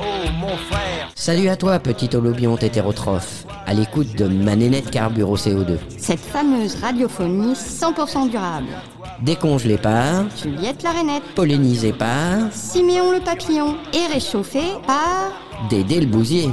oh 0.00 0.30
mon 0.38 0.56
frère. 0.56 1.10
Salut 1.14 1.48
à 1.48 1.56
toi, 1.56 1.78
petit 1.78 2.14
holobionte 2.14 2.62
hétérotrophe, 2.62 3.44
à 3.66 3.74
l'écoute 3.74 4.14
de 4.16 4.26
ma 4.26 4.56
nénette 4.56 4.90
carbure 4.90 5.30
au 5.30 5.36
CO2. 5.36 5.78
Cette 5.98 6.20
fameuse 6.20 6.76
radiophonie 6.76 7.54
100% 7.54 8.30
durable. 8.30 8.68
Décongelée 9.22 9.78
par, 9.78 10.24
Juliette 10.36 10.82
la 10.82 10.90
rainette, 10.92 11.24
pollinisée 11.34 11.92
par, 11.92 12.52
Siméon 12.52 13.12
le 13.12 13.20
papillon 13.20 13.76
et 13.92 14.12
réchauffée 14.12 14.72
par... 14.86 15.32
Dédé 15.70 16.00
le 16.00 16.06
bousier. 16.06 16.50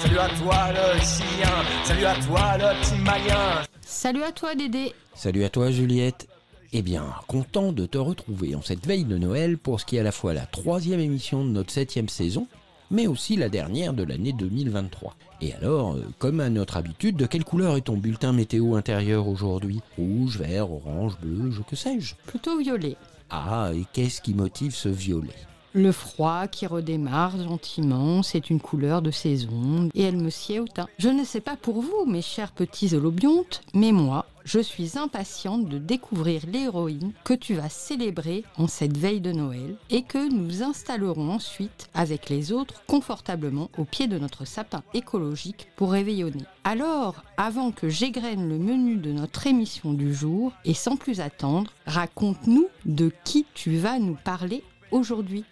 Salut 0.00 0.18
à 0.18 0.28
toi 0.28 0.56
le 0.72 0.98
chien, 1.00 1.50
salut 1.84 2.04
à 2.04 2.14
toi 2.14 2.58
le 2.58 2.80
petit 2.80 3.00
malien. 3.02 3.62
Salut 3.82 4.22
à 4.22 4.32
toi 4.32 4.54
Dédé 4.54 4.92
Salut 5.14 5.44
à 5.44 5.48
toi 5.48 5.70
Juliette. 5.70 6.28
Eh 6.74 6.82
bien, 6.82 7.14
content 7.28 7.72
de 7.72 7.86
te 7.86 7.96
retrouver 7.96 8.54
en 8.54 8.60
cette 8.60 8.86
veille 8.86 9.06
de 9.06 9.16
Noël 9.16 9.56
pour 9.56 9.80
ce 9.80 9.86
qui 9.86 9.96
est 9.96 10.00
à 10.00 10.02
la 10.02 10.12
fois 10.12 10.34
la 10.34 10.44
troisième 10.44 11.00
émission 11.00 11.42
de 11.42 11.48
notre 11.48 11.70
septième 11.70 12.10
saison, 12.10 12.46
mais 12.90 13.06
aussi 13.06 13.36
la 13.36 13.48
dernière 13.48 13.94
de 13.94 14.02
l'année 14.02 14.34
2023. 14.34 15.16
Et 15.40 15.54
alors, 15.54 15.94
euh, 15.94 16.04
comme 16.18 16.40
à 16.40 16.50
notre 16.50 16.76
habitude, 16.76 17.16
de 17.16 17.24
quelle 17.24 17.44
couleur 17.44 17.78
est 17.78 17.82
ton 17.82 17.96
bulletin 17.96 18.34
météo 18.34 18.74
intérieur 18.74 19.28
aujourd'hui? 19.28 19.80
Rouge, 19.96 20.36
vert, 20.36 20.70
orange, 20.70 21.16
bleu, 21.22 21.50
je 21.50 21.62
que 21.62 21.74
sais-je? 21.74 22.14
Plutôt 22.26 22.58
violet. 22.58 22.96
Ah, 23.30 23.70
et 23.74 23.84
qu'est-ce 23.94 24.20
qui 24.20 24.34
motive 24.34 24.74
ce 24.74 24.90
violet? 24.90 25.32
Le 25.72 25.92
froid 25.92 26.48
qui 26.48 26.66
redémarre 26.66 27.42
gentiment, 27.42 28.22
c'est 28.22 28.50
une 28.50 28.60
couleur 28.60 29.00
de 29.00 29.10
saison 29.10 29.88
et 29.94 30.02
elle 30.02 30.16
me 30.16 30.30
sied 30.30 30.60
au 30.60 30.66
teint. 30.66 30.88
Je 30.98 31.08
ne 31.08 31.24
sais 31.24 31.40
pas 31.40 31.56
pour 31.56 31.80
vous, 31.80 32.04
mes 32.06 32.22
chers 32.22 32.52
petits 32.52 32.94
holobiontes, 32.94 33.62
mais 33.74 33.92
moi, 33.92 34.26
je 34.48 34.60
suis 34.60 34.96
impatiente 34.96 35.68
de 35.68 35.76
découvrir 35.76 36.40
l'héroïne 36.50 37.12
que 37.22 37.34
tu 37.34 37.52
vas 37.52 37.68
célébrer 37.68 38.44
en 38.56 38.66
cette 38.66 38.96
veille 38.96 39.20
de 39.20 39.30
Noël 39.30 39.76
et 39.90 40.04
que 40.04 40.32
nous 40.32 40.62
installerons 40.62 41.30
ensuite 41.30 41.90
avec 41.92 42.30
les 42.30 42.50
autres 42.50 42.82
confortablement 42.86 43.68
au 43.76 43.84
pied 43.84 44.06
de 44.06 44.18
notre 44.18 44.46
sapin 44.46 44.82
écologique 44.94 45.68
pour 45.76 45.92
réveillonner. 45.92 46.44
Alors, 46.64 47.22
avant 47.36 47.72
que 47.72 47.90
j'égrène 47.90 48.48
le 48.48 48.56
menu 48.56 48.96
de 48.96 49.12
notre 49.12 49.46
émission 49.46 49.92
du 49.92 50.14
jour 50.14 50.54
et 50.64 50.72
sans 50.72 50.96
plus 50.96 51.20
attendre, 51.20 51.70
raconte-nous 51.86 52.68
de 52.86 53.12
qui 53.24 53.44
tu 53.52 53.76
vas 53.76 53.98
nous 53.98 54.16
parler 54.24 54.64
aujourd'hui. 54.90 55.44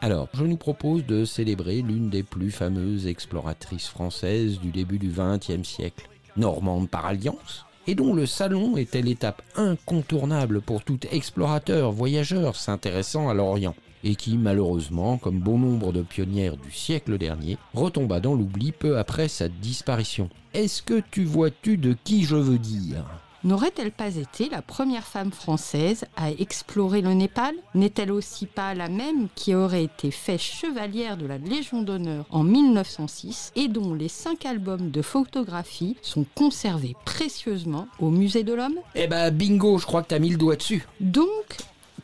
Alors, 0.00 0.28
je 0.34 0.44
nous 0.44 0.56
propose 0.56 1.04
de 1.04 1.24
célébrer 1.24 1.82
l'une 1.82 2.10
des 2.10 2.22
plus 2.22 2.52
fameuses 2.52 3.08
exploratrices 3.08 3.88
françaises 3.88 4.60
du 4.60 4.70
début 4.70 5.00
du 5.00 5.08
XXe 5.08 5.68
siècle, 5.68 6.08
Normande 6.36 6.90
par 6.90 7.06
alliance, 7.06 7.65
et 7.86 7.94
dont 7.94 8.14
le 8.14 8.26
salon 8.26 8.76
était 8.76 9.02
l'étape 9.02 9.42
incontournable 9.56 10.60
pour 10.60 10.82
tout 10.82 10.98
explorateur, 11.10 11.92
voyageur 11.92 12.56
s'intéressant 12.56 13.28
à 13.28 13.34
l'Orient, 13.34 13.74
et 14.04 14.14
qui 14.14 14.36
malheureusement, 14.36 15.18
comme 15.18 15.40
bon 15.40 15.58
nombre 15.58 15.92
de 15.92 16.02
pionnières 16.02 16.56
du 16.56 16.70
siècle 16.70 17.18
dernier, 17.18 17.58
retomba 17.74 18.20
dans 18.20 18.34
l'oubli 18.34 18.72
peu 18.72 18.98
après 18.98 19.28
sa 19.28 19.48
disparition. 19.48 20.28
Est-ce 20.54 20.82
que 20.82 21.02
tu 21.10 21.24
vois-tu 21.24 21.76
de 21.76 21.96
qui 22.04 22.24
je 22.24 22.36
veux 22.36 22.58
dire? 22.58 23.04
N'aurait-elle 23.46 23.92
pas 23.92 24.16
été 24.16 24.48
la 24.48 24.60
première 24.60 25.06
femme 25.06 25.30
française 25.30 26.04
à 26.16 26.32
explorer 26.32 27.00
le 27.00 27.12
Népal? 27.12 27.54
N'est-elle 27.76 28.10
aussi 28.10 28.44
pas 28.44 28.74
la 28.74 28.88
même 28.88 29.28
qui 29.36 29.54
aurait 29.54 29.84
été 29.84 30.10
faite 30.10 30.40
chevalière 30.40 31.16
de 31.16 31.26
la 31.26 31.38
Légion 31.38 31.82
d'honneur 31.82 32.26
en 32.30 32.42
1906 32.42 33.52
et 33.54 33.68
dont 33.68 33.94
les 33.94 34.08
cinq 34.08 34.46
albums 34.46 34.90
de 34.90 35.00
photographie 35.00 35.96
sont 36.02 36.26
conservés 36.34 36.96
précieusement 37.04 37.86
au 38.00 38.10
Musée 38.10 38.42
de 38.42 38.52
l'Homme? 38.52 38.80
Eh 38.96 39.06
ben 39.06 39.30
bingo, 39.30 39.78
je 39.78 39.86
crois 39.86 40.02
que 40.02 40.08
t'as 40.08 40.18
mis 40.18 40.30
le 40.30 40.38
doigt 40.38 40.56
dessus. 40.56 40.84
Donc, 40.98 41.58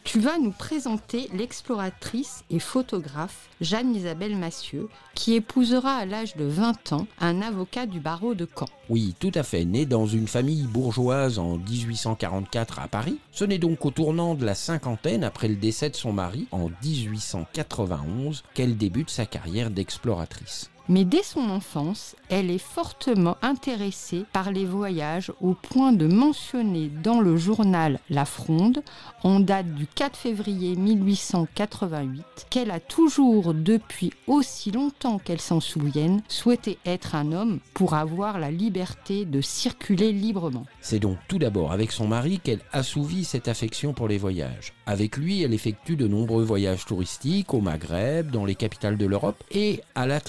tu 0.04 0.18
vas 0.18 0.38
nous 0.38 0.50
présenter 0.50 1.28
l'exploratrice 1.32 2.44
et 2.50 2.58
photographe 2.58 3.48
Jeanne-Isabelle 3.60 4.36
Massieu, 4.36 4.88
qui 5.14 5.34
épousera 5.34 5.94
à 5.94 6.06
l'âge 6.06 6.36
de 6.36 6.44
20 6.44 6.92
ans 6.92 7.06
un 7.20 7.40
avocat 7.40 7.86
du 7.86 8.00
barreau 8.00 8.34
de 8.34 8.46
Caen. 8.46 8.68
Oui, 8.88 9.14
tout 9.20 9.30
à 9.34 9.42
fait. 9.42 9.64
Née 9.64 9.86
dans 9.86 10.06
une 10.06 10.26
famille 10.26 10.66
bourgeoise 10.66 11.38
en 11.38 11.58
1844 11.58 12.80
à 12.80 12.88
Paris, 12.88 13.18
ce 13.30 13.44
n'est 13.44 13.58
donc 13.58 13.84
au 13.86 13.91
tournant 13.91 14.34
de 14.34 14.44
la 14.44 14.54
cinquantaine, 14.54 15.24
après 15.24 15.48
le 15.48 15.56
décès 15.56 15.91
de 15.91 15.96
son 15.96 16.12
mari, 16.12 16.48
en 16.50 16.68
1891, 16.82 18.42
qu'elle 18.54 18.76
débute 18.76 19.10
sa 19.10 19.26
carrière 19.26 19.70
d'exploratrice. 19.70 20.72
Mais 20.88 21.04
dès 21.04 21.22
son 21.22 21.48
enfance, 21.48 22.16
elle 22.28 22.50
est 22.50 22.59
fortement 22.59 23.37
intéressée 23.43 24.25
par 24.32 24.50
les 24.50 24.65
voyages 24.65 25.32
au 25.41 25.54
point 25.54 25.93
de 25.93 26.06
mentionner 26.06 26.91
dans 27.03 27.20
le 27.20 27.37
journal 27.37 28.00
La 28.10 28.25
Fronde, 28.25 28.82
en 29.22 29.38
date 29.38 29.75
du 29.75 29.87
4 29.87 30.16
février 30.16 30.75
1888, 30.75 32.25
qu'elle 32.50 32.71
a 32.71 32.81
toujours, 32.81 33.54
depuis 33.54 34.12
aussi 34.26 34.72
longtemps 34.72 35.19
qu'elle 35.19 35.41
s'en 35.41 35.60
souvienne, 35.60 36.22
souhaité 36.28 36.78
être 36.84 37.15
un 37.15 37.32
homme 37.32 37.60
pour 37.75 37.94
avoir 37.94 38.38
la 38.38 38.50
liberté 38.50 39.25
de 39.25 39.41
circuler 39.41 40.12
librement. 40.12 40.66
C'est 40.81 40.98
donc 40.98 41.19
tout 41.28 41.38
d'abord 41.38 41.72
avec 41.72 41.92
son 41.92 42.09
mari 42.09 42.41
qu'elle 42.41 42.60
assouvit 42.72 43.25
cette 43.25 43.48
affection 43.48 43.92
pour 43.92 44.09
les 44.09 44.19
voyages. 44.19 44.72
Avec 44.87 45.16
lui, 45.16 45.42
elle 45.42 45.54
effectue 45.54 45.97
de 45.97 46.09
nombreux 46.09 46.42
voyages 46.42 46.84
touristiques 46.87 47.54
au 47.54 47.60
Maghreb, 47.60 48.31
dans 48.31 48.44
les 48.44 48.56
capitales 48.56 48.97
de 48.97 49.06
l'Europe 49.06 49.42
et 49.53 49.81
à 49.94 50.06
la 50.06 50.21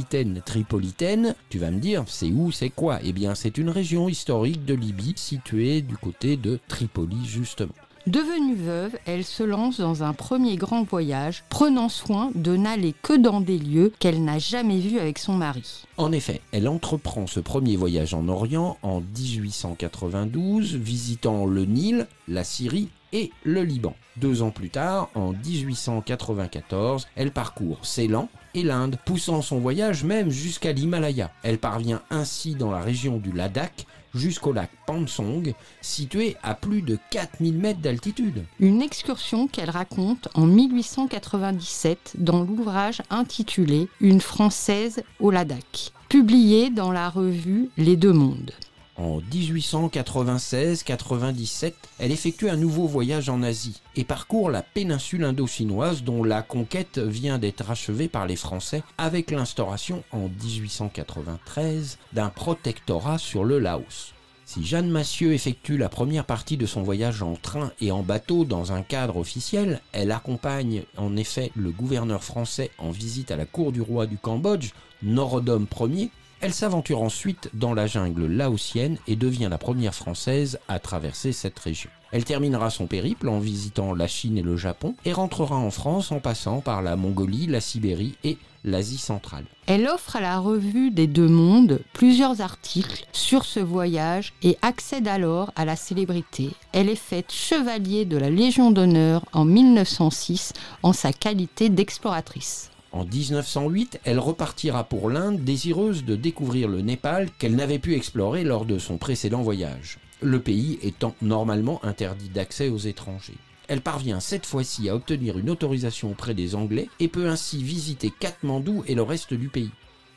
Tripolitaine. 0.00 0.42
Tripolitaine, 0.44 1.34
tu 1.50 1.58
vas 1.58 1.70
me 1.70 1.78
dire, 1.78 2.04
c'est 2.06 2.30
où, 2.30 2.50
c'est 2.50 2.70
quoi? 2.70 3.00
Eh 3.02 3.12
bien, 3.12 3.34
c'est 3.34 3.58
une 3.58 3.68
région 3.68 4.08
historique 4.08 4.64
de 4.64 4.74
Libye 4.74 5.12
située 5.16 5.82
du 5.82 5.96
côté 5.96 6.36
de 6.36 6.58
Tripoli, 6.68 7.24
justement. 7.26 7.74
Devenue 8.06 8.54
veuve, 8.54 8.96
elle 9.04 9.24
se 9.24 9.42
lance 9.42 9.78
dans 9.78 10.02
un 10.02 10.14
premier 10.14 10.56
grand 10.56 10.84
voyage, 10.84 11.44
prenant 11.50 11.90
soin 11.90 12.30
de 12.34 12.56
n'aller 12.56 12.94
que 13.02 13.12
dans 13.12 13.42
des 13.42 13.58
lieux 13.58 13.92
qu'elle 13.98 14.24
n'a 14.24 14.38
jamais 14.38 14.78
vus 14.78 14.98
avec 14.98 15.18
son 15.18 15.34
mari. 15.34 15.84
En 15.98 16.12
effet, 16.12 16.40
elle 16.52 16.66
entreprend 16.66 17.26
ce 17.26 17.40
premier 17.40 17.76
voyage 17.76 18.14
en 18.14 18.26
Orient 18.28 18.78
en 18.82 19.02
1892, 19.02 20.76
visitant 20.76 21.44
le 21.44 21.66
Nil, 21.66 22.06
la 22.26 22.42
Syrie 22.42 22.88
et 23.12 23.32
le 23.44 23.64
Liban. 23.64 23.94
Deux 24.16 24.40
ans 24.40 24.50
plus 24.50 24.70
tard, 24.70 25.10
en 25.14 25.32
1894, 25.32 27.06
elle 27.16 27.32
parcourt 27.32 27.84
Ceylan 27.84 28.28
et 28.54 28.62
l'Inde, 28.62 28.96
poussant 29.04 29.42
son 29.42 29.58
voyage 29.58 30.04
même 30.04 30.30
jusqu'à 30.30 30.72
l'Himalaya. 30.72 31.30
Elle 31.42 31.58
parvient 31.58 32.02
ainsi 32.10 32.54
dans 32.54 32.70
la 32.70 32.80
région 32.80 33.18
du 33.18 33.32
Ladakh 33.32 33.86
jusqu'au 34.14 34.52
lac 34.52 34.70
Pansong, 34.86 35.54
situé 35.80 36.36
à 36.42 36.54
plus 36.54 36.82
de 36.82 36.98
4000 37.10 37.58
mètres 37.58 37.80
d'altitude. 37.80 38.44
Une 38.58 38.82
excursion 38.82 39.46
qu'elle 39.46 39.70
raconte 39.70 40.28
en 40.34 40.46
1897 40.46 42.14
dans 42.18 42.42
l'ouvrage 42.42 43.02
intitulé 43.10 43.88
Une 44.00 44.20
Française 44.20 45.02
au 45.20 45.30
Ladakh, 45.30 45.92
publié 46.08 46.70
dans 46.70 46.92
la 46.92 47.08
revue 47.08 47.70
Les 47.76 47.96
Deux 47.96 48.12
Mondes. 48.12 48.52
En 49.00 49.20
1896-97, 49.32 51.72
elle 51.98 52.12
effectue 52.12 52.50
un 52.50 52.56
nouveau 52.56 52.86
voyage 52.86 53.30
en 53.30 53.42
Asie 53.42 53.80
et 53.96 54.04
parcourt 54.04 54.50
la 54.50 54.60
péninsule 54.60 55.24
indo-chinoise 55.24 56.02
dont 56.02 56.22
la 56.22 56.42
conquête 56.42 56.98
vient 56.98 57.38
d'être 57.38 57.70
achevée 57.70 58.08
par 58.08 58.26
les 58.26 58.36
Français 58.36 58.82
avec 58.98 59.30
l'instauration 59.30 60.04
en 60.12 60.28
1893 60.28 61.96
d'un 62.12 62.28
protectorat 62.28 63.16
sur 63.16 63.44
le 63.44 63.58
Laos. 63.58 64.12
Si 64.44 64.66
Jeanne 64.66 64.90
Massieu 64.90 65.32
effectue 65.32 65.78
la 65.78 65.88
première 65.88 66.26
partie 66.26 66.58
de 66.58 66.66
son 66.66 66.82
voyage 66.82 67.22
en 67.22 67.36
train 67.36 67.72
et 67.80 67.92
en 67.92 68.02
bateau 68.02 68.44
dans 68.44 68.72
un 68.72 68.82
cadre 68.82 69.16
officiel, 69.16 69.80
elle 69.92 70.12
accompagne 70.12 70.82
en 70.98 71.16
effet 71.16 71.52
le 71.56 71.70
gouverneur 71.70 72.22
français 72.22 72.70
en 72.76 72.90
visite 72.90 73.30
à 73.30 73.36
la 73.36 73.46
cour 73.46 73.72
du 73.72 73.80
roi 73.80 74.06
du 74.06 74.18
Cambodge, 74.18 74.72
Norodom 75.02 75.66
Ier, 75.88 76.10
elle 76.40 76.54
s'aventure 76.54 77.02
ensuite 77.02 77.50
dans 77.54 77.74
la 77.74 77.86
jungle 77.86 78.26
laotienne 78.26 78.96
et 79.06 79.16
devient 79.16 79.48
la 79.50 79.58
première 79.58 79.94
française 79.94 80.58
à 80.68 80.78
traverser 80.78 81.32
cette 81.32 81.58
région. 81.58 81.90
Elle 82.12 82.24
terminera 82.24 82.70
son 82.70 82.86
périple 82.86 83.28
en 83.28 83.38
visitant 83.38 83.94
la 83.94 84.08
Chine 84.08 84.38
et 84.38 84.42
le 84.42 84.56
Japon 84.56 84.94
et 85.04 85.12
rentrera 85.12 85.56
en 85.56 85.70
France 85.70 86.10
en 86.10 86.18
passant 86.18 86.60
par 86.60 86.82
la 86.82 86.96
Mongolie, 86.96 87.46
la 87.46 87.60
Sibérie 87.60 88.16
et 88.24 88.36
l'Asie 88.64 88.98
centrale. 88.98 89.44
Elle 89.66 89.86
offre 89.86 90.16
à 90.16 90.20
la 90.20 90.38
revue 90.38 90.90
des 90.90 91.06
Deux 91.06 91.28
Mondes 91.28 91.80
plusieurs 91.92 92.40
articles 92.40 93.06
sur 93.12 93.44
ce 93.44 93.60
voyage 93.60 94.32
et 94.42 94.58
accède 94.62 95.08
alors 95.08 95.52
à 95.56 95.64
la 95.64 95.76
célébrité. 95.76 96.50
Elle 96.72 96.88
est 96.88 96.96
faite 96.96 97.32
chevalier 97.32 98.04
de 98.04 98.16
la 98.16 98.30
Légion 98.30 98.70
d'honneur 98.70 99.24
en 99.32 99.44
1906 99.44 100.52
en 100.82 100.92
sa 100.92 101.12
qualité 101.12 101.68
d'exploratrice. 101.68 102.69
En 102.92 103.04
1908, 103.04 104.00
elle 104.04 104.18
repartira 104.18 104.82
pour 104.84 105.10
l'Inde 105.10 105.44
désireuse 105.44 106.04
de 106.04 106.16
découvrir 106.16 106.68
le 106.68 106.80
Népal 106.80 107.30
qu'elle 107.38 107.54
n'avait 107.54 107.78
pu 107.78 107.94
explorer 107.94 108.42
lors 108.42 108.64
de 108.64 108.78
son 108.78 108.98
précédent 108.98 109.42
voyage, 109.42 109.98
le 110.20 110.40
pays 110.40 110.78
étant 110.82 111.14
normalement 111.22 111.84
interdit 111.84 112.28
d'accès 112.28 112.68
aux 112.68 112.78
étrangers. 112.78 113.38
Elle 113.68 113.80
parvient 113.80 114.18
cette 114.18 114.46
fois-ci 114.46 114.88
à 114.88 114.96
obtenir 114.96 115.38
une 115.38 115.50
autorisation 115.50 116.10
auprès 116.10 116.34
des 116.34 116.56
Anglais 116.56 116.88
et 116.98 117.06
peut 117.06 117.28
ainsi 117.28 117.62
visiter 117.62 118.10
Katmandou 118.18 118.82
et 118.88 118.96
le 118.96 119.02
reste 119.02 119.34
du 119.34 119.48
pays. 119.48 119.70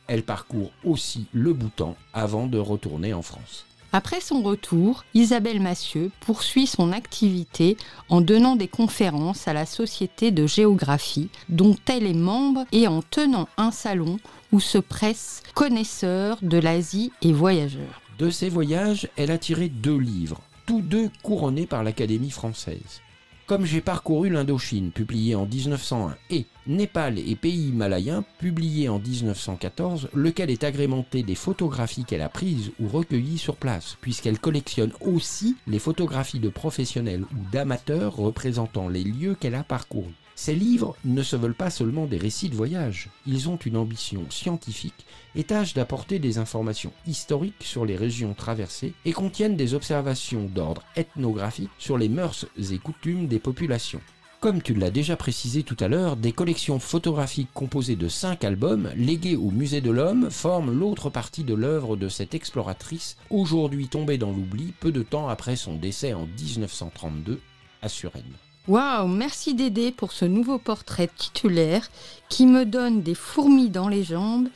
Elle 0.07 0.23
parcourt 0.23 0.71
aussi 0.83 1.27
le 1.31 1.53
Bhoutan 1.53 1.95
avant 2.13 2.47
de 2.47 2.57
retourner 2.57 3.13
en 3.13 3.21
France. 3.21 3.67
Après 3.95 4.21
son 4.21 4.41
retour, 4.41 5.05
Isabelle 5.13 5.59
Massieu 5.59 6.09
poursuit 6.21 6.65
son 6.65 6.91
activité 6.91 7.77
en 8.09 8.21
donnant 8.21 8.55
des 8.55 8.67
conférences 8.67 9.47
à 9.47 9.53
la 9.53 9.67
Société 9.67 10.31
de 10.31 10.47
géographie 10.47 11.29
dont 11.47 11.75
elle 11.85 12.07
est 12.07 12.15
membre 12.15 12.65
et 12.71 12.87
en 12.87 13.03
tenant 13.03 13.47
un 13.55 13.69
salon 13.69 14.17
où 14.51 14.59
se 14.59 14.79
pressent 14.79 15.43
connaisseurs 15.53 16.39
de 16.41 16.57
l'Asie 16.57 17.11
et 17.21 17.31
voyageurs. 17.31 18.01
De 18.17 18.31
ses 18.31 18.49
voyages, 18.49 19.09
elle 19.15 19.29
a 19.29 19.37
tiré 19.37 19.69
deux 19.69 19.99
livres, 19.99 20.41
tous 20.65 20.81
deux 20.81 21.11
couronnés 21.21 21.67
par 21.67 21.83
l'Académie 21.83 22.31
française. 22.31 23.01
Comme 23.45 23.65
j'ai 23.65 23.81
parcouru 23.81 24.29
l'Indochine, 24.29 24.91
publié 24.91 25.35
en 25.35 25.45
1901, 25.45 26.15
et 26.29 26.45
Népal 26.65 27.19
et 27.19 27.35
pays 27.35 27.67
himalayens, 27.67 28.23
publié 28.39 28.87
en 28.87 28.99
1914, 28.99 30.07
lequel 30.13 30.49
est 30.49 30.63
agrémenté 30.63 31.23
des 31.23 31.35
photographies 31.35 32.05
qu'elle 32.05 32.21
a 32.21 32.29
prises 32.29 32.71
ou 32.79 32.87
recueillies 32.87 33.37
sur 33.37 33.57
place, 33.57 33.97
puisqu'elle 33.99 34.39
collectionne 34.39 34.93
aussi 35.01 35.57
les 35.67 35.79
photographies 35.79 36.39
de 36.39 36.47
professionnels 36.47 37.23
ou 37.23 37.51
d'amateurs 37.51 38.15
représentant 38.15 38.87
les 38.87 39.03
lieux 39.03 39.35
qu'elle 39.35 39.55
a 39.55 39.63
parcourus. 39.63 40.15
Ces 40.35 40.55
livres 40.55 40.95
ne 41.05 41.21
se 41.21 41.35
veulent 41.35 41.53
pas 41.53 41.69
seulement 41.69 42.05
des 42.05 42.17
récits 42.17 42.49
de 42.49 42.55
voyage, 42.55 43.09
ils 43.27 43.49
ont 43.49 43.57
une 43.57 43.77
ambition 43.77 44.25
scientifique 44.29 45.05
et 45.35 45.43
tâchent 45.43 45.75
d'apporter 45.75 46.17
des 46.17 46.39
informations 46.39 46.91
historiques 47.05 47.63
sur 47.63 47.85
les 47.85 47.95
régions 47.95 48.33
traversées 48.33 48.93
et 49.05 49.13
contiennent 49.13 49.55
des 49.55 49.73
observations 49.73 50.45
d'ordre 50.45 50.83
ethnographique 50.95 51.69
sur 51.77 51.97
les 51.97 52.09
mœurs 52.09 52.47
et 52.71 52.77
coutumes 52.79 53.27
des 53.27 53.39
populations. 53.39 54.01
Comme 54.43 54.61
tu 54.61 54.73
l'as 54.73 54.91
déjà 54.91 55.15
précisé 55.15 55.63
tout 55.63 55.77
à 55.79 55.87
l'heure, 55.87 56.17
des 56.17 56.33
collections 56.33 56.77
photographiques 56.77 57.53
composées 57.53 57.95
de 57.95 58.09
cinq 58.09 58.43
albums 58.43 58.89
légués 58.97 59.37
au 59.37 59.51
Musée 59.51 59.79
de 59.79 59.89
l'Homme 59.89 60.29
forment 60.29 60.77
l'autre 60.77 61.09
partie 61.09 61.45
de 61.45 61.53
l'œuvre 61.53 61.95
de 61.95 62.09
cette 62.09 62.33
exploratrice, 62.33 63.15
aujourd'hui 63.29 63.87
tombée 63.87 64.17
dans 64.17 64.31
l'oubli 64.31 64.73
peu 64.81 64.91
de 64.91 65.01
temps 65.01 65.29
après 65.29 65.55
son 65.55 65.75
décès 65.75 66.13
en 66.13 66.25
1932 66.25 67.39
à 67.81 67.87
Suresnes. 67.87 68.35
Waouh, 68.69 69.09
merci 69.09 69.55
Dédé 69.55 69.91
pour 69.91 70.13
ce 70.13 70.23
nouveau 70.23 70.57
portrait 70.57 71.09
titulaire 71.13 71.89
qui 72.29 72.45
me 72.45 72.63
donne 72.65 73.01
des 73.01 73.13
fourmis 73.13 73.69
dans 73.69 73.89
les 73.89 74.05
jambes 74.05 74.47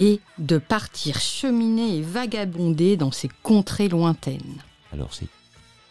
et 0.00 0.20
de 0.38 0.56
partir 0.56 1.20
cheminer 1.20 1.98
et 1.98 2.00
vagabonder 2.00 2.96
dans 2.96 3.10
ces 3.12 3.28
contrées 3.42 3.88
lointaines. 3.88 4.62
Alors 4.90 5.12
c'est 5.12 5.28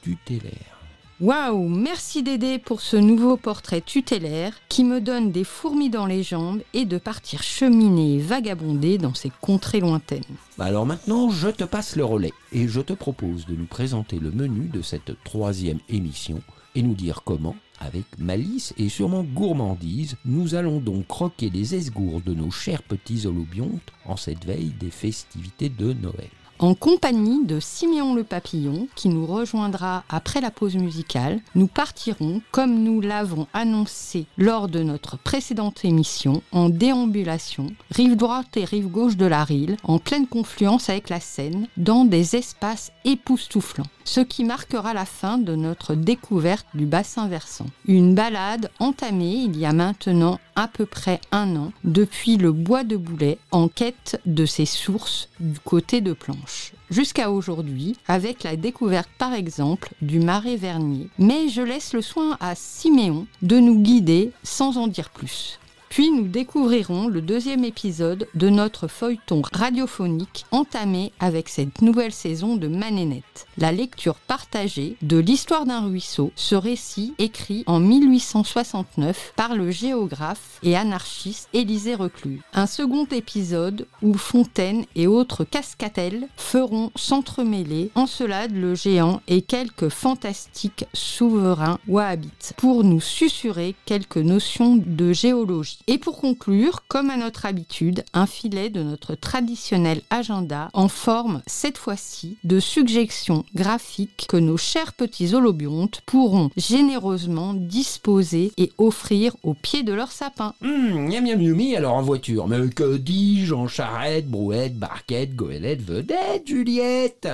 tutélaire. 0.01 0.79
Waouh, 1.19 1.69
merci 1.69 2.23
Dédé 2.23 2.57
pour 2.57 2.81
ce 2.81 2.97
nouveau 2.97 3.37
portrait 3.37 3.81
tutélaire 3.81 4.55
qui 4.67 4.83
me 4.83 4.99
donne 4.99 5.31
des 5.31 5.43
fourmis 5.43 5.91
dans 5.91 6.07
les 6.07 6.23
jambes 6.23 6.63
et 6.73 6.85
de 6.85 6.97
partir 6.97 7.43
cheminer 7.43 8.15
et 8.15 8.19
vagabonder 8.19 8.97
dans 8.97 9.13
ces 9.13 9.31
contrées 9.39 9.81
lointaines. 9.81 10.23
Bah 10.57 10.65
alors 10.65 10.87
maintenant, 10.87 11.29
je 11.29 11.49
te 11.49 11.63
passe 11.63 11.95
le 11.95 12.05
relais 12.05 12.33
et 12.53 12.67
je 12.67 12.81
te 12.81 12.93
propose 12.93 13.45
de 13.45 13.53
nous 13.53 13.67
présenter 13.67 14.17
le 14.17 14.31
menu 14.31 14.67
de 14.67 14.81
cette 14.81 15.11
troisième 15.23 15.79
émission 15.89 16.41
et 16.75 16.81
nous 16.81 16.93
dire 16.93 17.23
comment, 17.23 17.55
avec 17.79 18.05
malice 18.17 18.73
et 18.77 18.89
sûrement 18.89 19.23
gourmandise, 19.23 20.15
nous 20.25 20.55
allons 20.55 20.79
donc 20.79 21.07
croquer 21.07 21.49
des 21.49 21.75
esgours 21.75 22.21
de 22.21 22.33
nos 22.33 22.51
chers 22.51 22.83
petits 22.83 23.25
holobiontes 23.25 23.91
en 24.05 24.15
cette 24.15 24.45
veille 24.45 24.73
des 24.79 24.91
festivités 24.91 25.69
de 25.69 25.93
Noël. 25.93 26.29
En 26.61 26.75
compagnie 26.75 27.43
de 27.43 27.59
Siméon 27.59 28.13
le 28.13 28.23
Papillon, 28.23 28.87
qui 28.95 29.09
nous 29.09 29.25
rejoindra 29.25 30.03
après 30.09 30.41
la 30.41 30.51
pause 30.51 30.75
musicale, 30.75 31.39
nous 31.55 31.65
partirons, 31.65 32.43
comme 32.51 32.83
nous 32.83 33.01
l'avons 33.01 33.47
annoncé 33.51 34.27
lors 34.37 34.67
de 34.67 34.83
notre 34.83 35.17
précédente 35.17 35.83
émission, 35.83 36.43
en 36.51 36.69
déambulation, 36.69 37.65
rive 37.89 38.15
droite 38.15 38.57
et 38.57 38.65
rive 38.65 38.89
gauche 38.89 39.17
de 39.17 39.25
la 39.25 39.43
Rille, 39.43 39.75
en 39.83 39.97
pleine 39.97 40.27
confluence 40.27 40.87
avec 40.87 41.09
la 41.09 41.19
Seine, 41.19 41.67
dans 41.77 42.05
des 42.05 42.35
espaces 42.35 42.91
époustouflants 43.05 43.87
ce 44.05 44.19
qui 44.19 44.43
marquera 44.43 44.93
la 44.93 45.05
fin 45.05 45.37
de 45.37 45.55
notre 45.55 45.95
découverte 45.95 46.65
du 46.73 46.85
bassin 46.85 47.27
versant. 47.27 47.67
Une 47.85 48.15
balade 48.15 48.69
entamée 48.79 49.33
il 49.33 49.57
y 49.57 49.65
a 49.65 49.73
maintenant 49.73 50.39
à 50.55 50.67
peu 50.67 50.85
près 50.85 51.21
un 51.31 51.55
an 51.55 51.71
depuis 51.83 52.37
le 52.37 52.51
bois 52.51 52.83
de 52.83 52.97
Boulet 52.97 53.37
en 53.51 53.67
quête 53.67 54.19
de 54.25 54.45
ses 54.45 54.65
sources 54.65 55.29
du 55.39 55.59
côté 55.59 56.01
de 56.01 56.13
Planche. 56.13 56.73
Jusqu'à 56.89 57.31
aujourd'hui, 57.31 57.95
avec 58.07 58.43
la 58.43 58.57
découverte 58.57 59.09
par 59.17 59.33
exemple 59.33 59.93
du 60.01 60.19
marais 60.19 60.57
Vernier. 60.57 61.07
Mais 61.17 61.47
je 61.47 61.61
laisse 61.61 61.93
le 61.93 62.01
soin 62.01 62.37
à 62.41 62.53
Siméon 62.53 63.27
de 63.41 63.59
nous 63.59 63.79
guider 63.79 64.31
sans 64.43 64.77
en 64.77 64.87
dire 64.87 65.09
plus. 65.09 65.57
Puis 65.91 66.09
nous 66.09 66.29
découvrirons 66.29 67.09
le 67.09 67.21
deuxième 67.21 67.65
épisode 67.65 68.25
de 68.33 68.47
notre 68.47 68.87
feuilleton 68.87 69.41
radiophonique 69.51 70.45
entamé 70.51 71.11
avec 71.19 71.49
cette 71.49 71.81
nouvelle 71.81 72.13
saison 72.13 72.55
de 72.55 72.69
Manénette. 72.69 73.45
La 73.57 73.73
lecture 73.73 74.15
partagée 74.15 74.95
de 75.01 75.17
l'histoire 75.17 75.65
d'un 75.65 75.81
ruisseau, 75.81 76.31
ce 76.37 76.55
récit 76.55 77.13
écrit 77.17 77.65
en 77.67 77.81
1869 77.81 79.33
par 79.35 79.53
le 79.53 79.69
géographe 79.69 80.59
et 80.63 80.77
anarchiste 80.77 81.49
Élisée 81.51 81.95
Reclus. 81.95 82.39
Un 82.53 82.67
second 82.67 83.05
épisode 83.11 83.85
où 84.01 84.13
Fontaine 84.13 84.85
et 84.95 85.07
autres 85.07 85.43
cascatelles 85.43 86.29
feront 86.37 86.91
s'entremêler 86.95 87.91
Encelade 87.95 88.53
le 88.53 88.75
géant 88.75 89.19
et 89.27 89.41
quelques 89.41 89.89
fantastiques 89.89 90.85
souverains 90.93 91.79
wahhabites 91.89 92.53
pour 92.55 92.85
nous 92.85 93.01
susurrer 93.01 93.75
quelques 93.85 94.15
notions 94.15 94.77
de 94.77 95.11
géologie. 95.11 95.79
Et 95.87 95.97
pour 95.97 96.19
conclure, 96.19 96.83
comme 96.87 97.09
à 97.09 97.17
notre 97.17 97.45
habitude, 97.45 98.03
un 98.13 98.25
filet 98.25 98.69
de 98.69 98.83
notre 98.83 99.15
traditionnel 99.15 100.01
agenda 100.09 100.69
en 100.73 100.87
forme, 100.87 101.41
cette 101.47 101.77
fois-ci, 101.77 102.37
de 102.43 102.59
suggestions 102.59 103.45
graphiques 103.55 104.25
que 104.27 104.37
nos 104.37 104.57
chers 104.57 104.93
petits 104.93 105.33
holobiontes 105.33 106.01
pourront 106.05 106.49
généreusement 106.57 107.53
disposer 107.53 108.51
et 108.57 108.71
offrir 108.77 109.35
au 109.43 109.53
pied 109.53 109.83
de 109.83 109.93
leur 109.93 110.11
sapin. 110.11 110.53
Hum, 110.63 111.07
miam 111.09 111.25
miam 111.25 111.75
alors 111.75 111.95
en 111.95 112.01
voiture. 112.01 112.47
Mais 112.47 112.69
que 112.69 112.97
dis-je 112.97 113.53
en 113.53 113.67
charrette, 113.67 114.29
brouette, 114.29 114.77
barquette, 114.77 115.35
goélette, 115.35 115.81
vedette, 115.81 116.47
Juliette? 116.47 117.27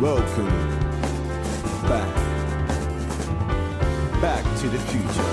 Welcome 0.00 0.48
back. 1.88 2.19
Back 4.20 4.44
to 4.60 4.68
the 4.68 4.78
future. 4.78 5.30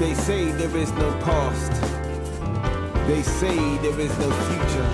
They 0.00 0.14
say 0.14 0.50
there 0.50 0.76
is 0.76 0.90
no 0.94 1.12
past. 1.22 1.70
They 3.06 3.22
say 3.22 3.54
there 3.78 4.00
is 4.00 4.10
no 4.18 4.28
future. 4.50 4.88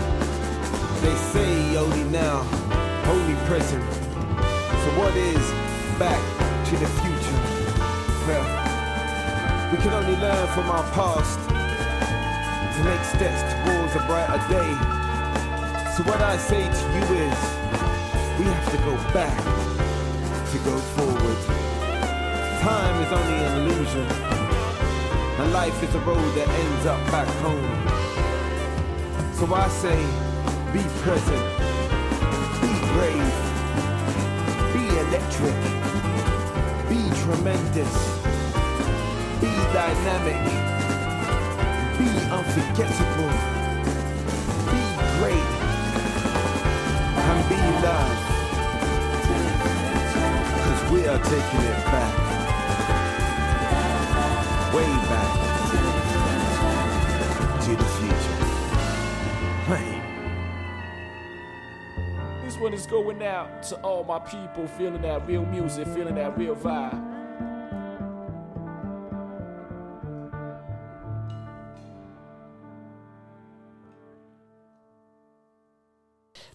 They 1.01 1.17
say 1.33 1.77
only 1.79 2.05
now, 2.11 2.41
only 3.07 3.35
present. 3.47 3.83
So 3.91 4.89
what 5.01 5.17
is 5.17 5.43
back 5.99 6.21
to 6.69 6.77
the 6.77 6.87
future? 7.01 7.41
Well, 8.29 8.47
we 9.73 9.79
can 9.79 9.95
only 9.95 10.17
learn 10.21 10.47
from 10.49 10.69
our 10.69 10.85
past 10.93 11.41
to 12.77 12.85
make 12.85 13.03
steps 13.17 13.43
towards 13.65 13.97
a 13.97 14.07
brighter 14.07 14.45
day. 14.53 14.73
So 15.97 16.03
what 16.05 16.21
I 16.21 16.37
say 16.37 16.69
to 16.69 16.85
you 16.95 17.05
is, 17.29 17.39
we 18.39 18.45
have 18.45 18.71
to 18.73 18.79
go 18.85 18.95
back 19.15 19.39
to 20.53 20.59
go 20.69 20.77
forward. 20.77 21.22
Time 22.63 23.03
is 23.03 23.11
only 23.11 23.35
an 23.45 23.61
illusion, 23.61 24.07
and 24.07 25.53
life 25.53 25.83
is 25.83 25.93
a 25.97 25.99
road 26.07 26.35
that 26.37 26.49
ends 26.49 26.87
up 26.87 27.01
back 27.11 27.27
home. 27.43 27.75
So 29.35 29.53
I 29.53 29.67
say, 29.67 29.99
be 30.73 30.79
present, 31.03 31.43
be 32.63 32.71
brave, 32.95 33.35
be 34.71 34.85
electric, 35.03 35.59
be 36.87 37.03
tremendous, 37.25 37.95
be 39.43 39.51
dynamic, 39.75 40.43
be 41.99 42.07
unforgettable, 42.31 43.35
be 44.71 44.83
great, 45.19 45.51
and 47.27 47.41
be 47.51 47.59
loved. 47.83 48.23
Cause 50.63 50.93
we 50.93 51.09
are 51.09 51.19
taking 51.25 51.61
it 51.61 51.85
back. 51.87 52.42
Back. 55.13 55.33
To 57.65 57.71
the 57.77 57.89
future. 57.99 58.39
Right. 59.69 60.03
This 62.45 62.57
one 62.57 62.73
is 62.75 62.87
going 62.87 63.23
out 63.23 63.63
to 63.65 63.77
all 63.83 64.05
my 64.05 64.19
people 64.21 64.67
feeling 64.67 65.03
that 65.03 65.27
real 65.27 65.45
music, 65.47 65.87
feeling 65.89 66.15
that 66.15 66.37
real 66.39 66.57
vibe. 66.57 67.13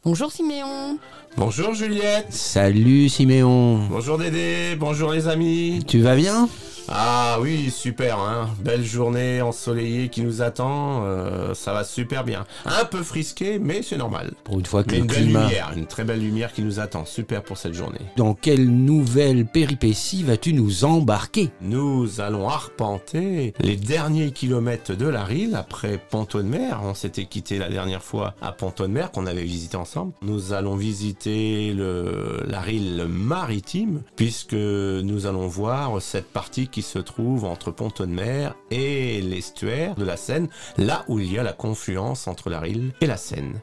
Bonjour 0.04 0.32
Siméon 0.32 0.98
Bonjour 1.36 1.74
Juliette. 1.74 2.32
Salut 2.32 3.10
Siméon. 3.10 3.80
Bonjour 3.90 4.18
Dédé. 4.18 4.76
Bonjour 4.80 5.12
les 5.12 5.28
amis. 5.28 5.84
Tu 5.86 6.00
vas 6.00 6.16
bien? 6.16 6.48
Ah 6.90 7.38
oui, 7.42 7.70
super, 7.70 8.20
hein. 8.20 8.50
Belle 8.60 8.84
journée 8.84 9.42
ensoleillée 9.42 10.10
qui 10.10 10.22
nous 10.22 10.42
attend. 10.42 11.04
euh, 11.04 11.54
ça 11.54 11.74
va 11.74 11.84
super 11.84 12.24
bien. 12.24 12.46
Un 12.66 12.86
peu 12.86 13.04
frisqué, 13.04 13.60
mais 13.60 13.82
c'est 13.82 13.98
normal. 13.98 14.34
Pour 14.44 14.60
une 14.60 14.66
fois 14.66 14.84
que 14.84 14.92
Mais 14.92 14.98
le 14.98 15.02
une 15.02 15.08
belle 15.08 15.24
climat... 15.24 15.44
lumière, 15.44 15.72
une 15.76 15.86
très 15.86 16.04
belle 16.04 16.22
lumière 16.22 16.54
qui 16.54 16.62
nous 16.62 16.80
attend. 16.80 17.06
Super 17.06 17.44
pour 17.44 17.58
cette 17.58 17.74
journée. 17.74 18.00
Dans 18.16 18.34
quelle 18.34 18.70
nouvelle 18.70 19.46
péripétie 19.46 20.24
vas-tu 20.24 20.54
nous 20.54 20.86
embarquer? 20.86 21.50
Nous 21.62 22.22
allons 22.22 22.48
arpenter 22.48 23.54
les 23.60 23.76
derniers 23.76 24.32
kilomètres 24.32 24.96
de 24.96 25.08
la 25.08 25.24
Rille 25.24 25.56
après 25.56 26.00
Ponto 26.10 26.42
de 26.42 26.48
Mer. 26.48 26.80
On 26.84 26.94
s'était 26.94 27.26
quitté 27.26 27.58
la 27.58 27.70
dernière 27.70 28.04
fois 28.04 28.34
à 28.42 28.52
Ponto 28.52 28.88
de 28.88 28.92
Mer 28.92 29.12
qu'on 29.12 29.26
avait 29.26 29.44
visité 29.44 29.76
ensemble. 29.78 30.14
Nous 30.22 30.54
allons 30.54 30.76
visiter 30.76 31.74
le, 31.74 32.44
la 32.48 32.62
Rille 32.62 33.06
maritime 33.10 34.02
puisque 34.16 34.54
nous 34.54 35.26
allons 35.26 35.48
voir 35.48 36.02
cette 36.02 36.32
partie 36.32 36.68
qui 36.68 36.77
se 36.82 37.00
trouve 37.00 37.46
entre 37.46 37.72
Ponto 37.72 38.06
de 38.06 38.12
Mer 38.12 38.56
et 38.72 39.22
l'estuaire 39.22 39.96
de 39.96 40.06
la 40.06 40.18
Seine, 40.18 40.48
là 40.78 41.04
où 41.08 41.20
il 41.20 41.32
y 41.32 41.38
a 41.38 41.44
la 41.44 41.54
confluence 41.54 42.28
entre 42.28 42.50
la 42.50 42.60
Rille 42.60 42.92
et 43.02 43.08
la 43.08 43.18
Seine. 43.18 43.60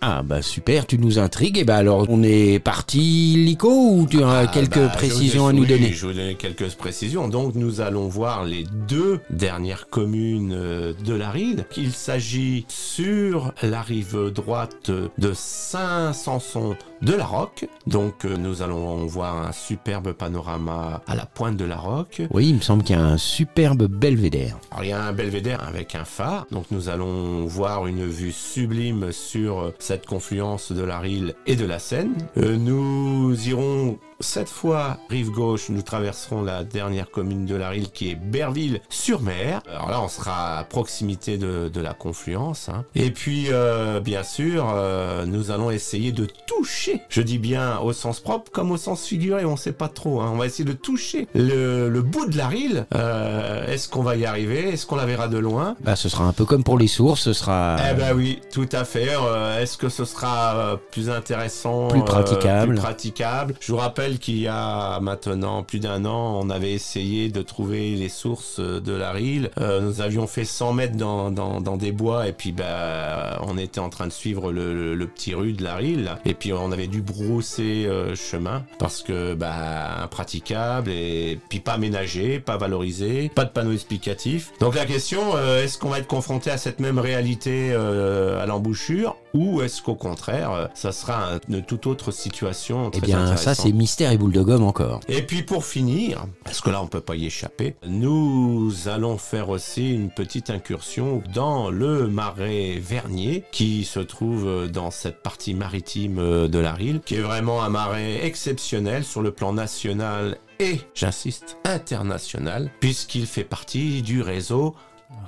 Ah 0.00 0.22
bah 0.22 0.42
super, 0.42 0.86
tu 0.86 0.96
nous 0.96 1.18
intrigues. 1.18 1.58
Et 1.58 1.64
bah 1.64 1.76
alors, 1.76 2.06
on 2.08 2.22
est 2.22 2.60
parti 2.60 3.34
Lico 3.36 3.68
ou 3.68 4.06
tu 4.08 4.22
as 4.22 4.40
Ah, 4.40 4.46
quelques 4.46 4.78
bah, 4.78 4.88
précisions 4.88 5.46
je 5.46 5.50
à 5.50 5.52
nous 5.52 5.62
oui, 5.62 5.68
donner 5.68 5.92
Je 5.92 6.06
vais 6.06 6.12
vous 6.12 6.18
donner 6.18 6.34
quelques 6.36 6.70
précisions. 6.76 7.26
Donc 7.26 7.56
nous 7.56 7.80
allons 7.80 8.06
voir 8.06 8.44
les 8.44 8.64
deux 8.86 9.18
dernières 9.30 9.88
communes 9.88 10.52
euh, 10.54 10.92
de 11.04 11.14
la 11.14 11.30
Rille. 11.30 11.64
Il 11.76 11.90
s'agit 11.90 12.64
sur 12.68 13.52
la 13.60 13.82
rive 13.82 14.30
droite 14.32 14.92
de 14.92 15.32
Saint-Sanson 15.34 16.76
de 17.02 17.12
la 17.14 17.24
Roque. 17.24 17.66
Donc 17.86 18.24
euh, 18.24 18.36
nous 18.36 18.62
allons 18.62 19.06
voir 19.06 19.46
un 19.46 19.52
superbe 19.52 20.12
panorama 20.12 21.02
à 21.06 21.14
la 21.14 21.26
pointe 21.26 21.56
de 21.56 21.64
la 21.64 21.76
Roque. 21.76 22.22
Oui, 22.30 22.48
il 22.48 22.56
me 22.56 22.60
semble 22.60 22.82
qu'il 22.82 22.96
y 22.96 22.98
a 22.98 23.04
un 23.04 23.18
superbe 23.18 23.86
belvédère. 23.86 24.58
Alors 24.70 24.84
il 24.84 24.90
y 24.90 24.92
a 24.92 25.02
un 25.02 25.12
belvédère 25.12 25.66
avec 25.66 25.94
un 25.94 26.04
phare, 26.04 26.46
donc 26.50 26.66
nous 26.70 26.88
allons 26.88 27.46
voir 27.46 27.86
une 27.86 28.06
vue 28.06 28.32
sublime 28.32 29.12
sur 29.12 29.60
euh, 29.60 29.74
cette 29.78 30.06
confluence 30.06 30.72
de 30.72 30.82
la 30.82 30.98
Rille 30.98 31.34
et 31.46 31.56
de 31.56 31.64
la 31.64 31.78
Seine. 31.78 32.14
Euh, 32.36 32.56
nous 32.56 33.48
irons 33.48 33.98
cette 34.20 34.48
fois 34.48 34.98
rive 35.10 35.30
gauche, 35.30 35.68
nous 35.68 35.82
traverserons 35.82 36.42
la 36.42 36.64
dernière 36.64 37.10
commune 37.10 37.46
de 37.46 37.54
la 37.54 37.68
Rille 37.68 37.90
qui 37.92 38.10
est 38.10 38.14
Berville-sur-Mer. 38.16 39.60
Alors 39.70 39.90
là 39.90 40.00
on 40.02 40.08
sera 40.08 40.58
à 40.58 40.64
proximité 40.64 41.38
de, 41.38 41.68
de 41.72 41.80
la 41.80 41.94
confluence. 41.94 42.68
hein. 42.68 42.84
Et 42.94 43.10
puis 43.10 43.46
euh, 43.50 44.00
bien 44.00 44.22
sûr 44.22 44.66
euh, 44.74 45.24
nous 45.26 45.50
allons 45.50 45.70
essayer 45.70 46.12
de 46.12 46.26
toucher, 46.46 47.02
je 47.08 47.22
dis 47.22 47.38
bien 47.38 47.78
au 47.78 47.92
sens 47.92 48.20
propre 48.20 48.50
comme 48.50 48.70
au 48.72 48.76
sens 48.76 49.04
figuré, 49.06 49.44
on 49.44 49.56
sait 49.56 49.72
pas 49.72 49.88
trop. 49.88 50.20
hein. 50.20 50.30
On 50.32 50.36
va 50.38 50.46
essayer 50.46 50.64
de 50.64 50.72
toucher 50.72 51.28
le, 51.34 51.88
le 51.88 52.02
bout 52.02 52.26
de 52.26 52.36
la 52.36 52.48
Rille. 52.48 52.84
Euh, 52.94 53.66
Est-ce 53.66 53.88
qu'on 53.88 54.02
va 54.02 54.16
y 54.16 54.26
arriver? 54.26 54.70
Est-ce 54.70 54.86
qu'on 54.86 54.96
la 54.96 55.06
verra 55.06 55.28
de 55.28 55.38
loin? 55.38 55.76
Bah 55.80 55.96
ce 55.96 56.08
sera 56.08 56.24
un 56.24 56.32
peu 56.32 56.44
comme 56.44 56.64
pour 56.64 56.78
les 56.78 56.88
sources, 56.88 57.20
ce 57.22 57.32
sera... 57.32 57.76
eh 57.90 57.94
ben 57.94 58.14
oui, 58.16 58.40
tout 58.52 58.68
à 58.72 58.84
fait. 58.84 59.08
Euh, 59.10 59.60
Est-ce 59.62 59.76
que 59.78 59.88
ce 59.88 60.04
sera 60.04 60.56
euh, 60.56 60.76
plus 60.90 61.08
intéressant, 61.10 61.88
Plus 61.88 62.00
euh, 62.00 62.04
praticable. 62.04 62.72
plus 62.74 62.80
praticable? 62.80 63.54
Je 63.60 63.72
vous 63.72 63.78
rappelle 63.78 64.07
qu'il 64.16 64.38
y 64.38 64.48
a 64.48 64.98
maintenant 65.00 65.62
plus 65.62 65.80
d'un 65.80 66.06
an, 66.06 66.40
on 66.42 66.48
avait 66.48 66.72
essayé 66.72 67.28
de 67.28 67.42
trouver 67.42 67.94
les 67.96 68.08
sources 68.08 68.60
de 68.60 68.92
la 68.92 69.12
Rille. 69.12 69.50
Euh, 69.60 69.80
nous 69.80 70.00
avions 70.00 70.26
fait 70.26 70.46
100 70.46 70.72
mètres 70.72 70.96
dans, 70.96 71.76
des 71.76 71.92
bois 71.92 72.26
et 72.26 72.32
puis 72.32 72.52
bah, 72.52 73.40
on 73.46 73.58
était 73.58 73.80
en 73.80 73.90
train 73.90 74.06
de 74.06 74.12
suivre 74.12 74.52
le, 74.52 75.06
petit 75.08 75.34
rue 75.34 75.52
de 75.52 75.62
la 75.62 75.76
Rille. 75.76 76.10
Et 76.24 76.34
puis 76.34 76.52
on 76.52 76.72
avait 76.72 76.86
dû 76.86 77.02
brousser 77.02 77.86
euh, 77.86 78.14
chemin 78.14 78.64
parce 78.78 79.02
que 79.02 79.34
bah, 79.34 80.02
impraticable 80.02 80.90
et 80.90 81.38
puis 81.48 81.60
pas 81.60 81.72
aménagé, 81.72 82.40
pas 82.40 82.56
valorisé, 82.56 83.30
pas 83.34 83.44
de 83.44 83.50
panneau 83.50 83.72
explicatif. 83.72 84.52
Donc 84.60 84.74
la 84.74 84.86
question, 84.86 85.36
euh, 85.36 85.64
est-ce 85.64 85.78
qu'on 85.78 85.88
va 85.88 85.98
être 85.98 86.06
confronté 86.06 86.50
à 86.50 86.58
cette 86.58 86.80
même 86.80 86.98
réalité 86.98 87.70
euh, 87.72 88.42
à 88.42 88.46
l'embouchure? 88.46 89.16
Ou 89.34 89.62
est-ce 89.62 89.82
qu'au 89.82 89.94
contraire, 89.94 90.50
euh, 90.52 90.66
ça 90.74 90.92
sera 90.92 91.34
un- 91.34 91.40
une 91.48 91.62
toute 91.62 91.86
autre 91.86 92.10
situation 92.10 92.90
Eh 92.94 93.00
bien 93.00 93.36
ça 93.36 93.54
c'est 93.54 93.72
mystère 93.72 94.12
et 94.12 94.18
boule 94.18 94.32
de 94.32 94.42
gomme 94.42 94.64
encore. 94.64 95.00
et 95.08 95.22
puis 95.22 95.42
pour 95.42 95.64
finir, 95.64 96.24
parce 96.44 96.60
que 96.60 96.70
là 96.70 96.82
on 96.82 96.86
peut 96.86 97.00
pas 97.00 97.14
y 97.16 97.26
échapper, 97.26 97.76
nous 97.86 98.72
allons 98.86 99.18
faire 99.18 99.48
aussi 99.50 99.92
une 99.92 100.10
petite 100.10 100.50
incursion 100.50 101.22
dans 101.34 101.70
le 101.70 102.06
marais 102.08 102.78
Vernier 102.80 103.44
qui 103.52 103.84
se 103.84 104.00
trouve 104.00 104.68
dans 104.70 104.90
cette 104.90 105.22
partie 105.22 105.54
maritime 105.54 106.48
de 106.48 106.58
la 106.58 106.72
Rille, 106.72 107.00
qui 107.04 107.16
est 107.16 107.20
vraiment 107.20 107.62
un 107.62 107.68
marais 107.68 108.24
exceptionnel 108.24 109.04
sur 109.04 109.22
le 109.22 109.30
plan 109.32 109.52
national 109.52 110.38
et, 110.60 110.80
j'insiste, 110.94 111.56
international, 111.64 112.70
puisqu'il 112.80 113.26
fait 113.26 113.44
partie 113.44 114.02
du 114.02 114.22
réseau 114.22 114.74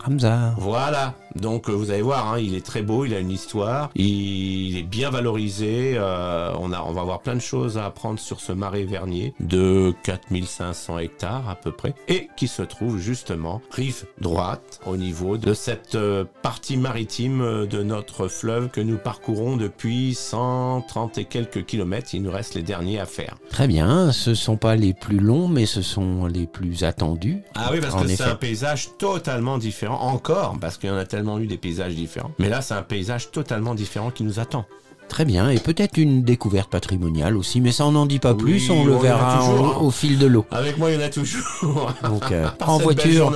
Ramsar. 0.05 0.55
voilà, 0.59 1.15
donc 1.37 1.69
euh, 1.69 1.73
vous 1.73 1.91
allez 1.91 2.03
voir, 2.03 2.33
hein, 2.33 2.39
il 2.39 2.55
est 2.55 2.65
très 2.65 2.83
beau, 2.83 3.05
il 3.05 3.15
a 3.15 3.19
une 3.19 3.31
histoire, 3.31 3.91
il 3.95 4.77
est 4.77 4.83
bien 4.83 5.11
valorisé, 5.11 5.95
euh, 5.97 6.53
on, 6.59 6.73
a, 6.73 6.83
on 6.83 6.93
va 6.93 7.01
avoir 7.03 7.21
plein 7.21 7.35
de 7.35 7.41
choses 7.41 7.79
à 7.79 7.87
apprendre 7.87 8.19
sur 8.19 8.41
ce 8.41 8.53
marais 8.53 8.85
vernier 8.85 9.35
de 9.41 9.95
4500 10.03 10.99
hectares 10.99 11.49
à 11.49 11.55
peu 11.55 11.73
près, 11.73 11.95
et 12.09 12.29
qui 12.37 12.49
se 12.49 12.63
trouve 12.63 12.99
justement 12.99 13.61
rive 13.71 14.05
droite 14.21 14.81
au 14.87 14.97
niveau 14.97 15.37
de 15.39 15.55
cette 15.55 15.95
euh, 15.95 16.25
partie 16.43 16.77
maritime 16.77 17.41
euh, 17.41 17.67
de 17.67 17.83
notre 17.83 18.29
fleuve 18.29 18.69
que 18.69 18.81
nous 18.81 18.99
parcourons 18.99 19.57
depuis 19.57 20.15
130 20.15 21.19
et 21.19 21.25
quelques 21.25 21.65
kilomètres, 21.65 22.15
il 22.15 22.23
nous 22.23 22.31
reste 22.31 22.55
les 22.55 22.63
derniers 22.63 23.01
à 23.01 23.07
faire. 23.07 23.37
Très 23.51 23.67
bien, 23.67 24.13
ce 24.13 24.35
sont 24.35 24.57
pas 24.57 24.77
les 24.77 24.95
plus 24.95 25.19
longs 25.19 25.49
mais 25.49 25.67
ce 25.67 25.83
sont 25.83 26.27
les 26.27 26.47
plus 26.47 26.85
attendus. 26.85 27.43
Ah 27.55 27.71
oui, 27.73 27.81
parce 27.81 27.95
En 27.95 28.03
que 28.03 28.09
c'est 28.09 28.23
un 28.23 28.35
paysage 28.35 28.91
totalement 28.99 29.57
différent, 29.59 29.70
encore, 30.05 30.57
parce 30.61 30.77
qu'il 30.79 30.89
y 30.91 30.93
en 30.93 30.97
a 30.97 31.05
tellement 31.05 31.39
eu 31.39 31.47
des 31.47 31.57
paysages 31.57 31.95
différents. 31.95 32.31
Mais 32.39 32.49
là, 32.49 32.63
c'est 32.63 32.75
un 32.75 32.83
paysage 32.83 33.31
totalement 33.31 33.75
différent 33.75 34.11
qui 34.11 34.23
nous 34.25 34.39
attend. 34.41 34.65
Très 35.09 35.25
bien, 35.25 35.51
et 35.51 35.59
peut-être 35.59 35.97
une 35.99 36.23
découverte 36.23 36.71
patrimoniale 36.71 37.37
aussi, 37.37 37.61
mais 37.61 37.73
ça 37.73 37.85
on 37.85 37.91
n'en 37.91 38.07
dit 38.07 38.21
pas 38.21 38.33
Oui, 38.33 38.43
plus, 38.45 38.71
on 38.71 38.85
le 38.85 38.95
on 38.95 38.99
verra 39.01 39.39
toujours, 39.39 39.65
en- 39.67 39.71
hein. 39.73 39.77
au 39.81 39.91
fil 39.91 40.19
de 40.19 40.27
l'eau. 40.27 40.47
Avec 40.53 40.79
moi, 40.79 40.91
il 40.93 41.01
y 41.01 41.03
en 41.03 41.05
a 41.05 41.09
toujours. 41.09 41.93
Donc 42.05 42.31
euh, 42.31 42.47
en 42.61 42.79
voiture, 42.79 43.33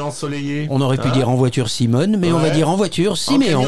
on 0.71 0.81
aurait 0.81 0.99
pu 0.99 1.09
Hein 1.09 1.11
dire 1.11 1.29
en 1.29 1.35
voiture 1.35 1.69
Simone, 1.69 2.17
mais 2.17 2.33
on 2.33 2.39
va 2.39 2.51
dire 2.51 2.69
en 2.69 2.77
voiture 2.77 3.19
Siméon. 3.19 3.65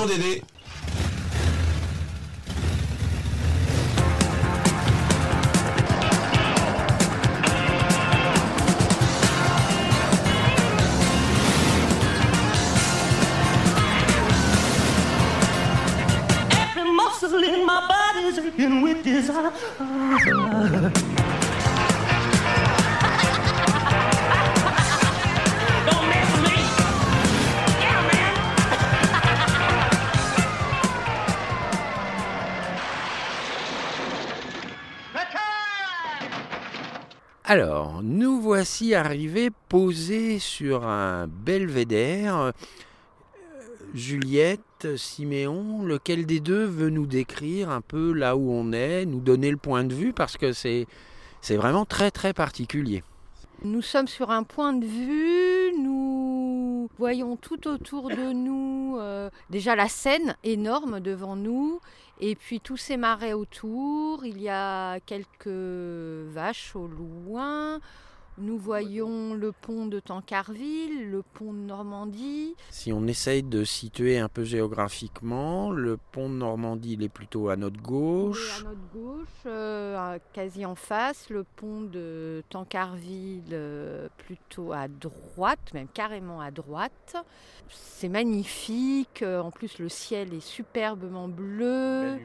Alors, 37.49 38.03
nous 38.03 38.41
voici 38.41 38.93
arrivés 38.97 39.50
posés 39.69 40.41
sur 40.41 40.85
un 40.85 41.29
belvédère. 41.29 42.37
Euh, 42.37 42.50
Juliette, 43.95 44.97
Siméon, 44.97 45.85
lequel 45.85 46.26
des 46.26 46.41
deux 46.41 46.65
veut 46.65 46.91
nous 46.91 47.07
décrire 47.07 47.71
un 47.71 47.83
peu 47.83 48.12
là 48.12 48.37
où 48.37 48.50
on 48.50 48.73
est, 48.73 49.07
nous 49.07 49.21
donner 49.21 49.53
le 49.53 49.59
point 49.59 49.85
de 49.85 49.95
vue 49.95 50.12
parce 50.12 50.37
que 50.37 50.53
c'est 50.53 50.88
vraiment 51.49 51.85
très 51.85 52.11
très 52.11 52.33
particulier. 52.33 53.05
Nous 53.62 53.81
sommes 53.81 54.09
sur 54.09 54.33
un 54.33 54.43
point 54.43 54.73
de 54.73 54.85
vue, 54.85 55.73
nous 55.81 56.91
voyons 56.99 57.37
tout 57.37 57.69
autour 57.69 58.09
de 58.09 58.33
nous 58.33 58.97
euh, 58.99 59.31
déjà 59.50 59.76
la 59.76 59.88
Seine 59.88 60.35
énorme 60.43 60.99
devant 60.99 61.37
nous, 61.37 61.81
et 62.21 62.35
puis 62.35 62.61
tous 62.61 62.77
ces 62.77 62.97
marais 62.97 63.33
autour, 63.33 64.25
il 64.25 64.41
y 64.41 64.49
a 64.49 65.01
quelques 65.01 65.49
vaches 66.33 66.75
au 66.75 66.87
loin, 66.87 67.81
nous 68.38 68.59
voyons 68.59 69.35
le 69.35 69.52
pont 69.52 69.87
de 69.87 69.99
Tancarville, 70.00 71.11
le 71.11 71.23
pont 71.23 71.52
de 71.52 71.59
Normandie, 71.59 72.55
Si 72.71 72.93
on 72.93 73.07
essaye 73.07 73.43
de 73.43 73.64
situer 73.64 74.19
un 74.19 74.28
peu 74.28 74.45
géographiquement, 74.45 75.71
le 75.71 75.97
pont 76.12 76.28
de 76.28 76.35
Normandie 76.35 76.95
il 76.95 77.02
est 77.02 77.09
plutôt 77.09 77.49
à 77.49 77.57
notre 77.57 77.78
et 77.78 77.83
gauche. 77.83 78.61
à 78.61 78.69
notre 78.69 78.88
gauche, 78.93 79.28
euh, 79.47 80.19
quasi 80.33 80.66
en 80.66 80.75
face, 80.75 81.31
le 81.31 81.45
pont 81.45 81.81
de 81.83 82.43
Tancarville 82.50 83.43
euh, 83.52 84.09
plutôt 84.19 84.73
à 84.73 84.88
droite, 84.88 85.73
même 85.73 85.88
carrément 85.88 86.40
à 86.40 86.50
droite. 86.50 87.16
C'est 87.69 88.09
magnifique, 88.09 89.23
euh, 89.23 89.40
en 89.40 89.50
plus 89.50 89.78
le 89.78 89.88
ciel 89.88 90.35
est 90.35 90.40
superbement 90.40 91.28
bleu. 91.28 92.19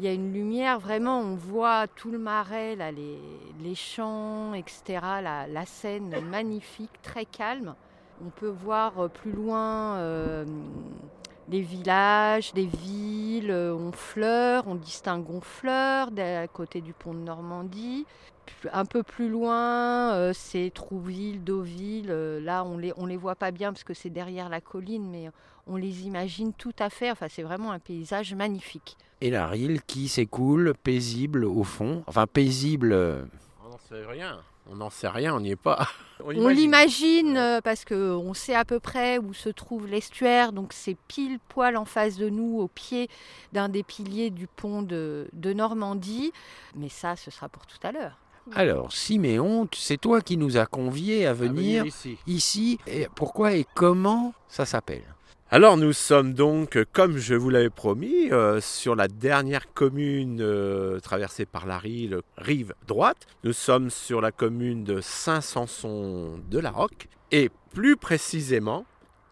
Il 0.00 0.06
y 0.06 0.08
a 0.08 0.14
une 0.14 0.32
lumière, 0.32 0.78
vraiment, 0.80 1.20
on 1.20 1.34
voit 1.34 1.86
tout 1.86 2.10
le 2.10 2.16
marais, 2.16 2.74
les, 2.74 3.74
champs, 3.74 4.54
etc. 4.54 4.98
La, 5.46 5.66
Seine 5.66 6.18
magnifique, 6.22 7.02
très 7.02 7.26
calme. 7.26 7.74
On 8.24 8.30
peut 8.30 8.48
voir 8.48 8.98
euh, 8.98 9.08
plus 9.08 9.32
loin 9.32 9.96
euh, 9.96 10.46
les 11.50 11.60
villages, 11.60 12.52
les 12.54 12.64
villes, 12.64 13.50
euh, 13.50 13.74
Honfleur, 13.74 14.64
on 14.66 14.74
distingue 14.74 15.28
Honfleur 15.28 16.08
à 16.16 16.48
côté 16.48 16.80
du 16.80 16.94
pont 16.94 17.12
de 17.12 17.18
Normandie. 17.18 18.06
Un 18.72 18.86
peu 18.86 19.02
plus 19.02 19.28
loin, 19.28 20.14
euh, 20.14 20.32
c'est 20.32 20.72
Trouville, 20.74 21.44
Deauville. 21.44 22.08
là, 22.42 22.64
on 22.64 22.78
les, 22.78 22.94
on 22.96 23.04
les 23.04 23.18
voit 23.18 23.36
pas 23.36 23.50
bien 23.50 23.70
parce 23.70 23.84
que 23.84 23.92
c'est 23.92 24.08
derrière 24.08 24.48
la 24.48 24.62
colline, 24.62 25.10
mais 25.10 25.28
on 25.70 25.76
les 25.76 26.02
imagine 26.06 26.52
tout 26.52 26.74
à 26.78 26.90
fait. 26.90 27.10
Enfin, 27.10 27.26
c'est 27.30 27.42
vraiment 27.42 27.72
un 27.72 27.78
paysage 27.78 28.34
magnifique. 28.34 28.96
Et 29.22 29.30
la 29.30 29.46
Rille 29.46 29.80
qui 29.86 30.08
s'écoule 30.08 30.74
paisible 30.82 31.44
au 31.44 31.62
fond. 31.64 32.02
Enfin, 32.06 32.26
paisible. 32.26 32.92
euh, 32.92 33.22
On 33.64 33.70
n'en 33.70 33.78
sait 33.78 34.04
rien. 34.04 34.40
On 34.70 34.76
n'en 34.76 34.90
sait 34.90 35.08
rien, 35.08 35.34
on 35.34 35.40
n'y 35.40 35.50
est 35.52 35.56
pas. 35.56 35.88
On 36.24 36.30
imagine. 36.32 36.54
l'imagine 36.54 37.36
euh, 37.38 37.60
parce 37.62 37.84
qu'on 37.86 38.34
sait 38.34 38.54
à 38.54 38.64
peu 38.66 38.78
près 38.78 39.16
où 39.18 39.32
se 39.32 39.48
trouve 39.48 39.86
l'estuaire, 39.86 40.52
donc 40.52 40.74
c'est 40.74 40.96
pile 41.08 41.38
poil 41.48 41.76
en 41.78 41.86
face 41.86 42.16
de 42.18 42.28
nous, 42.28 42.58
au 42.60 42.68
pied 42.68 43.08
d'un 43.54 43.70
des 43.70 43.82
piliers 43.82 44.28
du 44.30 44.46
pont 44.46 44.82
de, 44.82 45.28
de 45.32 45.52
Normandie. 45.54 46.30
Mais 46.76 46.90
ça, 46.90 47.16
ce 47.16 47.30
sera 47.30 47.48
pour 47.48 47.64
tout 47.66 47.78
à 47.82 47.90
l'heure. 47.90 48.18
Alors, 48.54 48.92
Siméon, 48.92 49.66
c'est 49.74 49.96
toi 50.00 50.20
qui 50.20 50.36
nous 50.36 50.56
as 50.58 50.66
conviés 50.66 51.26
à 51.26 51.30
À 51.30 51.32
venir 51.34 51.86
ici. 51.86 52.18
ici. 52.26 52.78
Et 52.86 53.06
pourquoi 53.14 53.52
et 53.54 53.64
comment 53.74 54.34
ça 54.48 54.66
s'appelle? 54.66 55.04
Alors 55.52 55.76
nous 55.76 55.92
sommes 55.92 56.32
donc, 56.32 56.78
comme 56.92 57.18
je 57.18 57.34
vous 57.34 57.50
l'avais 57.50 57.70
promis, 57.70 58.30
euh, 58.30 58.60
sur 58.60 58.94
la 58.94 59.08
dernière 59.08 59.74
commune 59.74 60.38
euh, 60.40 61.00
traversée 61.00 61.44
par 61.44 61.66
la 61.66 61.76
rive 61.76 62.72
droite. 62.86 63.26
Nous 63.42 63.52
sommes 63.52 63.90
sur 63.90 64.20
la 64.20 64.30
commune 64.30 64.84
de 64.84 65.00
Saint-Sanson 65.00 66.38
de 66.48 66.58
la 66.60 66.70
Roque. 66.70 67.08
Et 67.32 67.50
plus 67.74 67.96
précisément, 67.96 68.86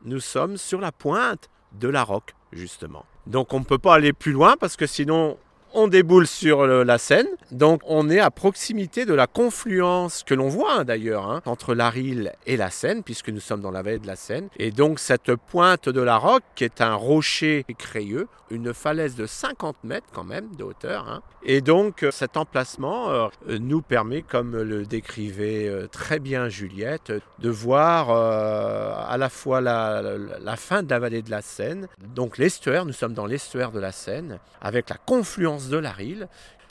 nous 0.04 0.18
sommes 0.18 0.56
sur 0.56 0.80
la 0.80 0.90
pointe 0.90 1.50
de 1.78 1.86
la 1.86 2.02
Roque, 2.02 2.34
justement. 2.50 3.04
Donc 3.28 3.54
on 3.54 3.60
ne 3.60 3.64
peut 3.64 3.78
pas 3.78 3.94
aller 3.94 4.12
plus 4.12 4.32
loin 4.32 4.56
parce 4.58 4.74
que 4.74 4.88
sinon 4.88 5.38
on 5.74 5.88
déboule 5.88 6.26
sur 6.26 6.66
la 6.66 6.98
Seine. 6.98 7.26
Donc 7.50 7.80
on 7.86 8.10
est 8.10 8.20
à 8.20 8.30
proximité 8.30 9.04
de 9.06 9.14
la 9.14 9.26
confluence 9.26 10.22
que 10.24 10.34
l'on 10.34 10.48
voit 10.48 10.80
hein, 10.80 10.84
d'ailleurs 10.84 11.30
hein, 11.30 11.40
entre 11.46 11.74
la 11.74 11.88
Rille 11.90 12.30
et 12.46 12.56
la 12.56 12.70
Seine, 12.70 13.02
puisque 13.02 13.28
nous 13.30 13.40
sommes 13.40 13.60
dans 13.60 13.70
la 13.70 13.82
vallée 13.82 13.98
de 13.98 14.06
la 14.06 14.16
Seine. 14.16 14.48
Et 14.58 14.70
donc 14.70 14.98
cette 14.98 15.34
pointe 15.34 15.88
de 15.88 16.00
la 16.00 16.16
Roque, 16.16 16.42
qui 16.54 16.64
est 16.64 16.80
un 16.80 16.94
rocher 16.94 17.64
crayeux, 17.78 18.28
une 18.50 18.72
falaise 18.72 19.14
de 19.14 19.26
50 19.26 19.76
mètres 19.84 20.06
quand 20.14 20.24
même 20.24 20.48
de 20.56 20.64
hauteur. 20.64 21.06
hein. 21.08 21.22
Et 21.42 21.60
donc 21.60 22.02
euh, 22.02 22.10
cet 22.10 22.36
emplacement 22.36 23.10
euh, 23.10 23.28
nous 23.60 23.82
permet, 23.82 24.22
comme 24.22 24.56
le 24.56 24.84
décrivait 24.86 25.68
euh, 25.68 25.86
très 25.86 26.18
bien 26.18 26.48
Juliette, 26.48 27.12
de 27.38 27.50
voir 27.50 28.10
à 28.10 29.16
la 29.18 29.28
fois 29.28 29.60
la- 29.60 30.02
la 30.40 30.56
fin 30.56 30.82
de 30.82 30.90
la 30.90 30.98
vallée 30.98 31.22
de 31.22 31.30
la 31.30 31.42
Seine, 31.42 31.88
donc 32.14 32.38
l'estuaire, 32.38 32.84
nous 32.84 32.92
sommes 32.92 33.14
dans 33.14 33.26
l'estuaire 33.26 33.70
de 33.72 33.80
la 33.80 33.92
Seine, 33.92 34.38
avec 34.60 34.88
la 34.90 34.96
confluence 34.96 35.57
de 35.66 35.76
la 35.76 35.90
Rille, 35.90 36.28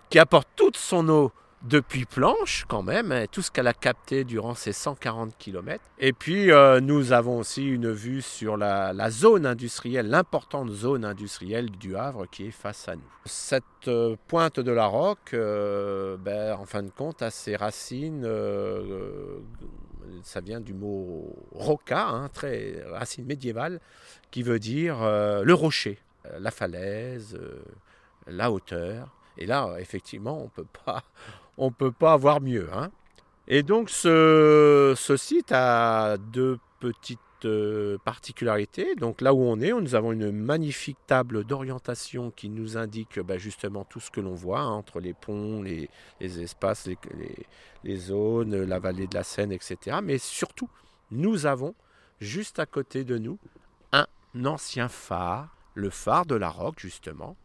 qui 0.09 0.19
apporte 0.19 0.47
toute 0.55 0.77
son 0.77 1.09
eau 1.09 1.31
depuis 1.63 2.05
Planche 2.05 2.65
quand 2.67 2.83
même, 2.83 3.11
hein, 3.11 3.25
tout 3.31 3.41
ce 3.41 3.51
qu'elle 3.51 3.67
a 3.67 3.73
capté 3.73 4.23
durant 4.23 4.53
ces 4.53 4.73
140 4.73 5.37
km. 5.37 5.83
Et 5.99 6.13
puis 6.13 6.51
euh, 6.51 6.79
nous 6.79 7.13
avons 7.13 7.39
aussi 7.39 7.65
une 7.65 7.91
vue 7.91 8.21
sur 8.21 8.57
la, 8.57 9.09
zone 9.09 9.45
industrielle, 9.45 10.09
l'importante 10.09 10.69
zone 10.69 11.03
industrielle 11.03 11.69
du 11.71 11.95
Havre 11.95 12.25
qui 12.27 12.47
est 12.47 12.51
face 12.51 12.87
à 12.87 12.95
nous. 12.95 13.01
Cette 13.25 13.63
euh, 13.87 14.15
pointe 14.27 14.59
de 14.59 14.71
la 14.71 14.85
Roque, 14.85 15.33
euh, 15.33 16.17
ben, 16.17 16.55
en 16.55 16.65
fin 16.65 16.83
de 16.83 16.89
compte, 16.89 17.21
a 17.21 17.31
ses 17.31 17.55
racines, 17.55 18.27
ça 20.23 20.41
vient 20.41 20.61
du 20.61 20.73
mot 20.73 21.35
roca, 21.51 22.07
hein, 22.07 22.29
très 22.29 22.83
racine 22.91 23.25
médiévale, 23.25 23.79
qui 24.31 24.43
veut 24.43 24.59
dire 24.59 24.97
le 25.01 25.53
rocher, 25.53 25.99
la 26.39 26.51
falaise, 26.51 27.37
la 28.27 28.51
hauteur. 28.51 29.13
Et 29.37 29.45
là, 29.45 29.75
effectivement, 29.79 30.41
on 30.43 30.49
peut 30.49 30.65
pas, 30.85 31.03
on 31.57 31.71
peut 31.71 31.91
pas 31.91 32.13
avoir 32.13 32.41
mieux. 32.41 32.69
hein. 32.73 32.91
Et 33.47 33.63
donc, 33.63 33.89
ce, 33.89 34.93
ce 34.97 35.15
site 35.17 35.51
a 35.53 36.17
deux 36.17 36.59
petites 36.79 37.19
euh, 37.45 37.97
particularités. 38.03 38.95
Donc, 38.95 39.21
là 39.21 39.33
où 39.33 39.39
on 39.41 39.61
est, 39.61 39.71
nous 39.71 39.95
avons 39.95 40.11
une 40.11 40.31
magnifique 40.31 40.97
table 41.07 41.43
d'orientation 41.45 42.29
qui 42.31 42.49
nous 42.49 42.77
indique 42.77 43.19
bah, 43.19 43.37
justement 43.37 43.85
tout 43.85 43.99
ce 44.01 44.11
que 44.11 44.19
l'on 44.19 44.33
voit 44.33 44.59
hein, 44.59 44.69
entre 44.71 44.99
les 44.99 45.13
ponts, 45.13 45.61
les, 45.61 45.89
les 46.19 46.41
espaces, 46.41 46.87
les, 46.87 46.97
les- 47.17 47.45
les 47.83 47.95
zones, 47.95 48.63
la 48.63 48.79
vallée 48.79 49.07
de 49.07 49.13
la 49.15 49.23
Seine, 49.23 49.51
etc. 49.53 49.99
Mais 50.03 50.17
surtout, 50.17 50.67
nous 51.11 51.45
avons 51.45 51.73
juste 52.19 52.59
à 52.59 52.65
côté 52.65 53.05
de 53.05 53.17
nous 53.17 53.37
un 53.93 54.07
ancien 54.43 54.89
phare, 54.89 55.55
le 55.75 55.89
phare 55.91 56.25
de 56.25 56.35
la 56.35 56.49
Roque, 56.49 56.79
justement, 56.79 57.37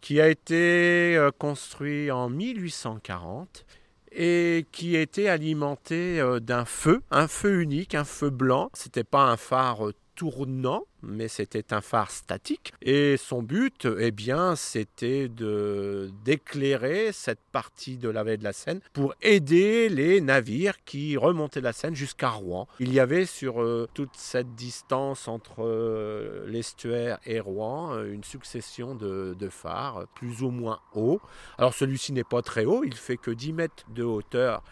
qui 0.00 0.20
a 0.20 0.28
été 0.28 1.16
euh, 1.16 1.30
construit 1.30 2.10
en 2.10 2.28
1840 2.28 3.66
et 4.12 4.66
qui 4.72 4.96
était 4.96 5.28
alimenté 5.28 6.20
euh, 6.20 6.40
d'un 6.40 6.64
feu, 6.64 7.02
un 7.10 7.28
feu 7.28 7.60
unique, 7.60 7.94
un 7.94 8.04
feu 8.04 8.30
blanc. 8.30 8.70
C'était 8.72 9.04
pas 9.04 9.24
un 9.24 9.36
phare 9.36 9.88
euh, 9.88 9.92
tournant, 10.16 10.84
mais 11.02 11.28
c'était 11.28 11.72
un 11.72 11.80
phare 11.80 12.10
statique. 12.10 12.72
Et 12.82 13.16
son 13.16 13.42
but, 13.42 13.86
eh 13.98 14.10
bien, 14.10 14.56
c'était 14.56 15.28
de 15.28 16.10
d'éclairer 16.24 17.12
cette 17.12 17.40
partie 17.52 17.96
de 17.98 18.08
la 18.08 18.24
vallée 18.24 18.38
de 18.38 18.44
la 18.44 18.52
Seine 18.52 18.80
pour 18.92 19.14
aider 19.22 19.88
les 19.88 20.20
navires 20.20 20.82
qui 20.84 21.16
remontaient 21.16 21.60
la 21.60 21.72
Seine 21.72 21.94
jusqu'à 21.94 22.30
Rouen. 22.30 22.66
Il 22.80 22.92
y 22.92 22.98
avait 22.98 23.26
sur 23.26 23.62
euh, 23.62 23.88
toute 23.94 24.16
cette 24.16 24.54
distance 24.54 25.28
entre 25.28 25.64
euh, 25.64 26.46
l'estuaire 26.48 27.18
et 27.26 27.38
Rouen 27.38 27.94
euh, 27.94 28.12
une 28.12 28.24
succession 28.24 28.94
de, 28.94 29.36
de 29.38 29.48
phares, 29.48 30.06
plus 30.14 30.42
ou 30.42 30.50
moins 30.50 30.80
hauts. 30.94 31.20
Alors 31.58 31.74
celui-ci 31.74 32.12
n'est 32.12 32.24
pas 32.24 32.42
très 32.42 32.64
haut, 32.64 32.82
il 32.84 32.94
fait 32.94 33.18
que 33.18 33.30
10 33.30 33.52
mètres 33.52 33.84
de 33.94 34.02
hauteur 34.02 34.62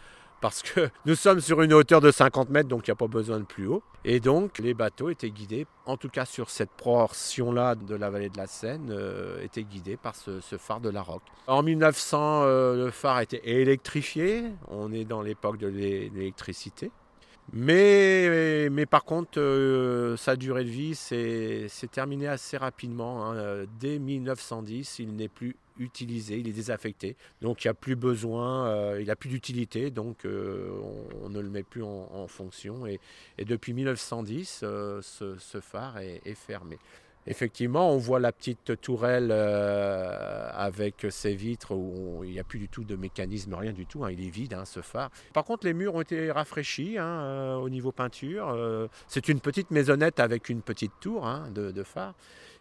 parce 0.41 0.61
que 0.61 0.89
nous 1.05 1.15
sommes 1.15 1.39
sur 1.41 1.61
une 1.61 1.73
hauteur 1.73 2.01
de 2.01 2.11
50 2.11 2.49
mètres, 2.49 2.69
donc 2.69 2.87
il 2.87 2.91
n'y 2.91 2.93
a 2.93 2.95
pas 2.95 3.07
besoin 3.07 3.39
de 3.39 3.45
plus 3.45 3.67
haut. 3.67 3.81
Et 4.03 4.19
donc 4.19 4.59
les 4.59 4.73
bateaux 4.73 5.09
étaient 5.09 5.31
guidés, 5.31 5.65
en 5.85 5.97
tout 5.97 6.09
cas 6.09 6.25
sur 6.25 6.49
cette 6.49 6.69
portion-là 6.71 7.75
de 7.75 7.95
la 7.95 8.09
vallée 8.09 8.29
de 8.29 8.37
la 8.37 8.45
Seine, 8.47 8.89
euh, 8.91 9.41
étaient 9.43 9.63
guidés 9.63 9.97
par 9.97 10.15
ce, 10.15 10.39
phare 10.57 10.79
de 10.81 10.89
la 10.89 11.01
Roque. 11.01 11.23
En 11.47 11.63
1900, 11.63 12.43
euh, 12.43 12.85
le 12.85 12.91
phare 12.91 13.19
été 13.21 13.41
électrifié, 13.61 14.43
on 14.67 14.91
est 14.93 15.05
dans 15.05 15.21
l'époque 15.21 15.57
de 15.57 15.67
l'é- 15.67 16.11
l'électricité. 16.13 16.91
Mais, 17.53 18.69
mais 18.71 18.85
par 18.85 19.03
contre, 19.05 19.39
euh, 19.39 20.17
sa 20.17 20.35
durée 20.35 20.63
de 20.63 20.69
vie 20.69 20.95
s'est 20.95 21.67
terminée 21.91 22.27
assez 22.27 22.57
rapidement. 22.57 23.31
hein. 23.31 23.65
Dès 23.79 23.99
1910, 23.99 24.99
il 24.99 25.15
n'est 25.15 25.27
plus 25.29 25.55
utilisé, 25.77 26.37
il 26.37 26.47
est 26.47 26.53
désaffecté. 26.53 27.15
Donc 27.41 27.63
il 27.63 27.67
n'y 27.67 27.71
a 27.71 27.73
plus 27.73 27.95
besoin, 27.95 28.67
euh, 28.67 28.97
il 29.01 29.07
n'a 29.07 29.15
plus 29.15 29.29
d'utilité, 29.29 29.91
donc 29.91 30.25
euh, 30.25 30.69
on, 31.23 31.29
ne 31.29 31.39
le 31.39 31.49
met 31.49 31.63
plus 31.63 31.83
en, 31.83 32.27
fonction. 32.27 32.85
Et, 32.85 32.99
depuis 33.43 33.73
1910, 33.73 34.61
euh, 34.63 35.01
ce, 35.01 35.59
phare 35.61 35.99
est, 35.99 36.33
fermé. 36.35 36.77
Effectivement, 37.27 37.91
on 37.91 37.97
voit 37.97 38.19
la 38.19 38.31
petite 38.31 38.79
tourelle 38.81 39.31
avec 39.31 41.07
ses 41.09 41.33
vitres 41.33 41.73
où 41.73 42.23
il 42.23 42.31
n'y 42.31 42.39
a 42.39 42.43
plus 42.43 42.59
du 42.59 42.69
tout 42.69 42.83
de 42.83 42.95
mécanisme, 42.95 43.55
rien 43.55 43.73
du 43.73 43.87
tout. 43.87 44.05
hein, 44.05 44.11
il 44.11 44.23
est 44.23 44.29
vide, 44.29 44.53
hein, 44.53 44.65
ce 44.65 44.81
phare. 44.81 45.09
Par 45.33 45.43
contre, 45.43 45.65
les 45.65 45.73
murs 45.73 45.95
ont 45.95 46.01
été 46.01 46.31
rafraîchis 46.31 46.99
hein, 46.99 47.55
au 47.57 47.69
niveau 47.69 47.91
peinture. 47.91 48.55
c'est 49.07 49.27
une 49.27 49.39
petite 49.39 49.71
maisonnette 49.71 50.19
avec 50.19 50.49
une 50.49 50.61
petite 50.61 50.93
tour 50.99 51.27
de 51.51 51.83
phare. 51.83 52.13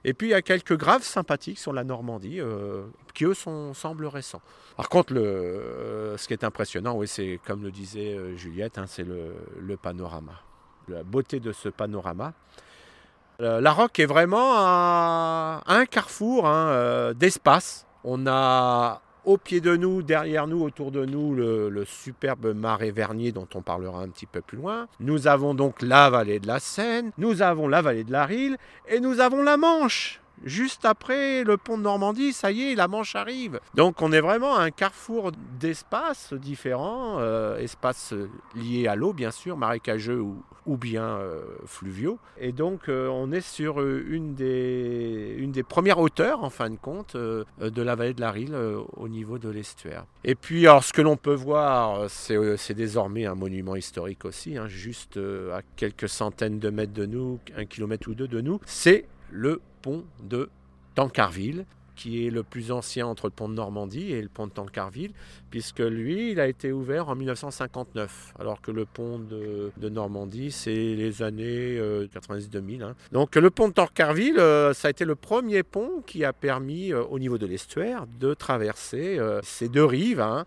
Et 0.05 0.13
puis 0.13 0.29
il 0.29 0.31
y 0.31 0.35
a 0.35 0.43
quelques 0.43 0.77
graves 0.77 1.03
sympathiques 1.03 1.59
sur 1.59 1.73
la 1.73 1.83
Normandie 1.83 2.41
euh, 2.41 2.85
qui 3.15 3.25
eux 3.25 3.35
sont, 3.35 3.73
semblent 3.73 4.07
récents. 4.07 4.43
Par 4.77 4.89
contre, 4.89 5.15
euh, 5.17 6.17
ce 6.19 6.27
qui 6.27 6.35
est 6.35 6.45
impressionnant, 6.45 6.95
oui, 6.95 7.09
c'est 7.09 7.41
comme 7.47 7.63
le 7.63 7.71
disait 7.71 8.15
euh, 8.15 8.37
Juliette, 8.37 8.77
hein, 8.77 8.85
c'est 8.87 9.05
le, 9.05 9.77
panorama. 9.77 10.35
La 10.89 11.03
beauté 11.03 11.41
de 11.41 11.53
ce 11.53 11.69
panorama. 11.69 12.35
La 13.41 13.73
Roque 13.73 13.99
est 13.99 14.07
vraiment 14.07 14.55
un 14.57 15.87
carrefour 15.87 16.47
hein, 16.47 17.13
d'espace. 17.15 17.85
On 18.05 18.29
a 18.29 19.03
au 19.25 19.37
pied 19.37 19.61
de 19.61 19.77
nous, 19.77 20.03
derrière 20.03 20.47
nous, 20.47 20.63
autour 20.63 20.91
de 20.91 21.05
nous, 21.05 21.35
le, 21.35 21.85
superbe 21.87 22.55
marais 22.55 22.91
Vernier 22.91 23.33
dont 23.33 23.49
on 23.55 23.63
parlera 23.63 24.01
un 24.01 24.09
petit 24.09 24.27
peu 24.27 24.41
plus 24.41 24.59
loin. 24.59 24.87
Nous 25.01 25.27
avons 25.27 25.55
donc 25.55 25.83
la 25.83 26.11
vallée 26.11 26.39
de 26.39 26.47
la 26.47 26.61
Seine, 26.61 27.11
nous 27.19 27.43
avons 27.43 27.69
la 27.69 27.83
vallée 27.83 28.05
de 28.05 28.13
la 28.13 28.27
Rille 28.27 28.57
et 28.89 29.01
nous 29.01 29.21
avons 29.21 29.43
la 29.43 29.57
Manche. 29.57 30.21
Juste 30.43 30.85
après 30.85 31.45
le 31.45 31.57
pont 31.57 31.79
de 31.79 31.83
Normandie, 31.83 32.33
ça 32.33 32.51
y 32.51 32.73
est, 32.73 32.75
la 32.75 32.89
Manche 32.89 33.15
arrive. 33.17 33.61
Donc 33.75 34.03
on 34.03 34.13
est 34.13 34.21
vraiment 34.21 34.57
un 34.57 34.71
carrefour 34.71 35.33
d'espaces 35.59 36.35
différents, 36.35 37.19
euh, 37.21 37.59
espaces 37.59 38.15
liés 38.55 38.89
à 38.89 38.97
l'eau 38.97 39.13
bien 39.13 39.31
sûr, 39.31 39.57
marécageux 39.57 40.21
ou, 40.21 40.77
bien 40.77 41.05
euh, 41.05 41.43
fluviaux. 41.67 42.19
Et 42.39 42.53
donc 42.53 42.89
euh, 42.89 43.09
on 43.09 43.33
est 43.33 43.41
sur 43.43 43.81
euh, 43.81 44.05
une 44.09 44.35
des, 44.35 45.35
une 45.39 45.53
des 45.53 45.63
premières 45.63 45.99
hauteurs 45.99 46.43
en 46.43 46.51
fin 46.51 46.71
de 46.71 46.77
compte 46.77 47.17
euh, 47.17 47.45
de 47.61 47.83
la 47.83 47.95
vallée 47.95 48.15
de 48.15 48.21
la 48.21 48.31
Rille 48.31 48.51
euh, 48.53 48.81
au 48.97 49.09
niveau 49.09 49.39
de 49.39 49.49
l'estuaire. 49.49 50.05
Et 50.25 50.35
puis 50.35 50.67
alors 50.67 50.83
ce 50.83 50.93
que 50.93 51.03
l'on 51.03 51.17
peut 51.17 51.35
voir, 51.35 52.11
c'est 52.11 52.37
euh, 52.37 52.57
désormais 52.75 53.25
un 53.27 53.35
monument 53.35 53.77
historique 53.77 54.25
aussi, 54.25 54.57
hein, 54.57 54.69
juste 54.69 55.17
euh, 55.17 55.57
à 55.57 55.63
quelques 55.77 56.09
centaines 56.09 56.59
de 56.59 56.71
mètres 56.71 56.93
de 56.93 57.07
nous, 57.07 57.39
un 57.57 57.65
kilomètre 57.65 58.09
ou 58.09 58.15
deux 58.15 58.29
de 58.29 58.41
nous, 58.41 58.61
c'est 58.67 59.07
le 59.31 59.61
pont 59.85 60.05
de 60.23 60.49
Tancarville 60.95 61.67
qui 61.97 62.27
est 62.27 62.31
le 62.31 62.43
plus 62.43 62.73
ancien 62.73 63.07
entre 63.07 63.27
le 63.27 63.31
pont 63.31 63.49
de 63.49 63.55
Normandie 63.55 64.13
et 64.13 64.21
le 64.21 64.29
pont 64.29 64.47
de 64.47 64.53
Tancarville, 64.53 65.13
puisque 65.51 65.79
lui, 65.81 66.33
il 66.33 66.41
a 66.41 66.49
été 66.49 66.73
ouvert 66.73 67.09
en 67.09 67.15
1959, 67.15 68.35
alors 68.39 68.61
que 68.61 68.71
le 68.71 68.85
pont 68.85 69.19
de, 69.19 69.71
Normandie, 69.89 70.51
c'est 70.51 70.75
les 70.75 71.23
années 71.23 71.79
euh, 71.79 72.07
90-2000. 72.09 72.83
hein. 72.83 72.95
Donc 73.13 73.37
le 73.37 73.51
pont 73.51 73.69
de 73.69 73.75
Tancarville, 73.75 74.39
euh, 74.39 74.73
ça 74.73 74.89
a 74.89 74.91
été 74.91 75.05
le 75.05 75.15
premier 75.15 75.63
pont 75.63 76.03
qui 76.05 76.25
a 76.25 76.33
permis, 76.33 76.93
euh, 76.93 77.05
au 77.05 77.19
niveau 77.19 77.39
de 77.39 77.47
l'estuaire, 77.47 78.07
de 78.19 78.35
traverser 78.35 79.19
euh, 79.19 79.41
ces 79.45 79.69
deux 79.69 79.85
rives. 79.85 80.21
hein. 80.21 80.45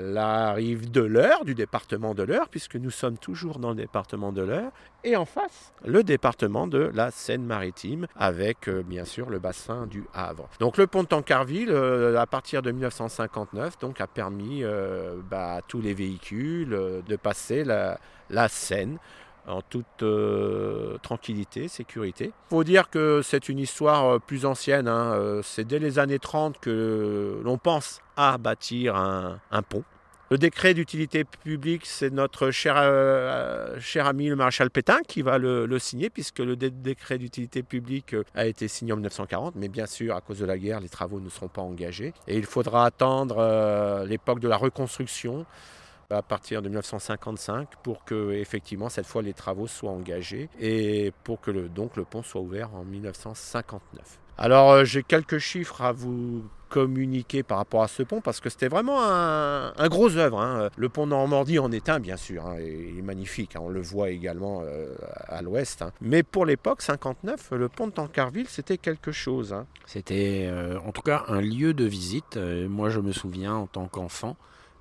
La 0.00 0.52
rive 0.52 0.90
de 0.90 1.02
l'Eure, 1.02 1.44
du 1.44 1.54
département 1.54 2.14
de 2.14 2.22
l'Eure, 2.22 2.48
puisque 2.48 2.76
nous 2.76 2.90
sommes 2.90 3.18
toujours 3.18 3.58
dans 3.58 3.70
le 3.70 3.76
département 3.76 4.32
de 4.32 4.42
l'Eure, 4.42 4.72
et 5.04 5.16
en 5.16 5.24
face, 5.24 5.72
le 5.84 6.02
département 6.02 6.66
de 6.66 6.90
la 6.94 7.10
Seine-Maritime, 7.10 8.06
avec 8.16 8.68
euh, 8.68 8.82
bien 8.82 9.04
sûr 9.04 9.30
le 9.30 9.38
bassin 9.38 9.86
du 9.86 10.04
Havre. 10.14 10.48
Donc 10.58 10.76
le 10.76 10.86
pont 10.86 11.02
de 11.02 11.08
Tancarville, 11.08 11.70
euh, 11.70 12.18
à 12.18 12.26
partir 12.26 12.62
de 12.62 12.70
1959, 12.70 13.78
donc, 13.78 14.00
a 14.00 14.06
permis 14.06 14.62
euh, 14.62 15.16
bah, 15.30 15.54
à 15.54 15.62
tous 15.62 15.80
les 15.80 15.94
véhicules 15.94 16.70
de 17.06 17.16
passer 17.16 17.64
la 17.64 18.48
Seine 18.48 18.98
en 19.46 19.62
toute 19.62 20.02
euh, 20.02 20.98
tranquillité, 21.02 21.68
sécurité. 21.68 22.26
Il 22.26 22.50
faut 22.50 22.64
dire 22.64 22.90
que 22.90 23.20
c'est 23.22 23.48
une 23.48 23.58
histoire 23.58 24.04
euh, 24.14 24.18
plus 24.18 24.44
ancienne. 24.46 24.88
hein. 24.88 25.12
Euh, 25.14 25.40
C'est 25.42 25.64
dès 25.64 25.78
les 25.78 25.98
années 25.98 26.18
30 26.18 26.58
que 26.60 27.40
l'on 27.42 27.58
pense 27.58 28.00
à 28.16 28.38
bâtir 28.38 28.96
un, 28.96 29.40
pont. 29.68 29.82
Le 30.30 30.38
décret 30.38 30.74
d'utilité 30.74 31.24
publique, 31.24 31.86
c'est 31.86 32.10
notre 32.10 32.52
cher, 32.52 32.76
ami 32.76 34.28
le 34.28 34.36
maréchal 34.36 34.70
Pétain 34.70 35.00
qui 35.08 35.22
va 35.22 35.38
le, 35.38 35.78
signer, 35.80 36.08
puisque 36.10 36.38
le 36.38 36.54
dé- 36.54 36.70
décret 36.70 37.18
d'utilité 37.18 37.62
publique 37.64 38.14
a 38.36 38.46
été 38.46 38.68
signé 38.68 38.92
en 38.92 38.96
1940. 38.96 39.54
Mais 39.56 39.68
bien 39.68 39.86
sûr, 39.86 40.14
à 40.14 40.20
cause 40.20 40.38
de 40.38 40.46
la 40.46 40.56
guerre, 40.58 40.78
les 40.80 40.88
travaux 40.88 41.18
ne 41.18 41.28
seront 41.28 41.48
pas 41.48 41.62
engagés. 41.62 42.12
Et 42.28 42.36
il 42.36 42.44
faudra 42.46 42.84
attendre 42.84 44.04
l'époque 44.06 44.38
de 44.38 44.46
la 44.48 44.56
reconstruction 44.56 45.46
à 46.10 46.22
partir 46.22 46.62
de 46.62 46.68
1955 46.68 47.68
pour 47.82 48.04
que 48.04 48.32
effectivement 48.32 48.88
cette 48.88 49.06
fois 49.06 49.22
les 49.22 49.32
travaux 49.34 49.66
soient 49.66 49.90
engagés 49.90 50.48
et 50.60 51.12
pour 51.24 51.40
que 51.40 51.50
le, 51.50 51.68
donc 51.68 51.96
le 51.96 52.04
pont 52.04 52.22
soit 52.22 52.40
ouvert 52.40 52.74
en 52.74 52.84
1959. 52.84 54.18
Alors 54.38 54.70
euh, 54.72 54.84
j'ai 54.84 55.02
quelques 55.02 55.38
chiffres 55.38 55.82
à 55.82 55.92
vous 55.92 56.42
communiquer 56.70 57.42
par 57.42 57.58
rapport 57.58 57.82
à 57.82 57.88
ce 57.88 58.02
pont 58.04 58.20
parce 58.20 58.38
que 58.40 58.48
c'était 58.48 58.68
vraiment 58.68 59.02
un, 59.02 59.88
gros 59.88 60.16
œuvre. 60.16 60.40
hein. 60.40 60.70
Le 60.76 60.88
pont 60.88 61.06
Normandie 61.06 61.58
en 61.58 61.72
est 61.72 61.88
un 61.88 61.98
bien 61.98 62.16
sûr, 62.16 62.46
hein, 62.46 62.56
il 62.60 62.96
est 62.98 63.02
magnifique, 63.02 63.56
hein. 63.56 63.60
on 63.62 63.68
le 63.68 63.80
voit 63.80 64.10
également 64.10 64.62
euh, 64.64 64.94
à 65.26 65.42
l'ouest. 65.42 65.84
Mais 66.00 66.22
pour 66.22 66.46
l'époque 66.46 66.80
59, 66.82 67.50
le 67.52 67.68
pont 67.68 67.88
de 67.88 67.92
Tancarville 67.92 68.46
c'était 68.48 68.78
quelque 68.78 69.10
chose. 69.12 69.54
C'était 69.84 70.46
euh, 70.48 70.78
en 70.86 70.92
tout 70.92 71.02
cas 71.02 71.24
un 71.28 71.40
lieu 71.40 71.74
de 71.74 71.84
visite. 71.84 72.36
Moi, 72.36 72.88
je 72.88 73.00
me 73.00 73.12
souviens 73.12 73.54
en 73.54 73.66
tant 73.66 73.88
qu'enfant 73.88 74.36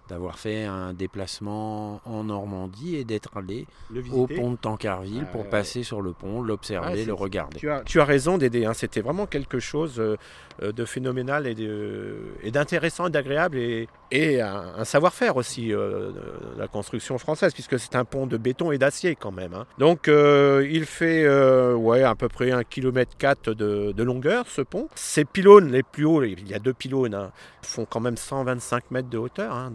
d'avoir 0.10 0.38
fait 0.40 0.66
un 0.66 0.94
déplacement 0.94 2.02
en 2.06 2.24
Normandie 2.24 2.96
et 2.96 3.04
d'être 3.04 3.38
allé 3.38 3.68
au 4.12 4.28
pont 4.28 4.52
de 4.52 4.58
Tancarville 4.58 5.26
pour 5.32 5.42
Euh, 5.42 5.50
passer 5.50 5.84
sur 5.84 6.02
le 6.02 6.12
pont, 6.14 6.42
l'observer, 6.42 7.06
le 7.06 7.14
regarder. 7.14 7.60
Tu 7.60 7.70
as, 7.70 7.82
tu 7.82 8.00
as 8.02 8.06
raison 8.06 8.38
Dédé, 8.38 8.66
hein, 8.66 8.74
c'était 8.74 9.02
vraiment 9.02 9.26
quelque 9.28 9.60
chose 9.60 10.00
euh, 10.00 10.18
euh, 10.64 10.72
de 10.72 10.86
phénoménal 10.86 11.48
et 11.48 12.52
d'intéressant 12.52 13.08
et 13.08 13.10
d'agréable 13.10 13.58
et, 13.58 13.88
et 14.12 14.42
un, 14.42 14.74
un 14.78 14.86
savoir-faire 14.86 15.38
aussi 15.38 15.74
euh, 15.74 16.12
de 16.12 16.60
la 16.60 16.68
construction 16.68 17.18
française 17.18 17.54
puisque 17.54 17.80
c'est 17.80 17.96
un 17.96 18.06
pont 18.06 18.28
de 18.28 18.38
béton 18.38 18.72
et 18.72 18.78
d'acier 18.78 19.16
quand 19.16 19.32
même. 19.32 19.54
hein. 19.54 19.66
Donc 19.78 20.08
euh, 20.08 20.68
il 20.70 20.86
fait 20.86 21.24
euh, 21.26 21.74
ouais, 21.76 22.04
à 22.04 22.16
peu 22.16 22.28
près 22.30 22.50
1,4 22.50 22.64
km 22.66 23.54
de, 23.54 23.92
de 23.92 24.04
longueur 24.04 24.46
ce 24.48 24.62
pont. 24.62 24.88
Ces 24.96 25.26
pylônes 25.26 25.72
les 25.72 25.84
plus 25.84 26.06
hauts, 26.06 26.24
il 26.24 26.48
y 26.48 26.54
a 26.54 26.60
deux 26.60 26.74
pylônes, 26.74 27.14
hein, 27.14 27.32
font 27.62 27.86
quand 27.86 28.00
même 28.00 28.18
125 28.18 28.92
mètres 28.92 29.10
de 29.10 29.18
hauteur, 29.18 29.54
hein, 29.54 29.72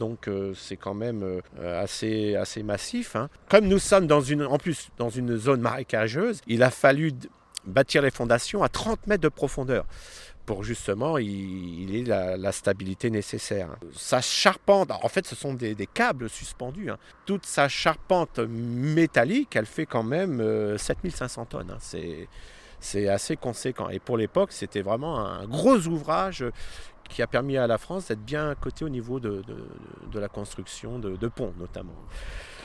c'est 0.55 0.77
quand 0.77 0.95
même 0.95 1.23
euh, 1.59 1.83
assez, 1.83 2.37
assez 2.37 2.63
massif. 2.63 3.17
hein. 3.17 3.29
Comme 3.49 3.67
nous 3.67 3.79
sommes 3.79 4.07
dans 4.07 4.21
une, 4.21 4.45
en 4.45 4.59
plus 4.59 4.89
dans 4.99 5.11
une 5.11 5.37
zone 5.37 5.61
marécageuse, 5.61 6.41
il 6.47 6.63
a 6.63 6.71
fallu 6.71 7.13
bâtir 7.67 8.03
les 8.03 8.11
fondations 8.11 8.63
à 8.63 8.69
30 8.69 9.07
mètres 9.07 9.23
de 9.23 9.29
profondeur 9.29 9.87
pour 10.47 10.63
justement 10.63 11.19
il, 11.19 11.97
ait 11.97 12.37
la, 12.37 12.53
stabilité 12.53 13.11
nécessaire. 13.11 13.77
Sa 13.93 14.21
charpente, 14.21 14.91
en 14.91 15.09
fait 15.09 15.27
ce 15.27 15.35
sont 15.35 15.55
des, 15.55 15.75
câbles 15.93 16.29
suspendus, 16.29 16.91
hein. 16.91 16.99
toute 17.25 17.47
sa 17.47 17.69
charpente 17.69 18.39
métallique, 18.39 19.57
elle 19.57 19.67
fait 19.67 19.87
quand 19.87 20.03
même 20.03 20.41
euh, 20.41 20.77
7500 20.79 21.47
tonnes. 21.47 21.71
hein. 21.71 21.79
C'est 22.81 23.09
assez 23.09 23.37
conséquent. 23.37 23.89
Et 23.89 23.99
pour 23.99 24.19
l'époque, 24.19 24.53
c'était 24.53 24.83
vraiment 24.83 25.19
un 25.19 25.47
gros 25.47 25.79
ouvrage 25.87 26.45
qui 27.09 27.23
a 27.23 27.27
permis 27.27 27.57
à 27.57 27.67
la 27.67 27.79
France 27.79 28.09
d'être 28.09 28.25
bien 28.25 28.55
cotée 28.55 28.85
au 28.85 28.89
niveau 28.89 29.21
de, 29.21 29.43
la 30.15 30.29
construction 30.29 30.99
de 30.99 31.29
ponts 31.29 31.55
notamment. 31.59 31.95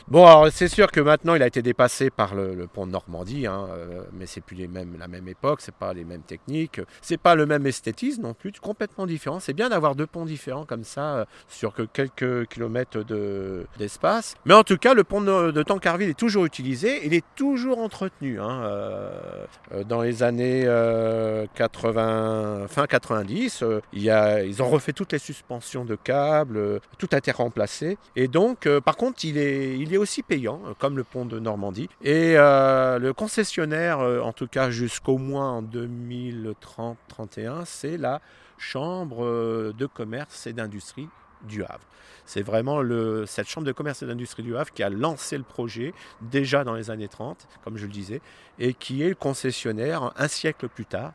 Bon, 0.10 0.26
alors 0.26 0.48
c'est 0.52 0.68
sûr 0.68 0.92
que 0.92 1.00
maintenant 1.00 1.36
il 1.36 1.44
a 1.44 1.46
été 1.48 1.62
dépassé 1.62 2.10
par 2.10 2.34
le, 2.34 2.66
pont 2.66 2.88
de 2.88 2.92
Normandie, 2.92 3.46
hein, 3.46 3.68
euh, 3.70 4.02
mais 4.12 4.26
c'est 4.26 4.42
plus 4.42 4.56
les 4.56 4.68
mêmes, 4.68 4.96
la 4.98 5.08
même 5.08 5.28
époque, 5.28 5.62
c'est 5.62 5.76
pas 5.76 5.94
les 5.94 6.04
mêmes 6.04 6.24
techniques, 6.24 6.82
c'est 7.00 7.20
pas 7.20 7.36
le 7.36 7.46
même 7.46 7.68
esthétisme 7.68 8.24
non 8.24 8.34
plus, 8.34 8.52
complètement 8.60 9.06
différent. 9.06 9.40
C'est 9.40 9.54
bien 9.54 9.70
d'avoir 9.70 9.94
deux 9.94 10.08
ponts 10.08 10.26
différents 10.26 10.66
comme 10.66 10.84
ça 10.84 11.18
euh, 11.18 11.26
sur 11.48 11.76
que 11.76 11.84
quelques 11.84 12.48
kilomètres 12.48 13.04
de- 13.04 13.68
d'espace. 13.78 14.34
mais 14.46 14.56
en 14.56 14.64
tout 14.64 14.78
cas, 14.78 14.96
le 14.96 15.04
pont 15.04 15.22
de, 15.22 15.52
de 15.52 15.62
Tancarville 15.62 16.10
est 16.10 16.18
toujours 16.18 16.44
utilisé, 16.46 17.06
il 17.06 17.14
est 17.14 17.24
toujours 17.36 17.78
entretenu. 17.78 18.40
hein, 18.42 18.64
euh, 18.64 19.46
euh, 19.74 19.84
dans 19.84 20.02
les 20.02 20.24
années 20.24 20.64
euh, 20.66 21.46
80, 21.54 22.66
fin 22.68 22.88
90, 22.88 23.62
euh, 23.62 23.80
il 23.94 24.02
y 24.02 24.10
a, 24.10 24.42
ils 24.44 24.64
ont 24.64 24.70
refait 24.70 24.94
toutes 24.94 25.12
les 25.12 25.20
suspensions 25.20 25.86
de 25.86 25.96
câbles, 25.96 26.80
tout 26.98 27.10
a 27.12 27.18
été 27.20 27.30
remplacé. 27.32 28.00
Et 28.16 28.28
donc, 28.28 28.68
par 28.80 28.98
contre, 28.98 29.24
il 29.24 29.38
est, 29.38 29.78
il 29.78 29.94
est 29.94 29.99
aussi 30.00 30.24
payant, 30.24 30.62
euh, 30.66 30.74
comme 30.78 30.98
le 30.98 31.04
pont 31.04 31.26
de 31.26 31.40
Normandie. 31.40 31.90
Et 32.02 32.38
euh, 32.38 33.00
le 33.00 33.14
concessionnaire, 33.14 34.00
euh, 34.00 34.22
en 34.22 34.34
tout 34.34 34.48
cas 34.48 34.70
jusqu'au 34.70 35.18
moins 35.18 35.58
en 35.58 35.64
2030-31, 35.64 37.66
c'est 37.66 37.98
la 37.98 38.22
Chambre 38.62 39.72
de 39.72 39.86
commerce 39.86 40.46
et 40.46 40.52
d'industrie 40.52 41.08
du 41.44 41.64
Havre. 41.64 41.80
C'est 42.26 42.42
vraiment 42.42 42.82
cette 43.26 43.48
Chambre 43.48 43.66
de 43.66 43.72
commerce 43.72 44.04
et 44.04 44.06
d'industrie 44.06 44.44
du 44.44 44.58
Havre 44.58 44.74
qui 44.74 44.84
a 44.84 44.90
lancé 44.90 45.38
le 45.38 45.46
projet 45.46 45.94
déjà 46.20 46.66
dans 46.66 46.74
les 46.74 46.92
années 46.92 47.08
30, 47.08 47.48
comme 47.64 47.78
je 47.78 47.86
le 47.86 47.92
disais, 47.94 48.20
et 48.58 48.74
qui 48.74 49.02
est 49.02 49.08
le 49.08 49.16
concessionnaire 49.16 50.12
un 50.18 50.28
siècle 50.28 50.68
plus 50.68 50.86
tard 50.86 51.14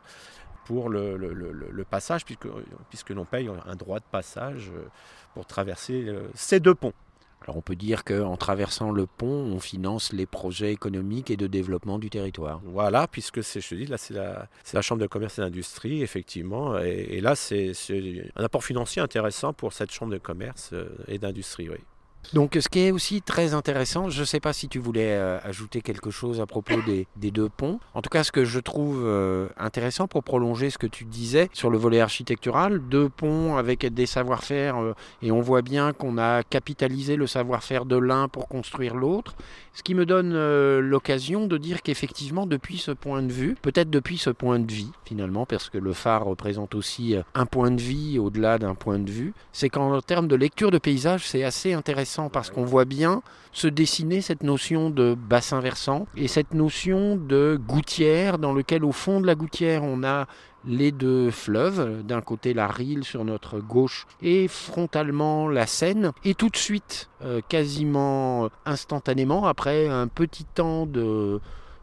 pour 0.65 0.89
le, 0.89 1.85
passage, 1.87 2.25
puisque, 2.25 2.47
puisque 2.89 3.11
l'on 3.11 3.25
paye 3.25 3.47
un 3.67 3.75
droit 3.75 3.99
de 3.99 4.05
passage 4.11 4.71
pour 5.35 5.45
traverser 5.45 6.11
ces 6.33 6.59
deux 6.59 6.73
ponts. 6.73 6.93
Alors 7.45 7.57
on 7.57 7.61
peut 7.61 7.75
dire 7.75 8.03
qu'en 8.03 8.37
traversant 8.37 8.91
le 8.91 9.05
pont, 9.05 9.27
on 9.27 9.59
finance 9.59 10.13
les 10.13 10.25
projets 10.25 10.71
économiques 10.71 11.29
et 11.29 11.37
de 11.37 11.45
développement 11.45 11.99
du 11.99 12.09
territoire. 12.09 12.59
Voilà, 12.65 13.07
puisque 13.07 13.43
c'est, 13.43 13.61
je 13.61 13.69
te 13.69 13.75
dis, 13.75 13.85
là, 13.85 13.97
c'est 13.97 14.13
la, 14.15 14.81
Chambre 14.81 15.01
de 15.01 15.07
commerce 15.07 15.37
et 15.37 15.41
d'industrie, 15.41 16.01
effectivement. 16.01 16.79
Et, 16.79 17.07
et 17.11 17.21
là, 17.21 17.35
c'est, 17.35 17.73
c'est 17.73 18.31
un 18.35 18.43
apport 18.43 18.63
financier 18.63 19.01
intéressant 19.01 19.53
pour 19.53 19.73
cette 19.73 19.91
Chambre 19.91 20.11
de 20.11 20.17
commerce 20.17 20.71
euh, 20.73 20.89
et 21.07 21.19
d'industrie, 21.19 21.69
oui. 21.69 21.77
Donc 22.33 22.57
ce 22.59 22.69
qui 22.69 22.79
est 22.79 22.91
aussi 22.91 23.21
très 23.21 23.53
intéressant, 23.53 24.09
je 24.09 24.21
ne 24.21 24.25
sais 24.25 24.39
pas 24.39 24.53
si 24.53 24.67
tu 24.67 24.79
voulais 24.79 25.11
euh, 25.11 25.37
ajouter 25.43 25.81
quelque 25.81 26.09
chose 26.09 26.41
à 26.41 26.45
propos 26.45 26.75
des, 26.85 27.31
deux 27.31 27.49
ponts. 27.49 27.79
En 27.93 28.01
tout 28.01 28.09
cas, 28.09 28.23
ce 28.23 28.31
que 28.31 28.45
je 28.45 28.59
trouve 28.59 29.03
euh, 29.05 29.47
intéressant 29.57 30.07
pour 30.07 30.23
prolonger 30.23 30.69
ce 30.69 30.77
que 30.77 30.87
tu 30.87 31.05
disais 31.05 31.49
sur 31.53 31.69
le 31.69 31.77
volet 31.77 31.99
architectural, 31.99 32.81
deux 32.89 33.09
ponts 33.09 33.57
avec 33.57 33.85
des 33.85 34.05
savoir-faire, 34.05 34.77
euh, 34.77 34.93
et 35.21 35.31
on 35.31 35.41
voit 35.41 35.61
bien 35.61 35.93
qu'on 35.93 36.17
a 36.17 36.43
capitalisé 36.43 37.15
le 37.15 37.27
savoir-faire 37.27 37.85
de 37.85 37.97
l'un 37.97 38.27
pour 38.27 38.47
construire 38.47 38.95
l'autre, 38.95 39.35
ce 39.73 39.83
qui 39.83 39.93
me 39.93 40.05
donne 40.05 40.33
l'occasion 40.79 41.47
de 41.47 41.57
dire 41.57 41.81
qu'effectivement, 41.81 42.45
depuis 42.45 42.77
ce 42.77 42.91
point 42.91 43.21
de 43.21 43.31
vue, 43.31 43.57
peut-être 43.61 43.89
depuis 43.89 44.17
ce 44.17 44.29
point 44.29 44.59
de 44.59 44.71
vie 44.71 44.91
finalement, 45.03 45.45
parce 45.45 45.69
que 45.69 45.77
le 45.77 45.91
phare 45.93 46.23
représente 46.23 46.75
aussi 46.75 47.15
un 47.33 47.45
point 47.45 47.71
de 47.71 47.81
vie 47.81 48.17
au-delà 48.17 48.57
d'un 48.57 48.75
point 48.75 48.99
de 48.99 49.11
vue, 49.11 49.33
c'est 49.51 49.69
qu'en 49.69 50.01
termes 50.01 50.27
de 50.27 50.35
lecture 50.35 50.71
de 50.71 50.77
paysage, 50.77 51.27
c'est 51.27 51.43
assez 51.43 51.73
intéressant 51.73 52.14
parce 52.31 52.49
qu'on 52.49 52.65
voit 52.65 52.85
bien 52.85 53.21
se 53.51 53.67
dessiner 53.67 54.21
cette 54.21 54.43
notion 54.43 54.89
de 54.89 55.15
bassin 55.15 55.59
versant 55.59 56.07
et 56.15 56.27
cette 56.27 56.53
notion 56.53 57.15
de 57.15 57.59
gouttière 57.67 58.37
dans 58.37 58.53
lequel 58.53 58.83
au 58.83 58.91
fond 58.91 59.21
de 59.21 59.27
la 59.27 59.35
gouttière 59.35 59.83
on 59.83 60.03
a 60.03 60.27
les 60.67 60.91
deux 60.91 61.29
fleuves, 61.29 62.03
d'un 62.03 62.21
côté 62.21 62.53
la 62.53 62.67
Rille 62.67 63.03
sur 63.03 63.23
notre 63.23 63.59
gauche 63.59 64.07
et 64.21 64.47
frontalement 64.47 65.47
la 65.47 65.67
Seine. 65.67 66.11
Et 66.23 66.33
tout 66.33 66.49
de 66.49 66.57
suite, 66.57 67.09
euh, 67.21 67.39
quasiment 67.47 68.49
instantanément, 68.65 69.45
après 69.45 69.87
un 69.87 70.07
petit 70.07 70.45
temps 70.45 70.85
de 70.85 71.39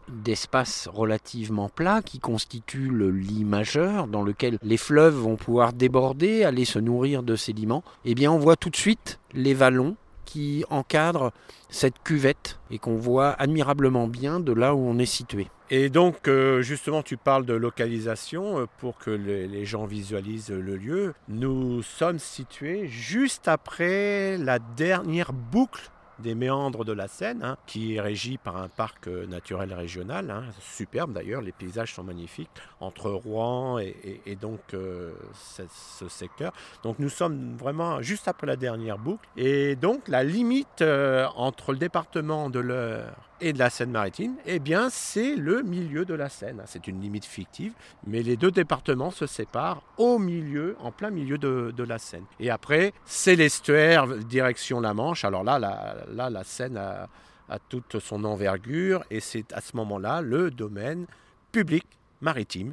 d'espace 0.08 0.88
relativement 0.92 1.68
plat 1.68 2.02
qui 2.02 2.18
constitue 2.18 2.88
le 2.88 3.10
lit 3.10 3.44
majeur 3.44 4.08
dans 4.08 4.22
lequel 4.22 4.58
les 4.62 4.76
fleuves 4.76 5.14
vont 5.14 5.36
pouvoir 5.36 5.72
déborder, 5.72 6.44
aller 6.44 6.64
se 6.64 6.80
nourrir 6.80 7.22
de 7.22 7.36
sédiments, 7.36 7.84
eh 8.04 8.14
bien 8.14 8.30
on 8.30 8.38
voit 8.38 8.56
tout 8.56 8.68
de 8.68 8.76
suite 8.76 9.20
les 9.32 9.54
vallons 9.54 9.96
qui 10.24 10.64
encadrent 10.70 11.32
cette 11.68 12.02
cuvette 12.02 12.58
et 12.70 12.78
qu'on 12.78 12.96
voit 12.96 13.30
admirablement 13.30 14.06
bien 14.06 14.40
de 14.40 14.52
là 14.52 14.74
où 14.74 14.78
on 14.78 14.98
est 14.98 15.06
situé. 15.06 15.48
Et 15.70 15.88
donc, 15.88 16.28
euh, 16.28 16.60
justement, 16.60 17.02
tu 17.02 17.16
parles 17.16 17.46
de 17.46 17.54
localisation 17.54 18.58
euh, 18.58 18.66
pour 18.78 18.98
que 18.98 19.10
les 19.10 19.64
gens 19.64 19.86
visualisent 19.86 20.50
le 20.50 20.76
lieu. 20.76 21.14
Nous 21.28 21.82
sommes 21.82 22.18
situés 22.18 22.88
juste 22.88 23.48
après 23.48 24.36
la 24.36 24.58
dernière 24.58 25.32
boucle 25.32 25.90
des 26.22 26.34
méandres 26.34 26.84
de 26.84 26.92
la 26.92 27.08
Seine, 27.08 27.42
hein, 27.42 27.56
qui 27.66 27.96
est 27.96 28.00
régie 28.00 28.38
par 28.38 28.56
un 28.56 28.68
parc 28.68 29.08
euh, 29.08 29.26
naturel 29.26 29.74
régional, 29.74 30.30
hein, 30.30 30.44
superbe 30.60 31.12
d'ailleurs, 31.12 31.42
les 31.42 31.52
paysages 31.52 31.94
sont 31.94 32.04
magnifiques, 32.04 32.50
entre 32.80 33.10
Rouen 33.10 33.78
et, 33.78 34.36
donc 34.40 34.60
euh, 34.74 35.12
ce, 35.34 35.62
ce 35.68 36.08
secteur. 36.08 36.52
Donc 36.82 36.98
nous 36.98 37.08
sommes 37.08 37.56
vraiment 37.56 38.00
juste 38.00 38.28
après 38.28 38.46
la 38.46 38.56
dernière 38.56 38.98
boucle, 38.98 39.28
et 39.36 39.76
donc 39.76 40.08
la 40.08 40.24
limite 40.24 40.80
euh, 40.80 41.26
entre 41.36 41.72
le 41.72 41.78
département 41.78 42.48
de 42.48 42.60
l'Eure 42.60 43.12
et 43.42 43.52
de 43.52 43.58
la 43.58 43.68
Seine-Maritime, 43.70 44.36
eh 44.46 44.58
bien 44.58 44.88
c'est 44.88 45.34
le 45.36 45.62
milieu 45.62 46.04
de 46.04 46.14
la 46.14 46.28
Seine. 46.28 46.62
C'est 46.66 46.86
une 46.86 47.00
limite 47.00 47.24
fictive, 47.24 47.74
mais 48.06 48.22
les 48.22 48.36
deux 48.36 48.50
départements 48.50 49.10
se 49.10 49.26
séparent 49.26 49.82
au 49.98 50.18
milieu, 50.18 50.76
en 50.80 50.92
plein 50.92 51.10
milieu 51.10 51.36
de, 51.38 51.72
de 51.76 51.82
la 51.84 51.98
Seine. 51.98 52.24
Et 52.40 52.50
après, 52.50 52.92
c'est 53.04 53.36
l'estuaire 53.36 54.06
direction 54.06 54.80
la 54.80 54.94
Manche. 54.94 55.24
Alors 55.24 55.44
là, 55.44 55.58
la, 55.58 55.96
là, 56.10 56.30
la 56.30 56.44
Seine 56.44 56.76
a, 56.76 57.08
a 57.48 57.58
toute 57.58 57.98
son 57.98 58.24
envergure 58.24 59.04
et 59.10 59.20
c'est 59.20 59.52
à 59.52 59.60
ce 59.60 59.76
moment-là 59.76 60.22
le 60.22 60.50
domaine 60.50 61.06
public 61.50 61.84
maritime, 62.20 62.72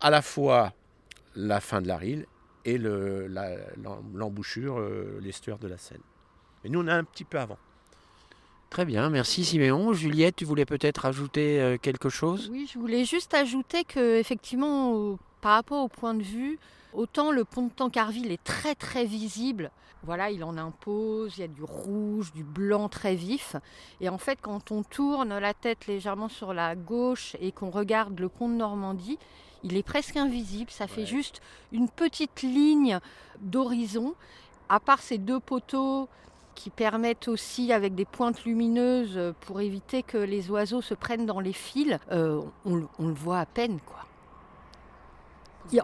à 0.00 0.10
la 0.10 0.22
fois 0.22 0.72
la 1.34 1.60
fin 1.60 1.82
de 1.82 1.88
la 1.88 1.96
Rille 1.96 2.24
et 2.64 2.78
le- 2.78 3.26
la- 3.26 3.56
l'em- 3.76 4.12
l'embouchure, 4.14 4.78
euh, 4.78 5.18
l'estuaire 5.20 5.58
de 5.58 5.66
la 5.68 5.76
Seine. 5.78 6.00
Et 6.62 6.68
nous, 6.70 6.80
on 6.82 6.86
est 6.86 6.92
un 6.92 7.04
petit 7.04 7.24
peu 7.24 7.38
avant. 7.38 7.58
Très 8.74 8.84
bien, 8.84 9.08
merci 9.08 9.44
Siméon. 9.44 9.92
Juliette, 9.92 10.34
tu 10.34 10.44
voulais 10.44 10.64
peut-être 10.64 11.06
ajouter 11.06 11.60
euh, 11.60 11.78
quelque 11.80 12.08
chose? 12.08 12.48
Oui, 12.50 12.68
je 12.68 12.76
voulais 12.76 13.04
juste 13.04 13.32
ajouter 13.32 13.84
que 13.84 14.18
effectivement, 14.18 15.16
par 15.40 15.52
rapport 15.52 15.84
au 15.84 15.86
point 15.86 16.12
de 16.12 16.24
vue, 16.24 16.58
autant 16.92 17.30
le 17.30 17.44
pont 17.44 17.66
de 17.66 17.70
Tancarville 17.70 18.32
est 18.32 18.42
très 18.42 18.74
très 18.74 19.04
visible. 19.04 19.70
Voilà, 20.02 20.32
il 20.32 20.42
en 20.42 20.58
impose, 20.58 21.34
il 21.38 21.42
y 21.42 21.44
a 21.44 21.46
du 21.46 21.62
rouge, 21.62 22.32
du 22.32 22.42
blanc 22.42 22.88
très 22.88 23.14
vif. 23.14 23.54
Et 24.00 24.08
en 24.08 24.18
fait, 24.18 24.40
quand 24.42 24.72
on 24.72 24.82
tourne 24.82 25.38
la 25.38 25.54
tête 25.54 25.86
légèrement 25.86 26.28
sur 26.28 26.52
la 26.52 26.74
gauche 26.74 27.36
et 27.40 27.52
qu'on 27.52 27.70
regarde 27.70 28.18
le 28.18 28.28
pont 28.28 28.48
de 28.48 28.54
Normandie, 28.54 29.20
il 29.62 29.76
est 29.76 29.84
presque 29.84 30.16
invisible. 30.16 30.72
Ça 30.72 30.88
fait 30.88 31.06
juste 31.06 31.40
une 31.70 31.88
petite 31.88 32.42
ligne 32.42 32.98
d'horizon. 33.38 34.16
À 34.68 34.80
part 34.80 34.98
ces 34.98 35.18
deux 35.18 35.38
poteaux 35.38 36.08
qui 36.54 36.70
permettent 36.70 37.28
aussi, 37.28 37.72
avec 37.72 37.94
des 37.94 38.04
pointes 38.04 38.44
lumineuses, 38.44 39.16
euh, 39.16 39.32
pour 39.40 39.60
éviter 39.60 40.02
que 40.02 40.18
les 40.18 40.50
oiseaux 40.50 40.82
se 40.82 40.94
prennent 40.94 41.26
dans 41.26 41.40
les 41.40 41.52
fils, 41.52 41.98
euh, 42.12 42.40
on, 42.64 42.76
le- 42.76 43.12
voit 43.12 43.40
à 43.40 43.46
peine, 43.46 43.78
quoi. 43.84 44.00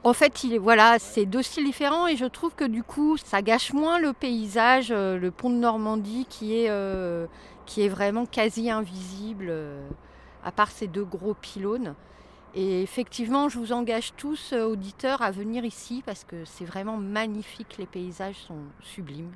En 0.05 0.13
fait, 0.13 0.47
voilà, 0.61 0.99
c'est 0.99 1.25
deux 1.25 1.43
styles 1.43 1.65
différents 1.65 2.07
et 2.07 2.17
je 2.17 2.27
trouve 2.27 2.55
que 2.55 2.65
du 2.65 2.83
coup, 2.83 3.17
ça 3.17 3.41
gâche 3.41 3.73
moins 3.73 3.99
le 3.99 4.13
paysage, 4.13 4.91
euh, 4.91 5.19
le 5.19 5.31
pont 5.31 5.49
de 5.51 5.57
Normandie 5.57 6.27
qui 6.29 6.55
est, 6.55 7.89
vraiment 7.89 8.27
quasi 8.27 8.71
invisible, 8.71 9.53
à 10.45 10.53
part 10.53 10.71
ces 10.71 10.87
deux 10.87 11.05
gros 11.05 11.35
pylônes. 11.35 11.95
Et 12.55 12.83
effectivement, 12.83 13.49
je 13.49 13.59
vous 13.59 13.73
engage 13.73 14.13
tous, 14.17 14.53
auditeurs, 14.53 15.23
à 15.23 15.31
venir 15.31 15.65
ici 15.65 16.03
parce 16.05 16.25
que 16.25 16.45
c'est 16.45 16.65
vraiment 16.67 16.99
magnifique, 16.99 17.77
les 17.79 17.87
paysages 17.87 18.37
sont 18.37 18.59
sublimes. 18.83 19.33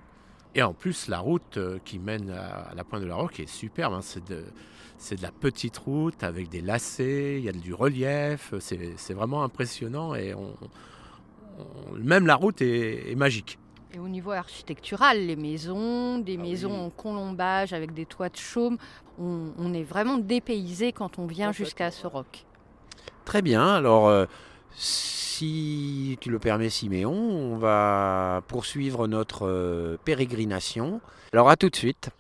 Et 0.54 0.62
en 0.62 0.72
plus, 0.72 1.08
la 1.08 1.18
route 1.18 1.56
euh, 1.56 1.78
qui 1.84 1.98
mène 1.98 2.30
à 2.30 2.72
la 2.74 2.84
pointe 2.84 3.02
de 3.02 3.06
la 3.08 3.16
Roque 3.16 3.40
est 3.40 3.48
superbe. 3.48 3.92
hein. 3.94 4.00
C'est 4.02 4.24
de, 4.28 4.44
la 5.22 5.32
petite 5.32 5.76
route 5.78 6.22
avec 6.22 6.48
des 6.48 6.60
lacets, 6.60 7.38
il 7.38 7.44
y 7.44 7.48
a 7.48 7.52
du 7.52 7.74
relief. 7.74 8.54
C'est 8.60 9.14
vraiment 9.14 9.42
impressionnant 9.42 10.14
et 10.14 10.32
on, 10.34 10.54
on- 11.58 11.94
même 11.98 12.26
la 12.26 12.36
route 12.36 12.62
est, 12.62 13.10
est 13.10 13.14
magique. 13.16 13.58
Et 13.92 13.98
au 13.98 14.08
niveau 14.08 14.32
architectural, 14.32 15.18
les 15.26 15.36
maisons, 15.36 16.18
des 16.18 16.36
maisons 16.36 16.86
en 16.86 16.90
colombage 16.90 17.72
avec 17.72 17.92
des 17.94 18.06
toits 18.06 18.28
de 18.28 18.36
chaume, 18.36 18.76
on, 19.20 19.52
on 19.58 19.72
est 19.72 19.84
vraiment 19.84 20.18
dépaysé 20.18 20.92
quand 20.92 21.18
on 21.20 21.26
vient 21.26 21.52
jusqu'à 21.52 21.90
ce 21.92 22.06
roc. 22.08 22.44
Très 23.24 23.40
bien, 23.40 23.66
alors 23.66 24.08
euh, 24.08 24.26
si 24.76 26.18
tu 26.20 26.30
le 26.30 26.38
permets 26.38 26.70
Siméon, 26.70 27.12
on 27.12 27.56
va 27.56 28.42
poursuivre 28.48 29.06
notre 29.06 29.46
euh, 29.46 29.96
pérégrination. 30.04 31.00
Alors 31.32 31.48
à 31.48 31.56
tout 31.56 31.70
de 31.70 31.76
suite. 31.76 32.10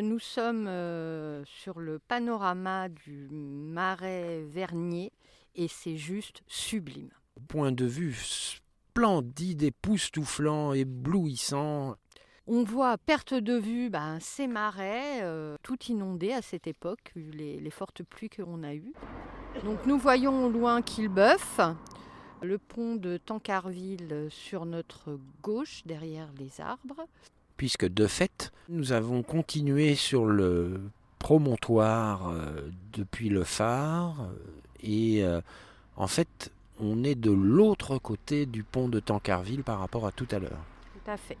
Nous 0.00 0.18
sommes 0.18 0.66
euh, 0.68 1.42
sur 1.44 1.80
le 1.80 1.98
panorama 1.98 2.88
du 2.88 3.28
marais 3.30 4.42
Vernier 4.48 5.12
et 5.54 5.68
c'est 5.68 5.96
juste 5.96 6.42
sublime. 6.46 7.10
Point 7.48 7.72
de 7.72 7.84
vue 7.84 8.14
splendide, 8.14 9.62
époustouflant, 9.62 10.72
éblouissant. 10.72 11.96
On 12.50 12.64
voit 12.64 12.92
à 12.92 12.96
perte 12.96 13.34
de 13.34 13.58
vue 13.58 13.90
ben, 13.90 14.18
ces 14.20 14.46
marais, 14.46 15.20
euh, 15.22 15.56
tout 15.62 15.76
inondés 15.88 16.32
à 16.32 16.40
cette 16.40 16.66
époque, 16.66 17.12
vu 17.14 17.30
les, 17.30 17.60
les 17.60 17.70
fortes 17.70 18.02
pluies 18.02 18.30
qu'on 18.30 18.62
a 18.62 18.74
eues. 18.74 18.94
Donc 19.64 19.84
nous 19.86 19.98
voyons 19.98 20.46
au 20.46 20.48
loin 20.48 20.80
Quillebeuf, 20.80 21.60
le 22.42 22.58
pont 22.58 22.94
de 22.94 23.18
Tancarville 23.18 24.28
sur 24.30 24.64
notre 24.64 25.18
gauche, 25.42 25.82
derrière 25.84 26.28
les 26.38 26.60
arbres. 26.60 27.06
puisque 27.58 27.86
de 27.86 28.06
fait, 28.06 28.52
nous 28.70 28.92
avons 28.92 29.22
continué 29.22 29.94
sur 29.94 30.24
le 30.24 30.80
promontoire 31.18 32.28
euh, 32.28 32.70
depuis 32.92 33.28
le 33.28 33.44
phare 33.44 34.22
euh, 34.22 34.34
et 34.82 35.24
euh, 35.24 35.40
en 35.96 36.06
fait, 36.06 36.52
on 36.80 37.02
est 37.02 37.16
de 37.16 37.32
l'autre 37.32 37.98
côté 37.98 38.46
du 38.46 38.62
pont 38.62 38.88
de 38.88 39.00
Tancarville 39.00 39.64
par 39.64 39.80
rapport 39.80 40.06
à 40.06 40.12
tout 40.12 40.28
à 40.30 40.38
l'heure. 40.38 40.64
Tout 40.94 41.10
à 41.10 41.16
fait. 41.16 41.36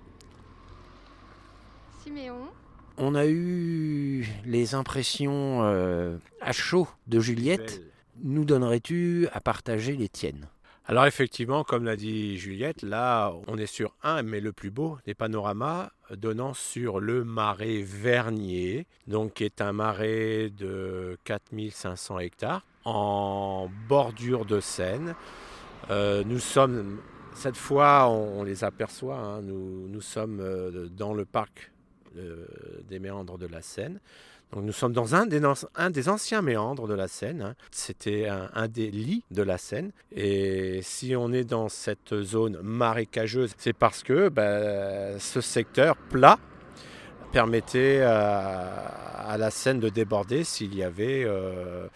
Siméon 2.08 2.48
On 2.96 3.14
a 3.14 3.26
eu 3.26 4.26
les 4.46 4.74
impressions 4.74 5.62
euh, 5.64 6.16
à 6.40 6.52
chaud 6.52 6.88
de 7.06 7.20
Juliette. 7.20 7.82
Nous 8.22 8.46
donnerais-tu 8.46 9.28
à 9.34 9.42
partager 9.42 9.94
les 9.94 10.08
tiennes? 10.08 10.48
Alors 10.86 11.04
effectivement, 11.04 11.64
comme 11.64 11.84
l'a 11.84 11.96
dit 11.96 12.38
Juliette, 12.38 12.80
là 12.80 13.34
on 13.46 13.58
est 13.58 13.66
sur 13.66 13.94
un, 14.02 14.22
mais 14.22 14.40
le 14.40 14.52
plus 14.52 14.70
beau, 14.70 14.96
des 15.04 15.12
panoramas 15.12 15.90
donnant 16.16 16.54
sur 16.54 16.98
le 16.98 17.24
marais 17.24 17.82
Vernier, 17.82 18.86
donc 19.06 19.34
qui 19.34 19.44
est 19.44 19.60
un 19.60 19.74
marais 19.74 20.48
de 20.48 21.18
4500 21.24 22.20
hectares 22.20 22.64
en 22.86 23.68
bordure 23.86 24.46
de 24.46 24.60
Seine. 24.60 25.14
Euh, 25.90 26.24
nous 26.24 26.38
sommes, 26.38 27.00
cette 27.34 27.58
fois 27.58 28.08
on, 28.08 28.40
on 28.40 28.42
les 28.44 28.64
aperçoit, 28.64 29.18
hein, 29.18 29.42
nous, 29.42 29.88
nous 29.88 30.00
sommes 30.00 30.40
euh, 30.40 30.88
dans 30.88 31.12
le 31.12 31.26
parc 31.26 31.70
euh, 32.18 32.46
des 32.88 32.98
méandres 32.98 33.38
de 33.38 33.46
la 33.46 33.62
Seine. 33.62 34.00
Donc 34.52 34.64
nous 34.64 34.72
sommes 34.72 34.94
dans 34.94 35.14
un 35.14 35.26
des, 35.26 36.08
anciens 36.08 36.42
méandres 36.42 36.88
de 36.88 36.94
la 36.94 37.06
Seine. 37.06 37.42
hein. 37.42 37.54
C'était 37.70 38.28
un, 38.28 38.68
des 38.68 38.90
lits 38.90 39.22
de 39.30 39.42
la 39.42 39.58
Seine. 39.58 39.92
Et 40.10 40.80
si 40.82 41.14
on 41.14 41.32
est 41.32 41.44
dans 41.44 41.68
cette 41.68 42.22
zone 42.22 42.58
marécageuse, 42.62 43.52
c'est 43.58 43.74
parce 43.74 44.02
que 44.02 44.30
ben, 44.30 45.18
ce 45.18 45.40
secteur 45.42 45.96
plat 45.96 46.38
permettait 47.30 48.00
à, 48.00 49.36
la 49.38 49.50
Seine 49.50 49.80
de 49.80 49.90
déborder 49.90 50.44
s'il 50.44 50.74
y 50.74 50.82
avait, 50.82 51.24
euh, 51.24 51.86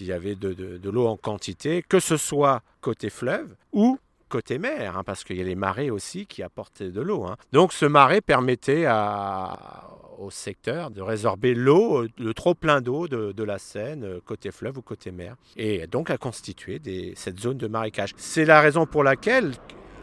de 0.00 0.90
l'eau 0.90 1.06
en 1.06 1.16
quantité, 1.16 1.84
que 1.88 2.00
ce 2.00 2.16
soit 2.16 2.62
côté 2.80 3.08
fleuve 3.08 3.54
ou 3.72 3.98
côté 4.30 4.58
mer, 4.58 4.96
hein, 4.96 5.02
parce 5.04 5.24
qu'il 5.24 5.36
y 5.36 5.40
a 5.42 5.44
les 5.44 5.54
marées 5.54 5.90
aussi 5.90 6.26
qui 6.26 6.42
apportaient 6.42 6.90
de 6.90 7.00
l'eau. 7.02 7.24
hein. 7.24 7.36
Donc 7.52 7.74
ce 7.74 7.84
marais 7.84 8.22
permettait 8.22 8.86
au 10.18 10.30
secteur 10.30 10.90
de 10.90 11.02
résorber 11.02 11.54
l'eau, 11.54 12.04
euh, 12.04 12.08
le 12.18 12.32
trop 12.34 12.54
plein 12.54 12.80
d'eau 12.80 13.08
de, 13.08 13.42
la 13.42 13.58
Seine, 13.58 14.04
euh, 14.04 14.20
côté 14.24 14.50
fleuve 14.50 14.78
ou 14.78 14.82
côté 14.82 15.10
mer, 15.10 15.36
et 15.56 15.86
donc 15.86 16.10
à 16.10 16.18
constituer 16.18 16.80
cette 17.16 17.40
zone 17.40 17.58
de 17.58 17.66
marécage. 17.66 18.12
C'est 18.16 18.44
la 18.44 18.60
raison 18.60 18.86
pour 18.86 19.02
laquelle 19.02 19.52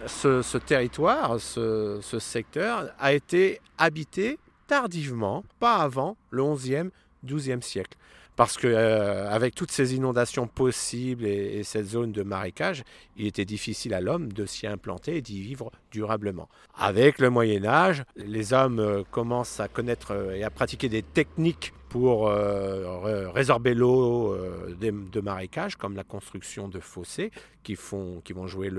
ce, 0.05 0.41
ce 0.41 0.57
territoire, 0.57 1.39
ce, 1.39 1.99
ce 2.01 2.19
secteur 2.19 2.89
a 2.99 3.13
été 3.13 3.61
habité 3.77 4.39
tardivement, 4.67 5.43
pas 5.59 5.75
avant 5.77 6.17
le 6.31 6.43
11e, 6.43 6.89
12e 7.25 7.61
siècle. 7.61 7.97
Parce 8.38 8.56
que 8.56 8.67
euh, 8.67 9.28
avec 9.30 9.56
toutes 9.56 9.71
ces 9.71 9.95
inondations 9.95 10.47
possibles 10.47 11.26
et, 11.26 11.58
et 11.58 11.63
cette 11.63 11.88
zone 11.88 12.12
de 12.12 12.21
marécage, 12.21 12.84
il 13.17 13.26
était 13.26 13.45
difficile 13.45 13.95
à 13.95 14.00
l'homme 14.00 14.32
de 14.32 14.45
s'y 14.45 14.67
implanter 14.67 15.17
et 15.17 15.21
d'y 15.21 15.41
vivre 15.41 15.71
durablement. 15.91 16.47
Avec 16.76 17.17
le 17.17 17.32
Moyen 17.32 17.65
Âge, 17.65 18.04
les 18.15 18.54
hommes 18.54 18.80
euh, 18.80 19.04
commencent 19.10 19.60
à 19.60 19.67
connaître 19.67 20.12
euh, 20.12 20.36
et 20.36 20.43
à 20.43 20.52
pratiquer 20.52 20.88
des 20.88 21.02
techniques 21.02 21.73
pour 21.89 22.28
ré- 22.28 23.28
résorber 23.28 23.73
l'eau 23.73 24.36
de 24.78 25.21
marécage, 25.21 25.78
comme 25.78 25.95
la 25.95 26.04
construction 26.04 26.67
de 26.67 26.82
fossés 26.82 27.32
qui, 27.63 27.76
font, 27.78 28.21
qui 28.26 28.34
vont 28.34 28.45
jouer 28.45 28.69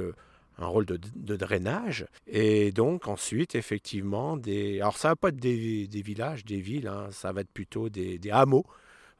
un 0.59 0.66
rôle 0.66 0.85
de, 0.85 1.37
drainage. 1.37 2.07
Et 2.27 2.71
donc 2.73 3.09
ensuite, 3.09 3.55
effectivement, 3.55 4.37
des... 4.37 4.81
alors 4.81 4.97
ça 4.97 5.09
va 5.09 5.16
pas 5.16 5.29
être 5.29 5.37
des, 5.37 5.88
villages, 6.05 6.44
des 6.44 6.61
villes, 6.61 6.88
hein, 6.88 7.09
ça 7.11 7.33
va 7.33 7.40
être 7.40 7.51
plutôt 7.51 7.88
des, 7.88 8.21
hameaux 8.31 8.66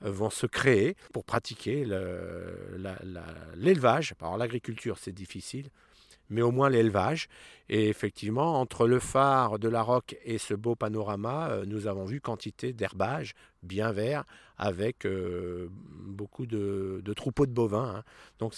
vont 0.01 0.31
se 0.31 0.47
créer 0.47 0.97
pour 1.13 1.25
pratiquer 1.25 1.85
l'élevage. 3.57 4.15
Alors 4.21 4.37
l'agriculture, 4.37 4.99
c'est 4.99 5.13
difficile, 5.13 5.69
mais 6.31 6.43
au 6.43 6.51
moins 6.51 6.69
l'élevage. 6.69 7.29
Et 7.69 7.89
effectivement, 7.89 8.61
entre 8.61 8.87
le 8.87 8.99
phare 8.99 9.59
de 9.59 9.69
la 9.69 9.83
Roque 9.83 10.17
et 10.25 10.39
ce 10.39 10.55
beau 10.55 10.75
panorama, 10.75 11.49
euh, 11.51 11.65
nous 11.67 11.87
avons 11.87 12.05
vu 12.05 12.21
quantité 12.21 12.73
d'herbage 12.73 13.35
bien 13.63 13.93
vert 13.93 14.25
avec 14.57 15.05
euh, 15.05 15.69
beaucoup 15.71 16.47
de, 16.47 17.03
troupeaux 17.15 17.47
de 17.47 17.53
bovins. 17.53 17.97
hein. 17.97 18.05
Donc 18.39 18.55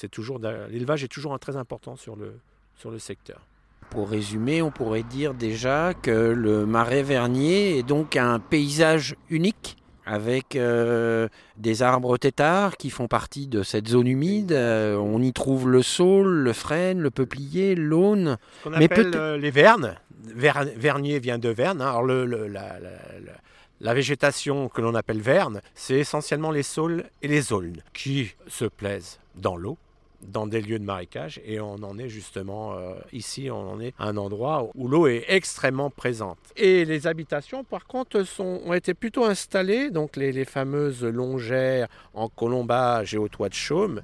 l'élevage 0.70 1.04
est 1.04 1.08
toujours 1.08 1.38
très 1.38 1.56
important 1.56 1.96
sur 1.96 2.16
le, 2.16 2.38
sur 2.76 2.90
le 2.90 2.98
secteur. 2.98 3.46
Pour 3.90 4.08
résumer, 4.08 4.62
on 4.62 4.70
pourrait 4.70 5.02
dire 5.02 5.34
déjà 5.34 5.94
que 5.94 6.10
le 6.10 6.64
marais 6.64 7.02
vernier 7.02 7.78
est 7.78 7.82
donc 7.82 8.16
un 8.16 8.38
paysage 8.38 9.16
unique 9.28 9.76
avec 10.06 10.56
euh, 10.56 11.28
des 11.56 11.82
arbres 11.82 12.16
têtards 12.16 12.76
qui 12.76 12.90
font 12.90 13.06
partie 13.08 13.46
de 13.46 13.62
cette 13.62 13.88
zone 13.88 14.06
humide. 14.06 14.52
Euh, 14.52 14.96
on 14.96 15.20
y 15.22 15.32
trouve 15.32 15.68
le 15.68 15.82
saule, 15.82 16.28
le 16.28 16.52
frêne, 16.52 17.00
le 17.00 17.10
peuplier, 17.10 17.74
l'aune. 17.74 18.36
Ce 18.58 18.64
qu'on 18.68 18.72
appelle 18.84 19.12
euh, 19.16 19.36
les 19.36 19.50
vernes. 19.50 19.96
Ver- 20.22 20.66
vernier 20.76 21.18
vient 21.18 21.38
de 21.38 21.48
verne. 21.48 21.80
hein. 21.80 21.88
Alors 21.88 22.02
le- 22.04 22.24
le- 22.26 22.46
la, 22.46 22.78
la- 22.80 22.90
la- 23.24 23.32
la 23.80 23.94
végétation 23.94 24.68
que 24.68 24.82
l'on 24.82 24.94
appelle 24.94 25.20
verne, 25.22 25.60
c'est 25.74 25.94
essentiellement 25.98 26.50
les 26.50 26.62
saules 26.62 27.04
et 27.22 27.28
les 27.28 27.52
aulnes 27.52 27.80
qui 27.94 28.32
se 28.46 28.66
plaisent 28.66 29.18
dans 29.36 29.56
l'eau 29.56 29.78
dans 30.22 30.46
des 30.46 30.60
lieux 30.60 30.78
de 30.78 30.84
marécage 30.84 31.40
et 31.44 31.60
on 31.60 31.74
en 31.82 31.98
est 31.98 32.08
justement 32.08 32.74
euh, 32.74 32.94
ici 33.12 33.48
on 33.50 33.70
en 33.72 33.80
est 33.80 33.94
à 33.98 34.04
un 34.04 34.16
endroit 34.16 34.70
où 34.74 34.88
l'eau 34.88 35.06
est 35.06 35.24
extrêmement 35.28 35.90
présente 35.90 36.38
et 36.56 36.84
les 36.84 37.06
habitations 37.06 37.64
par 37.64 37.86
contre 37.86 38.22
ont 38.38 38.74
été 38.74 38.94
plutôt 38.94 39.24
installées 39.24 39.90
donc 39.90 40.16
les, 40.16 40.44
fameuses 40.44 41.04
longères 41.04 41.88
en 42.14 42.28
colombage 42.28 43.14
et 43.14 43.18
au 43.18 43.28
toit 43.28 43.48
de 43.48 43.54
chaume 43.54 44.02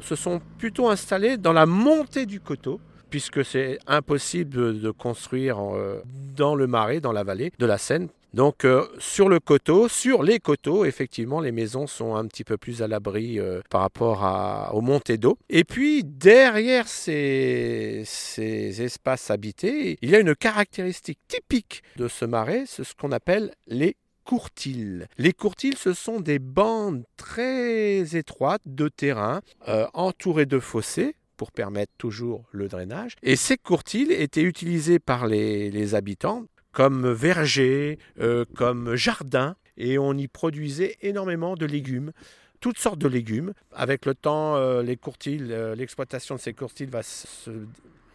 se 0.00 0.14
sont 0.14 0.40
plutôt 0.58 0.88
installées 0.88 1.36
dans 1.36 1.52
la 1.52 1.66
montée 1.66 2.26
du 2.26 2.40
coteau 2.40 2.80
puisque 3.10 3.44
c'est 3.44 3.78
impossible 3.86 4.50
de, 4.50 4.72
de 4.72 4.90
construire 4.90 5.58
euh, 5.60 6.02
dans 6.36 6.54
le 6.54 6.66
marais, 6.66 7.00
dans 7.00 7.12
la 7.12 7.22
vallée 7.22 7.52
de 7.58 7.66
la 7.66 7.78
Seine. 7.78 8.08
Donc 8.34 8.64
euh, 8.64 8.84
sur 8.98 9.28
le 9.28 9.38
coteau, 9.38 9.88
sur 9.88 10.24
les 10.24 10.40
coteaux, 10.40 10.84
effectivement, 10.84 11.40
les 11.40 11.52
maisons 11.52 11.86
sont 11.86 12.16
un 12.16 12.26
petit 12.26 12.42
peu 12.42 12.56
plus 12.56 12.82
à 12.82 12.88
l'abri 12.88 13.38
euh, 13.38 13.60
par 13.70 13.82
rapport 13.82 14.24
à- 14.24 14.74
aux 14.74 14.80
montées 14.80 15.18
d'eau. 15.18 15.38
Et 15.48 15.62
puis 15.62 16.02
derrière 16.02 16.88
ces, 16.88 18.02
ces 18.04 18.82
espaces 18.82 19.30
habités, 19.30 19.98
il 20.02 20.10
y 20.10 20.16
a 20.16 20.18
une 20.18 20.34
caractéristique 20.34 21.20
typique 21.28 21.84
de 21.96 22.08
ce 22.08 22.24
marais, 22.24 22.64
c'est 22.66 22.82
ce 22.82 22.92
qu'on 22.94 23.12
appelle 23.12 23.52
les 23.68 23.96
courtils. 24.24 25.04
Les 25.16 25.32
courtils, 25.32 25.76
ce 25.76 25.92
sont 25.92 26.18
des 26.18 26.40
bandes 26.40 27.04
très 27.16 28.16
étroites 28.16 28.62
de 28.66 28.88
terrain 28.88 29.42
euh, 29.68 29.86
entourées 29.94 30.46
de 30.46 30.58
fossés 30.58 31.14
pour 31.36 31.52
permettre 31.52 31.92
toujours 31.98 32.44
le 32.50 32.66
drainage. 32.66 33.14
Et 33.22 33.36
ces 33.36 33.58
courtils 33.58 34.10
étaient 34.10 34.42
utilisés 34.42 34.98
par 34.98 35.28
les 35.28 35.94
habitants 35.94 36.46
comme 36.74 37.10
verger, 37.10 37.98
euh, 38.20 38.44
comme 38.54 38.96
jardin, 38.96 39.56
et 39.78 39.96
on 39.96 40.12
y 40.12 40.28
produisait 40.28 40.96
énormément 41.00 41.54
de 41.54 41.64
légumes 41.64 42.12
toutes 42.60 42.78
sortes 42.78 42.98
de 42.98 43.08
légumes. 43.08 43.52
Avec 43.72 44.06
le 44.06 44.14
temps, 44.14 44.56
euh, 44.56 44.82
les 44.82 44.96
courtils, 44.96 45.48
euh, 45.50 45.74
l'exploitation 45.74 46.36
de 46.36 46.40
ces 46.40 46.54
courtils 46.54 46.86
va 46.86 47.02
se, 47.02 47.50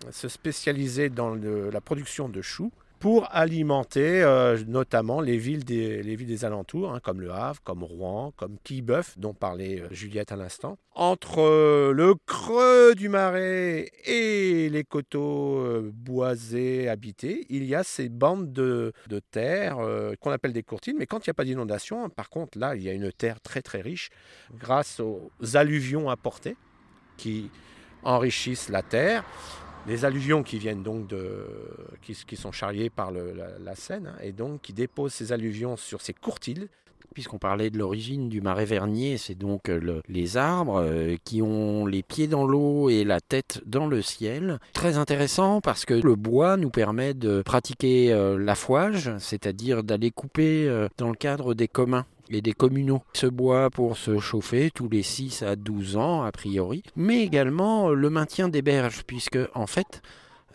se 0.10 0.28
spécialiser 0.28 1.10
dans 1.10 1.36
la 1.36 1.82
production 1.82 2.30
de 2.30 2.42
choux 2.42 2.72
pour 3.00 3.28
alimenter 3.32 4.22
euh, 4.22 4.58
notamment 4.68 5.22
les 5.22 5.38
villes 5.38 5.64
des, 5.64 6.46
alentours, 6.46 6.94
hein, 6.94 7.00
comme 7.02 7.22
Le 7.22 7.32
Havre, 7.32 7.62
comme 7.64 7.84
Rouen, 7.84 8.34
comme 8.36 8.58
Quillebeuf, 8.64 9.18
dont 9.18 9.34
parlait 9.34 9.82
euh, 9.82 9.88
Juliette 9.92 10.32
à 10.32 10.36
l'instant. 10.36 10.78
Entre 10.96 11.40
euh, 11.40 11.94
le 11.94 12.16
creux 12.26 12.94
du 12.96 13.08
marais 13.08 13.90
et 14.06 14.70
les 14.70 14.84
coteaux 14.84 15.66
boisés, 15.94 16.90
habités, 16.90 17.46
il 17.50 17.64
y 17.64 17.74
a 17.74 17.84
ces 17.84 18.10
bandes 18.10 18.52
de, 18.52 18.92
de 19.08 19.20
terre 19.20 19.78
qu'on 20.20 20.32
appelle 20.32 20.54
des 20.54 20.64
courtines, 20.64 20.98
mais 20.98 21.06
quand 21.06 21.26
il 21.26 21.30
n'y 21.30 21.32
a 21.32 21.36
pas 21.36 21.46
d'inondation, 21.46 22.04
hein, 22.04 22.10
par 22.10 22.30
contre, 22.30 22.58
là, 22.58 22.76
il 22.76 22.84
y 22.84 22.90
a 22.90 22.94
une 22.94 23.12
terre 23.12 23.40
très 23.40 23.62
très 23.62 23.82
riche 23.82 24.10
grâce 24.54 25.00
aux 25.00 25.32
alluvions 25.54 26.10
apportées 26.10 26.58
qui 27.18 27.50
enrichissent 28.04 28.70
la 28.70 28.82
terre. 28.82 29.24
Les 29.88 30.06
alluvions 30.06 30.44
qui 30.44 30.60
viennent 30.60 30.84
donc 30.84 31.08
de. 31.08 31.46
qui, 32.02 32.36
sont 32.36 32.52
charriées 32.52 32.90
par 32.90 33.12
la, 33.12 33.76
Seine, 33.76 34.14
et 34.22 34.32
donc 34.32 34.62
qui 34.62 34.74
déposent 34.74 35.14
ces 35.14 35.32
alluvions 35.32 35.78
sur 35.78 36.02
ces 36.02 36.14
courtils. 36.14 36.68
Puisqu'on 37.16 37.40
parlait 37.40 37.72
de 37.72 37.78
l'origine 37.80 38.30
du 38.30 38.40
marais 38.40 38.66
vernier, 38.66 39.18
c'est 39.18 39.34
donc 39.34 39.68
euh, 39.68 39.80
le- 39.80 40.04
les 40.08 40.38
arbres 40.38 40.80
euh, 40.80 41.16
qui 41.24 41.42
ont 41.42 41.88
les 41.88 42.04
pieds 42.04 42.28
dans 42.28 42.46
l'eau 42.46 42.92
et 42.92 43.04
la 43.04 43.20
tête 43.20 43.62
dans 43.66 43.88
le 43.88 44.04
ciel. 44.04 44.60
Très 44.74 44.96
intéressant 44.96 45.60
parce 45.60 45.86
que 45.86 45.96
le 45.96 46.16
bois 46.16 46.56
nous 46.56 46.70
permet 46.70 47.16
de 47.16 47.42
pratiquer 47.42 48.14
euh, 48.14 48.38
l'affouage, 48.38 49.10
c'est-à-dire 49.18 49.84
d'aller 49.84 50.12
couper 50.12 50.68
euh, 50.68 50.88
dans 50.98 51.10
le 51.10 51.16
cadre 51.16 51.56
des 51.56 51.68
communs 51.68 52.06
et 52.30 52.42
des 52.42 52.54
communaux 52.54 53.02
ce 53.14 53.28
bois 53.28 53.70
pour 53.70 53.98
se 53.98 54.20
chauffer 54.20 54.72
tous 54.74 54.90
les 54.90 55.04
6 55.04 55.44
à 55.44 55.56
12 55.56 55.98
ans 55.98 56.24
a 56.24 56.32
priori, 56.32 56.84
mais 56.96 57.24
également 57.24 57.90
le 57.90 58.10
maintien 58.10 58.50
des 58.50 58.62
berges 58.62 59.04
puisque 59.06 59.40
en 59.54 59.68
fait 59.68 60.02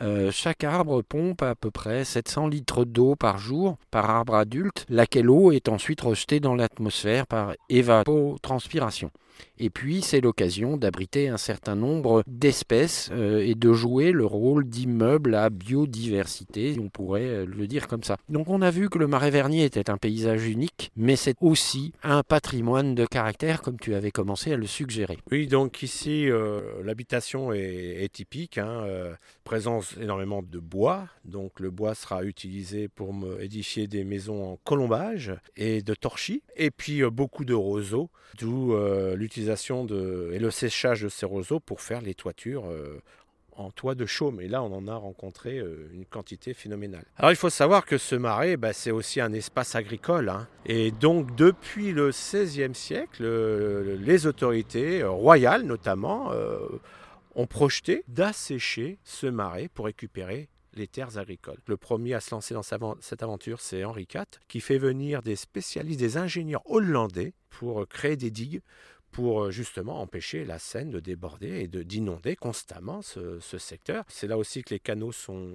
euh, 0.03 0.31
chaque 0.33 0.65
arbre 0.65 1.03
pompe 1.03 1.43
à 1.43 1.55
peu 1.55 1.71
près 1.71 2.05
700 2.05 2.49
litres 2.49 2.85
d'eau 2.85 3.15
par 3.15 3.39
jour 3.39 3.77
par 3.91 4.11
arbre 4.11 4.35
adulte, 4.35 4.87
laquelle 4.89 5.31
eau 5.31 5.53
est 5.53 5.69
ensuite 5.69 6.01
rejetée 6.01 6.41
dans 6.41 6.55
l'atmosphère 6.55 7.27
par 7.27 7.55
évapotranspiration. 7.69 9.11
Et 9.59 9.71
puis 9.71 10.03
c'est 10.03 10.21
l'occasion 10.21 10.77
d'abriter 10.77 11.29
un 11.29 11.37
certain 11.37 11.77
nombre 11.77 12.23
d'espèces 12.27 13.11
euh, 13.13 13.45
et 13.45 13.55
de 13.55 13.73
jouer 13.73 14.13
le 14.13 14.27
rôle 14.27 14.65
d'immeuble 14.69 15.35
à 15.35 15.51
biodiversité, 15.51 16.77
on 16.81 16.89
pourrait 16.89 17.23
euh, 17.23 17.47
le 17.47 17.67
dire 17.67 17.87
comme 17.87 18.03
ça. 18.03 18.17
Donc 18.29 18.49
on 18.49 18.63
a 18.63 18.71
vu 18.71 18.89
que 18.89 18.99
le 18.99 19.07
marais 19.07 19.31
vernier 19.31 19.65
était 19.65 19.91
un 19.91 19.97
paysage 19.97 20.47
unique, 20.47 20.91
mais 20.97 21.17
c'est 21.17 21.37
aussi 21.41 21.93
un 22.03 22.23
patrimoine 22.23 22.95
de 22.95 23.07
caractère, 23.07 23.63
comme 23.63 23.79
tu 23.79 23.95
avais 23.95 24.11
commencé 24.11 24.53
à 24.53 24.57
le 24.57 24.67
suggérer. 24.67 25.19
Oui, 25.31 25.47
donc 25.47 25.83
ici, 25.83 26.29
euh, 26.29 26.61
l'habitation 26.83 27.53
est, 27.53 28.13
typique. 28.13 28.59
hein, 28.59 28.87
présence 29.45 29.97
énormément 30.01 30.43
de 30.43 30.59
bois. 30.59 31.07
Donc 31.25 31.61
le 31.61 31.71
bois 31.71 31.95
sera 31.95 32.25
utilisé 32.25 32.89
pour 32.89 33.15
édifier 33.41 33.87
des 33.87 34.05
maisons 34.05 34.53
en 34.53 34.57
colombage 34.65 35.33
et 35.57 35.83
de 35.83 35.95
torchis. 35.95 36.43
Et 36.57 36.71
puis 36.71 37.03
beaucoup 37.11 37.45
de 37.45 37.55
roseaux, 37.55 38.11
d'où 38.39 38.75
l'utilisation 39.25 39.87
et 39.87 40.39
le 40.39 40.51
séchage 40.51 41.03
de 41.03 41.09
ces 41.09 41.27
roseaux 41.27 41.61
pour 41.61 41.81
faire 41.81 42.01
les 42.01 42.15
toitures. 42.15 42.67
euh, 42.67 43.01
en 43.57 43.71
toit 43.71 43.95
de 43.95 44.05
chaume. 44.05 44.41
Et 44.41 44.49
là, 44.49 44.65
on 44.65 44.73
en 44.73 44.89
a 44.89 44.97
rencontré 44.97 45.59
euh, 45.59 45.89
une 45.93 46.05
quantité 46.07 46.55
phénoménale. 46.55 47.05
Alors, 47.17 47.31
il 47.31 47.37
faut 47.37 47.51
savoir 47.51 47.87
que 47.87 47.99
ce 47.99 48.17
marais, 48.17 48.57
bah, 48.57 48.73
c'est 48.73 48.91
aussi 48.91 49.21
un 49.21 49.33
espace 49.33 49.77
agricole. 49.77 50.29
hein. 50.29 50.49
Et 50.67 50.91
donc, 50.91 51.37
depuis 51.37 51.93
le 51.93 52.11
XVIe 52.11 52.75
siècle, 52.75 53.23
euh, 53.23 53.97
les 54.01 54.27
autorités 54.27 55.05
royales, 55.05 55.63
notamment, 55.63 56.33
ont 57.37 57.47
projeté 57.47 58.03
d'assécher 58.09 58.99
ce 59.05 59.29
marais 59.29 59.69
pour 59.73 59.85
récupérer 59.85 60.49
les 60.75 60.89
terres 60.89 61.17
agricoles. 61.19 61.61
Le 61.69 61.77
premier 61.77 62.15
à 62.15 62.21
se 62.21 62.33
lancer 62.35 62.55
dans 62.55 62.65
cette 63.01 63.23
aventure, 63.23 63.61
c'est 63.61 63.85
Henri 63.85 64.09
IV, 64.13 64.25
qui 64.49 64.61
fait 64.61 64.79
venir 64.79 65.23
des 65.23 65.37
spécialistes, 65.37 66.01
des 66.01 66.17
ingénieurs 66.17 66.69
hollandais 66.69 67.35
pour 67.51 67.87
créer 67.87 68.17
des 68.17 68.33
digues 68.33 68.63
pour 69.15 69.45
euh, 69.45 69.51
justement 69.53 70.01
empêcher 70.01 70.45
la 70.45 70.59
Seine 70.59 70.91
de 70.91 70.99
déborder 70.99 71.61
et 71.63 71.69
de- 71.69 71.85
d'inonder 71.85 72.35
constamment 72.35 73.01
ce, 73.01 73.39
ce 73.39 73.59
secteur. 73.59 74.05
C'est 74.09 74.27
là 74.27 74.37
aussi 74.37 74.63
que 74.65 74.75
les 74.75 74.81
canaux 74.81 75.13
sont, 75.13 75.49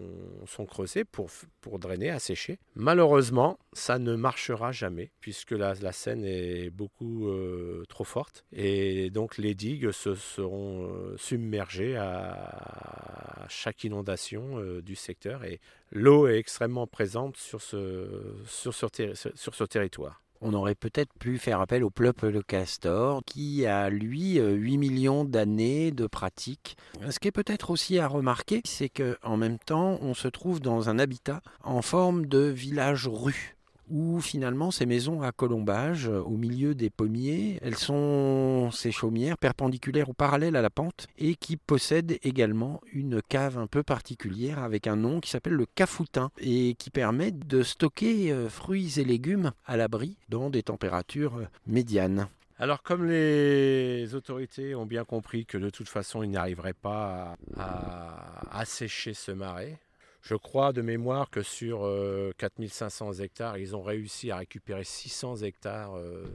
sont 0.47 0.65
creusés 0.65 1.03
pour, 1.03 1.29
pour 1.59 1.77
drainer, 1.77 2.09
assécher. 2.09 2.57
Malheureusement, 2.75 3.59
ça 3.73 3.99
ne 3.99 4.15
marchera 4.15 4.71
jamais 4.71 5.11
puisque 5.19 5.51
la, 5.51 5.73
la 5.75 5.91
Seine 5.91 6.23
est 6.23 6.69
beaucoup 6.69 7.27
euh, 7.27 7.83
trop 7.89 8.05
forte 8.05 8.45
et 8.53 9.09
donc 9.09 9.37
les 9.37 9.55
digues 9.55 9.91
se 9.91 10.15
seront 10.15 10.89
euh, 10.91 11.17
submergées 11.17 11.97
à 11.97 13.45
chaque 13.49 13.83
inondation 13.83 14.61
du 14.81 14.95
secteur 14.95 15.43
et 15.43 15.59
l'eau 15.91 16.27
est 16.27 16.37
extrêmement 16.37 16.87
présente 16.87 17.35
sur 17.37 17.61
ce, 17.61 18.07
sur 18.47 18.73
ce 18.73 19.65
territoire. 19.65 20.21
On 20.41 20.53
aurait 20.53 20.75
peut-être 20.75 21.13
pu 21.19 21.37
faire 21.37 21.59
appel 21.61 21.83
au 21.83 21.89
peuple 21.89 22.31
de 22.31 22.41
Castor, 22.41 23.21
qui 23.25 23.65
a, 23.65 23.89
lui, 23.89 24.39
euh, 24.39 24.53
8 24.53 24.77
millions 24.77 25.25
d'années 25.25 25.91
de 25.91 26.07
pratique. 26.07 26.77
Ce 27.09 27.19
qui 27.19 27.27
est 27.27 27.33
peut-être 27.33 27.71
aussi 27.71 27.99
à 27.99 28.07
remarquer, 28.07 28.61
c'est 28.65 28.89
qu'en 28.89 29.37
même 29.37 29.59
temps, 29.59 29.99
on 30.01 30.13
se 30.13 30.27
trouve 30.27 30.61
dans 30.61 30.89
un 30.89 30.97
habitat 30.97 31.41
en 31.63 31.81
forme 31.81 32.25
de 32.25 32.39
village-rue 32.39 33.58
où 33.89 34.19
finalement 34.19 34.71
ces 34.71 34.85
maisons 34.85 35.21
à 35.21 35.31
colombage 35.31 36.07
euh, 36.07 36.21
au 36.21 36.37
milieu 36.37 36.75
des 36.75 36.89
pommiers, 36.89 37.59
elles 37.61 37.75
sont 37.75 38.69
ces 38.71 38.91
chaumières 38.91 39.37
perpendiculaires 39.37 40.09
ou 40.09 40.13
parallèles 40.13 40.55
à 40.55 40.61
la 40.61 40.69
pente 40.69 41.07
et 41.17 41.35
qui 41.35 41.57
possèdent 41.57 42.17
également 42.23 42.81
une 42.93 43.21
cave 43.21 43.57
un 43.57 43.67
peu 43.67 43.83
particulière 43.83 44.59
avec 44.59 44.87
un 44.87 44.95
nom 44.95 45.19
qui 45.19 45.29
s'appelle 45.29 45.53
le 45.53 45.65
cafoutin 45.65 46.31
et 46.39 46.75
qui 46.77 46.89
permet 46.89 47.31
de 47.31 47.63
stocker 47.63 48.31
euh, 48.31 48.49
fruits 48.49 48.99
et 48.99 49.03
légumes 49.03 49.51
à 49.65 49.77
l'abri 49.77 50.17
dans 50.29 50.49
des 50.49 50.63
températures 50.63 51.37
euh, 51.37 51.47
médianes. 51.67 52.27
Alors 52.57 52.83
comme 52.83 53.05
les 53.05 54.13
autorités 54.15 54.75
ont 54.75 54.85
bien 54.85 55.05
compris 55.05 55.45
que 55.45 55.57
de 55.57 55.69
toute 55.69 55.87
façon 55.87 56.23
ils 56.23 56.31
n'arriveraient 56.31 56.73
pas 56.73 57.37
à, 57.55 58.49
à 58.51 58.59
assécher 58.59 59.13
ce 59.13 59.31
marais, 59.31 59.79
je 60.21 60.35
crois 60.35 60.73
de 60.73 60.81
mémoire 60.81 61.29
que 61.29 61.41
sur 61.41 61.85
euh, 61.85 62.31
4500 62.37 63.13
hectares, 63.13 63.57
ils 63.57 63.75
ont 63.75 63.81
réussi 63.81 64.31
à 64.31 64.37
récupérer 64.37 64.83
600 64.83 65.37
hectares 65.37 65.95
euh, 65.95 66.25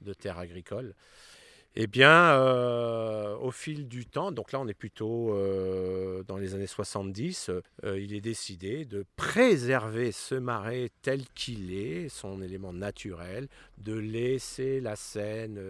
de 0.00 0.12
terres 0.14 0.38
agricoles. 0.38 0.94
Eh 1.78 1.86
bien, 1.86 2.30
euh, 2.30 3.36
au 3.36 3.50
fil 3.50 3.86
du 3.86 4.06
temps, 4.06 4.32
donc 4.32 4.50
là 4.50 4.60
on 4.60 4.66
est 4.66 4.72
plutôt 4.72 5.34
euh, 5.34 6.22
dans 6.22 6.38
les 6.38 6.54
années 6.54 6.66
70, 6.66 7.50
euh, 7.84 8.00
il 8.00 8.14
est 8.14 8.22
décidé 8.22 8.86
de 8.86 9.04
préserver 9.16 10.10
ce 10.10 10.36
marais 10.36 10.88
tel 11.02 11.24
qu'il 11.34 11.74
est, 11.74 12.08
son 12.08 12.40
élément 12.40 12.72
naturel, 12.72 13.46
de 13.76 13.92
laisser 13.92 14.80
la 14.80 14.96
Seine 14.96 15.60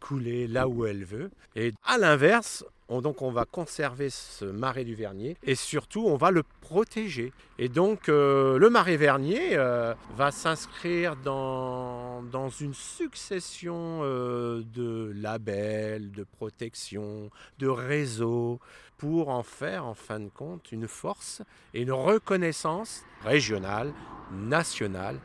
couler 0.00 0.48
là 0.48 0.66
où 0.66 0.86
elle 0.86 1.04
veut. 1.04 1.30
Et 1.54 1.72
à 1.84 1.98
l'inverse, 1.98 2.64
on, 2.88 3.00
donc 3.00 3.22
on 3.22 3.30
va 3.30 3.44
conserver 3.44 4.10
ce 4.10 4.44
marais 4.44 4.84
du 4.84 4.94
Vernier 4.94 5.36
et 5.42 5.54
surtout 5.54 6.04
on 6.06 6.16
va 6.16 6.30
le 6.30 6.42
protéger. 6.60 7.32
Et 7.58 7.68
donc 7.68 8.08
euh, 8.08 8.58
le 8.58 8.70
marais 8.70 8.96
Vernier 8.96 9.56
euh, 9.56 9.94
va 10.16 10.30
s'inscrire 10.30 11.16
dans, 11.16 12.22
dans 12.22 12.48
une 12.48 12.74
succession 12.74 14.00
euh, 14.02 14.62
de 14.74 15.12
labels, 15.14 16.10
de 16.12 16.24
protection, 16.24 17.30
de 17.58 17.68
réseaux 17.68 18.60
pour 18.98 19.28
en 19.28 19.42
faire 19.42 19.86
en 19.86 19.94
fin 19.94 20.20
de 20.20 20.28
compte 20.28 20.70
une 20.72 20.88
force 20.88 21.42
et 21.72 21.82
une 21.82 21.92
reconnaissance 21.92 23.02
régionale, 23.24 23.92
nationale 24.32 25.18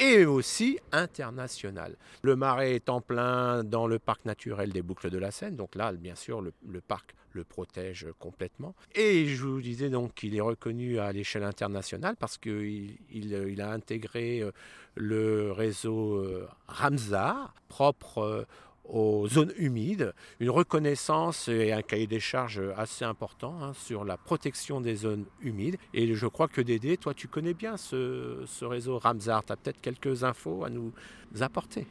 et 0.00 0.24
aussi 0.24 0.78
internationale. 0.92 1.96
Le 2.22 2.34
marais 2.34 2.74
est 2.74 2.88
en 2.88 3.00
plein 3.00 3.62
dans 3.62 3.86
le 3.86 3.98
parc 3.98 4.24
naturel 4.24 4.72
des 4.72 4.82
boucles 4.82 5.10
de 5.10 5.18
la 5.18 5.30
Seine, 5.30 5.56
donc 5.56 5.74
là, 5.74 5.92
bien 5.92 6.14
sûr, 6.14 6.40
le, 6.40 6.80
parc 6.80 7.14
le 7.32 7.44
protège 7.44 8.08
complètement. 8.18 8.74
Et 8.94 9.26
je 9.26 9.44
vous 9.44 9.60
disais 9.60 9.90
donc 9.90 10.14
qu'il 10.14 10.34
est 10.34 10.40
reconnu 10.40 10.98
à 10.98 11.12
l'échelle 11.12 11.44
internationale 11.44 12.16
parce 12.18 12.38
qu'il 12.38 12.96
il, 13.10 13.32
il 13.32 13.60
a 13.60 13.70
intégré 13.70 14.40
euh, 14.40 14.50
le 14.96 15.52
réseau 15.52 16.14
euh, 16.14 16.48
Ramsar, 16.66 17.54
propre 17.68 18.18
euh, 18.18 18.44
aux 18.92 19.28
zones 19.28 19.52
humides, 19.56 20.12
une 20.40 20.50
reconnaissance 20.50 21.48
et 21.48 21.72
un 21.72 21.82
cahier 21.82 22.06
des 22.06 22.20
charges 22.20 22.62
assez 22.76 23.04
important 23.04 23.54
hein, 23.62 23.72
sur 23.74 24.04
la 24.04 24.16
protection 24.16 24.80
des 24.80 24.96
zones 24.96 25.24
humides. 25.40 25.76
Et 25.94 26.14
je 26.14 26.26
crois 26.26 26.48
que 26.48 26.60
Dédé, 26.60 26.96
toi 26.96 27.14
tu 27.14 27.28
connais 27.28 27.54
bien 27.54 27.76
ce, 27.76 28.44
réseau 28.62 28.98
Ramsar, 28.98 29.44
tu 29.44 29.52
as 29.52 29.56
peut-être 29.56 29.80
quelques 29.80 30.24
infos 30.24 30.64
à 30.64 30.70
nous 30.70 30.92
apporter. 31.40 31.86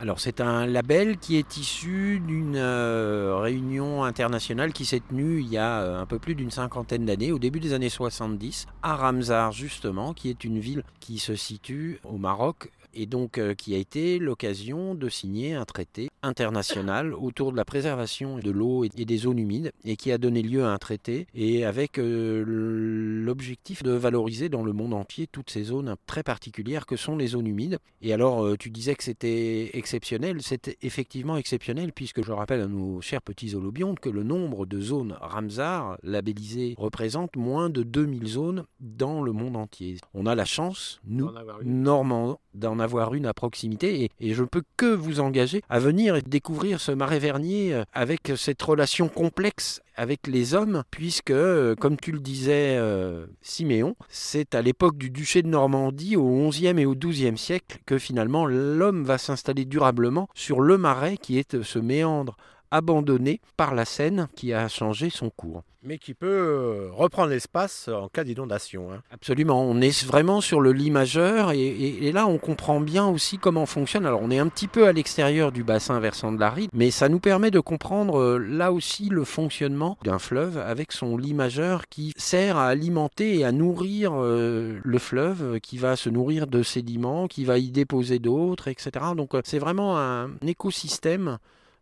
Alors 0.00 0.18
c'est 0.18 0.40
un 0.40 0.66
label 0.66 1.18
qui 1.18 1.36
est 1.36 1.56
issu 1.56 2.20
d'une 2.26 2.56
euh, 2.56 3.36
réunion 3.36 4.02
internationale 4.02 4.72
qui 4.72 4.84
s'est 4.84 5.00
tenue 5.08 5.38
il 5.38 5.48
y 5.48 5.56
a 5.56 5.82
euh, 5.82 6.00
un 6.00 6.06
peu 6.06 6.18
plus 6.18 6.34
d'une 6.34 6.50
cinquantaine 6.50 7.04
d'années, 7.04 7.30
au 7.30 7.38
début 7.38 7.60
des 7.60 7.74
années 7.74 7.88
70, 7.88 8.66
à 8.82 8.96
Ramsar 8.96 9.52
justement, 9.52 10.12
qui 10.12 10.30
est 10.30 10.42
une 10.42 10.58
ville 10.58 10.82
qui 10.98 11.20
se 11.20 11.36
situe 11.36 12.00
au 12.02 12.18
Maroc 12.18 12.72
et 12.94 13.06
donc 13.06 13.38
euh, 13.38 13.54
qui 13.54 13.74
a 13.74 13.78
été 13.78 14.18
l'occasion 14.18 14.94
de 14.94 15.08
signer 15.08 15.54
un 15.54 15.64
traité 15.64 16.10
international 16.22 17.14
autour 17.14 17.52
de 17.52 17.56
la 17.56 17.64
préservation 17.64 18.38
de 18.38 18.50
l'eau 18.50 18.84
et 18.84 18.88
des 18.88 19.16
zones 19.16 19.38
humides 19.38 19.72
et 19.84 19.96
qui 19.96 20.12
a 20.12 20.18
donné 20.18 20.42
lieu 20.42 20.64
à 20.64 20.70
un 20.70 20.78
traité 20.78 21.26
et 21.34 21.64
avec 21.64 21.98
euh, 21.98 22.44
l'objectif 22.46 23.82
de 23.82 23.90
valoriser 23.92 24.48
dans 24.48 24.64
le 24.64 24.72
monde 24.72 24.94
entier 24.94 25.26
toutes 25.26 25.50
ces 25.50 25.64
zones 25.64 25.96
très 26.06 26.22
particulières 26.22 26.86
que 26.86 26.96
sont 26.96 27.16
les 27.16 27.28
zones 27.28 27.46
humides. 27.46 27.78
Et 28.00 28.12
alors 28.12 28.44
euh, 28.44 28.56
tu 28.56 28.70
disais 28.70 28.94
que 28.94 29.04
c'était 29.04 29.70
exceptionnel, 29.76 30.38
c'est 30.40 30.76
effectivement 30.82 31.36
exceptionnel 31.36 31.92
puisque 31.92 32.24
je 32.24 32.32
rappelle 32.32 32.60
à 32.60 32.66
nos 32.66 33.00
chers 33.00 33.22
petits 33.22 33.54
holobiontes 33.54 34.00
que 34.00 34.08
le 34.08 34.22
nombre 34.22 34.66
de 34.66 34.80
zones 34.80 35.16
Ramsar 35.20 35.98
labellisées 36.02 36.74
représente 36.78 37.36
moins 37.36 37.70
de 37.70 37.82
2000 37.82 38.26
zones 38.26 38.64
dans 38.80 39.22
le 39.22 39.32
monde 39.32 39.56
entier. 39.56 39.98
On 40.14 40.26
a 40.26 40.34
la 40.34 40.44
chance, 40.44 41.00
nous, 41.06 41.30
Normands, 41.62 42.40
d'en 42.54 42.78
avoir 42.78 42.83
une 43.14 43.26
à 43.26 43.34
proximité 43.34 44.10
et, 44.20 44.34
je 44.34 44.42
ne 44.42 44.48
peux 44.48 44.62
que 44.76 44.86
vous 44.86 45.20
engager 45.20 45.62
à 45.68 45.78
venir 45.78 46.20
découvrir 46.22 46.80
ce 46.80 46.92
marais 46.92 47.18
vernier 47.18 47.82
avec 47.92 48.32
cette 48.36 48.62
relation 48.62 49.08
complexe 49.08 49.80
avec 49.96 50.26
les 50.26 50.54
hommes, 50.54 50.82
puisque, 50.90 51.30
euh, 51.30 51.74
comme 51.74 51.96
tu 51.96 52.12
le 52.12 52.18
disais, 52.18 52.76
euh, 52.76 53.26
Siméon, 53.42 53.96
c'est 54.08 54.54
à 54.54 54.62
l'époque 54.62 54.96
du 54.96 55.10
duché 55.10 55.42
de 55.42 55.48
Normandie, 55.48 56.16
au 56.16 56.48
XIe 56.48 56.78
et 56.78 56.86
au 56.86 56.94
XIIe 56.94 57.38
siècle, 57.38 57.78
que 57.86 57.98
finalement 57.98 58.46
l'homme 58.46 59.04
va 59.04 59.18
s'installer 59.18 59.64
durablement 59.64 60.28
sur 60.34 60.60
le 60.60 60.78
marais 60.78 61.16
qui 61.16 61.38
est 61.38 61.62
ce 61.62 61.78
méandre 61.78 62.36
abandonné 62.74 63.40
par 63.56 63.72
la 63.74 63.84
Seine 63.84 64.28
qui 64.34 64.52
a 64.52 64.68
changé 64.68 65.08
son 65.08 65.30
cours. 65.30 65.62
Mais 65.86 65.98
qui 65.98 66.14
peut 66.14 66.26
euh, 66.26 66.88
reprendre 66.92 67.28
l'espace 67.28 67.88
en 67.88 68.08
cas 68.08 68.24
d'inondation. 68.24 68.90
Hein. 68.90 69.02
Absolument, 69.10 69.62
on 69.62 69.82
est 69.82 70.04
vraiment 70.04 70.40
sur 70.40 70.62
le 70.62 70.72
lit 70.72 70.90
majeur 70.90 71.52
et, 71.52 71.60
et, 71.60 72.06
et, 72.06 72.12
là 72.12 72.26
on 72.26 72.38
comprend 72.38 72.80
bien 72.80 73.06
aussi 73.06 73.36
comment 73.36 73.66
fonctionne. 73.66 74.06
Alors 74.06 74.22
on 74.22 74.30
est 74.30 74.38
un 74.38 74.48
petit 74.48 74.66
peu 74.66 74.86
à 74.86 74.92
l'extérieur 74.92 75.52
du 75.52 75.62
bassin 75.62 76.00
versant 76.00 76.32
de 76.32 76.40
la 76.40 76.48
Ride, 76.48 76.70
mais 76.72 76.90
ça 76.90 77.10
nous 77.10 77.20
permet 77.20 77.50
de 77.50 77.60
comprendre 77.60 78.18
euh, 78.18 78.38
là 78.38 78.72
aussi 78.72 79.10
le 79.10 79.24
fonctionnement 79.24 79.98
d'un 80.02 80.18
fleuve 80.18 80.56
avec 80.56 80.90
son 80.90 81.18
lit 81.18 81.34
majeur 81.34 81.86
qui 81.88 82.14
sert 82.16 82.56
à 82.56 82.68
alimenter 82.68 83.38
et 83.38 83.44
à 83.44 83.52
nourrir 83.52 84.12
euh, 84.14 84.80
le 84.82 84.98
fleuve, 84.98 85.60
qui 85.60 85.76
va 85.76 85.96
se 85.96 86.08
nourrir 86.08 86.46
de 86.46 86.62
sédiments, 86.62 87.28
qui 87.28 87.44
va 87.44 87.58
y 87.58 87.70
déposer 87.70 88.18
d'autres, 88.18 88.68
etc. 88.68 88.90
Donc 89.14 89.32
c'est 89.44 89.58
vraiment 89.58 89.98
un 89.98 90.30
écosystème 90.46 91.38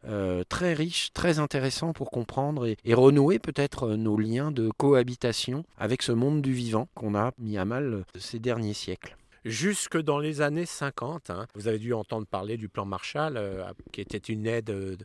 euh, 0.07 0.45
très 0.49 0.75
riche, 0.75 1.13
très 1.13 1.39
intéressant 1.39 1.93
pour 1.93 2.11
comprendre 2.11 2.67
et, 2.67 2.95
renouer 2.95 3.39
peut-être 3.39 3.91
nos 3.91 4.17
liens 4.17 4.51
de 4.51 4.71
cohabitation 4.77 5.65
avec 5.79 6.03
ce 6.03 6.13
monde 6.13 6.43
du 6.43 6.53
vivant 6.53 6.89
qu'on 6.95 7.15
a 7.15 7.33
mis 7.39 7.59
à 7.59 7.65
mal 7.65 8.05
ces 8.17 8.39
derniers 8.39 8.75
siècles 8.75 9.17
jusque 9.45 10.01
dans 10.01 10.19
les 10.19 10.41
années 10.41 10.67
50. 10.67 11.31
Hein. 11.31 11.47
Vous 11.55 11.69
avez 11.69 11.79
dû 11.79 11.93
entendre 11.93 12.27
parler 12.27 12.57
du 12.57 12.69
plan 12.69 12.85
Marshall, 12.85 13.37
euh, 13.37 13.65
qui 13.93 14.01
était 14.01 14.19
une 14.19 14.47
aide 14.47 14.71
euh, 14.71 14.97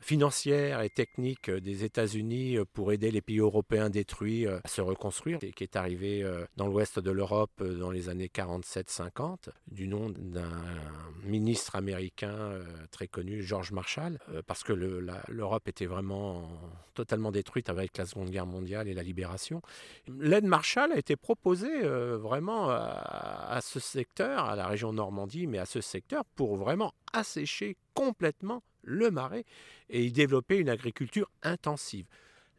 financière 0.00 0.80
et 0.82 0.90
technique 0.90 1.50
des 1.50 1.84
États-Unis 1.84 2.58
pour 2.72 2.92
aider 2.92 3.10
les 3.10 3.20
pays 3.20 3.38
européens 3.38 3.90
détruits 3.90 4.46
à 4.46 4.60
se 4.66 4.80
reconstruire, 4.80 5.38
et 5.42 5.52
qui 5.52 5.64
est 5.64 5.76
arrivé 5.76 6.24
dans 6.56 6.66
l'ouest 6.66 6.98
de 6.98 7.10
l'Europe 7.10 7.62
dans 7.62 7.90
les 7.90 8.08
années 8.08 8.30
47-50, 8.32 9.48
du 9.70 9.88
nom 9.88 10.10
d'un 10.10 10.48
ministre 11.24 11.76
américain 11.76 12.52
très 12.90 13.08
connu, 13.08 13.42
George 13.42 13.72
Marshall, 13.72 14.18
parce 14.46 14.62
que 14.62 14.72
l'Europe 14.72 15.68
était 15.68 15.86
vraiment 15.86 16.48
totalement 16.94 17.30
détruite 17.30 17.68
avec 17.68 17.96
la 17.98 18.06
Seconde 18.06 18.30
Guerre 18.30 18.46
mondiale 18.46 18.88
et 18.88 18.94
la 18.94 19.02
libération. 19.02 19.62
L'aide 20.08 20.44
Marshall 20.44 20.92
a 20.92 20.98
été 20.98 21.16
proposée 21.16 21.82
vraiment 21.82 22.68
à 22.70 23.60
ce 23.62 23.80
secteur, 23.80 24.44
à 24.44 24.56
la 24.56 24.66
région 24.66 24.92
Normandie, 24.92 25.46
mais 25.46 25.58
à 25.58 25.66
ce 25.66 25.80
secteur 25.80 26.24
pour 26.36 26.56
vraiment 26.56 26.94
assécher 27.12 27.76
complètement 27.94 28.62
le 28.88 29.10
marais 29.10 29.44
et 29.90 30.04
y 30.04 30.12
développer 30.12 30.56
une 30.58 30.68
agriculture 30.68 31.30
intensive. 31.42 32.06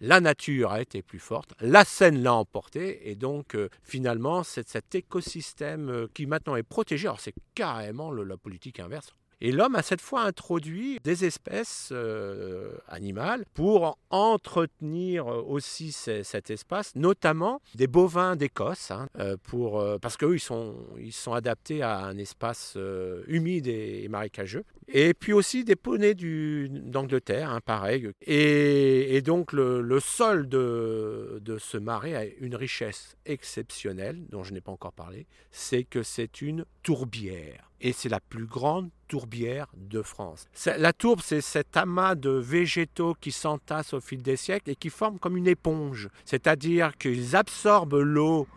La 0.01 0.21
nature 0.21 0.71
a 0.71 0.81
été 0.81 1.01
plus 1.01 1.19
forte, 1.19 1.53
la 1.59 1.83
Seine 1.83 2.23
l'a 2.23 2.33
emporté, 2.33 3.09
et 3.09 3.15
donc 3.15 3.55
euh, 3.55 3.67
finalement, 3.83 4.43
c'est 4.43 4.67
cet 4.69 4.95
écosystème 4.95 5.89
euh, 5.89 6.07
qui 6.13 6.25
maintenant 6.25 6.55
est 6.55 6.63
protégé. 6.63 7.07
Alors 7.07 7.19
c'est 7.19 7.35
carrément 7.53 8.09
la 8.11 8.37
politique 8.37 8.79
inverse. 8.79 9.13
Et 9.41 9.51
l'homme 9.51 9.75
a 9.75 9.81
cette 9.81 10.01
fois 10.01 10.23
introduit 10.23 10.99
des 11.03 11.23
espèces 11.25 11.89
euh, 11.91 12.73
animales 12.87 13.45
pour 13.53 13.97
entretenir 14.09 15.27
aussi 15.27 15.91
ces- 15.91 16.23
cet 16.23 16.49
espace, 16.49 16.93
notamment 16.95 17.61
des 17.75 17.87
bovins 17.87 18.35
d'Écosse, 18.35 18.91
hein, 18.91 19.07
euh, 19.19 19.37
pour, 19.43 19.79
euh, 19.79 19.97
parce 19.97 20.17
qu'eux, 20.17 20.35
ils 20.35 20.39
sont, 20.41 20.75
ils 20.99 21.13
sont 21.13 21.33
adaptés 21.33 21.81
à 21.81 21.99
un 21.99 22.17
espace 22.17 22.73
euh, 22.75 23.23
humide 23.27 23.67
et, 23.67 24.07
marécageux. 24.09 24.65
Et 24.87 25.13
puis 25.13 25.33
aussi 25.33 25.63
des 25.63 25.75
poneys 25.75 26.15
d'Angleterre, 26.15 27.51
hein, 27.51 27.61
pareil. 27.63 28.09
Et, 28.25 29.15
et 29.15 29.21
donc 29.21 29.53
le, 29.53 29.81
le 29.81 29.99
sol 29.99 30.49
de, 30.49 31.39
de 31.41 31.57
ce 31.57 31.77
marais 31.77 32.15
a 32.15 32.25
une 32.25 32.55
richesse 32.55 33.15
exceptionnelle, 33.25 34.25
dont 34.29 34.43
je 34.43 34.53
n'ai 34.53 34.61
pas 34.61 34.71
encore 34.71 34.93
parlé, 34.93 35.27
c'est 35.51 35.83
que 35.83 36.03
c'est 36.03 36.41
une 36.41 36.65
tourbière. 36.83 37.71
Et 37.81 37.93
c'est 37.93 38.09
la 38.09 38.19
plus 38.19 38.45
grande 38.45 38.89
tourbière 39.09 39.67
de 39.75 40.01
France. 40.01 40.45
La 40.77 40.93
tourbe, 40.93 41.19
c'est 41.21 41.41
cet 41.41 41.75
amas 41.75 42.15
de 42.15 42.29
végétaux 42.29 43.15
qui 43.19 43.33
s'entassent 43.33 43.93
au 43.93 43.99
fil 43.99 44.21
des 44.21 44.37
siècles 44.37 44.69
et 44.69 44.75
qui 44.75 44.89
forment 44.89 45.19
comme 45.19 45.35
une 45.35 45.47
éponge. 45.47 46.07
C'est-à-dire 46.23 46.97
qu'ils 46.97 47.35
absorbent 47.35 47.99
l'eau 47.99 48.47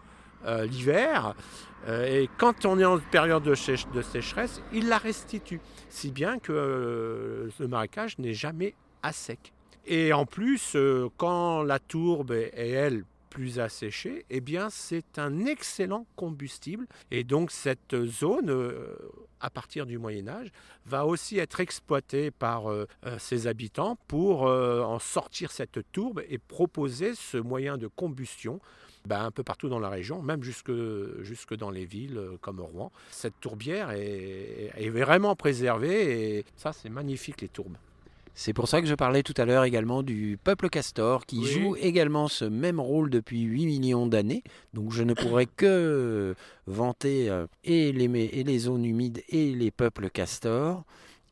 euh, 0.45 0.67
l'hiver, 0.67 1.35
euh, 1.87 2.05
et 2.05 2.29
quand 2.37 2.67
on 2.67 2.79
est 2.79 2.85
en 2.85 2.99
période 2.99 3.45
de, 3.45 3.55
sécheresse, 3.55 4.61
ils 4.73 4.89
la 4.89 4.99
restituent. 4.99 5.61
Si 5.89 6.11
bien 6.11 6.39
que 6.39 6.53
euh, 6.53 7.49
le 7.61 7.69
marécage 7.69 8.19
n'est 8.19 8.35
jamais 8.35 8.75
à 9.03 9.13
sec. 9.13 9.53
Et 9.87 10.13
en 10.13 10.27
plus, 10.27 10.77
quand 11.17 11.63
la 11.63 11.79
tourbe 11.79 12.33
est, 12.33 12.53
elle, 12.57 13.05
plus 13.33 13.61
asséchée, 13.61 14.27
eh 14.29 14.43
bien, 14.43 14.69
c'est 14.69 15.19
un 15.19 15.47
excellent 15.47 16.07
combustible. 16.17 16.87
Et 17.11 17.25
donc, 17.25 17.51
cette 17.51 18.05
zone, 18.05 18.51
euh, 18.51 18.95
à 19.41 19.49
partir 19.49 19.87
du 19.87 19.97
Moyen-Âge, 19.97 20.53
va 20.85 21.07
aussi 21.07 21.39
être 21.39 21.61
exploitée 21.61 22.31
par 22.31 22.71
euh, 22.71 22.87
euh, 23.07 23.19
ses 23.19 23.47
habitants 23.47 23.97
pour 24.07 24.43
en 24.43 24.99
sortir 24.99 25.51
cette 25.51 25.81
tourbe 25.93 26.23
et 26.29 26.37
proposer 26.37 27.15
ce 27.15 27.39
moyen 27.39 27.79
de 27.79 27.87
combustion 27.87 28.61
ben, 29.07 29.25
un 29.25 29.31
peu 29.31 29.43
partout 29.43 29.71
dans 29.71 29.81
la 29.81 29.89
région, 29.89 30.21
même 30.21 30.43
jusque, 30.43 30.73
jusque 31.23 31.55
dans 31.57 31.71
les 31.71 31.87
villes 31.87 32.21
comme 32.43 32.61
Rouen. 32.61 32.93
Cette 33.11 33.41
tourbière 33.41 33.93
est, 33.93 34.73
est 34.77 34.91
vraiment 34.91 35.35
préservée 35.35 36.37
et 36.37 36.45
ça, 36.57 36.73
c'est 36.73 36.91
magnifique, 36.91 37.41
les 37.41 37.49
tourbes. 37.49 37.77
C'est 38.35 38.53
pour 38.55 38.67
ça 38.69 38.81
que 38.81 38.87
je 38.87 38.95
parlais 38.95 39.23
tout 39.23 39.35
à 39.37 39.45
l'heure 39.45 39.65
également 39.65 40.03
du 40.03 40.39
peuple 40.43 40.69
castor 40.71 41.27
qui 41.27 41.39
Oui. 41.41 41.47
joue 41.47 41.77
également 41.77 42.29
ce 42.29 42.45
même 42.47 42.81
rôle 42.81 43.11
depuis 43.11 43.43
8 43.43 43.67
millions 43.67 44.07
d'années. 44.07 44.43
Donc 44.73 44.93
je 44.93 45.03
ne 45.03 45.13
pourrais 45.15 45.47
que 45.47 46.35
vanter 46.67 47.29
euh, 47.29 47.47
et 47.65 47.93
les, 47.93 48.05
et 48.33 48.43
les 48.45 48.59
zones 48.59 48.85
humides 48.85 49.23
et 49.29 49.53
les 49.55 49.71
peuples 49.71 50.09
castors 50.11 50.85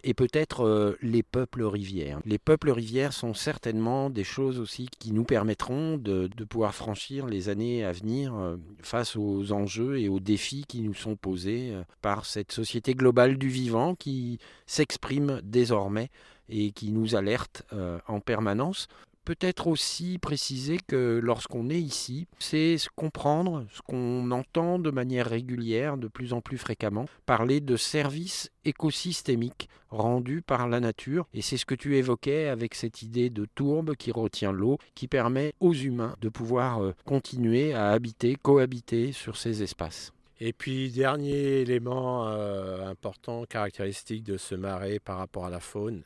et 0.04 0.14
peut-être 0.14 0.64
euh, 0.64 0.96
les 1.02 1.22
peuples 1.22 1.62
rivières. 1.62 2.20
Les 2.24 2.38
peuples 2.38 2.70
rivières 2.70 3.12
sont 3.12 3.34
certainement 3.34 4.10
des 4.10 4.24
choses 4.24 4.58
aussi 4.58 4.88
qui 4.98 5.12
nous 5.12 5.24
permettront 5.24 5.96
de, 5.96 6.28
pouvoir 6.48 6.74
franchir 6.74 7.26
les 7.26 7.48
années 7.48 7.84
à 7.84 7.92
venir 7.92 8.34
euh, 8.34 8.56
face 8.80 9.16
aux 9.16 9.52
enjeux 9.52 9.98
et 9.98 10.08
aux 10.08 10.20
défis 10.20 10.64
qui 10.66 10.82
nous 10.82 10.94
sont 10.94 11.16
posés 11.16 11.70
euh, 11.72 11.82
par 12.02 12.24
cette 12.24 12.52
société 12.52 12.94
globale 12.94 13.38
du 13.38 13.48
vivant 13.48 13.94
qui 13.94 14.38
s'exprime 14.66 15.40
désormais 15.42 16.10
et 16.48 16.72
qui 16.72 16.90
nous 16.90 17.14
alerte 17.14 17.62
en 18.08 18.18
permanence. 18.18 18.88
Peut-être 19.24 19.66
aussi 19.66 20.18
préciser 20.18 20.78
que 20.86 21.20
lorsqu'on 21.22 21.68
est 21.70 21.80
ici, 21.80 22.26
c'est 22.38 22.76
comprendre 22.96 23.66
ce 23.72 23.82
qu'on 23.82 24.30
entend 24.30 24.78
de 24.78 24.90
manière 24.90 25.26
régulière, 25.26 25.98
de 25.98 26.08
plus 26.08 26.32
en 26.32 26.40
plus 26.40 26.58
fréquemment, 26.58 27.06
parler 27.26 27.60
de 27.60 27.76
services 27.76 28.50
écosystémiques 28.64 29.68
rendus 29.90 30.42
par 30.42 30.68
la 30.68 30.80
nature. 30.80 31.26
Et 31.34 31.42
c'est 31.42 31.56
ce 31.56 31.66
que 31.66 31.74
tu 31.74 31.96
évoquais 31.96 32.48
avec 32.48 32.74
cette 32.74 33.02
idée 33.02 33.30
de 33.30 33.46
tourbe 33.54 33.94
qui 33.96 34.12
retient 34.12 34.52
l'eau, 34.52 34.78
qui 34.94 35.08
permet 35.08 35.52
aux 35.60 35.74
humains 35.74 36.16
de 36.20 36.28
pouvoir 36.28 36.82
euh, 36.82 36.94
continuer 37.04 37.74
à 37.74 37.90
habiter, 37.90 38.36
cohabiter 38.36 39.12
sur 39.12 39.36
ces 39.36 39.62
espaces. 39.62 40.12
Et 40.42 40.54
puis, 40.54 40.90
dernier 40.90 41.60
élément 41.60 42.26
euh, 42.28 42.88
important, 42.88 43.44
caractéristique 43.44 44.24
de 44.24 44.38
ce 44.38 44.54
marais 44.54 44.98
par 44.98 45.18
rapport 45.18 45.44
à 45.44 45.50
la 45.50 45.60
faune, 45.60 46.02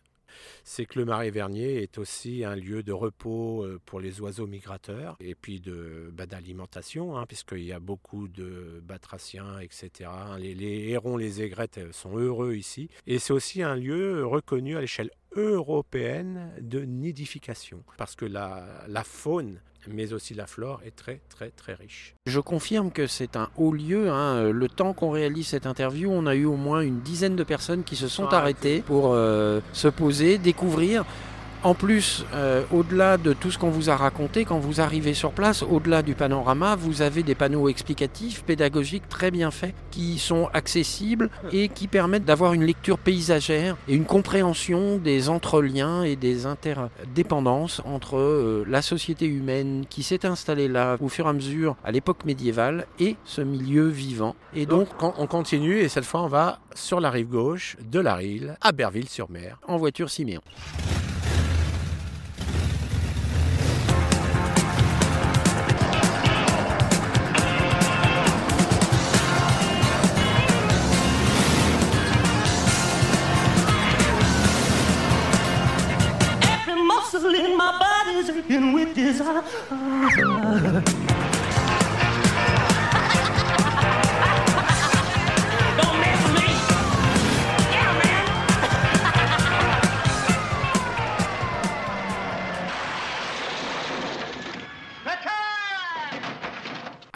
c'est 0.65 0.87
que 0.87 0.99
le 0.99 1.05
marais 1.05 1.31
vernier 1.31 1.83
est 1.83 1.99
aussi 1.99 2.45
un 2.45 2.57
lieu 2.57 2.83
de 2.83 2.93
repos 2.93 3.65
euh, 3.65 3.81
pour 3.85 4.01
les 4.01 4.21
oiseaux 4.21 4.47
migrateurs 4.47 5.17
et 5.21 5.35
puis 5.35 5.61
de 5.61 6.11
bah, 6.13 6.27
d'alimentation, 6.27 7.17
hein, 7.17 7.27
puisqu'il 7.27 7.65
y 7.65 7.73
a 7.73 7.81
beaucoup 7.81 8.29
de 8.29 8.83
batraciens, 8.85 9.59
etc. 9.61 10.11
Les, 10.39 10.55
les 10.55 10.89
hérons, 10.89 11.17
les 11.17 11.43
aigrettes 11.43 11.79
euh, 11.79 11.93
sont 11.93 12.17
heureux 12.17 12.55
ici. 12.55 12.89
Et 13.07 13.19
c'est 13.19 13.33
aussi 13.33 13.63
un 13.63 13.77
lieu 13.77 14.25
reconnu 14.27 14.77
à 14.77 14.81
l'échelle 14.81 15.11
européenne 15.37 16.53
de 16.61 16.81
nidification, 16.81 17.83
parce 17.97 18.15
que 18.15 18.25
la, 18.25 18.85
la 18.89 19.05
faune, 19.05 19.61
mais 19.93 20.13
aussi 20.13 20.35
la 20.35 20.47
flore, 20.47 20.81
est 20.87 20.95
très 20.95 21.21
très 21.29 21.51
très 21.51 21.75
riche. 21.75 22.15
Je 22.27 22.41
confirme 22.41 22.91
que 22.91 23.07
c'est 23.07 23.37
un 23.37 23.49
haut 23.57 23.73
lieu. 23.73 24.09
hein. 24.11 24.51
Le 24.51 24.69
temps 24.69 24.93
qu'on 24.93 25.11
réalise 25.11 25.49
cette 25.49 25.67
interview, 25.67 26.11
on 26.11 26.27
a 26.27 26.35
eu 26.35 26.45
au 26.45 26.57
moins 26.57 26.81
une 26.81 27.01
dizaine 27.01 27.37
de 27.37 27.45
personnes 27.45 27.85
qui 27.85 27.97
se 27.97 28.09
sont 28.09 28.25
Sont 28.25 28.33
arrêtées 28.35 28.81
pour 28.83 29.13
euh, 29.13 29.61
se 29.73 29.89
poser, 29.89 30.39
découvrir. 30.39 31.05
En 31.65 31.73
plus, 31.73 32.27
euh, 32.35 32.63
au-delà 32.71 33.17
de 33.17 33.33
tout 33.33 33.51
ce 33.51 33.57
qu'on 33.57 33.71
vous 33.71 33.89
a 33.89 33.97
raconté, 33.97 34.45
quand 34.45 34.59
vous 34.59 34.83
arrivez 34.83 35.15
sur 35.15 35.33
place, 35.33 35.63
au-delà 35.63 36.03
du 36.03 36.15
panorama, 36.15 36.77
vous 36.77 37.01
avez 37.01 37.23
des 37.23 37.35
panneaux 37.35 37.71
explicatifs, 37.71 38.45
pédagogiques 38.45 39.09
très 39.09 39.31
bien 39.31 39.51
faits, 39.51 39.75
qui 39.91 40.19
sont 40.19 40.51
accessibles 40.53 41.31
et 41.53 41.71
qui 41.71 41.89
permettent 41.89 42.27
d'avoir 42.27 42.53
une 42.53 42.65
lecture 42.65 42.99
paysagère 42.99 43.79
et 43.89 43.95
une 43.95 44.05
compréhension 44.05 44.99
des 44.99 45.31
entreliens 45.31 46.03
et 46.03 46.17
des 46.17 46.45
interdépendances 46.45 47.81
entre 47.87 48.19
euh, 48.19 48.67
la 48.69 48.83
société 48.83 49.25
humaine 49.25 49.87
qui 49.89 50.03
s'est 50.03 50.27
installée 50.27 50.69
là 50.69 50.99
au 51.01 51.09
fur 51.09 51.25
et 51.25 51.31
à 51.31 51.33
mesure 51.33 51.77
à 51.83 51.93
l'époque 51.93 52.27
médiévale 52.27 52.87
et 53.01 53.17
ce 53.25 53.41
milieu 53.41 53.89
vivant. 53.89 54.37
Et 54.55 54.67
donc, 54.67 54.89
Donc 55.01 55.03
on 55.19 55.25
on 55.25 55.27
continue 55.27 55.79
et 55.79 55.89
cette 55.89 56.05
fois 56.05 56.23
on 56.23 56.29
va 56.29 56.59
sur 56.75 57.01
la 57.01 57.11
rive 57.11 57.29
gauche 57.29 57.79
de 57.81 58.01
la 58.01 58.17
Rille, 58.17 58.55
à 58.61 58.73
Berville-sur-Mer. 58.73 59.59
en 59.67 59.79
voiture 59.79 60.11
Siméon. 60.11 60.43
With. 78.63 78.95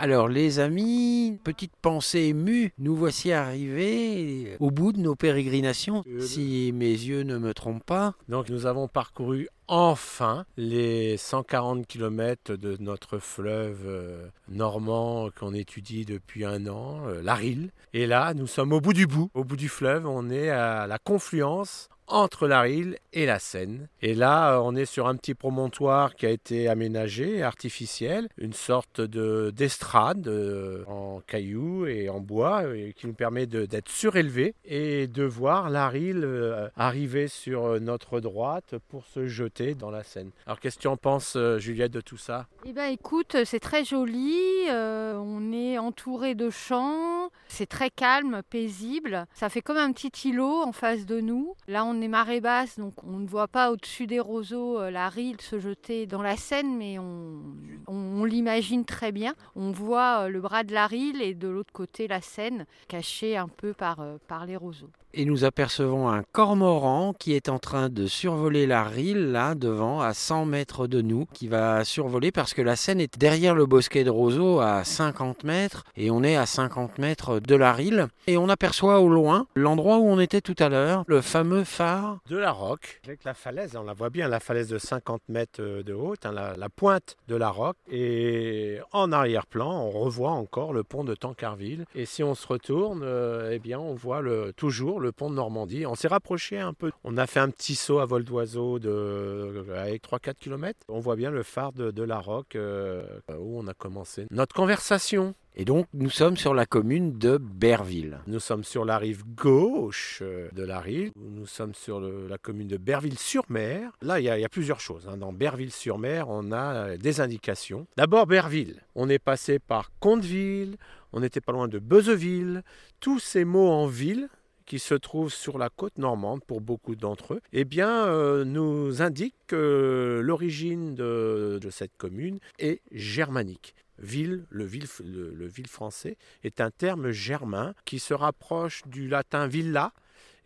Alors 0.00 0.28
les 0.28 0.60
amis, 0.60 1.38
petite 1.42 1.72
pensée 1.82 2.20
émue, 2.20 2.72
nous 2.78 2.94
voici 2.94 3.32
arrivés 3.32 4.56
au 4.60 4.70
bout 4.70 4.92
de 4.92 5.00
nos 5.00 5.16
pérégrinations, 5.16 6.04
Euh, 6.06 6.20
si 6.20 6.70
mes 6.72 6.92
yeux 6.92 7.24
ne 7.24 7.36
me 7.36 7.52
trompent 7.52 7.84
pas. 7.84 8.14
Donc 8.28 8.48
nous 8.48 8.66
avons 8.66 8.86
parcouru 8.86 9.48
enfin 9.68 10.44
les 10.56 11.16
140 11.16 11.86
km 11.86 12.56
de 12.56 12.76
notre 12.80 13.18
fleuve 13.18 13.82
euh, 13.86 14.26
normand 14.48 15.28
qu'on 15.30 15.54
étudie 15.54 16.04
depuis 16.04 16.44
un 16.44 16.66
an, 16.66 17.06
euh, 17.06 17.20
la 17.22 17.34
Rille. 17.34 17.70
Et 17.92 18.06
là, 18.06 18.34
nous 18.34 18.46
sommes 18.46 18.72
au 18.72 18.80
bout 18.80 18.94
du 18.94 19.06
bout. 19.06 19.30
Au 19.34 19.44
bout 19.44 19.56
du 19.56 19.68
fleuve, 19.68 20.06
on 20.06 20.30
est 20.30 20.48
à 20.48 20.86
la 20.86 20.98
confluence 20.98 21.88
entre 22.08 22.48
la 22.48 22.62
Rille 22.62 22.96
et 23.12 23.26
la 23.26 23.38
Seine. 23.38 23.88
Et 24.02 24.14
là, 24.14 24.54
euh, 24.54 24.60
on 24.62 24.74
est 24.74 24.86
sur 24.86 25.06
un 25.06 25.16
petit 25.16 25.34
promontoire 25.34 26.14
qui 26.14 26.26
a 26.26 26.30
été 26.30 26.68
aménagé, 26.68 27.42
artificiel, 27.42 28.28
une 28.38 28.52
sorte 28.52 29.00
de 29.00 29.52
d'estrade 29.54 30.28
euh, 30.28 30.84
en 30.86 31.20
cailloux 31.26 31.86
et 31.86 32.08
en 32.08 32.20
bois 32.20 32.62
qui 32.96 33.06
nous 33.06 33.14
permet 33.14 33.46
d'être 33.46 33.88
surélevé 33.88 34.54
et 34.64 35.06
de 35.06 35.24
voir 35.24 35.70
la 35.70 35.88
Rille 35.88 36.20
euh, 36.22 36.68
arriver 36.76 37.28
sur 37.28 37.64
euh, 37.64 37.78
notre 37.78 38.20
droite 38.20 38.76
pour 38.88 39.04
se 39.06 39.26
jeter 39.26 39.74
dans 39.74 39.90
la 39.90 40.02
Seine. 40.02 40.30
Alors 40.46 40.60
qu'est-ce 40.60 40.76
que 40.76 40.82
tu 40.82 40.88
en 40.88 40.96
penses, 40.96 41.36
Juliette, 41.58 41.92
de 41.92 42.00
tout 42.00 42.16
ça? 42.16 42.46
Eh 42.64 42.72
ben 42.72 42.90
écoute, 42.92 43.36
c'est 43.44 43.60
très 43.60 43.84
joli, 43.84 44.38
on 44.70 45.52
est 45.52 45.78
entouré 45.78 46.34
de 46.34 46.50
champs, 46.50 47.30
c'est 47.48 47.66
très 47.66 47.90
calme, 47.90 48.42
paisible, 48.48 49.26
ça 49.34 49.48
fait 49.48 49.60
comme 49.60 49.76
un 49.76 49.92
petit 49.92 50.28
îlot 50.28 50.62
en 50.62 50.72
face 50.72 51.06
de 51.06 51.20
nous. 51.20 51.54
Là 51.66 51.84
on 51.84 51.97
est 52.00 52.08
marée 52.08 52.40
basse, 52.40 52.78
donc 52.78 52.94
on 53.04 53.18
ne 53.18 53.26
voit 53.26 53.48
pas 53.48 53.70
au-dessus 53.70 54.06
des 54.06 54.20
roseaux 54.20 54.78
euh, 54.80 54.90
la 54.90 55.08
Rille 55.08 55.36
se 55.40 55.58
jeter 55.58 56.06
dans 56.06 56.22
la 56.22 56.36
Seine, 56.36 56.76
mais 56.76 56.98
on, 56.98 57.40
on- 57.86 58.20
on 58.20 58.24
l'imagine 58.24 58.84
très 58.84 59.12
bien. 59.12 59.34
On 59.56 59.70
voit 59.70 60.24
euh, 60.24 60.28
le 60.28 60.40
bras 60.40 60.64
de 60.64 60.72
la 60.74 60.86
Rille 60.86 61.20
et 61.22 61.34
de 61.34 61.48
l'autre 61.48 61.72
côté 61.72 62.08
la 62.08 62.20
Seine, 62.20 62.66
cachée 62.88 63.36
un 63.36 63.48
peu 63.48 63.72
par, 63.74 64.00
euh, 64.00 64.16
par 64.28 64.46
les 64.46 64.56
roseaux. 64.56 64.90
Et 65.14 65.24
nous 65.24 65.44
apercevons 65.44 66.08
un 66.08 66.22
cormoran 66.22 67.14
qui 67.18 67.34
est 67.34 67.48
en 67.48 67.58
train 67.58 67.88
de 67.88 68.06
survoler 68.06 68.66
la 68.66 68.84
Rille, 68.84 69.32
là, 69.32 69.54
devant, 69.54 70.00
à 70.00 70.14
100 70.14 70.44
mètres 70.44 70.86
de 70.86 71.00
nous, 71.00 71.26
qui 71.32 71.48
va 71.48 71.84
survoler 71.84 72.30
parce 72.30 72.54
que 72.54 72.62
la 72.62 72.76
Seine 72.76 73.00
est 73.00 73.18
derrière 73.18 73.54
le 73.54 73.66
bosquet 73.66 74.04
de 74.04 74.10
roseaux 74.10 74.60
à 74.60 74.84
50 74.84 75.44
mètres, 75.44 75.84
et 75.96 76.10
on 76.10 76.22
est 76.22 76.36
à 76.36 76.46
50 76.46 76.98
mètres 76.98 77.40
de 77.40 77.54
la 77.54 77.72
Rille, 77.72 78.06
et 78.26 78.36
on 78.36 78.48
aperçoit 78.48 79.00
au 79.00 79.08
loin 79.08 79.46
l'endroit 79.54 79.98
où 79.98 80.08
on 80.08 80.20
était 80.20 80.40
tout 80.40 80.56
à 80.58 80.68
l'heure, 80.68 81.04
le 81.06 81.20
fameux 81.20 81.64
phare 81.64 82.18
de 82.28 82.36
la 82.36 82.52
Roque, 82.52 83.00
avec 83.04 83.24
la 83.24 83.34
falaise, 83.34 83.76
on 83.76 83.84
la 83.84 83.94
voit 83.94 84.10
bien, 84.10 84.28
la 84.28 84.40
falaise 84.40 84.68
de 84.68 84.78
50 84.78 85.22
mètres 85.28 85.62
de 85.62 85.92
haute, 85.94 86.26
hein, 86.26 86.32
la, 86.32 86.54
la, 86.56 86.68
pointe 86.68 87.16
de 87.28 87.36
la 87.36 87.48
Roque, 87.48 87.76
et 87.90 88.78
en 88.92 89.12
arrière-plan, 89.12 89.70
on 89.70 89.90
revoit 89.90 90.30
encore 90.30 90.72
le 90.72 90.84
pont 90.84 91.04
de 91.04 91.14
Tancarville, 91.14 91.86
et 91.94 92.04
si 92.04 92.22
on 92.22 92.34
se 92.34 92.46
retourne, 92.46 93.02
euh, 93.02 93.50
eh 93.52 93.58
bien, 93.58 93.78
on 93.78 93.94
voit 93.94 94.20
le, 94.20 94.52
toujours 94.54 94.97
le 94.98 95.12
pont 95.12 95.30
de 95.30 95.34
Normandie. 95.34 95.86
On 95.86 95.94
s'est 95.94 96.08
rapproché 96.08 96.58
un 96.58 96.72
peu. 96.72 96.90
On 97.04 97.16
a 97.16 97.26
fait 97.26 97.40
un 97.40 97.50
petit 97.50 97.74
saut 97.74 97.98
à 97.98 98.06
vol 98.06 98.24
d'oiseau 98.24 98.78
de, 98.78 99.64
avec 99.76 100.02
3-4 100.02 100.34
km. 100.34 100.78
On 100.88 101.00
voit 101.00 101.16
bien 101.16 101.30
le 101.30 101.42
phare 101.42 101.72
de, 101.72 101.90
de 101.90 102.02
la 102.02 102.18
Roque 102.18 102.56
euh, 102.56 103.04
où 103.38 103.58
on 103.58 103.66
a 103.66 103.74
commencé 103.74 104.26
notre 104.30 104.54
conversation. 104.54 105.34
Et 105.60 105.64
donc, 105.64 105.88
nous 105.92 106.08
sommes 106.10 106.36
sur 106.36 106.54
la 106.54 106.66
commune 106.66 107.18
de 107.18 107.36
Berville. 107.36 108.20
Nous 108.28 108.38
sommes 108.38 108.62
sur 108.62 108.84
la 108.84 108.96
rive 108.96 109.24
gauche 109.34 110.20
euh, 110.22 110.48
de 110.52 110.62
la 110.62 110.78
rive. 110.78 111.10
Nous 111.16 111.46
sommes 111.46 111.74
sur 111.74 111.98
le, 111.98 112.28
la 112.28 112.38
commune 112.38 112.68
de 112.68 112.76
Berville-sur-Mer. 112.76 113.90
Là, 114.00 114.20
il 114.20 114.24
y, 114.24 114.28
a, 114.28 114.38
il 114.38 114.42
y, 114.42 114.44
a 114.44 114.48
plusieurs 114.48 114.78
choses. 114.78 115.08
Hein. 115.08 115.16
Dans 115.16 115.32
Berville-sur-Mer, 115.32 116.28
on 116.28 116.52
a 116.52 116.96
des 116.96 117.20
indications. 117.20 117.88
D'abord, 117.96 118.28
Berville. 118.28 118.84
On 118.94 119.08
est 119.08 119.18
passé 119.18 119.58
par 119.58 119.90
Conteville. 119.98 120.76
On 121.12 121.18
n'était 121.18 121.40
pas 121.40 121.52
loin 121.52 121.66
de 121.66 121.80
Beuzeville. 121.80 122.62
Tous 123.00 123.18
ces 123.18 123.44
mots 123.44 123.70
en 123.70 123.88
ville 123.88 124.28
qui 124.68 124.78
se 124.78 124.94
trouvent 124.94 125.32
sur 125.32 125.58
la 125.58 125.70
côte 125.70 125.98
normande 125.98 126.44
pour 126.44 126.60
beaucoup 126.60 126.94
d'entre 126.94 127.34
eux, 127.34 127.40
eh 127.52 127.64
bien, 127.64 128.06
euh, 128.06 128.44
nous 128.44 129.00
indiquent 129.00 129.46
que 129.46 130.20
l'origine 130.22 130.94
de, 130.94 131.58
de 131.60 131.70
cette 131.70 131.96
commune 131.96 132.38
est 132.58 132.82
germanique. 132.92 133.74
Ville, 133.98 134.44
le 134.50 134.64
ville, 134.64 134.86
le, 135.02 135.34
le 135.34 135.46
ville 135.46 135.66
français, 135.66 136.16
est 136.44 136.60
un 136.60 136.70
terme 136.70 137.10
germain 137.10 137.74
qui 137.86 137.98
se 137.98 138.14
rapproche 138.14 138.82
du 138.86 139.08
latin 139.08 139.48
villa, 139.48 139.92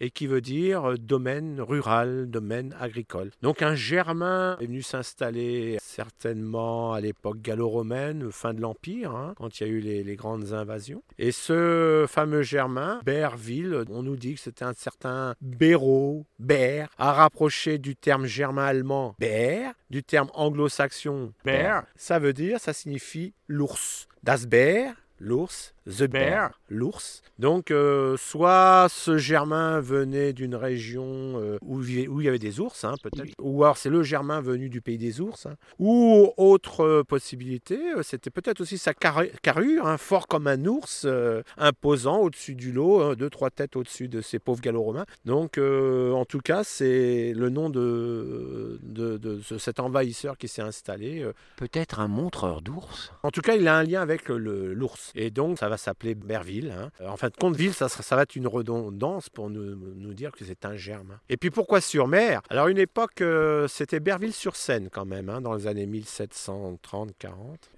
et 0.03 0.11
qui 0.11 0.27
veut 0.27 0.41
dire 0.41 0.99
domaine 0.99 1.61
rural, 1.61 2.27
domaine 2.29 2.75
agricole. 2.79 3.31
Donc 3.41 3.63
un 3.63 3.77
Germain 3.77 4.59
est 4.61 4.67
venu 4.67 4.83
s'installer 4.83 5.79
certainement 5.81 6.93
à 6.93 7.01
l'époque 7.01 7.41
gallo-romaine, 7.41 8.31
fin 8.33 8.53
de 8.53 8.61
l'Empire, 8.61 9.13
hein, 9.13 9.35
quand 9.39 9.61
il 9.61 9.67
y 9.67 9.71
a 9.71 9.73
eu 9.73 9.79
les, 9.79 10.03
les, 10.03 10.17
grandes 10.17 10.53
invasions. 10.53 11.05
Et 11.19 11.31
ce 11.31 12.05
fameux 12.09 12.43
Germain, 12.43 13.01
Berville, 13.05 13.85
on 13.91 14.03
nous 14.03 14.17
dit 14.17 14.35
que 14.35 14.41
c'était 14.41 14.65
un 14.65 14.75
certain 14.75 15.37
Béraud, 15.41 16.27
Ber, 16.41 16.89
à 16.99 17.13
rapprocher 17.13 17.79
du 17.79 17.95
terme 17.95 18.27
germain-allemand 18.27 19.15
Ber, 19.21 19.73
du 19.91 20.03
terme 20.03 20.31
anglo-saxon 20.35 21.33
Bear. 21.45 21.85
Ça 21.95 22.19
veut 22.19 22.33
dire, 22.33 22.59
ça 22.59 22.73
signifie 22.73 23.35
l'ours. 23.47 24.09
Das 24.25 24.47
Bär, 24.47 24.95
l'ours, 25.21 25.72
The 25.87 26.05
Bear, 26.05 26.51
l'ours. 26.69 27.23
Donc, 27.39 27.71
euh, 27.71 28.17
soit 28.17 28.87
ce 28.91 29.19
Germain 29.19 29.81
venait 29.81 30.33
d'une 30.33 30.55
région 30.55 31.05
euh, 31.07 31.59
où, 31.63 31.79
où, 31.79 32.21
il 32.21 32.25
y 32.25 32.29
avait 32.29 32.39
des 32.39 32.61
ours, 32.61 32.85
hein, 32.85 32.95
peut-être, 33.03 33.33
ou 33.41 33.65
alors 33.65 33.77
c'est 33.77 33.91
le 33.91 34.03
Germain 34.03 34.41
venu 34.41 34.69
du 34.69 34.81
pays 34.81 34.99
des 34.99 35.21
ours, 35.21 35.47
hein. 35.47 35.57
ou 35.79 36.33
autre 36.37 36.85
euh, 36.85 37.03
possibilité, 37.05 37.79
c'était 38.03 38.31
peut-être 38.31 38.61
aussi 38.61 38.79
sa 38.79 38.95
car 38.95 39.23
carrure, 39.43 39.87
hein, 39.87 39.99
fort 39.99 40.29
comme 40.29 40.47
un 40.47 40.65
ours, 40.67 41.03
euh, 41.05 41.43
imposant 41.59 42.19
au-dessus 42.19 42.55
du 42.55 42.73
lot, 42.73 43.01
hein, 43.01 43.15
deux, 43.15 43.31
trois 43.31 43.51
têtes 43.51 43.77
au-dessus 43.77 44.09
de 44.09 44.21
ces 44.21 44.39
pauvres 44.39 44.61
gallo-romains. 44.61 45.07
Donc, 45.25 45.59
euh, 45.59 46.13
en 46.13 46.25
tout 46.25 46.41
cas, 46.41 46.65
c'est 46.65 47.33
le 47.35 47.49
nom 47.51 47.71
de, 47.71 48.79
de, 48.83 49.19
de, 49.19 49.41
de, 49.49 49.59
cet 49.59 49.81
envahisseur 49.81 50.39
qui 50.39 50.49
s'est 50.49 50.63
installé. 50.63 51.23
euh. 51.23 51.33
Peut-être 51.57 52.01
un 52.01 52.09
montreur 52.09 52.63
d'ours 52.63 53.13
En 53.23 53.31
tout 53.31 53.41
cas, 53.41 53.55
il 53.55 53.67
a 53.69 53.77
un 53.77 53.83
lien 53.83 54.01
avec 54.01 54.29
l'ours. 54.29 55.13
Et 55.15 55.31
donc, 55.31 55.59
ça 55.59 55.69
va 55.73 55.79
s'appeler 55.79 56.15
Berville. 56.15 56.71
Hein. 56.71 56.91
En 57.07 57.17
fait, 57.17 57.35
Conteville, 57.37 57.73
ça, 57.73 57.89
ça, 57.89 58.17
va 58.17 58.23
être 58.23 58.37
une 58.37 58.47
redondance 58.47 59.29
pour 59.31 59.49
nous, 59.51 60.15
dire 60.15 60.33
que 60.33 60.45
c'est 60.45 60.67
un 60.67 60.77
germain. 60.77 61.19
Et 61.29 61.37
puis 61.37 61.51
pourquoi 61.51 61.81
sur 61.81 62.07
mer? 62.07 62.43
Alors, 62.51 62.69
une 62.69 62.79
époque, 62.79 63.23
euh, 63.23 63.67
c'était 63.69 64.01
Berville-sur-Seine 64.01 64.91
quand 64.91 65.07
même, 65.07 65.31
hein, 65.31 65.41
dans 65.41 65.55
les 65.55 65.67
années 65.67 65.87
1730-40. 65.87 67.31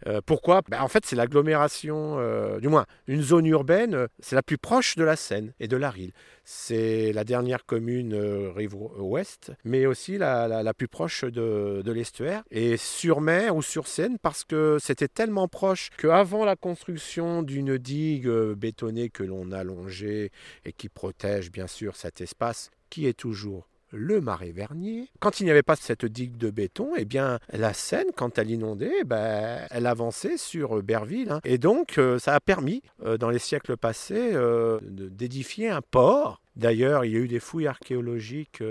Euh, 0.07 0.21
pourquoi? 0.27 0.63
Ben, 0.69 0.81
En 0.83 0.89
fait, 0.89 1.07
c'est 1.07 1.17
l'agglomération, 1.17 2.17
euh, 2.19 2.59
du 2.59 2.69
moins, 2.69 2.85
une 3.07 3.23
zone 3.23 3.47
urbaine, 3.47 3.95
euh, 3.95 4.07
c'est 4.19 4.35
la 4.35 4.43
plus 4.43 4.59
proche 4.59 4.97
de 4.97 5.05
la 5.05 5.17
Seine 5.17 5.53
et 5.61 5.69
de 5.69 5.77
la 5.77 5.91
Rille. 5.91 6.13
C'est 6.45 7.13
la 7.13 7.25
dernière 7.25 7.65
commune 7.65 8.13
euh, 8.13 8.53
rive 8.53 8.75
ouest, 8.75 9.53
mais 9.65 9.87
aussi 9.87 10.19
la, 10.19 10.63
la, 10.63 10.75
plus 10.75 10.89
proche 10.89 11.25
de, 11.25 11.83
de 11.83 11.93
l'estuaire. 11.93 12.45
Et 12.51 12.77
sur 12.77 13.21
mer 13.21 13.57
ou 13.57 13.63
sur 13.63 13.87
Seine, 13.87 14.19
parce 14.19 14.45
que 14.45 14.77
c'était 14.81 15.09
tellement 15.09 15.49
proche 15.49 15.91
qu'avant 15.97 16.45
la 16.45 16.57
construction 16.57 17.43
d'une 17.43 17.79
digue 17.79 18.29
euh, 18.29 18.55
bétonnée 18.55 19.09
que 19.09 19.23
l'on 19.23 19.53
a 19.53 19.65
longée 19.65 20.31
et 20.67 20.73
qui 20.73 20.89
protège 20.89 21.51
bien 21.51 21.67
sûr 21.67 21.97
cet 21.97 22.21
espace 22.21 22.71
qui 22.91 23.07
est 23.07 23.19
toujours 23.19 23.67
le 23.95 24.21
marais 24.21 24.53
Vernier. 24.53 25.09
Quand 25.21 25.41
il 25.41 25.45
n'y 25.45 25.51
avait 25.51 25.63
pas 25.63 25.77
cette 25.77 26.05
digue 26.05 26.37
de 26.37 26.51
béton, 26.51 26.93
eh 26.97 27.05
bien, 27.05 27.39
la 27.53 27.73
Seine, 27.73 28.09
quand 28.15 28.39
elle 28.39 28.51
inondait, 28.51 29.05
ben, 29.05 29.67
elle 29.71 29.87
avançait 29.87 30.37
sur 30.37 30.83
Berville. 30.83 31.31
Hein. 31.31 31.41
Et 31.45 31.59
donc, 31.59 31.99
euh, 31.99 32.19
ça 32.19 32.35
a 32.35 32.41
permis, 32.41 32.83
euh, 33.05 33.17
dans 33.17 33.31
les 33.31 33.39
siècles 33.39 33.77
passés, 33.77 34.33
euh, 34.35 34.79
d'édifier 34.83 35.71
un 35.71 35.81
port. 35.81 36.41
D'ailleurs, 36.57 37.05
il 37.05 37.13
y 37.13 37.17
a 37.17 37.19
eu 37.19 37.29
des 37.29 37.41
fouilles 37.41 37.67
archéologiques 37.67 38.63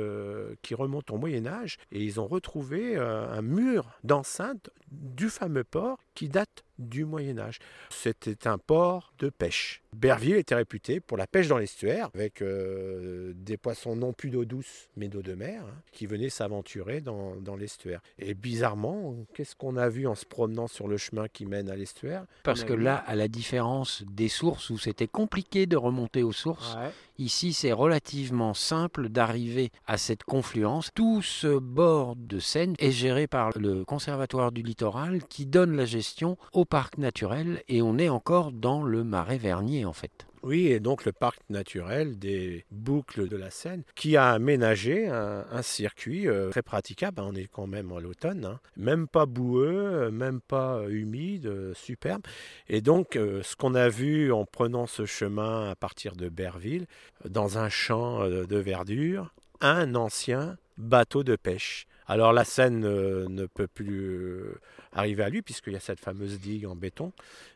qui 0.62 0.74
remontent 0.74 1.14
au 1.14 1.18
Moyen 1.18 1.46
Âge 1.46 1.78
et 1.92 2.02
ils 2.02 2.18
ont 2.22 2.28
retrouvé 2.28 2.96
un 2.96 3.42
mur 3.42 3.90
d'enceinte 4.06 4.70
du 4.90 5.28
fameux 5.28 5.66
port 5.66 6.00
qui 6.14 6.30
date 6.30 6.64
du 6.80 7.06
Moyen 7.06 7.38
Âge. 7.38 7.60
C'était 7.90 8.48
un 8.48 8.58
port 8.58 9.14
de 9.20 9.30
pêche. 9.30 9.82
Berville 9.96 10.36
était 10.36 10.56
réputé 10.56 11.00
pour 11.00 11.18
la 11.18 11.28
pêche 11.28 11.48
dans 11.48 11.58
l'estuaire, 11.58 12.10
avec 12.16 12.42
euh, 12.42 13.34
des 13.36 13.58
poissons 13.58 13.96
non 13.96 14.12
plus 14.12 14.32
d'eau 14.32 14.44
douce, 14.44 14.90
mais 14.98 15.08
d'eau 15.08 15.22
de 15.22 15.36
mer, 15.36 15.64
hein, 15.64 15.76
qui 15.92 16.08
venaient 16.08 16.30
s'aventurer 16.30 17.00
dans, 17.00 17.36
dans 17.36 17.56
l'estuaire. 17.56 18.02
Et 18.18 18.34
bizarrement, 18.34 19.16
qu'est-ce 19.34 19.56
qu'on 19.56 19.78
a 19.78 19.88
vu 19.90 20.08
en 20.08 20.16
se 20.16 20.26
promenant 20.26 20.68
sur 20.68 20.88
le 20.88 20.98
chemin 20.98 21.28
qui 21.28 21.46
mène 21.46 21.70
à 21.70 21.76
l'estuaire? 21.76 22.26
Parce 22.44 22.64
que 22.64 22.74
là, 22.74 22.96
à 22.96 23.16
la 23.16 23.28
différence 23.28 24.04
des 24.10 24.30
sources 24.30 24.72
où 24.72 24.78
c'était 24.78 25.08
compliqué 25.08 25.68
de 25.68 25.78
remonter 25.78 26.24
aux 26.24 26.32
sources, 26.32 26.76
ouais. 26.76 26.92
ici 27.20 27.54
c'est 27.54 27.72
relativement 27.72 28.56
simple 28.56 29.10
d'arriver 29.10 29.70
à 29.86 29.98
cette 29.98 30.24
confluence. 30.24 30.90
Tout 30.96 31.22
ce 31.22 31.60
bord 31.60 32.16
de 32.16 32.40
Seine 32.40 32.74
est 32.80 32.92
géré 32.92 33.28
par 33.28 33.52
le 33.58 33.86
Conservatoire 33.86 34.52
du 34.52 34.64
littoral 34.64 35.24
qui 35.26 35.46
donne 35.46 35.76
la 35.76 35.86
gestion 35.86 36.03
au 36.52 36.66
parc 36.66 36.98
naturel 36.98 37.62
et 37.68 37.82
on 37.82 37.98
est 37.98 38.10
encore 38.10 38.52
dans 38.52 38.84
le 38.84 39.04
marais 39.04 39.38
Vernier 39.38 39.86
en 39.86 39.94
fait. 39.94 40.26
Oui, 40.44 40.68
et 40.68 40.82
donc 40.82 41.06
le 41.06 41.14
parc 41.14 41.40
naturel 41.50 42.20
des 42.20 42.66
boucles 42.70 43.30
de 43.30 43.38
la 43.38 43.50
Seine, 43.50 43.84
qui 43.96 44.18
a 44.18 44.32
aménagé 44.32 45.08
un, 45.08 45.62
circuit 45.62 46.28
euh, 46.28 46.50
très 46.50 46.62
praticable. 46.62 47.22
On 47.22 47.34
est 47.34 47.48
quand 47.48 47.66
même 47.66 47.94
à 47.94 48.02
l'automne, 48.02 48.44
hein. 48.44 48.60
même 48.76 49.08
pas 49.08 49.26
boueux, 49.26 50.12
même 50.12 50.42
pas 50.42 50.82
humide, 50.90 51.46
euh, 51.46 51.74
superbe. 51.74 52.24
Et 52.68 52.82
donc, 52.82 53.16
euh, 53.16 53.42
ce 53.42 53.56
qu'on 53.56 53.74
a 53.74 53.88
vu 53.88 54.34
en 54.34 54.44
prenant 54.46 54.86
ce 54.86 55.06
chemin 55.06 55.70
à 55.70 55.76
partir 55.76 56.14
de 56.18 56.28
Berville, 56.28 56.88
dans 57.24 57.58
un 57.58 57.70
champ 57.70 58.22
euh, 58.22 58.46
de 58.46 58.58
verdure, 58.58 59.34
un 59.62 59.96
ancien 59.96 60.58
bateau 60.78 61.24
de 61.24 61.38
pêche. 61.38 61.88
Alors 62.08 62.34
la 62.34 62.44
Seine 62.44 62.80
ne 62.80 63.46
peut 63.46 63.68
plus 63.68 64.02
euh, 64.02 64.62
arriver 64.92 65.24
à 65.24 65.30
lui 65.30 65.42
puisqu'il 65.42 65.74
y 65.74 65.78
a 65.78 65.80
cette 65.80 66.00
fameuse 66.00 66.40
digue 66.40 66.66
en 66.66 66.76
béton. 66.76 67.12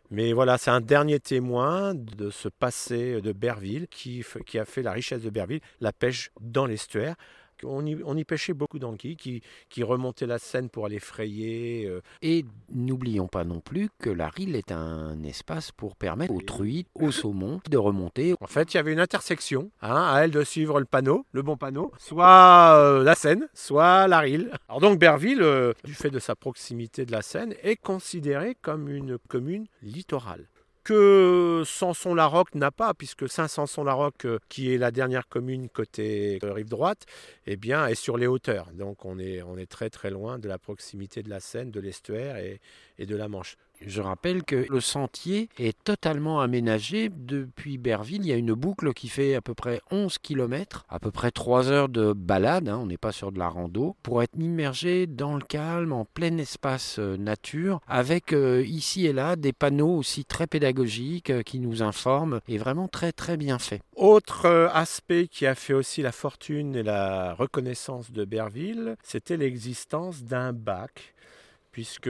Mais 0.10 0.32
voilà, 0.32 0.58
c'est 0.58 0.72
un 0.72 0.82
dernier 0.82 1.20
témoin 1.20 1.94
de 1.94 2.30
ce 2.30 2.48
passé 2.48 3.22
de 3.22 3.34
Berville 3.34 3.88
qui 3.90 4.24
a 4.56 4.66
fait 4.66 4.82
la 4.82 4.94
richesse 4.94 5.22
de 5.22 5.30
Berville, 5.30 5.60
la 5.82 5.92
pêche 5.92 6.32
dans 6.40 6.66
l'estuaire. 6.66 7.16
On 7.64 7.86
y, 7.86 7.98
on 8.04 8.16
y, 8.18 8.24
pêchait 8.24 8.54
beaucoup 8.54 8.80
d'anguilles 8.80 9.16
qui, 9.16 9.42
qui, 9.70 9.84
remontaient 9.84 10.26
la 10.26 10.40
Seine 10.40 10.70
pour 10.70 10.86
aller 10.86 11.00
frayer. 11.00 11.86
Euh. 11.86 12.02
Et 12.22 12.46
n'oublions 12.74 13.28
pas 13.28 13.44
non 13.44 13.60
plus 13.60 13.90
que 14.00 14.10
la 14.10 14.30
Rille 14.30 14.56
est 14.56 14.72
un 14.72 15.24
espace 15.24 15.72
pour 15.72 15.96
permettre 15.96 16.34
aux 16.34 16.42
truites, 16.42 16.88
aux 16.96 17.12
saumons 17.12 17.62
de 17.70 17.78
remonter. 17.78 18.36
En 18.42 18.48
fait, 18.48 18.74
il 18.74 18.78
y 18.78 18.80
avait 18.80 18.94
une 18.94 19.00
intersection, 19.00 19.72
hein, 19.82 20.10
à 20.14 20.22
elle 20.24 20.32
de 20.32 20.44
suivre 20.44 20.80
le 20.80 20.86
panneau, 20.86 21.26
le 21.32 21.42
bon 21.42 21.58
panneau, 21.58 21.92
soit 21.98 22.76
euh, 22.76 23.04
la 23.04 23.16
Seine, 23.16 23.48
soit 23.54 24.08
la 24.08 24.20
Rille. 24.20 24.50
Alors 24.68 24.82
donc 24.82 25.00
Berville, 25.00 25.42
euh, 25.42 25.74
du 25.84 25.94
fait 25.94 26.10
de 26.10 26.20
sa 26.20 26.36
proximité 26.36 27.06
de 27.06 27.12
la 27.12 27.22
Seine, 27.22 27.54
est 27.64 27.78
considérée 27.78 28.56
comme 28.62 28.90
une 28.90 29.18
commune 29.18 29.68
littorale 29.82 30.48
que 30.88 31.64
Sanson-la-Roque 31.66 32.56
n'a 32.56 32.72
pas, 32.72 32.94
puisque 32.94 33.28
Saint-Sanson-la-Roque, 33.28 34.26
qui 34.48 34.74
est 34.74 34.78
la 34.78 34.90
dernière 34.90 35.28
commune 35.28 35.68
côté 35.68 36.40
rive 36.42 36.70
droite, 36.70 37.06
eh 37.46 37.58
bien, 37.58 37.88
est 37.88 37.96
sur 37.96 38.18
les 38.18 38.26
hauteurs. 38.26 38.72
Donc 38.72 39.04
on 39.04 39.20
est, 39.20 39.44
très 39.70 39.90
très 39.90 40.10
loin 40.10 40.40
de 40.40 40.48
la 40.48 40.58
proximité 40.58 41.24
de 41.24 41.30
la 41.30 41.42
Seine, 41.42 41.72
de 41.72 41.82
l'estuaire 41.82 42.38
et, 42.38 43.06
de 43.06 43.16
la 43.18 43.28
Manche. 43.28 43.58
Je 43.86 44.02
rappelle 44.02 44.44
que 44.44 44.66
le 44.70 44.82
sentier 44.82 45.50
est 45.58 45.78
totalement 45.84 46.42
aménagé. 46.42 47.10
Depuis 47.10 47.78
Berville, 47.78 48.22
il 48.24 48.28
y 48.28 48.34
a 48.34 48.38
une 48.38 48.54
boucle 48.54 48.94
qui 48.94 49.08
fait 49.08 49.36
à 49.36 49.42
peu 49.42 49.54
près 49.54 49.82
11 49.92 50.18
km, 50.18 50.86
à 50.90 51.00
peu 51.00 51.12
près 51.12 51.32
3 51.32 51.70
heures 51.70 51.90
de 51.90 52.14
balade, 52.14 52.70
hein, 52.70 52.80
on 52.82 52.88
n'est 52.88 52.98
pas 52.98 53.12
sur 53.12 53.32
de 53.32 53.40
la 53.40 53.48
rando, 53.48 53.96
pour 54.04 54.24
être 54.24 54.36
immergé 54.38 55.08
dans 55.08 55.36
le 55.36 55.42
calme, 55.42 55.94
en 55.94 56.06
plein 56.06 56.38
espace 56.38 56.98
euh, 57.00 57.18
nature, 57.18 57.80
avec 57.88 58.34
euh, 58.34 58.64
ici 58.66 59.06
et 59.06 59.14
là 59.14 59.36
des 59.36 59.54
panneaux 59.54 59.96
aussi 59.96 60.26
très 60.26 60.48
pédagogiques 60.48 61.30
euh, 61.30 61.44
qui 61.44 61.60
nous 61.60 61.84
informent, 61.84 62.40
et 62.48 62.58
vraiment 62.58 62.88
très 62.88 63.12
très 63.12 63.38
bien 63.38 63.60
fait. 63.60 63.82
Autre 63.96 64.70
aspect 64.74 65.28
qui 65.28 65.46
a 65.46 65.56
fait 65.56 65.74
aussi 65.74 66.02
la 66.02 66.12
fortune 66.12 66.76
et 66.76 66.84
la 66.84 67.34
reconnaissance 67.34 68.12
de 68.12 68.26
Berville, 68.26 68.96
c'était 69.04 69.38
l'existence 69.38 70.24
d'un 70.24 70.54
bac 70.54 71.14
puisque 71.78 72.10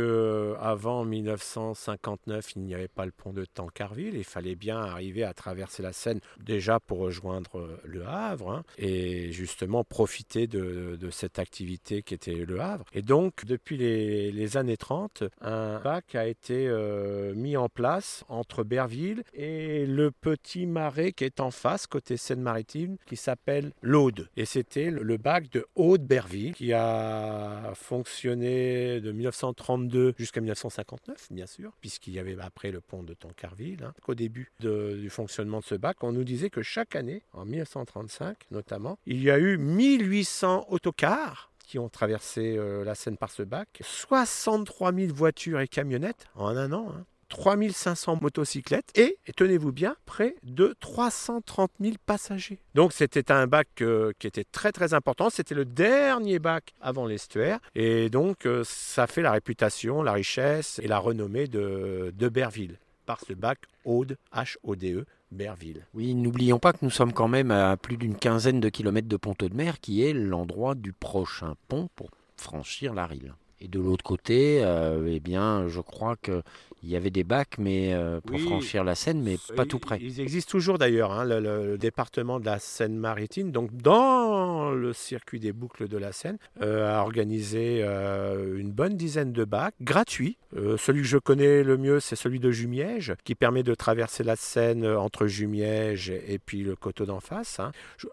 avant 0.62 1.04
1959, 1.04 2.54
il 2.56 2.62
n'y 2.62 2.74
avait 2.74 2.88
pas 2.88 3.06
le 3.06 3.12
pont 3.12 3.34
de 3.34 3.44
Tancarville. 3.44 4.16
Il 4.16 4.24
fallait 4.24 4.56
bien 4.56 4.80
arriver 4.80 5.26
à 5.26 5.34
traverser 5.34 5.84
la 5.84 5.92
Seine 5.92 6.22
déjà 6.42 6.80
pour 6.80 7.00
rejoindre 7.00 7.60
euh, 7.60 7.78
le 7.84 8.08
Havre 8.08 8.50
hein, 8.50 8.64
et 8.78 9.34
justement 9.34 9.84
profiter 9.84 10.48
de, 10.48 10.98
cette 11.12 11.38
activité 11.38 12.02
qui 12.02 12.14
était 12.14 12.46
le 12.46 12.62
Havre. 12.62 12.86
Et 12.94 13.02
donc, 13.02 13.44
depuis 13.44 13.76
les, 13.76 14.56
années 14.56 14.78
30, 14.78 15.26
un 15.42 15.82
bac 15.82 16.16
a 16.16 16.28
été 16.28 16.66
euh, 16.70 17.34
mis 17.36 17.58
en 17.58 17.68
place 17.68 18.24
entre 18.30 18.64
Berville 18.64 19.24
et 19.34 19.86
le 19.86 20.12
petit 20.12 20.66
marais 20.66 21.12
qui 21.12 21.26
est 21.26 21.42
en 21.42 21.52
face, 21.52 21.88
côté 21.88 22.16
Seine-Maritime, 22.16 22.96
qui 23.06 23.18
s'appelle 23.18 23.74
l'Aude. 23.82 24.30
Et 24.38 24.46
c'était 24.46 24.92
le 24.92 25.18
bac 25.18 25.50
de 25.52 25.66
Aude-Berville 25.76 26.54
qui 26.54 26.72
a 26.72 27.74
fonctionné 27.76 29.02
de 29.02 29.12
1932 29.58 30.14
jusqu'à 30.18 30.42
1959, 30.42 31.28
bien 31.32 31.48
sûr, 31.48 31.72
puisqu'il 31.82 32.14
y 32.14 32.20
avait 32.20 32.38
après 32.40 32.72
le 32.72 32.82
pont 32.82 33.04
de 33.04 33.14
Tancarville. 33.14 33.84
Hein. 33.84 33.94
Au 34.08 34.16
début 34.16 34.52
du 34.60 35.10
fonctionnement 35.10 35.60
de 35.60 35.66
ce 35.66 35.76
bac, 35.76 36.04
on 36.04 36.12
nous 36.12 36.24
disait 36.24 36.50
que 36.50 36.62
chaque 36.62 36.96
année, 36.96 37.24
en 37.34 37.46
1935 37.46 38.38
notamment, 38.52 39.00
il 39.06 39.22
y 39.24 39.32
a 39.32 39.40
eu 39.40 39.58
1800 39.58 40.68
autocars 40.70 41.52
qui 41.60 41.80
ont 41.80 41.90
traversé 41.90 42.56
euh, 42.58 42.86
la 42.86 42.96
Seine 42.96 43.18
par 43.18 43.30
ce 43.30 43.44
bac, 43.44 43.82
63 43.82 44.94
000 44.94 45.14
voitures 45.14 45.60
et 45.60 45.68
camionnettes 45.68 46.28
en 46.36 46.56
un 46.56 46.72
an. 46.72 46.94
Hein. 46.96 47.06
3500 47.30 48.20
motocyclettes 48.22 48.92
et, 48.96 49.18
tenez-vous 49.36 49.72
bien, 49.72 49.96
près 50.06 50.36
de 50.44 50.76
330 50.80 51.72
000 51.80 51.96
passagers. 52.06 52.60
Donc 52.76 52.94
c'était 52.94 53.32
un 53.32 53.48
bac 53.48 53.68
euh, 53.82 54.12
qui 54.20 54.28
était 54.28 54.44
très 54.44 54.72
très 54.72 54.94
important. 54.94 55.30
C'était 55.30 55.56
le 55.56 55.66
dernier 55.66 56.40
bac 56.40 56.74
avant 56.82 57.06
l'estuaire. 57.06 57.60
Et 57.76 58.10
donc 58.10 58.46
euh, 58.46 58.64
ça 58.66 59.08
fait 59.08 59.22
la 59.22 59.32
réputation, 59.32 60.04
la 60.04 60.14
richesse 60.14 60.80
et 60.84 60.88
la 60.88 61.00
renommée 61.00 61.48
de, 61.48 62.14
Berville 62.30 62.78
par 63.06 63.22
ce 63.22 63.34
bac 63.34 63.60
Aude, 63.86 64.18
H-O-D-E, 64.34 65.06
Berville. 65.32 65.86
Oui, 65.94 66.14
n'oublions 66.14 66.60
pas 66.60 66.74
que 66.74 66.80
nous 66.82 66.90
sommes 66.90 67.14
quand 67.14 67.30
même 67.30 67.52
à 67.52 67.78
plus 67.78 67.96
d'une 67.96 68.16
quinzaine 68.16 68.60
de 68.60 68.70
kilomètres 68.70 69.08
de 69.08 69.18
Ponto 69.18 69.48
de 69.48 69.56
Mer, 69.56 69.80
qui 69.80 70.04
est 70.04 70.14
l'endroit 70.14 70.76
du 70.76 70.92
prochain 70.92 71.56
pont 71.70 71.90
pour 71.96 72.12
franchir 72.36 72.94
la 72.94 73.06
Rille. 73.06 73.32
Et 73.60 73.68
de 73.68 73.80
l'autre 73.80 74.04
côté, 74.04 74.62
euh, 74.64 75.10
eh 75.12 75.20
bien, 75.20 75.68
je 75.68 75.82
crois 75.82 76.16
que 76.22 76.42
il 76.84 76.90
y 76.92 76.96
avait 76.96 77.10
des 77.10 77.24
bacs 77.24 77.58
mais 77.58 77.92
euh, 77.94 78.22
pour 78.22 78.36
Oui. 78.36 78.42
franchir 78.44 78.84
la 78.84 78.94
Seine, 78.94 79.24
mais 79.24 79.38
pas 79.56 79.66
tout 79.66 79.80
près. 79.80 79.98
Ils 80.00 80.22
existent 80.22 80.52
toujours 80.52 80.78
d'ailleurs, 80.78 81.12
hein, 81.12 81.26
le, 81.26 81.40
le 81.40 81.78
département 81.78 82.40
de 82.40 82.46
la 82.46 82.60
Seine-Maritime, 82.60 83.52
donc 83.52 83.76
dans 83.76 84.70
le 84.70 84.94
circuit 84.94 85.40
des 85.40 85.54
boucles 85.54 85.88
de 85.88 85.98
la 85.98 86.12
Seine, 86.12 86.38
euh, 86.62 86.96
a 86.96 87.02
organisé 87.02 87.82
une 87.84 88.72
bonne 88.72 88.96
dizaine 88.96 89.34
de 89.34 89.44
bacs 89.44 89.74
gratuits. 89.82 90.38
Celui 90.78 91.02
que 91.02 91.08
je 91.08 91.18
connais 91.18 91.64
le 91.64 91.78
mieux, 91.78 92.00
c'est 92.00 92.16
celui 92.16 92.40
de 92.40 92.52
Jumièges, 92.52 93.14
qui 93.24 93.36
permet 93.36 93.64
de 93.64 93.74
traverser 93.76 94.24
la 94.24 94.36
Seine 94.36 94.86
entre 94.86 95.28
Jumièges 95.28 96.10
et 96.10 96.40
puis 96.40 96.62
le 96.64 96.76
coteau 96.76 97.06
d'en 97.06 97.20
face. 97.20 97.60
hein. 97.60 97.72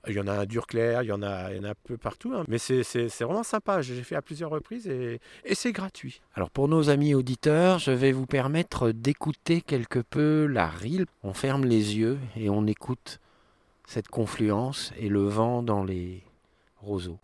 Il 0.08 0.14
y 0.14 0.20
en 0.20 0.26
a 0.26 0.32
un 0.32 0.44
Durclair, 0.46 1.02
il 1.02 1.06
y 1.06 1.12
en 1.12 1.22
a, 1.22 1.52
il 1.52 1.58
y 1.58 1.60
en 1.60 1.64
a 1.64 1.70
un 1.70 1.74
peu 1.84 1.96
partout, 1.96 2.32
hein, 2.34 2.44
mais 2.48 2.58
c'est 2.58 2.82
vraiment 3.20 3.42
sympa. 3.42 3.82
J'ai 3.82 4.02
fait 4.02 4.16
à 4.16 4.22
plusieurs 4.22 4.50
reprises 4.50 4.88
et, 4.88 5.20
et 5.44 5.54
c'est 5.54 5.72
gratuit. 5.72 6.20
Alors 6.34 6.50
pour 6.50 6.68
nos 6.68 6.90
amis 6.90 7.14
auditeurs, 7.14 7.78
je 7.78 7.90
vais 7.90 8.12
vous 8.12 8.26
permettre 8.26 8.90
d'écouter 8.90 9.60
quelque 9.60 9.98
peu 9.98 10.46
la 10.46 10.66
Rille. 10.66 11.06
On 11.22 11.34
ferme 11.34 11.64
les 11.64 11.96
yeux 11.96 12.18
et 12.36 12.50
on 12.50 12.66
écoute 12.66 13.20
cette 13.86 14.08
confluence 14.08 14.92
et 14.98 15.08
le 15.08 15.24
vent 15.24 15.62
dans 15.62 15.84
les 15.84 16.22
roseaux. 16.80 17.18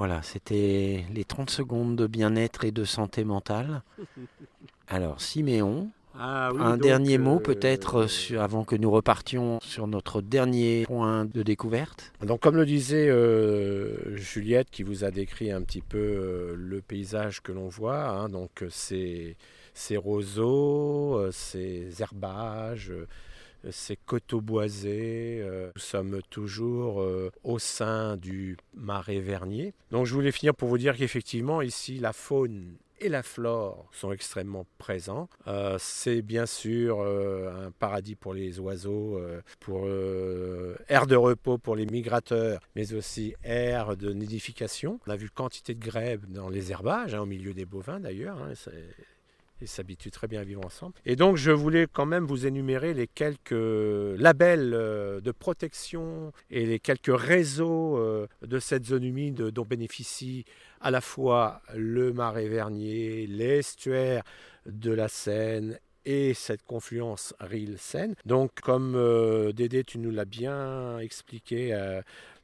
Voilà, 0.00 0.22
c'était 0.22 1.04
les 1.12 1.24
30 1.24 1.50
secondes 1.50 1.94
de 1.94 2.06
bien-être 2.06 2.64
et 2.64 2.70
de 2.70 2.84
santé 2.86 3.22
mentale. 3.22 3.82
Alors, 4.88 5.20
Siméon, 5.20 5.90
Ah 6.18 6.52
un 6.58 6.78
dernier 6.78 7.18
mot 7.18 7.38
peut-être 7.38 8.06
sur- 8.06 8.40
avant 8.40 8.64
que 8.64 8.76
nous 8.76 8.90
repartions 8.90 9.60
sur 9.60 9.86
notre 9.86 10.22
dernier 10.22 10.84
point 10.86 11.26
de 11.26 11.42
découverte. 11.42 12.14
Donc, 12.26 12.40
comme 12.40 12.56
le 12.56 12.64
disait 12.64 13.10
euh, 13.10 14.16
Juliette, 14.16 14.70
qui 14.70 14.84
vous 14.84 15.04
a 15.04 15.10
décrit 15.10 15.52
un 15.52 15.60
petit 15.60 15.82
peu 15.82 15.98
euh, 15.98 16.54
le 16.56 16.80
paysage 16.80 17.42
que 17.42 17.52
l'on 17.52 17.68
voit, 17.68 18.08
hein, 18.08 18.30
donc 18.30 18.62
euh, 18.62 18.68
ces, 18.70 19.36
ces 19.74 19.98
roseaux, 19.98 21.18
euh, 21.18 21.30
ces 21.30 22.00
herbages, 22.00 22.90
euh, 22.90 23.06
ces 23.70 23.96
coteaux 23.96 24.40
boisés, 24.40 25.40
euh, 25.42 25.70
nous 25.74 25.80
sommes 25.82 26.20
toujours 26.30 27.02
euh, 27.02 27.30
au 27.44 27.58
sein 27.58 28.16
du 28.16 28.56
marais 28.74 29.20
Vernier. 29.20 29.74
Donc, 29.90 30.06
je 30.06 30.14
voulais 30.14 30.32
finir 30.32 30.54
pour 30.54 30.68
vous 30.68 30.78
dire 30.78 30.96
qu'effectivement, 30.96 31.60
ici, 31.62 31.98
la 31.98 32.12
faune 32.12 32.76
et 33.02 33.08
la 33.08 33.22
flore 33.22 33.88
sont 33.92 34.12
extrêmement 34.12 34.66
présents. 34.76 35.30
Euh, 35.46 35.76
c'est 35.78 36.20
bien 36.20 36.44
sûr 36.44 37.00
euh, 37.00 37.66
un 37.66 37.70
paradis 37.70 38.14
pour 38.14 38.34
les 38.34 38.60
oiseaux, 38.60 39.16
euh, 39.16 39.40
pour 39.58 39.86
euh, 39.86 40.76
air 40.88 41.06
de 41.06 41.16
repos 41.16 41.56
pour 41.56 41.76
les 41.76 41.86
migrateurs, 41.86 42.60
mais 42.76 42.92
aussi 42.92 43.34
air 43.42 43.96
de 43.96 44.12
nidification. 44.12 45.00
On 45.06 45.10
a 45.10 45.16
vu 45.16 45.30
quantité 45.30 45.74
de 45.74 45.82
grèbes 45.82 46.26
dans 46.26 46.50
les 46.50 46.72
herbages, 46.72 47.14
hein, 47.14 47.20
au 47.22 47.26
milieu 47.26 47.54
des 47.54 47.64
bovins 47.64 48.00
d'ailleurs. 48.00 48.36
hein, 48.36 48.52
ils 49.60 49.68
s'habituent 49.68 50.10
très 50.10 50.26
bien 50.26 50.40
à 50.40 50.44
vivre 50.44 50.64
ensemble. 50.64 50.94
Et 51.04 51.16
donc, 51.16 51.36
je 51.36 51.50
voulais 51.50 51.86
quand 51.92 52.06
même 52.06 52.24
vous 52.24 52.46
énumérer 52.46 52.94
les 52.94 53.06
quelques 53.06 53.50
labels 53.52 54.72
euh, 54.74 55.20
de 55.20 55.30
protection 55.32 56.32
et 56.50 56.66
les 56.66 56.78
quelques 56.78 57.14
réseaux 57.14 57.96
euh, 57.98 58.26
de 58.42 58.58
cette 58.58 58.86
zone 58.86 59.04
humide 59.04 59.42
dont 59.50 59.64
bénéficie 59.64 60.44
à 60.80 60.90
la 60.90 61.00
fois 61.00 61.62
le 61.74 62.12
marais 62.12 62.48
Vernier, 62.48 63.26
l'estuaire 63.26 64.22
de 64.66 64.92
la 64.92 65.08
Seine 65.08 65.78
et 66.04 66.34
cette 66.34 66.62
confluence 66.64 67.34
Rille-Seine. 67.40 68.14
Donc, 68.24 68.60
comme 68.62 68.94
euh, 68.96 69.52
Dédé, 69.52 69.84
tu 69.84 69.98
nous 69.98 70.10
l'as 70.10 70.24
bien 70.24 70.98
expliqué, 70.98 71.74
euh, 71.74 72.00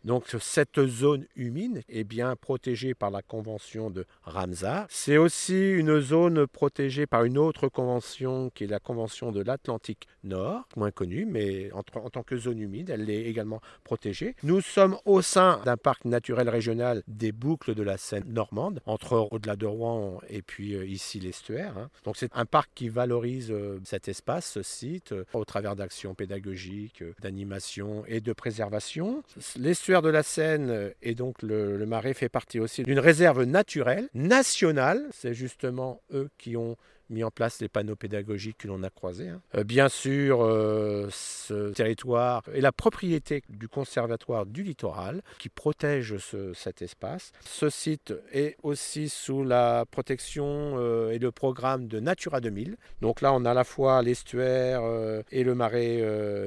donc 0.07 0.25
cette 0.41 0.87
zone 0.87 1.27
humide 1.35 1.83
est 1.89 2.05
bien 2.05 2.37
protégée 2.37 2.95
par 2.95 3.11
la 3.11 3.23
convention 3.23 3.91
de 3.91 4.07
Ramsar. 4.23 4.87
C'est 4.89 5.17
aussi 5.17 5.73
une 5.73 6.01
zone 6.01 6.47
protégée 6.47 7.07
par 7.07 7.25
une 7.25 7.37
autre 7.37 7.69
convention 7.69 8.51
qui 8.55 8.65
est 8.65 8.69
la 8.69 8.79
convention 8.79 9.33
de 9.33 9.43
l'Atlantique 9.43 10.07
Nord, 10.23 10.69
moins 10.77 10.91
connue, 10.91 11.27
mais 11.27 11.71
en, 11.73 11.83
tant 11.83 12.23
que 12.23 12.37
zone 12.37 12.61
humide, 12.61 12.91
elle 12.91 13.09
est 13.11 13.25
également 13.25 13.61
protégée. 13.85 14.37
Nous 14.43 14.61
sommes 14.61 14.97
au 15.05 15.23
sein 15.23 15.61
d'un 15.65 15.77
parc 15.77 16.05
naturel 16.05 16.49
régional 16.49 17.03
des 17.09 17.33
boucles 17.33 17.75
de 17.75 17.83
la 17.83 17.97
Seine 17.97 18.33
normande, 18.33 18.81
entre 18.87 19.29
au-delà 19.31 19.57
de 19.57 19.67
Rouen 19.67 20.21
et 20.29 20.43
puis 20.43 20.75
euh, 20.75 20.87
ici 20.87 21.19
l'estuaire. 21.19 21.77
hein. 21.77 21.91
Donc 22.05 22.17
c'est 22.17 22.31
un 22.35 22.45
parc 22.45 22.71
qui 22.75 22.89
valorise 22.89 23.51
euh, 23.51 23.81
cet 23.85 24.09
espace, 24.09 24.51
ce 24.51 24.63
site, 24.63 25.13
euh, 25.13 25.25
au 25.33 25.45
travers 25.45 25.75
d'actions 25.75 26.15
pédagogiques, 26.15 27.03
d'animation 27.21 28.05
et 28.07 28.21
de 28.21 28.33
préservation. 28.33 29.23
De 30.03 30.09
la 30.09 30.23
Seine 30.23 30.71
euh, 30.71 30.91
et 31.03 31.15
donc 31.15 31.43
le, 31.43 31.77
le 31.77 31.87
marais 31.87 32.15
fait 32.15 32.29
partie 32.29 32.61
aussi 32.61 32.83
d'une 32.83 32.99
réserve 32.99 33.43
naturelle 33.45 34.09
nationale. 34.15 35.05
C'est 35.13 35.35
justement 35.35 36.03
eux 36.13 36.29
qui 36.39 36.57
ont 36.57 36.77
mis 37.11 37.25
en 37.25 37.31
place 37.31 37.61
les 37.61 37.69
panneaux 37.69 37.97
pédagogiques 37.97 38.59
que 38.59 38.69
l'on 38.69 38.83
a 38.83 38.91
croisés. 38.91 39.29
hein. 39.29 39.41
Euh, 39.55 39.65
bien 39.65 39.89
sûr, 39.89 40.43
euh, 40.43 41.09
ce 41.11 41.71
territoire 41.73 42.43
est 42.55 42.61
la 42.61 42.73
propriété 42.73 43.43
du 43.49 43.69
Conservatoire 43.69 44.47
du 44.47 44.63
littoral 44.63 45.23
qui 45.39 45.49
protège 45.49 46.17
ce- 46.19 46.53
cet 46.55 46.83
espace. 46.83 47.33
Ce 47.45 47.71
site 47.71 48.15
est 48.33 48.57
aussi 48.63 49.09
sous 49.09 49.45
la 49.45 49.85
protection 49.91 50.75
euh, 50.79 51.11
et 51.13 51.19
le 51.19 51.31
programme 51.33 51.87
de 51.89 52.01
Natura 52.01 52.41
2000. 52.41 52.77
Donc 53.01 53.21
là, 53.21 53.33
on 53.33 53.45
a 53.45 53.51
à 53.51 53.55
la 53.55 53.65
fois 53.65 54.03
l'estuaire 54.03 54.83
et 55.31 55.45
le 55.45 55.55
marais 55.55 56.01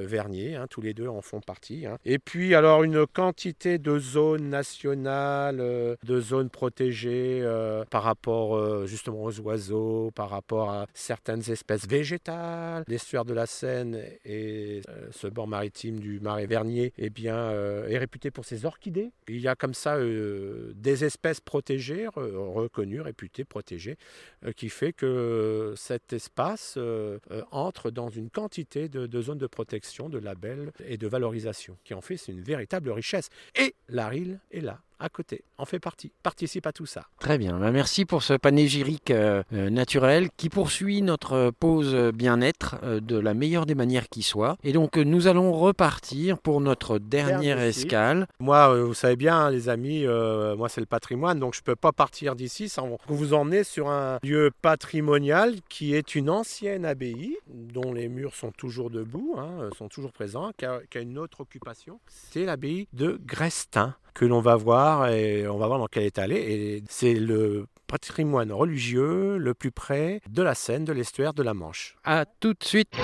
Vernier, 0.06 0.56
hein, 0.56 0.66
tous 0.68 0.80
les 0.80 0.94
deux 0.94 1.08
en 1.08 1.20
font 1.22 1.40
partie. 1.40 1.86
hein. 1.86 1.98
Et 2.04 2.18
puis, 2.18 2.54
alors, 2.54 2.82
une 2.82 3.06
quantité 3.06 3.78
de 3.78 3.98
zones 3.98 4.48
nationales, 4.50 5.58
de 6.02 6.20
zones 6.20 6.50
protégées 6.50 7.42
par 7.90 8.02
rapport 8.02 8.86
justement 8.86 9.22
aux 9.24 9.40
oiseaux, 9.40 10.10
par 10.14 10.28
rapport 10.30 10.49
à 10.58 10.86
certaines 10.94 11.50
espèces 11.50 11.86
végétales. 11.86 12.84
L'estuaire 12.88 13.24
de 13.24 13.34
la 13.34 13.46
Seine 13.46 14.00
et 14.24 14.82
euh, 14.88 15.08
ce 15.10 15.26
bord 15.26 15.46
maritime 15.46 16.00
du 16.00 16.20
marais 16.20 16.46
Vernier 16.46 16.92
eh 16.98 17.10
bien, 17.10 17.36
euh, 17.36 17.88
est 17.88 17.98
réputé 17.98 18.30
pour 18.30 18.44
ses 18.44 18.64
orchidées. 18.64 19.10
Il 19.28 19.40
y 19.40 19.48
a 19.48 19.54
comme 19.54 19.74
ça 19.74 19.96
euh, 19.96 20.72
des 20.74 21.04
espèces 21.04 21.40
protégées, 21.40 22.06
re- 22.06 22.52
reconnues, 22.52 23.00
réputées, 23.00 23.44
protégées, 23.44 23.96
qui 24.56 24.68
fait 24.68 24.92
que 24.92 25.74
cet 25.76 26.12
espace 26.12 26.78
entre 27.50 27.90
dans 27.90 28.08
une 28.08 28.30
quantité 28.30 28.88
de, 28.88 29.20
zones 29.20 29.38
de 29.38 29.46
protection, 29.46 30.08
de 30.08 30.18
labels 30.18 30.72
et 30.84 30.96
de 30.96 31.06
valorisation, 31.06 31.76
qui 31.84 31.94
en 31.94 32.00
fait 32.00 32.16
c'est 32.16 32.32
une 32.32 32.42
véritable 32.42 32.90
richesse. 32.90 33.28
Et 33.54 33.74
la 33.88 34.08
RIL 34.08 34.40
est 34.50 34.60
là, 34.60 34.80
à 35.00 35.08
côté, 35.08 35.42
en 35.58 35.64
fait 35.64 35.78
partie, 35.80 36.12
participe 36.22 36.66
à 36.66 36.72
tout 36.72 36.86
ça. 36.86 37.06
Très 37.18 37.38
bien, 37.38 37.58
Bah, 37.58 37.70
merci 37.72 38.04
pour 38.04 38.22
ce 38.22 38.34
panégyrique 38.34 39.10
euh, 39.10 39.42
euh, 39.52 39.70
naturel 39.70 40.28
qui 40.36 40.48
poursuit 40.50 41.02
notre 41.02 41.50
pause 41.58 41.94
bien-être 42.14 42.76
euh, 42.82 43.00
de 43.00 43.18
la 43.18 43.34
meilleure 43.34 43.66
des 43.66 43.74
manières 43.74 44.08
qui 44.08 44.22
soit. 44.22 44.56
Et 44.62 44.72
donc 44.72 44.96
euh, 44.98 45.02
nous 45.04 45.26
allons 45.26 45.52
repartir 45.52 46.38
pour 46.38 46.60
notre 46.60 46.98
dernière 46.98 47.40
Dernier 47.40 47.68
escale. 47.68 48.26
Moi, 48.40 48.74
euh, 48.74 48.84
vous 48.84 48.94
savez 48.94 49.16
bien, 49.16 49.36
hein, 49.36 49.50
les 49.50 49.68
amis, 49.68 50.04
euh, 50.04 50.54
moi 50.56 50.68
c'est 50.68 50.80
le 50.80 50.86
patrimoine, 50.86 51.38
donc 51.40 51.54
je 51.54 51.60
ne 51.60 51.64
peux 51.64 51.76
pas 51.76 51.92
partir 51.92 52.36
d'ici 52.36 52.68
sans 52.68 52.98
vous 53.08 53.34
emmener 53.34 53.64
sur 53.64 53.88
un 53.88 54.18
lieu 54.22 54.50
patrimonial 54.62 55.54
qui 55.68 55.94
est 55.94 56.14
une 56.14 56.28
ancienne 56.30 56.84
abbaye, 56.84 57.36
dont 57.48 57.92
les 57.92 58.08
murs 58.08 58.34
sont 58.34 58.50
toujours 58.52 58.90
debout, 58.90 59.34
hein, 59.38 59.48
euh, 59.60 59.70
sont 59.78 59.88
toujours 59.88 60.12
présents, 60.12 60.50
qui 60.56 60.64
a, 60.66 60.80
qui 60.90 60.98
a 60.98 61.00
une 61.00 61.18
autre 61.18 61.40
occupation. 61.40 62.00
C'est 62.08 62.44
l'abbaye 62.44 62.88
de 62.92 63.20
Grestin 63.24 63.94
que 64.14 64.24
l'on 64.24 64.40
va 64.40 64.56
voir 64.56 65.08
et 65.08 65.46
on 65.48 65.58
va 65.58 65.66
voir 65.66 65.78
dans 65.78 65.86
quel 65.86 66.04
état 66.04 66.24
elle 66.24 66.32
est. 66.32 66.52
Et 66.52 66.82
c'est 66.88 67.14
le 67.14 67.66
patrimoine 67.86 68.52
religieux 68.52 69.36
le 69.36 69.54
plus 69.54 69.72
près 69.72 70.20
de 70.28 70.42
la 70.42 70.54
Seine, 70.54 70.84
de 70.84 70.92
l'estuaire, 70.92 71.34
de 71.34 71.42
la 71.42 71.54
Manche. 71.54 71.96
À 72.04 72.24
tout 72.24 72.52
de 72.52 72.64
suite. 72.64 72.94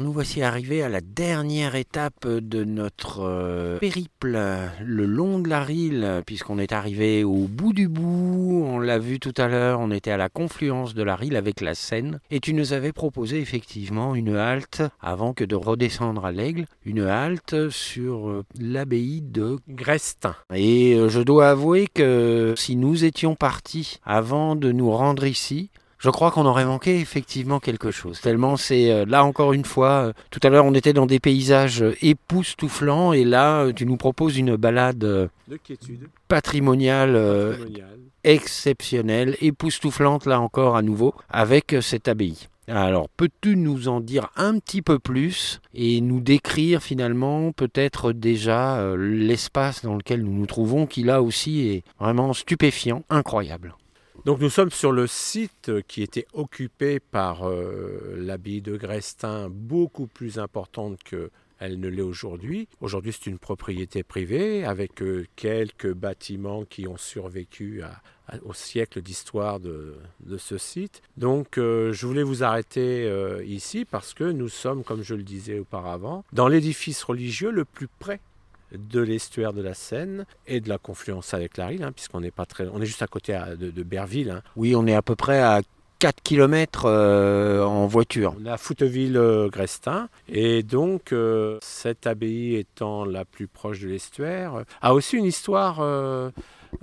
Nous 0.00 0.12
voici 0.12 0.42
arrivés 0.42 0.82
à 0.82 0.88
la 0.88 1.00
dernière 1.00 1.76
étape 1.76 2.26
de 2.26 2.64
notre 2.64 3.20
euh, 3.22 3.78
périple 3.78 4.36
le 4.82 5.06
long 5.06 5.38
de 5.38 5.48
la 5.48 5.62
Rille, 5.62 6.20
puisqu'on 6.26 6.58
est 6.58 6.72
arrivé 6.72 7.22
au 7.22 7.46
bout 7.46 7.72
du 7.72 7.88
bout. 7.88 8.64
On 8.66 8.80
l'a 8.80 8.98
vu 8.98 9.20
tout 9.20 9.34
à 9.36 9.46
l'heure, 9.46 9.78
on 9.78 9.92
était 9.92 10.10
à 10.10 10.16
la 10.16 10.28
confluence 10.28 10.94
de 10.94 11.04
la 11.04 11.14
Rille 11.14 11.36
avec 11.36 11.60
la 11.60 11.76
Seine. 11.76 12.18
Et 12.32 12.40
tu 12.40 12.54
nous 12.54 12.72
avais 12.72 12.92
proposé 12.92 13.38
effectivement 13.38 14.16
une 14.16 14.34
halte, 14.34 14.82
avant 15.00 15.32
que 15.32 15.44
de 15.44 15.54
redescendre 15.54 16.24
à 16.24 16.32
l'Aigle, 16.32 16.66
une 16.84 17.02
halte 17.02 17.70
sur 17.70 18.28
euh, 18.28 18.44
l'abbaye 18.58 19.20
de 19.20 19.58
Grestin. 19.68 20.34
et 20.52 20.94
euh, 20.94 21.08
je 21.08 21.20
dois 21.20 21.50
avouer 21.50 21.86
que 21.92 22.54
si 22.56 22.74
nous 22.74 23.04
étions 23.04 23.36
partis 23.36 24.00
avant 24.04 24.56
de 24.56 24.72
nous 24.72 24.90
rendre 24.90 25.24
ici, 25.24 25.70
je 26.04 26.10
crois 26.10 26.30
qu'on 26.30 26.44
aurait 26.44 26.66
manqué 26.66 27.00
effectivement 27.00 27.60
quelque 27.60 27.90
chose. 27.90 28.20
Tellement 28.20 28.58
c'est 28.58 28.90
euh, 28.90 29.06
là 29.08 29.24
encore 29.24 29.54
une 29.54 29.64
fois, 29.64 30.08
euh, 30.08 30.12
tout 30.30 30.40
à 30.42 30.50
l'heure 30.50 30.66
on 30.66 30.74
était 30.74 30.92
dans 30.92 31.06
des 31.06 31.18
paysages 31.18 31.82
euh, 31.82 31.96
époustouflants 32.02 33.14
et 33.14 33.24
là 33.24 33.72
tu 33.72 33.86
nous 33.86 33.96
proposes 33.96 34.36
une 34.36 34.56
balade 34.56 34.98
De 34.98 35.30
quiétude 35.64 36.08
patrimoniale 36.28 37.14
patrimoniale. 37.14 37.98
exceptionnelle, 38.22 39.36
époustouflante 39.40 40.26
là 40.26 40.40
encore 40.42 40.76
à 40.76 40.82
nouveau, 40.82 41.14
avec 41.30 41.74
cette 41.80 42.06
abbaye. 42.06 42.48
Alors, 42.68 43.08
peux-tu 43.08 43.56
nous 43.56 43.88
en 43.88 44.00
dire 44.00 44.30
un 44.36 44.58
petit 44.58 44.82
peu 44.82 44.98
plus 44.98 45.60
et 45.74 46.02
nous 46.02 46.20
décrire 46.20 46.82
finalement 46.82 47.52
peut-être 47.52 48.12
déjà 48.12 48.94
l'espace 48.96 49.82
dans 49.82 49.94
lequel 49.94 50.22
nous 50.22 50.32
nous 50.32 50.46
trouvons, 50.46 50.86
qui 50.86 51.02
là 51.02 51.22
aussi 51.22 51.68
est 51.68 51.84
vraiment 51.98 52.32
stupéfiant, 52.32 53.04
incroyable? 53.10 53.74
Donc 54.24 54.40
nous 54.40 54.48
sommes 54.48 54.70
sur 54.70 54.90
le 54.90 55.06
site 55.06 55.70
qui 55.86 56.02
était 56.02 56.26
occupé 56.32 56.98
par 56.98 57.46
euh, 57.46 58.14
l'abbaye 58.16 58.62
de 58.62 58.74
Grestin, 58.74 59.50
beaucoup 59.50 60.06
plus 60.06 60.38
importante 60.38 61.02
que 61.04 61.30
elle 61.60 61.78
ne 61.78 61.88
l'est 61.88 62.02
aujourd'hui. 62.02 62.66
Aujourd'hui, 62.80 63.12
c'est 63.12 63.30
une 63.30 63.38
propriété 63.38 64.02
privée 64.02 64.64
avec 64.64 65.02
euh, 65.02 65.26
quelques 65.36 65.92
bâtiments 65.92 66.64
qui 66.64 66.88
ont 66.88 66.96
survécu 66.96 67.82
au 68.44 68.54
siècle 68.54 69.02
d'histoire 69.02 69.60
de, 69.60 69.94
ce 70.38 70.56
site. 70.56 71.02
Donc, 71.18 71.58
euh, 71.58 71.92
je 71.92 72.06
voulais 72.06 72.22
vous 72.22 72.42
arrêter 72.42 73.06
ici 73.44 73.84
parce 73.84 74.14
que 74.14 74.24
nous 74.24 74.48
sommes, 74.48 74.84
comme 74.84 75.02
je 75.02 75.14
le 75.14 75.22
disais 75.22 75.58
auparavant, 75.58 76.24
dans 76.32 76.48
l'édifice 76.48 77.02
religieux 77.02 77.50
le 77.50 77.66
plus 77.66 77.88
près 77.88 78.20
de 78.78 79.00
l'estuaire 79.00 79.52
de 79.52 79.62
la 79.62 79.74
Seine 79.74 80.24
et 80.46 80.60
de 80.60 80.68
la 80.68 80.78
confluence 80.78 81.34
avec 81.34 81.56
la 81.56 81.66
Rille, 81.66 81.82
hein, 81.82 81.92
puisqu'on 81.92 82.20
n'est 82.20 82.30
pas 82.30 82.46
très, 82.46 82.66
on 82.72 82.80
est 82.80 82.86
juste 82.86 83.02
à 83.02 83.06
côté 83.06 83.34
à- 83.34 83.56
de, 83.56 83.70
de 83.70 83.82
Berville. 83.82 84.30
hein. 84.30 84.42
Oui, 84.56 84.74
on 84.76 84.86
est 84.86 84.94
à 84.94 85.02
peu 85.02 85.14
près 85.16 85.40
à 85.40 85.60
4 86.00 86.22
km 86.22 86.86
en 86.86 87.86
voiture. 87.86 88.34
On 88.40 88.44
est 88.46 88.50
à 88.50 88.56
Fouteville-Grestin. 88.58 90.08
Et 90.28 90.62
donc, 90.62 91.12
euh, 91.12 91.58
cette 91.62 92.06
abbaye 92.06 92.56
étant 92.56 93.04
la 93.04 93.24
plus 93.24 93.46
proche 93.46 93.80
de 93.80 93.88
l'estuaire, 93.88 94.54
euh, 94.56 94.62
a 94.82 94.92
aussi 94.94 95.16
une 95.16 95.24
histoire 95.24 95.78
euh, 95.80 96.30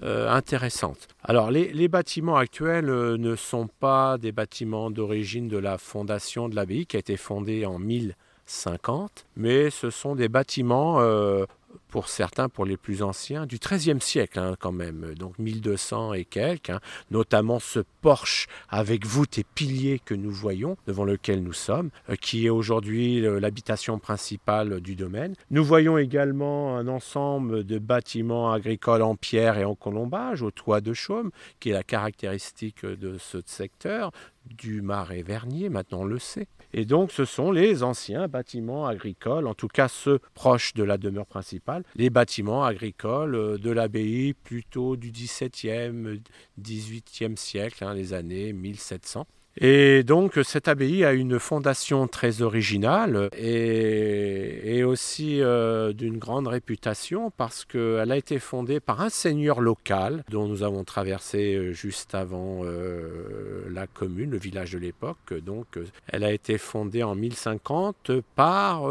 euh, 0.01 0.29
intéressante. 0.31 1.07
Alors, 1.23 1.51
les, 1.51 1.71
les 1.73 1.87
bâtiments 1.87 2.37
actuels 2.37 2.89
euh, 2.89 3.17
ne 3.17 3.35
sont 3.35 3.67
pas 3.79 4.17
des 4.17 4.31
bâtiments 4.31 4.89
d'origine 4.89 5.47
de 5.49 5.57
la 5.57 5.77
fondation 5.77 6.49
de 6.49 6.55
l'abbaye, 6.55 6.85
qui 6.85 6.95
a 6.95 6.99
été 6.99 7.17
fondée 7.17 7.65
en 7.65 7.77
1050, 7.77 9.25
mais 9.35 9.69
ce 9.69 9.89
sont 9.89 10.15
des 10.15 10.29
bâtiments 10.29 10.97
euh, 11.01 11.45
pour 11.87 12.07
certains, 12.07 12.49
pour 12.49 12.65
les 12.65 12.77
plus 12.77 13.03
anciens, 13.03 13.45
du 13.45 13.57
XIIIe 13.57 14.01
siècle 14.01 14.39
hein, 14.39 14.55
quand 14.59 14.71
même, 14.71 15.13
donc 15.15 15.37
1200 15.39 16.13
et 16.13 16.25
quelques, 16.25 16.69
hein, 16.69 16.79
notamment 17.09 17.59
ce 17.59 17.79
porche 18.01 18.47
avec 18.69 19.05
voûte 19.05 19.37
et 19.37 19.43
piliers 19.43 20.01
que 20.03 20.13
nous 20.13 20.31
voyons, 20.31 20.77
devant 20.87 21.03
lequel 21.03 21.43
nous 21.43 21.53
sommes, 21.53 21.89
euh, 22.09 22.15
qui 22.15 22.45
est 22.45 22.49
aujourd'hui 22.49 23.25
euh, 23.25 23.39
l'habitation 23.39 23.99
principale 23.99 24.81
du 24.81 24.95
domaine. 24.95 25.35
Nous 25.49 25.63
voyons 25.63 25.97
également 25.97 26.77
un 26.77 26.87
ensemble 26.87 27.63
de 27.63 27.79
bâtiments 27.79 28.51
agricoles 28.51 29.01
en 29.01 29.15
pierre 29.15 29.57
et 29.57 29.65
en 29.65 29.75
colombage, 29.75 30.41
au 30.41 30.51
toit 30.51 30.81
de 30.81 30.93
chaume, 30.93 31.31
qui 31.59 31.69
est 31.69 31.73
la 31.73 31.83
caractéristique 31.83 32.85
de 32.85 33.17
ce 33.17 33.39
secteur, 33.45 34.11
du 34.45 34.81
marais 34.81 35.21
Vernier, 35.21 35.69
maintenant 35.69 36.01
on 36.01 36.05
le 36.05 36.19
sait. 36.19 36.47
Et 36.73 36.85
donc 36.85 37.11
ce 37.11 37.25
sont 37.25 37.51
les 37.51 37.83
anciens 37.83 38.27
bâtiments 38.27 38.87
agricoles, 38.87 39.47
en 39.47 39.53
tout 39.53 39.67
cas 39.67 39.87
ceux 39.87 40.19
proches 40.33 40.73
de 40.73 40.83
la 40.83 40.97
demeure 40.97 41.25
principale, 41.25 41.83
les 41.95 42.09
bâtiments 42.09 42.63
agricoles 42.63 43.35
euh, 43.35 43.57
de 43.57 43.71
l'abbaye 43.71 44.33
plutôt 44.33 44.95
du 44.95 45.11
XVIIe, 45.11 46.21
XVIIIe 46.59 47.37
siècle, 47.37 47.83
hein, 47.83 47.93
les 47.93 48.13
années 48.13 48.53
1700. 48.53 49.27
Et 49.57 50.03
donc 50.03 50.39
cette 50.43 50.67
abbaye 50.67 51.03
a 51.03 51.11
une 51.13 51.37
fondation 51.37 52.07
très 52.07 52.41
originale 52.41 53.29
et, 53.37 54.83
aussi 54.83 55.41
euh, 55.41 55.93
d'une 55.93 56.17
grande 56.17 56.47
réputation 56.47 57.31
parce 57.31 57.65
qu'elle 57.65 58.11
a 58.11 58.17
été 58.17 58.39
fondée 58.39 58.79
par 58.79 59.01
un 59.01 59.09
seigneur 59.09 59.61
local 59.61 60.23
dont 60.29 60.47
nous 60.47 60.63
avons 60.63 60.83
traversé 60.83 61.53
euh, 61.53 61.71
juste 61.71 62.15
avant 62.15 62.61
euh, 62.63 63.67
la 63.69 63.87
commune, 63.87 64.31
le 64.31 64.37
village 64.37 64.71
de 64.71 64.79
l'époque. 64.79 65.33
Donc 65.45 65.77
elle 66.07 66.23
a 66.23 66.31
été 66.31 66.57
fondée 66.57 67.03
en 67.03 67.15
1050 67.15 68.11
par 68.35 68.89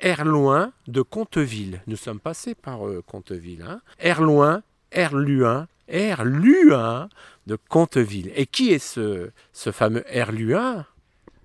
Erloin 0.00 0.72
de 0.86 1.02
Conteville. 1.02 1.80
Nous 1.86 1.96
sommes 1.96 2.20
passés 2.20 2.54
par 2.54 2.80
Conteville. 3.06 3.64
Hein. 3.66 3.80
Erloin, 3.98 4.62
Erluin, 4.92 5.66
Erluin 5.88 7.08
de 7.46 7.56
Conteville. 7.68 8.30
Et 8.36 8.46
qui 8.46 8.72
est 8.72 8.78
ce, 8.78 9.30
ce 9.52 9.72
fameux 9.72 10.04
Erluin 10.08 10.84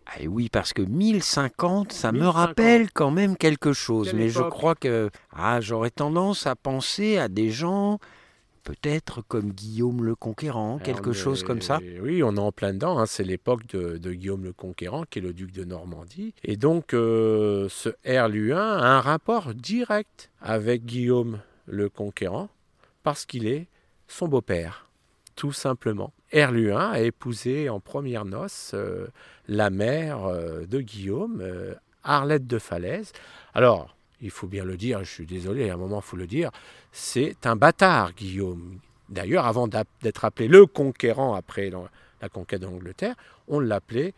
Ah 0.05 0.19
oui, 0.27 0.49
parce 0.49 0.73
que 0.73 0.81
1050, 0.81 1.91
ça 1.91 2.11
me 2.11 2.19
1050. 2.19 2.35
rappelle 2.35 2.91
quand 2.91 3.11
même 3.11 3.37
quelque 3.37 3.73
chose. 3.73 4.07
Quelle 4.09 4.17
mais 4.19 4.29
je 4.29 4.41
crois 4.41 4.75
que 4.75 5.09
ah, 5.31 5.61
j'aurais 5.61 5.91
tendance 5.91 6.45
à 6.47 6.55
penser 6.55 7.17
à 7.17 7.27
des 7.29 7.49
gens, 7.51 7.99
peut-être 8.63 9.21
comme 9.27 9.51
Guillaume 9.51 10.03
le 10.03 10.15
Conquérant, 10.15 10.77
quelque 10.79 11.13
chose 11.13 11.43
comme 11.43 11.61
ça. 11.61 11.79
Oui, 12.01 12.21
on 12.23 12.35
est 12.35 12.39
en 12.39 12.51
plein 12.51 12.73
dedans. 12.73 12.99
hein. 12.99 13.05
C'est 13.05 13.23
l'époque 13.23 13.65
de, 13.67 13.97
de 13.97 14.11
Guillaume 14.13 14.43
le 14.43 14.53
Conquérant, 14.53 15.03
qui 15.09 15.19
est 15.19 15.21
le 15.21 15.33
duc 15.33 15.51
de 15.53 15.63
Normandie. 15.63 16.33
Et 16.43 16.57
donc, 16.57 16.93
euh, 16.93 17.67
ce 17.69 17.89
Erluin 18.03 18.77
a 18.77 18.87
un 18.97 19.01
rapport 19.01 19.53
direct 19.53 20.29
avec 20.41 20.85
Guillaume 20.85 21.39
le 21.65 21.87
Conquérant, 21.89 22.49
parce 23.03 23.25
qu'il 23.25 23.47
est 23.47 23.67
son 24.13 24.27
beau-père, 24.27 24.85
tout 25.35 25.53
simplement. 25.53 26.13
Herluin 26.31 26.91
a 26.91 26.99
épousé 26.99 27.67
en 27.69 27.79
première 27.79 28.25
noces 28.25 28.71
euh, 28.75 29.07
la 29.47 29.71
mère 29.71 30.25
euh, 30.25 30.65
de 30.67 30.81
Guillaume, 30.81 31.39
euh, 31.41 31.73
Arlette 32.03 32.45
de 32.45 32.59
Falaise. 32.59 33.11
Alors, 33.55 33.95
il 34.21 34.29
faut 34.29 34.45
bien 34.45 34.65
le 34.65 34.77
dire, 34.77 34.99
je 34.99 35.09
suis 35.09 35.25
désolé, 35.25 35.69
à 35.69 35.73
un 35.73 35.77
moment 35.77 35.99
il 35.99 36.07
faut 36.07 36.15
le 36.15 36.27
dire, 36.27 36.51
c'est 36.91 37.45
un 37.45 37.55
bâtard, 37.55 38.13
Guillaume. 38.13 38.77
D'ailleurs, 39.09 39.47
avant 39.47 39.67
d'être 39.67 40.25
appelé 40.25 40.47
le 40.47 40.65
conquérant 40.67 41.33
après 41.33 41.71
la 42.21 42.29
conquête 42.29 42.61
de 42.61 42.67
l'Angleterre, 42.67 43.15
on 43.47 43.59
l'appelait 43.59 44.13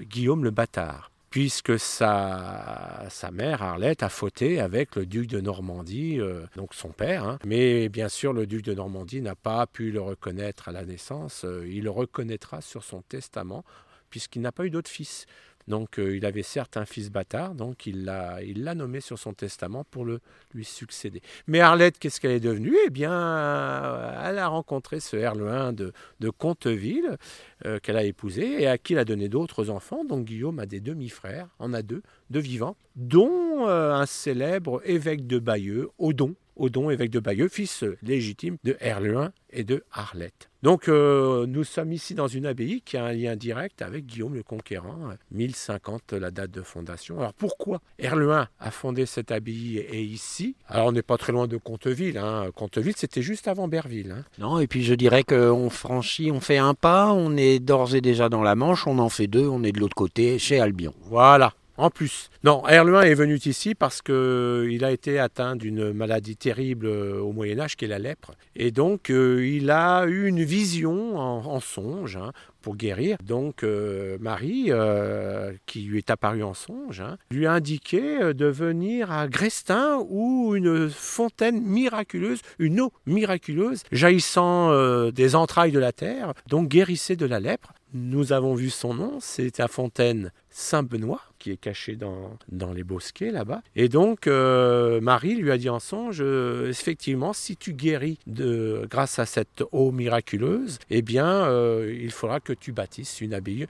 Guillaume 0.00 0.44
le 0.44 0.50
bâtard 0.50 1.10
puisque 1.30 1.78
sa, 1.78 3.04
sa 3.10 3.30
mère, 3.30 3.62
Arlette, 3.62 4.02
a 4.02 4.08
fauté 4.08 4.60
avec 4.60 4.96
le 4.96 5.06
duc 5.06 5.26
de 5.28 5.40
Normandie, 5.40 6.18
euh, 6.20 6.46
donc 6.56 6.74
son 6.74 6.88
père. 6.90 7.24
hein. 7.24 7.38
Mais 7.44 7.88
bien 7.88 8.08
sûr, 8.08 8.32
le 8.32 8.46
duc 8.46 8.64
de 8.64 8.74
Normandie 8.74 9.20
n'a 9.20 9.34
pas 9.34 9.66
pu 9.66 9.90
le 9.90 10.00
reconnaître 10.00 10.68
à 10.68 10.72
la 10.72 10.84
naissance. 10.84 11.44
Euh, 11.44 11.66
il 11.68 11.84
le 11.84 11.90
reconnaîtra 11.90 12.60
sur 12.60 12.82
son 12.82 13.02
testament, 13.02 13.64
puisqu'il 14.10 14.40
n'a 14.42 14.52
pas 14.52 14.64
eu 14.64 14.70
d'autre 14.70 14.90
fils. 14.90 15.26
Donc 15.68 15.98
euh, 15.98 16.16
il 16.16 16.24
avait 16.24 16.42
certes 16.42 16.76
un 16.76 16.86
fils 16.86 17.10
bâtard, 17.10 17.54
donc 17.54 17.86
il 17.86 18.04
l'a 18.04 18.74
nommé 18.74 19.00
sur 19.00 19.18
son 19.18 19.34
testament 19.34 19.84
pour 19.84 20.04
le, 20.04 20.20
lui 20.54 20.64
succéder. 20.64 21.20
Mais 21.46 21.60
Arlette, 21.60 21.98
qu'est-ce 21.98 22.20
qu'elle 22.20 22.32
est 22.32 22.40
devenue? 22.40 22.74
Eh 22.86 22.90
bien, 22.90 23.12
euh, 23.12 24.24
elle 24.24 24.38
a 24.38 24.48
rencontré 24.48 24.98
ce 24.98 25.16
Herluin 25.16 25.72
de, 25.72 25.92
de 26.20 26.30
Conteville, 26.30 27.18
euh, 27.66 27.78
qu'elle 27.80 27.98
a 27.98 28.04
épousé 28.04 28.62
et 28.62 28.66
à 28.66 28.78
qui 28.78 28.94
elle 28.94 28.98
a 29.00 29.04
donné 29.04 29.28
d'autres 29.28 29.68
enfants. 29.68 30.04
Donc 30.04 30.24
Guillaume 30.24 30.58
a 30.58 30.66
des 30.66 30.80
demi-frères, 30.80 31.48
en 31.58 31.74
a 31.74 31.82
deux, 31.82 32.02
deux 32.30 32.40
vivants, 32.40 32.76
dont 32.96 33.66
un 33.68 34.06
célèbre 34.06 34.80
évêque 34.84 35.26
de 35.26 35.38
Bayeux, 35.38 35.90
Odon, 35.98 36.34
Odon, 36.58 36.90
évêque 36.90 37.10
de 37.10 37.20
Bayeux, 37.20 37.48
fils 37.48 37.84
légitime 38.02 38.56
de 38.64 38.76
Herluin 38.80 39.32
et 39.50 39.64
de 39.64 39.84
Arlette. 39.92 40.50
Donc 40.62 40.88
euh, 40.88 41.46
nous 41.46 41.62
sommes 41.62 41.92
ici 41.92 42.14
dans 42.14 42.26
une 42.26 42.44
abbaye 42.44 42.82
qui 42.84 42.96
a 42.96 43.04
un 43.04 43.12
lien 43.12 43.36
direct 43.36 43.80
avec 43.80 44.06
Guillaume 44.06 44.34
le 44.34 44.42
Conquérant, 44.42 45.10
1050 45.30 46.12
la 46.14 46.30
date 46.32 46.50
de 46.50 46.62
fondation. 46.62 47.20
Alors 47.20 47.32
pourquoi 47.32 47.80
Herluin 47.98 48.48
a 48.58 48.70
fondé 48.72 49.06
cette 49.06 49.30
abbaye 49.30 49.78
et 49.78 50.02
ici? 50.02 50.56
Alors 50.66 50.86
on 50.88 50.92
n'est 50.92 51.02
pas 51.02 51.16
très 51.16 51.32
loin 51.32 51.46
de 51.46 51.56
Conteville. 51.56 52.18
Hein. 52.18 52.48
Conteville 52.56 52.94
c'était 52.96 53.22
juste 53.22 53.46
avant 53.46 53.68
Berville. 53.68 54.10
hein. 54.10 54.24
Non, 54.38 54.58
et 54.58 54.66
puis 54.66 54.82
je 54.82 54.94
dirais 54.94 55.22
qu'on 55.22 55.70
franchit, 55.70 56.30
on 56.32 56.40
fait 56.40 56.58
un 56.58 56.74
pas, 56.74 57.12
on 57.12 57.36
est 57.36 57.60
d'ores 57.60 57.94
et 57.94 58.00
déjà 58.00 58.28
dans 58.28 58.42
la 58.42 58.56
Manche, 58.56 58.86
on 58.88 58.98
en 58.98 59.08
fait 59.08 59.28
deux, 59.28 59.46
on 59.46 59.62
est 59.62 59.72
de 59.72 59.78
l'autre 59.78 59.94
côté, 59.94 60.38
chez 60.40 60.58
Albion. 60.58 60.92
Voilà. 61.02 61.54
En 61.78 61.90
plus. 61.90 62.28
Non, 62.42 62.66
Herluin 62.66 63.02
est 63.02 63.14
venu 63.14 63.36
ici 63.36 63.76
parce 63.76 64.02
qu'il 64.02 64.84
a 64.84 64.90
été 64.90 65.20
atteint 65.20 65.54
d'une 65.54 65.92
maladie 65.92 66.36
terrible 66.36 66.86
euh, 66.86 67.20
au 67.20 67.32
Moyen 67.32 67.60
Âge 67.60 67.76
qui 67.76 67.84
est 67.84 67.88
la 67.88 68.00
lèpre. 68.00 68.32
Et 68.56 68.72
donc 68.72 69.10
euh, 69.10 69.46
il 69.46 69.70
a 69.70 70.04
eu 70.06 70.26
une 70.26 70.42
vision 70.42 71.16
en, 71.16 71.60
songe 71.60 72.16
hein, 72.16 72.32
pour 72.62 72.76
guérir. 72.76 73.16
Donc 73.24 73.62
euh, 73.62 74.18
Marie, 74.20 74.66
euh, 74.68 75.52
qui 75.66 75.82
lui 75.82 75.98
est 75.98 76.10
apparue 76.10 76.42
en 76.42 76.54
songe, 76.54 77.00
hein, 77.00 77.16
lui 77.30 77.46
a 77.46 77.52
indiqué 77.52 78.22
euh, 78.22 78.34
de 78.34 78.46
venir 78.46 79.10
à 79.12 79.28
Grestin 79.28 80.04
où 80.08 80.54
une 80.56 80.88
fontaine 80.90 81.62
miraculeuse, 81.62 82.40
une 82.58 82.80
eau 82.80 82.92
miraculeuse 83.06 83.82
jaillissant 83.92 84.70
euh, 84.70 85.10
des 85.10 85.34
entrailles 85.34 85.72
de 85.72 85.78
la 85.78 85.92
terre, 85.92 86.34
donc 86.48 86.68
guérissait 86.68 87.16
de 87.16 87.26
la 87.26 87.40
lèpre. 87.40 87.72
Nous 87.94 88.32
avons 88.32 88.54
vu 88.54 88.68
son 88.68 88.92
nom, 88.92 89.18
c'est 89.20 89.58
la 89.58 89.68
fontaine 89.68 90.30
Saint-Benoît, 90.50 91.22
qui 91.38 91.50
est 91.50 91.56
cachée 91.56 91.96
dans, 91.96 92.36
dans 92.48 92.72
les 92.72 92.84
bosquets 92.84 93.30
là-bas. 93.30 93.62
Et 93.76 93.88
donc, 93.88 94.26
euh, 94.26 95.00
Marie 95.00 95.36
lui 95.36 95.50
a 95.50 95.56
dit 95.56 95.70
en 95.70 95.78
songe, 95.78 96.18
euh, 96.20 96.68
effectivement, 96.68 97.32
si 97.32 97.56
tu 97.56 97.72
guéris 97.72 98.18
de, 98.26 98.86
grâce 98.90 99.18
à 99.18 99.24
cette 99.24 99.64
eau 99.72 99.90
miraculeuse, 99.90 100.78
eh 100.90 101.00
bien, 101.00 101.26
euh, 101.26 101.96
il 101.98 102.10
faudra 102.10 102.40
que 102.40 102.52
tu 102.52 102.72
bâtisses 102.72 103.22
une 103.22 103.32
abbaye 103.32 103.66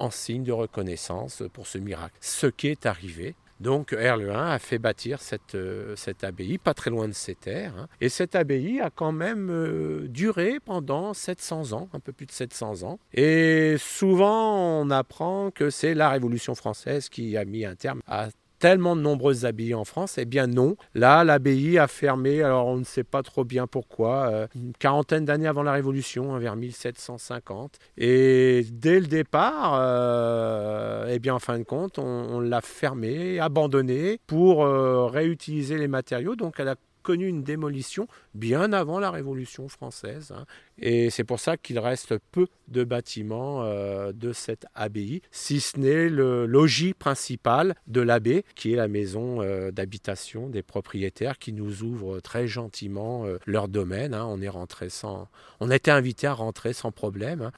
en 0.00 0.10
signe 0.10 0.42
de 0.42 0.52
reconnaissance 0.52 1.44
pour 1.52 1.68
ce 1.68 1.78
miracle. 1.78 2.16
Ce 2.20 2.48
qui 2.48 2.66
est 2.66 2.86
arrivé. 2.86 3.36
Donc 3.62 3.92
Herluin 3.92 4.50
a 4.50 4.58
fait 4.58 4.78
bâtir 4.78 5.22
cette, 5.22 5.54
euh, 5.54 5.94
cette 5.94 6.24
abbaye, 6.24 6.58
pas 6.58 6.74
très 6.74 6.90
loin 6.90 7.06
de 7.06 7.12
ses 7.12 7.36
terres. 7.36 7.74
hein. 7.78 7.86
Et 8.00 8.08
cette 8.08 8.34
abbaye 8.34 8.80
a 8.80 8.90
quand 8.90 9.12
même 9.12 9.50
euh, 9.50 10.08
duré 10.08 10.58
pendant 10.64 11.14
700 11.14 11.72
ans, 11.72 11.88
un 11.92 12.00
peu 12.00 12.12
plus 12.12 12.26
de 12.26 12.32
700 12.32 12.82
ans. 12.82 12.98
Et 13.14 13.76
souvent, 13.78 14.80
on 14.80 14.90
apprend 14.90 15.52
que 15.52 15.70
c'est 15.70 15.94
la 15.94 16.10
Révolution 16.10 16.56
française 16.56 17.08
qui 17.08 17.36
a 17.36 17.44
mis 17.44 17.64
un 17.64 17.76
terme 17.76 18.00
à 18.08 18.28
tellement 18.62 18.94
de 18.94 19.00
nombreuses 19.00 19.44
abbayes 19.44 19.74
en 19.74 19.84
France 19.84 20.18
Eh 20.18 20.24
bien 20.24 20.46
non. 20.46 20.76
Là, 20.94 21.24
l'abbaye 21.24 21.78
a 21.78 21.88
fermé, 21.88 22.44
alors 22.44 22.68
on 22.68 22.76
ne 22.76 22.84
sait 22.84 23.02
pas 23.02 23.24
trop 23.24 23.42
bien 23.42 23.66
pourquoi, 23.66 24.28
euh, 24.30 24.46
une 24.54 24.72
quarantaine 24.78 25.24
d'années 25.24 25.48
avant 25.48 25.64
la 25.64 25.72
Révolution, 25.72 26.32
hein, 26.32 26.38
vers 26.38 26.54
1750. 26.54 27.80
Et 27.98 28.64
dès 28.70 29.00
le 29.00 29.08
départ, 29.08 29.72
euh, 29.80 31.08
eh 31.10 31.18
bien 31.18 31.34
en 31.34 31.40
fin 31.40 31.58
de 31.58 31.64
compte, 31.64 31.98
on, 31.98 32.38
l'a 32.38 32.60
fermée, 32.60 33.40
abandonnée 33.40 34.20
pour 34.28 34.64
euh, 34.64 35.06
réutiliser 35.06 35.76
les 35.76 35.88
matériaux. 35.88 36.36
Donc 36.36 36.60
elle 36.60 36.68
a 36.68 36.76
connu 37.02 37.26
une 37.26 37.42
démolition 37.42 38.06
bien 38.34 38.72
avant 38.72 39.00
la 39.00 39.10
Révolution 39.10 39.66
française. 39.68 40.32
hein. 40.36 40.44
Et 40.78 41.10
c'est 41.10 41.24
pour 41.24 41.40
ça 41.40 41.56
qu'il 41.56 41.78
reste 41.78 42.14
peu 42.32 42.46
de 42.68 42.84
bâtiments 42.84 43.64
euh, 43.64 44.12
de 44.12 44.32
cette 44.32 44.64
abbaye, 44.74 45.20
si 45.30 45.60
ce 45.60 45.78
n'est 45.78 46.08
le 46.08 46.46
logis 46.46 46.94
principal 46.94 47.74
de 47.86 48.00
l'abbé, 48.00 48.44
qui 48.54 48.72
est 48.72 48.76
la 48.76 48.88
maison 48.88 49.42
euh, 49.42 49.70
d'habitation 49.70 50.48
des 50.48 50.62
propriétaires 50.62 51.38
qui 51.38 51.52
nous 51.52 51.82
ouvrent 51.82 52.20
très 52.20 52.46
gentiment 52.46 53.26
euh, 53.26 53.38
leur 53.46 53.68
domaine. 53.68 54.14
hein. 54.14 54.26
On 54.26 54.40
est 54.40 54.48
rentré 54.48 54.88
sans, 54.88 55.28
on 55.60 55.70
a 55.70 55.76
été 55.76 55.90
invité 55.90 56.26
à 56.26 56.32
rentrer 56.32 56.72
sans 56.72 56.92
problème. 56.92 57.42
hein. 57.42 57.52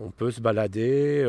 On 0.00 0.10
peut 0.10 0.30
se 0.30 0.40
balader 0.40 1.24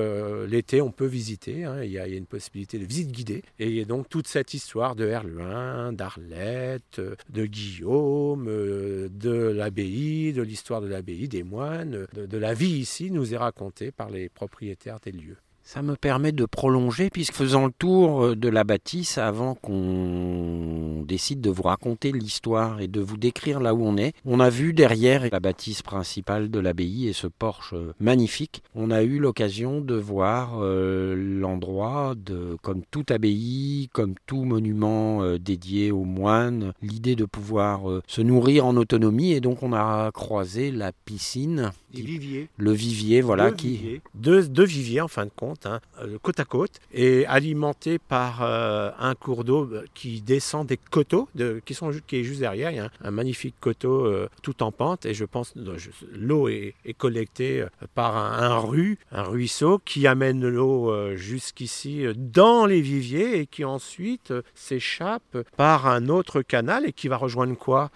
l'été, 0.47 0.81
on 0.81 0.91
peut 0.91 1.05
visiter. 1.07 1.63
hein. 1.65 1.83
Il, 1.83 1.91
y 1.91 1.97
a, 1.97 2.07
il 2.07 2.11
y 2.11 2.15
a 2.15 2.17
une 2.17 2.25
possibilité 2.25 2.77
de 2.77 2.85
visite 2.85 3.11
guidée. 3.11 3.43
Et 3.59 3.85
donc 3.85 4.07
toute 4.07 4.27
cette 4.27 4.53
histoire 4.53 4.95
de 4.95 5.05
Herluin, 5.07 5.93
d'Arlette, 5.93 7.01
de 7.29 7.45
Guillaume, 7.45 8.45
de 8.45 9.31
l'abbaye, 9.55 10.33
de 10.33 10.41
l'histoire 10.43 10.81
de 10.81 10.87
l'abbaye, 10.87 11.27
des 11.31 11.43
moines, 11.43 12.05
de, 12.13 12.37
la 12.37 12.53
vie 12.53 12.77
ici, 12.77 13.09
nous 13.09 13.33
est 13.33 13.37
racontée 13.37 13.91
par 13.91 14.09
les 14.09 14.27
propriétaires 14.29 14.99
des 14.99 15.13
lieux. 15.13 15.37
Ça 15.73 15.81
me 15.81 15.95
permet 15.95 16.33
de 16.33 16.43
prolonger, 16.43 17.09
puisque 17.09 17.35
faisant 17.35 17.65
le 17.65 17.71
tour 17.71 18.25
euh, 18.25 18.35
de 18.35 18.49
la 18.49 18.65
bâtisse, 18.65 19.17
avant 19.17 19.55
qu'on 19.55 21.05
décide 21.07 21.39
de 21.39 21.49
vous 21.49 21.63
raconter 21.63 22.11
l'histoire 22.11 22.81
et 22.81 22.89
de 22.89 22.99
vous 22.99 23.15
décrire 23.15 23.61
là 23.61 23.73
où 23.73 23.85
on 23.85 23.95
est, 23.95 24.13
on 24.25 24.41
a 24.41 24.49
vu 24.49 24.73
derrière 24.73 25.23
la 25.31 25.39
bâtisse 25.39 25.81
principale 25.81 26.51
de 26.51 26.59
l'abbaye 26.59 27.07
et 27.07 27.13
ce 27.13 27.27
porche 27.27 27.71
euh, 27.73 27.93
magnifique. 28.01 28.63
On 28.75 28.91
a 28.91 29.01
eu 29.03 29.17
l'occasion 29.17 29.79
de 29.79 29.95
voir 29.95 30.55
euh, 30.61 31.15
l'endroit, 31.15 32.15
de, 32.17 32.57
comme 32.61 32.81
toute 32.91 33.09
abbaye, 33.09 33.87
comme 33.93 34.15
tout 34.27 34.43
monument 34.43 35.23
euh, 35.23 35.39
dédié 35.39 35.93
aux 35.93 36.03
moines, 36.03 36.73
l'idée 36.81 37.15
de 37.15 37.23
pouvoir 37.23 37.89
euh, 37.89 38.03
se 38.07 38.19
nourrir 38.21 38.65
en 38.65 38.75
autonomie, 38.75 39.31
et 39.31 39.39
donc 39.39 39.63
on 39.63 39.71
a 39.71 40.11
croisé 40.11 40.69
la 40.69 40.91
piscine, 40.91 41.71
Des 41.93 42.01
viviers. 42.01 42.49
le 42.57 42.71
vivier, 42.73 43.21
voilà, 43.21 43.51
deux 43.51 43.55
qui... 43.55 43.69
viviers, 43.69 44.01
deux, 44.15 44.45
deux 44.49 44.65
viviers 44.65 44.99
en 44.99 45.07
fin 45.07 45.23
de 45.23 45.31
compte, 45.33 45.60
hein, 45.65 45.79
euh, 46.01 46.17
côte 46.21 46.39
à 46.39 46.45
côte, 46.45 46.79
et 46.93 47.25
alimentés 47.25 47.99
par 47.99 48.43
euh, 48.43 48.91
un 48.99 49.15
cours 49.15 49.43
d'eau 49.43 49.69
euh, 49.71 49.85
qui 49.93 50.21
descend 50.21 50.67
des 50.67 50.77
coteaux, 50.77 51.29
qui, 51.65 51.73
sont, 51.73 51.91
juste 51.91 52.39
derrière. 52.39 52.71
Y 52.71 52.79
a 52.79 52.89
un, 53.03 53.11
magnifique 53.11 53.55
coteau 53.59 54.11
tout 54.41 54.63
en 54.63 54.71
pente, 54.71 55.05
et 55.05 55.13
je 55.13 55.25
pense 55.25 55.53
je- 55.55 55.89
l'eau 56.13 56.47
est, 56.47 56.73
collectée 56.97 57.65
par 57.95 58.17
un, 58.17 58.51
un 58.51 58.57
ru, 58.57 58.97
un 59.11 59.23
ruisseau 59.23 59.79
qui 59.83 60.07
amène 60.07 60.47
l'eau 60.47 61.15
jusqu'ici 61.15 62.05
dans 62.15 62.65
les 62.65 62.81
viviers 62.81 63.39
et 63.39 63.47
qui 63.47 63.63
ensuite 63.63 64.33
s'échappe 64.53 65.37
par 65.57 65.87
un 65.87 66.09
autre 66.09 66.41
canal 66.41 66.85
et 66.85 66.93
qui 66.93 67.07
va 67.07 67.17
rejoindre 67.17 67.57
quoi? 67.57 67.91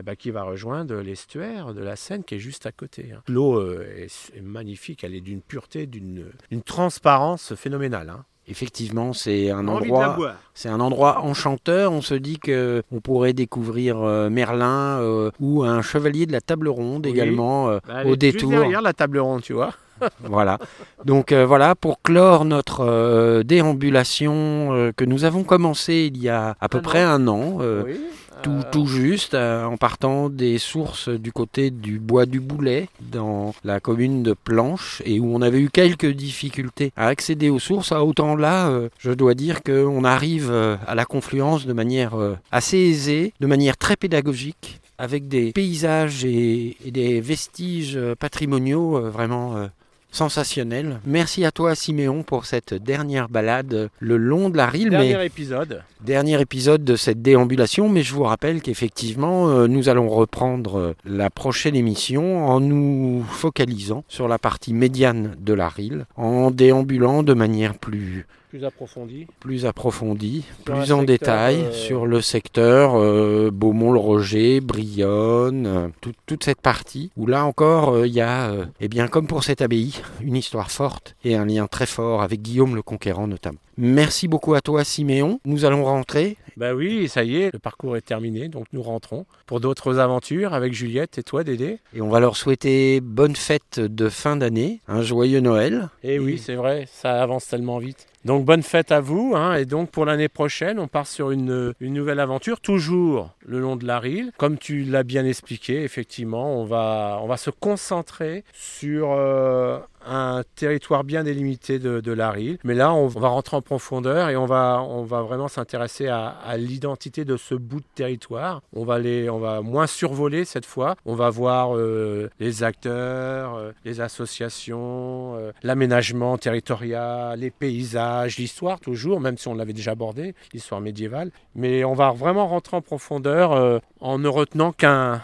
Eh 0.00 0.02
ben, 0.02 0.16
qui 0.16 0.30
va 0.30 0.42
rejoindre 0.42 0.96
l'estuaire 0.96 1.74
de 1.74 1.82
la 1.82 1.94
Seine 1.96 2.24
qui 2.24 2.34
est 2.36 2.38
juste 2.40 2.66
à 2.66 2.72
côté. 2.72 3.10
hein. 3.14 3.20
L'eau 3.28 3.58
euh, 3.58 3.86
est, 3.96 4.36
est 4.36 4.40
magnifique, 4.42 5.04
elle 5.04 5.14
est 5.14 5.20
d'une 5.20 5.40
pureté, 5.42 5.86
d'une 5.86 6.24
transparence 6.64 7.54
phénoménale. 7.54 8.08
hein. 8.10 8.24
Effectivement, 8.48 9.12
c'est 9.12 9.50
un 9.50 9.68
endroit, 9.68 10.16
c'est 10.54 10.68
un 10.70 10.80
endroit 10.80 11.20
enchanteur. 11.22 11.92
On 11.92 12.00
se 12.00 12.14
dit 12.14 12.38
que 12.40 12.82
on 12.90 13.00
pourrait 13.00 13.32
découvrir 13.32 14.00
euh, 14.02 14.28
Merlin 14.28 14.98
euh, 15.00 15.30
ou 15.38 15.62
un 15.62 15.82
chevalier 15.82 16.26
de 16.26 16.32
la 16.32 16.40
table 16.40 16.66
ronde 16.68 17.04
Oui. 17.06 17.12
également 17.12 17.68
euh, 17.68 17.78
Bah, 17.86 18.02
au 18.04 18.14
est 18.14 18.20
juste 18.22 18.34
détour. 18.36 18.50
derrière 18.50 18.82
la 18.82 18.92
table 18.92 19.18
ronde, 19.18 19.42
tu 19.42 19.52
vois. 19.52 19.72
Voilà. 20.24 20.58
Donc 21.04 21.30
euh, 21.30 21.44
voilà 21.44 21.74
pour 21.74 22.00
clore 22.00 22.46
notre 22.46 22.80
euh, 22.80 23.42
déambulation 23.42 24.72
euh, 24.72 24.92
que 24.96 25.04
nous 25.04 25.24
avons 25.24 25.44
commencé 25.44 26.10
il 26.12 26.16
y 26.22 26.28
a 26.30 26.56
à 26.58 26.68
peu 26.70 26.78
Un 26.78 26.82
près 26.82 27.04
an. 27.04 27.08
un 27.10 27.28
an. 27.28 27.58
euh, 27.60 27.82
Oui. 27.86 28.00
Tout, 28.42 28.50
Euh, 28.50 28.62
tout 28.70 28.86
juste 28.86 29.34
euh, 29.34 29.64
en 29.64 29.76
partant 29.76 30.28
des 30.28 30.58
sources 30.58 31.08
du 31.08 31.32
côté 31.32 31.70
du 31.70 31.98
bois 31.98 32.26
du 32.26 32.40
Boulet 32.40 32.88
dans 33.00 33.54
la 33.64 33.80
commune 33.80 34.22
de 34.22 34.32
Planche 34.32 35.02
et 35.04 35.20
où 35.20 35.34
on 35.34 35.42
avait 35.42 35.60
eu 35.60 35.70
quelques 35.70 36.10
difficultés 36.10 36.92
à 36.96 37.06
accéder 37.08 37.50
aux 37.50 37.58
sources. 37.58 37.92
Ah, 37.92 38.04
autant 38.04 38.36
là, 38.36 38.68
euh, 38.68 38.88
je 38.98 39.12
dois 39.12 39.34
dire 39.34 39.62
qu'on 39.62 40.04
arrive 40.04 40.50
à 40.86 40.94
la 40.94 41.04
confluence 41.04 41.66
de 41.66 41.72
manière 41.72 42.12
assez 42.50 42.78
aisée, 42.78 43.32
de 43.40 43.46
manière 43.46 43.76
très 43.76 43.96
pédagogique 43.96 44.80
avec 44.98 45.28
des 45.28 45.52
paysages 45.52 46.24
et, 46.24 46.76
et 46.84 46.90
des 46.90 47.20
vestiges 47.20 47.98
patrimoniaux 48.18 49.00
vraiment 49.10 49.68
sensationnels. 50.10 51.00
Merci 51.06 51.44
à 51.44 51.50
toi 51.50 51.74
Siméon 51.74 52.22
pour 52.22 52.46
cette 52.46 52.74
dernière 52.74 53.28
balade 53.28 53.90
le 53.98 54.16
long 54.16 54.50
de 54.50 54.56
la 54.56 54.66
Rille. 54.66 54.88
mais- 54.90 55.08
Dernier 55.08 55.24
épisode. 55.24 55.82
Dernier 56.04 56.40
épisode 56.40 56.84
de 56.84 56.96
cette 56.96 57.20
déambulation, 57.22 57.88
mais 57.88 58.02
je 58.02 58.14
vous 58.14 58.22
rappelle 58.24 58.62
qu'effectivement, 58.62 59.48
euh, 59.48 59.66
nous 59.66 59.88
allons 59.88 60.08
reprendre 60.08 60.78
euh, 60.78 60.94
la 61.04 61.30
prochaine 61.30 61.76
émission 61.76 62.46
en 62.48 62.60
nous 62.60 63.22
focalisant 63.30 64.04
sur 64.08 64.26
la 64.28 64.38
partie 64.38 64.72
médiane 64.72 65.36
de 65.40 65.52
la 65.52 65.68
Rille, 65.68 66.04
en 66.16 66.50
déambulant 66.50 67.22
de 67.22 67.34
manière 67.34 67.74
plus, 67.78 68.26
Plus 68.50 68.64
approfondi. 68.64 69.26
plus 69.40 69.60
Sur 69.60 69.68
un 69.68 70.82
plus 70.82 70.92
en 70.92 70.98
secteur, 71.00 71.06
détail 71.06 71.56
euh, 71.62 71.72
sur 71.72 72.06
le 72.06 72.20
secteur 72.20 72.92
euh, 72.96 73.50
Beaumont-le-Roger, 73.52 74.60
Brionne, 74.60 75.66
euh, 75.66 75.88
tout- 76.00 76.12
toute 76.26 76.44
cette 76.44 76.60
partie 76.60 77.10
où 77.16 77.26
là 77.26 77.44
encore 77.44 78.04
il 78.04 78.12
y 78.12 78.20
a, 78.20 78.52
eh 78.80 78.88
bien 78.88 79.06
comme 79.08 79.26
pour 79.26 79.44
cette 79.44 79.62
abbaye, 79.62 79.94
une 80.20 80.36
histoire 80.36 80.70
forte 80.70 81.14
et 81.24 81.36
un 81.36 81.44
lien 81.46 81.66
très 81.66 81.86
fort 81.86 82.22
avec 82.22 82.42
Guillaume 82.42 82.74
le 82.74 82.82
Conquérant 82.82 83.26
notamment. 83.26 83.58
Merci 83.78 84.28
beaucoup 84.28 84.54
à 84.54 84.60
toi 84.60 84.84
Siméon. 84.84 85.40
Nous 85.44 85.64
allons 85.64 85.84
rentrer. 85.84 86.36
Bah 86.56 86.74
oui, 86.74 87.08
ça 87.08 87.24
y 87.24 87.36
est, 87.36 87.50
le 87.52 87.58
parcours 87.58 87.96
est 87.96 88.02
terminé, 88.02 88.48
donc 88.48 88.66
nous 88.72 88.82
rentrons 88.82 89.24
pour 89.46 89.60
d'autres 89.60 89.98
aventures 89.98 90.52
avec 90.52 90.74
Juliette 90.74 91.16
et 91.18 91.22
toi 91.22 91.44
Dédé. 91.44 91.78
Et 91.94 92.02
on 92.02 92.10
va 92.10 92.20
leur 92.20 92.36
souhaiter 92.36 93.00
bonne 93.00 93.36
fête 93.36 93.80
de 93.80 94.08
fin 94.10 94.36
d'année, 94.36 94.80
un 94.88 95.00
joyeux 95.02 95.40
Noël. 95.40 95.88
Et 96.02 96.18
oui, 96.18 96.36
c'est 96.36 96.56
vrai, 96.56 96.86
ça 96.92 97.22
avance 97.22 97.46
tellement 97.48 97.78
vite. 97.78 98.06
Donc 98.24 98.44
bonne 98.44 98.62
fête 98.62 98.92
à 98.92 99.00
vous, 99.00 99.32
hein, 99.34 99.54
et 99.54 99.64
donc 99.64 99.90
pour 99.90 100.04
l'année 100.04 100.28
prochaine, 100.28 100.78
on 100.78 100.88
part 100.88 101.06
sur 101.06 101.30
une, 101.30 101.72
une 101.80 101.94
nouvelle 101.94 102.20
aventure, 102.20 102.60
toujours 102.60 103.30
le 103.46 103.60
long 103.60 103.76
de 103.76 103.86
la 103.86 103.98
Rille. 103.98 104.30
Comme 104.36 104.58
tu 104.58 104.82
l'as 104.82 105.04
bien 105.04 105.24
expliqué, 105.24 105.84
effectivement, 105.84 106.60
on 106.60 106.64
va, 106.64 107.18
on 107.22 107.26
va 107.26 107.38
se 107.38 107.48
concentrer 107.48 108.44
sur 108.52 109.12
euh, 109.12 109.78
un 110.06 110.42
territoire 110.54 111.04
bien 111.04 111.24
délimité 111.24 111.78
de, 111.78 112.00
de 112.00 112.12
la 112.12 112.30
Rille. 112.30 112.58
Mais 112.64 112.74
là, 112.74 112.92
on 112.92 113.06
va 113.06 113.28
rentrer 113.28 113.56
en 113.56 113.62
profondeur 113.62 114.28
et 114.28 114.36
on 114.36 114.46
va, 114.46 114.82
on 114.88 115.04
va 115.04 115.22
vraiment 115.22 115.48
s'intéresser 115.48 116.08
à, 116.08 116.36
l'identité 116.56 117.24
de 117.24 117.36
ce 117.36 117.54
bout 117.54 117.80
de 117.80 117.86
territoire. 117.94 118.62
On 118.74 118.84
va, 118.84 118.98
les, 118.98 119.30
on 119.30 119.38
va 119.38 119.60
moins 119.60 119.86
survoler 119.86 120.44
cette 120.44 120.66
fois. 120.66 120.96
On 121.04 121.14
va 121.14 121.30
voir 121.30 121.76
euh, 121.76 122.30
les 122.40 122.62
acteurs, 122.62 123.54
euh, 123.54 123.72
les 123.84 124.00
associations, 124.00 125.36
euh, 125.36 125.52
l'aménagement 125.62 126.38
territorial, 126.38 127.38
les 127.38 127.50
paysages, 127.50 128.36
l'histoire 128.36 128.80
toujours, 128.80 129.20
même 129.20 129.38
si 129.38 129.48
on 129.48 129.54
l'avait 129.54 129.72
déjà 129.72 129.92
abordé, 129.92 130.34
l'histoire 130.52 130.80
médiévale. 130.80 131.30
Mais 131.54 131.84
on 131.84 131.94
va 131.94 132.10
vraiment 132.12 132.46
rentrer 132.46 132.76
en 132.76 132.82
profondeur 132.82 133.80
en 134.00 134.18
ne 134.18 134.28
retenant 134.28 134.72
qu'un 134.72 135.22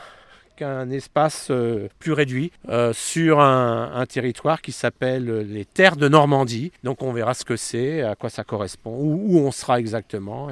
qu'un 0.57 0.90
espace 0.90 1.48
euh, 1.50 1.88
plus 1.98 2.12
réduit 2.12 2.50
euh, 2.68 2.92
sur 2.92 3.40
un, 3.40 3.92
un 3.94 4.07
territoire 4.07 4.61
qui 4.61 4.72
s'appelle 4.72 5.28
euh, 5.28 5.42
les 5.42 5.64
terres 5.64 5.96
de 5.96 6.09
Normandie. 6.09 6.72
Donc 6.82 7.02
on 7.02 7.12
verra 7.12 7.34
ce 7.34 7.44
que 7.44 7.57
c'est, 7.57 8.02
à 8.02 8.14
quoi 8.14 8.30
ça 8.30 8.42
correspond, 8.42 8.96
où, 8.98 9.36
où 9.36 9.38
on 9.38 9.52
sera 9.52 9.78
exactement. 9.78 10.48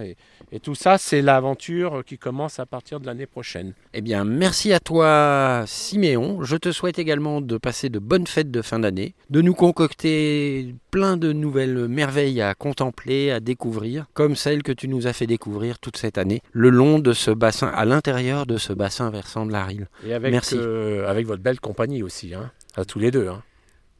Et 0.54 0.60
tout 0.60 0.74
ça, 0.76 0.98
c'est 0.98 1.20
l'aventure 1.20 2.02
qui 2.06 2.16
commence 2.16 2.60
à 2.60 2.64
partir 2.66 3.00
de 3.00 3.06
l'année 3.06 3.26
prochaine. 3.26 3.74
Eh 3.92 4.00
bien, 4.00 4.24
merci 4.24 4.72
à 4.72 4.78
toi 4.80 5.64
Siméon. 5.66 6.42
Je 6.44 6.56
te 6.56 6.70
souhaite 6.72 6.98
également 6.98 7.40
de 7.40 7.58
passer 7.58 7.88
de 7.90 7.98
bonnes 7.98 8.26
fêtes 8.28 8.50
de 8.52 8.62
fin 8.62 8.78
d'année, 8.78 9.14
de 9.30 9.40
nous 9.42 9.52
concocter 9.54 10.74
plein 10.90 11.16
de 11.16 11.32
nouvelles 11.32 11.88
merveilles 11.88 12.40
à 12.40 12.54
contempler, 12.54 13.30
à 13.32 13.40
découvrir, 13.40 14.06
comme 14.14 14.36
celle 14.36 14.62
que 14.62 14.72
tu 14.72 14.86
nous 14.88 15.06
as 15.08 15.12
fait 15.12 15.26
découvrir 15.26 15.78
toute 15.80 15.96
cette 15.96 16.18
année, 16.18 16.40
le 16.52 16.70
long 16.70 17.00
de 17.00 17.12
ce 17.12 17.32
bassin, 17.32 17.66
à 17.68 17.84
l'intérieur 17.84 18.46
de 18.46 18.56
ce 18.56 18.72
bassin 18.72 19.10
versant 19.10 19.46
de 19.46 19.52
la 19.52 19.64
Rille. 19.64 19.86
Et 20.06 20.14
avec, 20.14 20.32
Merci. 20.32 20.56
euh, 20.56 21.08
avec 21.10 21.26
votre 21.26 21.42
belle 21.42 21.58
compagnie 21.60 22.02
aussi, 22.04 22.32
hein, 22.32 22.50
à 22.76 22.84
tous 22.84 22.98
les 23.00 23.10
deux. 23.10 23.26
hein. 23.28 23.42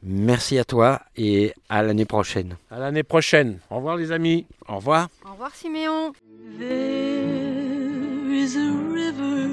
Merci 0.07 0.59
à 0.59 0.63
toi 0.63 1.01
et 1.17 1.51
à 1.67 1.81
l'année 1.81 2.05
prochaine. 2.05 2.57
À 2.69 2.77
l'année 2.77 3.01
prochaine. 3.01 3.57
Au 3.71 3.77
revoir 3.77 3.97
les 3.97 4.11
amis. 4.11 4.45
Au 4.67 4.75
revoir. 4.75 5.09
Au 5.27 5.31
revoir 5.31 5.49
Siméon. 5.55 6.13
There 6.59 8.31
is 8.31 8.55
a 8.55 8.71
river. 8.93 9.49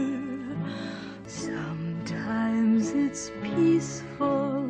Sometimes 1.26 2.92
it's 2.94 3.32
peaceful, 3.42 4.66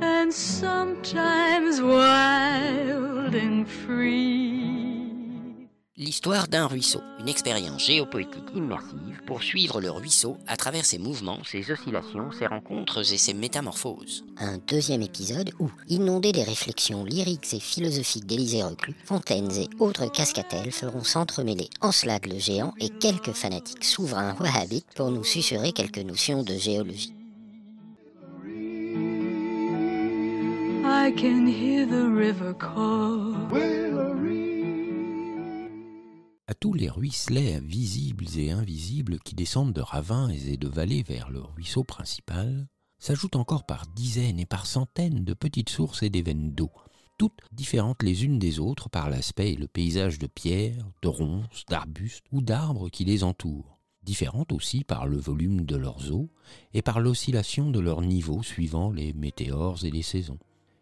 and 0.00 0.32
sometimes 0.32 1.82
wild 1.82 3.34
and 3.34 3.68
free. 3.68 4.71
L'histoire 6.04 6.48
d'un 6.48 6.66
ruisseau, 6.66 7.00
une 7.20 7.28
expérience 7.28 7.86
géopoétique 7.86 8.50
immersive 8.56 9.22
pour 9.24 9.40
suivre 9.40 9.80
le 9.80 9.88
ruisseau 9.88 10.36
à 10.48 10.56
travers 10.56 10.84
ses 10.84 10.98
mouvements, 10.98 11.38
ses 11.44 11.70
oscillations, 11.70 12.32
ses 12.32 12.48
rencontres 12.48 13.12
et 13.12 13.16
ses 13.16 13.34
métamorphoses. 13.34 14.24
Un 14.36 14.58
deuxième 14.66 15.02
épisode 15.02 15.52
où, 15.60 15.70
inondé 15.86 16.32
des 16.32 16.42
réflexions 16.42 17.04
lyriques 17.04 17.54
et 17.54 17.60
philosophiques 17.60 18.26
d'Élisée 18.26 18.64
Reclus, 18.64 18.96
fontaines 19.04 19.52
et 19.52 19.68
autres 19.78 20.10
cascatelles 20.10 20.72
feront 20.72 21.04
s'entremêler 21.04 21.70
Encelade 21.80 22.26
le 22.26 22.40
géant 22.40 22.74
et 22.80 22.88
quelques 22.88 23.30
fanatiques 23.30 23.84
souverains 23.84 24.34
wahhabites 24.40 24.92
pour 24.96 25.12
nous 25.12 25.22
susurrer 25.22 25.70
quelques 25.70 25.98
notions 25.98 26.42
de 26.42 26.56
géologie. 26.56 27.14
I 30.84 31.12
can 31.12 31.46
hear 31.46 31.86
the 31.86 32.10
river 32.10 32.54
call. 32.54 33.36
À 36.52 36.54
tous 36.54 36.74
les 36.74 36.90
ruisselets 36.90 37.60
visibles 37.60 38.26
et 38.36 38.50
invisibles 38.50 39.18
qui 39.20 39.34
descendent 39.34 39.72
de 39.72 39.80
ravins 39.80 40.28
et 40.28 40.58
de 40.58 40.68
vallées 40.68 41.02
vers 41.02 41.30
le 41.30 41.40
ruisseau 41.40 41.82
principal, 41.82 42.68
s'ajoutent 42.98 43.36
encore 43.36 43.64
par 43.64 43.86
dizaines 43.86 44.38
et 44.38 44.44
par 44.44 44.66
centaines 44.66 45.24
de 45.24 45.32
petites 45.32 45.70
sources 45.70 46.02
et 46.02 46.10
des 46.10 46.20
veines 46.20 46.52
d'eau, 46.52 46.70
toutes 47.16 47.40
différentes 47.52 48.02
les 48.02 48.26
unes 48.26 48.38
des 48.38 48.58
autres 48.60 48.90
par 48.90 49.08
l'aspect 49.08 49.54
et 49.54 49.56
le 49.56 49.66
paysage 49.66 50.18
de 50.18 50.26
pierres, 50.26 50.90
de 51.00 51.08
ronces, 51.08 51.64
d'arbustes 51.70 52.26
ou 52.32 52.42
d'arbres 52.42 52.90
qui 52.90 53.06
les 53.06 53.24
entourent, 53.24 53.78
différentes 54.02 54.52
aussi 54.52 54.84
par 54.84 55.06
le 55.06 55.16
volume 55.16 55.64
de 55.64 55.76
leurs 55.76 56.12
eaux 56.12 56.28
et 56.74 56.82
par 56.82 57.00
l'oscillation 57.00 57.70
de 57.70 57.80
leur 57.80 58.02
niveau 58.02 58.42
suivant 58.42 58.90
les 58.90 59.14
météores 59.14 59.86
et 59.86 59.90
les 59.90 60.02
saisons. 60.02 60.38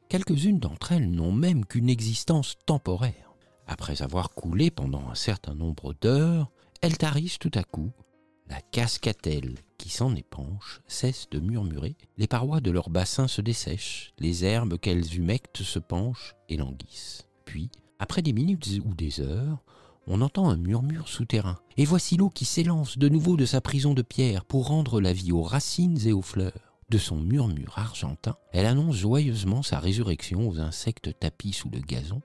Quelques-unes 0.09 0.59
d'entre 0.59 0.91
elles 0.91 1.13
n'ont 1.13 1.31
même 1.31 1.65
qu'une 1.65 1.91
existence 1.91 2.57
temporaire. 2.67 3.30
Après 3.71 4.03
avoir 4.03 4.31
coulé 4.31 4.73
pendant 4.73 5.09
un 5.09 5.15
certain 5.15 5.55
nombre 5.55 5.95
d'heures, 6.01 6.51
elles 6.83 6.99
tarissent 6.99 7.39
tout 7.39 7.53
à 7.55 7.63
coup. 7.63 7.93
La 8.49 8.61
cascatelle 8.61 9.55
qui 9.79 9.91
s'en 9.91 10.17
épanche 10.17 10.81
cesse 10.89 11.29
de 11.31 11.39
murmurer, 11.39 11.97
les 12.19 12.27
parois 12.27 12.61
de 12.61 12.73
leur 12.73 12.91
bassin 12.91 13.29
se 13.29 13.41
dessèchent, 13.41 14.13
les 14.19 14.45
herbes 14.45 14.77
qu'elles 14.77 15.15
humectent 15.15 15.63
se 15.63 15.79
penchent 15.79 16.35
et 16.49 16.57
languissent. 16.57 17.29
Puis, 17.45 17.71
après 18.01 18.23
des 18.23 18.33
minutes 18.33 18.81
ou 18.85 18.93
des 18.93 19.21
heures, 19.21 19.63
on 20.09 20.21
entend 20.21 20.51
un 20.51 20.57
murmure 20.57 21.07
souterrain, 21.07 21.61
et 21.77 21.85
voici 21.85 22.17
l'eau 22.17 22.29
qui 22.29 22.47
s'élance 22.47 22.99
de 22.99 23.09
nouveau 23.09 23.37
de 23.37 23.47
sa 23.47 23.61
prison 23.61 23.95
de 23.95 24.03
pierre 24.03 24.45
pour 24.47 24.67
rendre 24.67 25.01
la 25.01 25.13
vie 25.13 25.31
aux 25.31 25.45
racines 25.45 26.05
et 26.05 26.13
aux 26.13 26.23
fleurs. 26.23 26.77
De 26.89 26.99
son 26.99 27.19
murmure 27.19 27.79
argentin, 27.79 28.35
elle 28.51 28.67
annonce 28.67 28.97
joyeusement 28.97 29.63
sa 29.63 29.79
résurrection 29.79 30.49
aux 30.49 30.59
insectes 30.59 31.17
tapis 31.21 31.53
sous 31.53 31.71
le 31.71 31.79
gazon, 31.79 32.21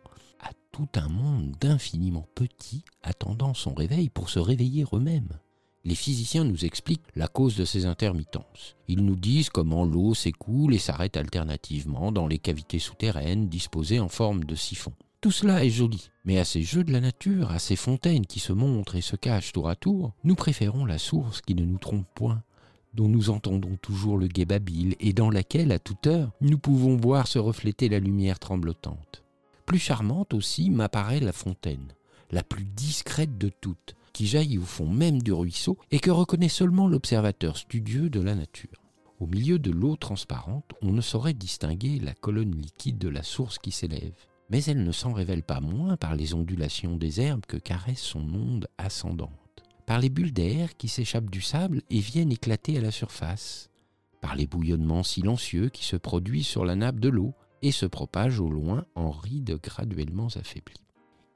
tout 0.76 0.90
un 0.96 1.08
monde 1.08 1.56
d'infiniment 1.62 2.28
petits 2.36 2.84
attendant 3.02 3.54
son 3.54 3.74
réveil 3.74 4.10
pour 4.10 4.30
se 4.30 4.40
réveiller 4.40 4.84
eux-mêmes. 4.92 5.40
Les 5.86 5.96
physiciens 5.96 6.44
nous 6.44 6.66
expliquent 6.66 7.08
la 7.16 7.30
cause 7.30 7.56
de 7.56 7.64
ces 7.64 7.86
intermittences. 7.86 8.76
Ils 8.90 9.06
nous 9.06 9.16
disent 9.16 9.50
comment 9.50 9.86
l'eau 9.86 10.14
s'écoule 10.14 10.74
et 10.74 10.78
s'arrête 10.78 11.16
alternativement 11.16 12.12
dans 12.12 12.28
les 12.28 12.40
cavités 12.40 12.80
souterraines 12.80 13.48
disposées 13.48 14.02
en 14.02 14.10
forme 14.10 14.44
de 14.44 14.56
siphon. 14.56 14.92
Tout 15.22 15.32
cela 15.32 15.64
est 15.64 15.70
joli, 15.70 16.10
mais 16.26 16.40
à 16.40 16.44
ces 16.44 16.64
jeux 16.64 16.84
de 16.84 16.92
la 16.92 17.00
nature, 17.00 17.52
à 17.52 17.60
ces 17.60 17.78
fontaines 17.78 18.26
qui 18.26 18.42
se 18.42 18.52
montrent 18.52 18.96
et 18.96 19.02
se 19.02 19.16
cachent 19.16 19.54
tour 19.54 19.70
à 19.70 19.78
tour, 19.78 20.12
nous 20.26 20.36
préférons 20.36 20.84
la 20.84 20.98
source 20.98 21.40
qui 21.40 21.56
ne 21.56 21.64
nous 21.64 21.78
trompe 21.78 22.08
point, 22.16 22.44
dont 22.94 23.08
nous 23.08 23.30
entendons 23.30 23.78
toujours 23.82 24.18
le 24.18 24.28
guet 24.28 24.46
et 25.00 25.14
dans 25.14 25.30
laquelle, 25.30 25.72
à 25.72 25.80
toute 25.80 26.06
heure, 26.06 26.34
nous 26.42 26.58
pouvons 26.58 26.98
voir 26.98 27.28
se 27.28 27.40
refléter 27.40 27.88
la 27.88 28.00
lumière 28.00 28.40
tremblotante. 28.40 29.25
Plus 29.66 29.80
charmante 29.80 30.34
aussi 30.34 30.70
m'apparaît 30.70 31.20
la 31.20 31.34
fontaine, 31.34 31.94
la 32.32 32.44
plus 32.44 32.66
discrète 32.66 33.38
de 33.38 33.50
toutes, 33.50 33.96
qui 34.14 34.28
jaillit 34.28 34.60
au 34.60 34.64
fond 34.64 34.88
même 34.88 35.22
du 35.22 35.34
ruisseau 35.34 35.78
et 35.92 36.00
que 36.00 36.12
reconnaît 36.12 36.50
seulement 36.50 36.88
l'observateur 36.88 37.58
studieux 37.58 38.10
de 38.10 38.22
la 38.22 38.36
nature. 38.36 38.82
Au 39.20 39.28
milieu 39.28 39.60
de 39.60 39.72
l'eau 39.72 39.96
transparente, 39.96 40.72
on 40.82 40.92
ne 40.92 41.02
saurait 41.02 41.34
distinguer 41.34 42.00
la 42.00 42.14
colonne 42.14 42.56
liquide 42.56 42.98
de 42.98 43.10
la 43.10 43.24
source 43.24 43.58
qui 43.58 43.72
s'élève, 43.72 44.14
mais 44.50 44.64
elle 44.66 44.84
ne 44.84 44.92
s'en 44.92 45.14
révèle 45.14 45.44
pas 45.44 45.62
moins 45.62 45.98
par 45.98 46.16
les 46.16 46.34
ondulations 46.34 46.96
des 46.96 47.22
herbes 47.22 47.46
que 47.48 47.58
caresse 47.58 48.02
son 48.02 48.22
onde 48.34 48.68
ascendante, 48.78 49.64
par 49.86 50.00
les 50.00 50.10
bulles 50.10 50.34
d'air 50.34 50.78
qui 50.78 50.88
s'échappent 50.88 51.32
du 51.32 51.42
sable 51.42 51.82
et 51.90 52.00
viennent 52.00 52.32
éclater 52.32 52.78
à 52.78 52.82
la 52.82 52.92
surface, 52.92 53.70
par 54.22 54.36
les 54.36 54.48
bouillonnements 54.48 55.04
silencieux 55.04 55.70
qui 55.70 55.86
se 55.86 55.96
produisent 55.96 56.48
sur 56.48 56.66
la 56.66 56.76
nappe 56.76 57.00
de 57.00 57.10
l'eau 57.10 57.34
et 57.66 57.72
se 57.72 57.88
propagent 57.88 58.40
au 58.40 58.50
loin 58.52 58.86
en 58.94 59.10
rides 59.10 59.60
graduellement 59.60 60.28
affaiblies. 60.28 60.86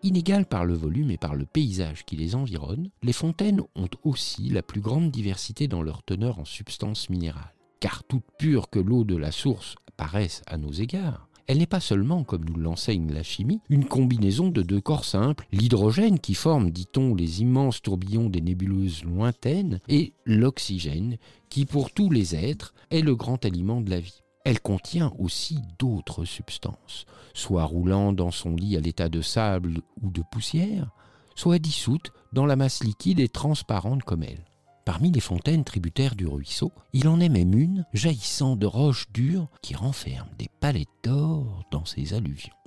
Inégales 0.04 0.46
par 0.46 0.64
le 0.64 0.76
volume 0.76 1.10
et 1.10 1.18
par 1.18 1.36
le 1.36 1.48
paysage 1.48 2.06
qui 2.06 2.16
les 2.16 2.36
environne, 2.36 2.92
les 3.02 3.14
fontaines 3.14 3.62
ont 3.76 3.90
aussi 4.04 4.50
la 4.50 4.62
plus 4.62 4.80
grande 4.80 5.10
diversité 5.10 5.68
dans 5.68 5.82
leur 5.82 6.04
teneur 6.04 6.38
en 6.38 6.46
substances 6.46 7.10
minérales. 7.10 7.56
Car 7.80 8.04
toute 8.04 8.26
pure 8.38 8.70
que 8.70 8.78
l'eau 8.78 9.04
de 9.04 9.16
la 9.16 9.32
source 9.32 9.74
paraisse 9.98 10.44
à 10.46 10.58
nos 10.58 10.72
égards, 10.72 11.28
elle 11.48 11.58
n'est 11.58 11.66
pas 11.66 11.80
seulement, 11.80 12.24
comme 12.24 12.46
nous 12.46 12.58
l'enseigne 12.58 13.12
la 13.12 13.24
chimie, 13.24 13.60
une 13.68 13.86
combinaison 13.86 14.50
de 14.50 14.62
deux 14.62 14.82
corps 14.82 15.06
simples, 15.06 15.48
l'hydrogène 15.52 16.20
qui 16.20 16.36
forme, 16.36 16.70
dit-on, 16.70 17.16
les 17.16 17.42
immenses 17.42 17.82
tourbillons 17.82 18.30
des 18.30 18.42
nébuleuses 18.42 19.04
lointaines, 19.04 19.80
et 19.90 20.14
l'oxygène 20.26 21.18
qui, 21.50 21.66
pour 21.66 21.92
tous 21.92 22.12
les 22.12 22.36
êtres, 22.36 22.76
est 22.92 23.02
le 23.02 23.16
grand 23.16 23.44
aliment 23.46 23.82
de 23.82 23.90
la 23.90 24.00
vie. 24.00 24.22
Elle 24.50 24.62
contient 24.62 25.14
aussi 25.20 25.60
d'autres 25.78 26.26
substances, 26.26 27.06
soit 27.36 27.66
roulant 27.66 28.14
dans 28.14 28.32
son 28.32 28.56
lit 28.56 28.78
à 28.78 28.80
l'état 28.80 29.08
de 29.08 29.22
sable 29.22 29.82
ou 30.02 30.10
de 30.10 30.24
poussière, 30.32 30.90
soit 31.36 31.60
dissoutes 31.60 32.12
dans 32.34 32.48
la 32.48 32.56
masse 32.56 32.84
liquide 32.84 33.20
et 33.20 33.30
transparente 33.30 34.02
comme 34.02 34.24
elle. 34.24 34.44
Parmi 34.86 35.12
les 35.12 35.20
fontaines 35.20 35.64
tributaires 35.64 36.16
du 36.16 36.26
ruisseau, 36.26 36.72
il 36.94 37.08
en 37.08 37.20
est 37.20 37.30
même 37.30 37.54
une 37.54 37.86
jaillissant 37.94 38.56
de 38.56 38.66
roches 38.66 39.12
dures 39.12 39.50
qui 39.62 39.76
renferme 39.76 40.30
des 40.40 40.50
palettes 40.60 40.88
d'or 41.04 41.62
dans 41.70 41.86
ses 41.86 42.16
alluvions. 42.16 42.59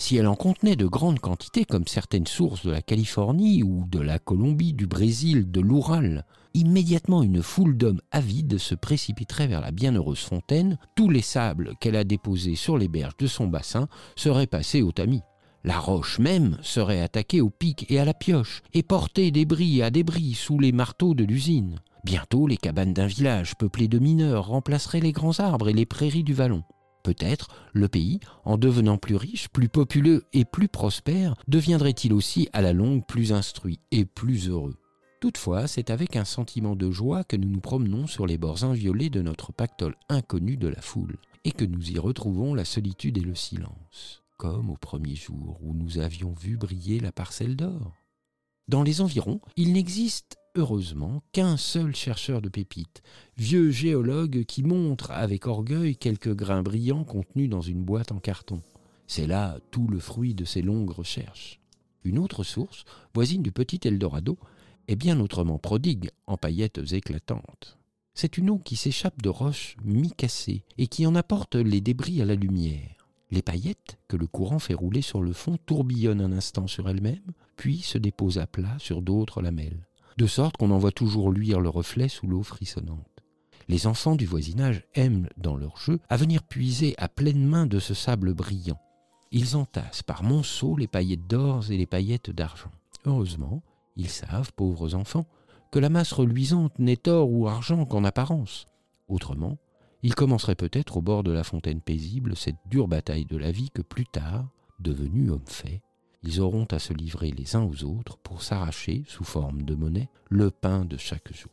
Si 0.00 0.16
elle 0.16 0.28
en 0.28 0.36
contenait 0.36 0.76
de 0.76 0.86
grandes 0.86 1.18
quantités, 1.18 1.64
comme 1.64 1.88
certaines 1.88 2.28
sources 2.28 2.64
de 2.64 2.70
la 2.70 2.82
Californie 2.82 3.64
ou 3.64 3.84
de 3.90 3.98
la 3.98 4.20
Colombie, 4.20 4.72
du 4.72 4.86
Brésil, 4.86 5.50
de 5.50 5.60
l'Oural, 5.60 6.24
immédiatement 6.54 7.24
une 7.24 7.42
foule 7.42 7.76
d'hommes 7.76 8.00
avides 8.12 8.58
se 8.58 8.76
précipiterait 8.76 9.48
vers 9.48 9.60
la 9.60 9.72
bienheureuse 9.72 10.20
fontaine, 10.20 10.78
tous 10.94 11.10
les 11.10 11.20
sables 11.20 11.74
qu'elle 11.80 11.96
a 11.96 12.04
déposés 12.04 12.54
sur 12.54 12.78
les 12.78 12.88
berges 12.88 13.16
de 13.18 13.26
son 13.26 13.48
bassin 13.48 13.88
seraient 14.14 14.46
passés 14.46 14.82
au 14.82 14.92
tamis. 14.92 15.22
La 15.64 15.78
roche 15.78 16.20
même 16.20 16.56
serait 16.62 17.02
attaquée 17.02 17.40
au 17.40 17.50
pic 17.50 17.84
et 17.90 17.98
à 17.98 18.04
la 18.04 18.14
pioche, 18.14 18.62
et 18.72 18.84
portée 18.84 19.32
débris 19.32 19.82
à 19.82 19.90
débris 19.90 20.34
sous 20.34 20.60
les 20.60 20.72
marteaux 20.72 21.14
de 21.14 21.24
l'usine. 21.24 21.80
Bientôt, 22.04 22.46
les 22.46 22.56
cabanes 22.56 22.94
d'un 22.94 23.06
village 23.06 23.56
peuplé 23.56 23.88
de 23.88 23.98
mineurs 23.98 24.46
remplaceraient 24.46 25.00
les 25.00 25.12
grands 25.12 25.40
arbres 25.40 25.68
et 25.68 25.72
les 25.72 25.86
prairies 25.86 26.22
du 26.22 26.32
vallon. 26.32 26.62
Peut-être 27.08 27.48
le 27.72 27.88
pays, 27.88 28.20
en 28.44 28.58
devenant 28.58 28.98
plus 28.98 29.16
riche, 29.16 29.48
plus 29.48 29.70
populeux 29.70 30.24
et 30.34 30.44
plus 30.44 30.68
prospère, 30.68 31.36
deviendrait-il 31.48 32.12
aussi 32.12 32.50
à 32.52 32.60
la 32.60 32.74
longue 32.74 33.06
plus 33.06 33.32
instruit 33.32 33.80
et 33.92 34.04
plus 34.04 34.50
heureux? 34.50 34.76
Toutefois, 35.22 35.66
c'est 35.68 35.88
avec 35.88 36.16
un 36.16 36.26
sentiment 36.26 36.76
de 36.76 36.90
joie 36.90 37.24
que 37.24 37.36
nous 37.36 37.48
nous 37.48 37.60
promenons 37.60 38.06
sur 38.06 38.26
les 38.26 38.36
bords 38.36 38.64
inviolés 38.64 39.08
de 39.08 39.22
notre 39.22 39.52
pactole 39.52 39.96
inconnu 40.10 40.58
de 40.58 40.68
la 40.68 40.82
foule, 40.82 41.16
et 41.44 41.52
que 41.52 41.64
nous 41.64 41.92
y 41.92 41.98
retrouvons 41.98 42.52
la 42.52 42.66
solitude 42.66 43.16
et 43.16 43.22
le 43.22 43.34
silence 43.34 44.22
comme 44.36 44.70
au 44.70 44.76
premier 44.76 45.16
jour 45.16 45.58
où 45.62 45.74
nous 45.74 45.98
avions 45.98 46.32
vu 46.32 46.56
briller 46.56 47.00
la 47.00 47.10
parcelle 47.10 47.56
d'or. 47.56 47.96
Dans 48.68 48.82
les 48.84 49.00
environs, 49.00 49.40
il 49.56 49.72
n'existe 49.72 50.36
heureusement 50.58 51.22
qu'un 51.32 51.56
seul 51.56 51.94
chercheur 51.94 52.42
de 52.42 52.48
pépites, 52.48 53.02
vieux 53.36 53.70
géologue 53.70 54.44
qui 54.44 54.62
montre 54.62 55.12
avec 55.12 55.46
orgueil 55.46 55.96
quelques 55.96 56.34
grains 56.34 56.62
brillants 56.62 57.04
contenus 57.04 57.48
dans 57.48 57.60
une 57.60 57.84
boîte 57.84 58.12
en 58.12 58.18
carton. 58.18 58.60
C'est 59.06 59.26
là 59.26 59.58
tout 59.70 59.86
le 59.86 60.00
fruit 60.00 60.34
de 60.34 60.44
ses 60.44 60.60
longues 60.60 60.90
recherches. 60.90 61.60
Une 62.04 62.18
autre 62.18 62.42
source, 62.42 62.84
voisine 63.14 63.42
du 63.42 63.52
petit 63.52 63.80
Eldorado, 63.84 64.36
est 64.88 64.96
bien 64.96 65.20
autrement 65.20 65.58
prodigue 65.58 66.10
en 66.26 66.36
paillettes 66.36 66.92
éclatantes. 66.92 67.78
C'est 68.14 68.36
une 68.36 68.50
eau 68.50 68.58
qui 68.58 68.74
s'échappe 68.74 69.22
de 69.22 69.28
roches 69.28 69.76
mi-cassées 69.84 70.64
et 70.76 70.88
qui 70.88 71.06
en 71.06 71.14
apporte 71.14 71.54
les 71.54 71.80
débris 71.80 72.20
à 72.20 72.24
la 72.24 72.34
lumière. 72.34 73.08
Les 73.30 73.42
paillettes 73.42 73.98
que 74.08 74.16
le 74.16 74.26
courant 74.26 74.58
fait 74.58 74.74
rouler 74.74 75.02
sur 75.02 75.22
le 75.22 75.32
fond 75.32 75.56
tourbillonnent 75.66 76.20
un 76.20 76.32
instant 76.32 76.66
sur 76.66 76.88
elles-mêmes, 76.88 77.32
puis 77.56 77.78
se 77.78 77.98
déposent 77.98 78.38
à 78.38 78.46
plat 78.46 78.76
sur 78.78 79.02
d'autres 79.02 79.42
lamelles, 79.42 79.87
de 80.18 80.26
sorte 80.26 80.56
qu'on 80.56 80.72
en 80.72 80.78
voit 80.78 80.90
toujours 80.90 81.30
luire 81.30 81.60
le 81.60 81.68
reflet 81.68 82.08
sous 82.08 82.26
l'eau 82.26 82.42
frissonnante. 82.42 83.22
Les 83.68 83.86
enfants 83.86 84.16
du 84.16 84.26
voisinage 84.26 84.82
aiment, 84.94 85.28
dans 85.36 85.56
leur 85.56 85.76
jeu, 85.76 86.00
à 86.08 86.16
venir 86.16 86.42
puiser 86.42 86.94
à 86.98 87.08
pleine 87.08 87.44
main 87.44 87.66
de 87.66 87.78
ce 87.78 87.94
sable 87.94 88.34
brillant. 88.34 88.80
Ils 89.30 89.56
entassent 89.56 90.02
par 90.02 90.24
monceaux 90.24 90.76
les 90.76 90.88
paillettes 90.88 91.28
d'or 91.28 91.70
et 91.70 91.76
les 91.76 91.86
paillettes 91.86 92.30
d'argent. 92.30 92.72
Heureusement, 93.04 93.62
ils 93.94 94.08
savent, 94.08 94.52
pauvres 94.54 94.96
enfants, 94.96 95.26
que 95.70 95.78
la 95.78 95.88
masse 95.88 96.12
reluisante 96.12 96.76
n'est 96.80 97.06
or 97.06 97.30
ou 97.30 97.46
argent 97.46 97.84
qu'en 97.84 98.02
apparence. 98.02 98.66
Autrement, 99.06 99.56
il 100.02 100.16
commencerait 100.16 100.56
peut-être 100.56 100.96
au 100.96 101.02
bord 101.02 101.22
de 101.22 101.30
la 101.30 101.44
fontaine 101.44 101.80
paisible 101.80 102.34
cette 102.34 102.58
dure 102.66 102.88
bataille 102.88 103.26
de 103.26 103.36
la 103.36 103.52
vie 103.52 103.70
que 103.70 103.82
plus 103.82 104.06
tard, 104.06 104.48
devenus 104.80 105.30
hommes 105.30 105.46
faits, 105.46 105.80
ils 106.22 106.40
auront 106.40 106.66
à 106.66 106.78
se 106.78 106.92
livrer 106.92 107.30
les 107.30 107.56
uns 107.56 107.64
aux 107.64 107.84
autres 107.84 108.18
pour 108.18 108.42
s'arracher, 108.42 109.04
sous 109.06 109.24
forme 109.24 109.62
de 109.62 109.74
monnaie, 109.74 110.08
le 110.28 110.50
pain 110.50 110.84
de 110.84 110.96
chaque 110.96 111.32
jour. 111.32 111.52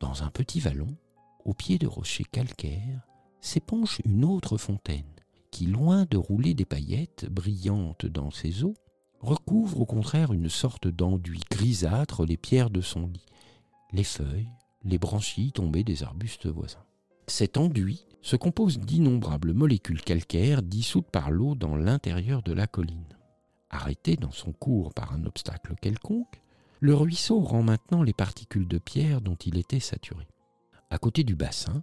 Dans 0.00 0.22
un 0.22 0.30
petit 0.30 0.60
vallon, 0.60 0.96
au 1.44 1.54
pied 1.54 1.78
de 1.78 1.86
rochers 1.86 2.24
calcaires, 2.24 3.06
s'épanche 3.40 4.00
une 4.04 4.24
autre 4.24 4.56
fontaine, 4.56 5.04
qui, 5.50 5.66
loin 5.66 6.06
de 6.10 6.16
rouler 6.16 6.54
des 6.54 6.64
paillettes 6.64 7.26
brillantes 7.30 8.06
dans 8.06 8.30
ses 8.30 8.64
eaux, 8.64 8.74
recouvre 9.20 9.80
au 9.80 9.86
contraire 9.86 10.32
une 10.32 10.48
sorte 10.48 10.88
d'enduit 10.88 11.42
grisâtre 11.50 12.24
les 12.24 12.36
pierres 12.36 12.70
de 12.70 12.80
son 12.80 13.06
lit, 13.06 13.26
les 13.92 14.04
feuilles, 14.04 14.50
les 14.84 14.98
branchies 14.98 15.52
tombées 15.52 15.84
des 15.84 16.02
arbustes 16.02 16.46
voisins. 16.46 16.84
Cet 17.26 17.56
enduit 17.56 18.04
se 18.20 18.36
compose 18.36 18.78
d'innombrables 18.78 19.52
molécules 19.52 20.02
calcaires 20.02 20.62
dissoutes 20.62 21.10
par 21.10 21.30
l'eau 21.30 21.54
dans 21.54 21.76
l'intérieur 21.76 22.42
de 22.42 22.52
la 22.52 22.66
colline. 22.66 23.16
Arrêté 23.72 24.16
dans 24.16 24.30
son 24.30 24.52
cours 24.52 24.92
par 24.92 25.12
un 25.12 25.24
obstacle 25.24 25.74
quelconque, 25.80 26.42
le 26.80 26.94
ruisseau 26.94 27.40
rend 27.40 27.62
maintenant 27.62 28.02
les 28.02 28.12
particules 28.12 28.68
de 28.68 28.78
pierre 28.78 29.22
dont 29.22 29.36
il 29.36 29.56
était 29.56 29.80
saturé. 29.80 30.28
À 30.90 30.98
côté 30.98 31.24
du 31.24 31.34
bassin 31.34 31.82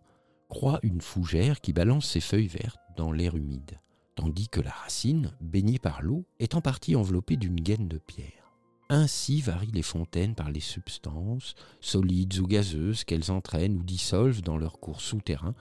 croît 0.49 0.79
une 0.83 1.01
fougère 1.01 1.61
qui 1.61 1.73
balance 1.73 2.07
ses 2.07 2.21
feuilles 2.21 2.47
vertes 2.47 2.79
dans 2.95 3.11
l'air 3.11 3.35
humide, 3.35 3.79
tandis 4.15 4.49
que 4.49 4.61
la 4.61 4.71
racine, 4.71 5.33
baignée 5.41 5.79
par 5.79 6.01
l'eau, 6.01 6.25
est 6.39 6.53
en 6.53 6.61
partie 6.61 6.95
enveloppée 6.95 7.37
d'une 7.37 7.59
gaine 7.59 7.87
de 7.87 7.97
pierre. 7.97 8.53
Ainsi 8.89 9.41
varient 9.41 9.71
les 9.71 9.83
fontaines 9.83 10.35
par 10.35 10.51
les 10.51 10.59
substances, 10.59 11.55
solides 11.79 12.37
ou 12.39 12.47
gazeuses, 12.47 13.03
qu'elles 13.03 13.31
entraînent 13.31 13.77
ou 13.77 13.83
dissolvent 13.83 14.41
dans 14.41 14.57
leur 14.57 14.79
cours 14.79 15.01
souterrain 15.01 15.55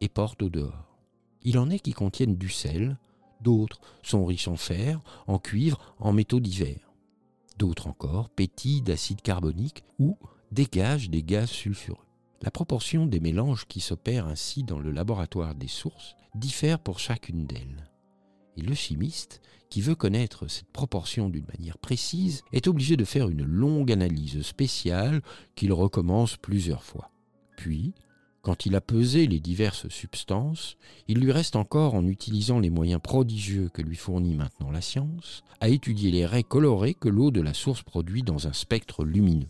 et 0.00 0.08
portent 0.08 0.42
au 0.42 0.50
dehors. 0.50 0.98
Il 1.42 1.58
en 1.58 1.68
est 1.68 1.78
qui 1.78 1.92
contiennent 1.92 2.36
du 2.36 2.48
sel, 2.48 2.98
d'autres 3.44 3.80
sont 4.02 4.24
riches 4.24 4.48
en 4.48 4.56
fer, 4.56 5.00
en 5.28 5.38
cuivre, 5.38 5.94
en 6.00 6.12
métaux 6.12 6.40
divers. 6.40 6.92
D'autres 7.58 7.86
encore 7.86 8.30
pétillent 8.30 8.82
d'acide 8.82 9.22
carbonique 9.22 9.84
ou 10.00 10.18
dégagent 10.50 11.10
des 11.10 11.22
gaz 11.22 11.48
sulfureux. 11.48 11.98
La 12.42 12.50
proportion 12.50 13.06
des 13.06 13.20
mélanges 13.20 13.66
qui 13.66 13.80
s'opèrent 13.80 14.26
ainsi 14.26 14.64
dans 14.64 14.78
le 14.78 14.90
laboratoire 14.90 15.54
des 15.54 15.68
sources 15.68 16.16
diffère 16.34 16.80
pour 16.80 16.98
chacune 16.98 17.46
d'elles. 17.46 17.88
Et 18.56 18.62
le 18.62 18.74
chimiste, 18.74 19.40
qui 19.70 19.80
veut 19.80 19.94
connaître 19.94 20.48
cette 20.48 20.70
proportion 20.70 21.28
d'une 21.28 21.46
manière 21.46 21.78
précise, 21.78 22.42
est 22.52 22.68
obligé 22.68 22.96
de 22.96 23.04
faire 23.04 23.28
une 23.28 23.44
longue 23.44 23.92
analyse 23.92 24.42
spéciale 24.42 25.22
qu'il 25.54 25.72
recommence 25.72 26.36
plusieurs 26.36 26.82
fois. 26.82 27.10
Puis, 27.56 27.94
quand 28.44 28.66
il 28.66 28.76
a 28.76 28.82
pesé 28.82 29.26
les 29.26 29.40
diverses 29.40 29.88
substances, 29.88 30.76
il 31.08 31.18
lui 31.18 31.32
reste 31.32 31.56
encore, 31.56 31.94
en 31.94 32.06
utilisant 32.06 32.60
les 32.60 32.68
moyens 32.68 33.00
prodigieux 33.00 33.70
que 33.72 33.80
lui 33.80 33.96
fournit 33.96 34.34
maintenant 34.34 34.70
la 34.70 34.82
science, 34.82 35.42
à 35.60 35.70
étudier 35.70 36.10
les 36.10 36.26
raies 36.26 36.42
colorées 36.42 36.92
que 36.92 37.08
l'eau 37.08 37.30
de 37.30 37.40
la 37.40 37.54
source 37.54 37.82
produit 37.82 38.22
dans 38.22 38.46
un 38.46 38.52
spectre 38.52 39.02
lumineux. 39.02 39.48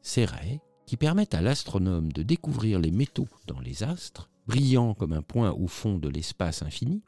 Ces 0.00 0.24
raies, 0.24 0.62
qui 0.86 0.96
permettent 0.96 1.34
à 1.34 1.42
l'astronome 1.42 2.12
de 2.12 2.22
découvrir 2.22 2.80
les 2.80 2.90
métaux 2.90 3.28
dans 3.46 3.60
les 3.60 3.82
astres, 3.82 4.30
brillants 4.46 4.94
comme 4.94 5.12
un 5.12 5.22
point 5.22 5.52
au 5.52 5.66
fond 5.66 5.98
de 5.98 6.08
l'espace 6.08 6.62
infini, 6.62 7.02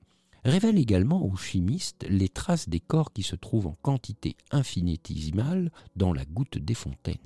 révèle 0.45 0.79
également 0.79 1.25
aux 1.25 1.37
chimistes 1.37 2.05
les 2.11 2.29
traces 2.29 2.69
des 2.69 2.81
corps 2.81 3.15
qui 3.15 3.23
se 3.23 3.37
trouvent 3.37 3.69
en 3.69 3.79
quantité 3.81 4.37
infinitésimale 4.51 5.73
dans 5.97 6.13
la 6.13 6.27
goutte 6.27 6.59
des 6.59 6.75
fontaines. 6.75 7.17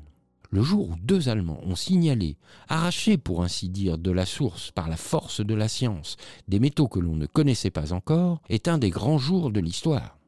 Le 0.51 0.63
jour 0.63 0.91
où 0.91 0.95
deux 1.03 1.29
Allemands 1.29 1.61
ont 1.63 1.77
signalé, 1.77 2.37
arraché 2.69 3.17
pour 3.17 3.43
ainsi 3.43 3.69
dire 3.69 3.99
de 3.99 4.11
la 4.11 4.27
source 4.27 4.73
par 4.73 4.89
la 4.89 4.97
force 4.97 5.41
de 5.41 5.55
la 5.55 5.69
science, 5.69 6.17
des 6.49 6.59
métaux 6.59 6.89
que 6.89 6.99
l'on 6.99 7.15
ne 7.15 7.27
connaissait 7.27 7.71
pas 7.71 7.93
encore, 7.93 8.43
est 8.49 8.69
un 8.69 8.79
des 8.79 8.91
grands 8.91 9.19
jours 9.19 9.51
de 9.51 9.61
l'histoire. 9.61 10.19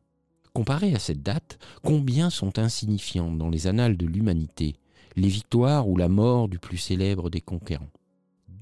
Comparé 0.53 0.95
à 0.95 0.99
cette 0.99 1.23
date, 1.23 1.59
combien 1.83 2.31
sont 2.31 2.59
insignifiantes 2.59 3.39
dans 3.39 3.49
les 3.49 3.67
annales 3.67 3.97
de 3.97 4.07
l'humanité 4.07 4.77
les 5.15 5.29
victoires 5.29 5.89
ou 5.89 5.97
la 5.99 6.09
mort 6.09 6.49
du 6.49 6.59
plus 6.59 6.79
célèbre 6.79 7.29
des 7.29 7.43
conquérants 7.43 7.91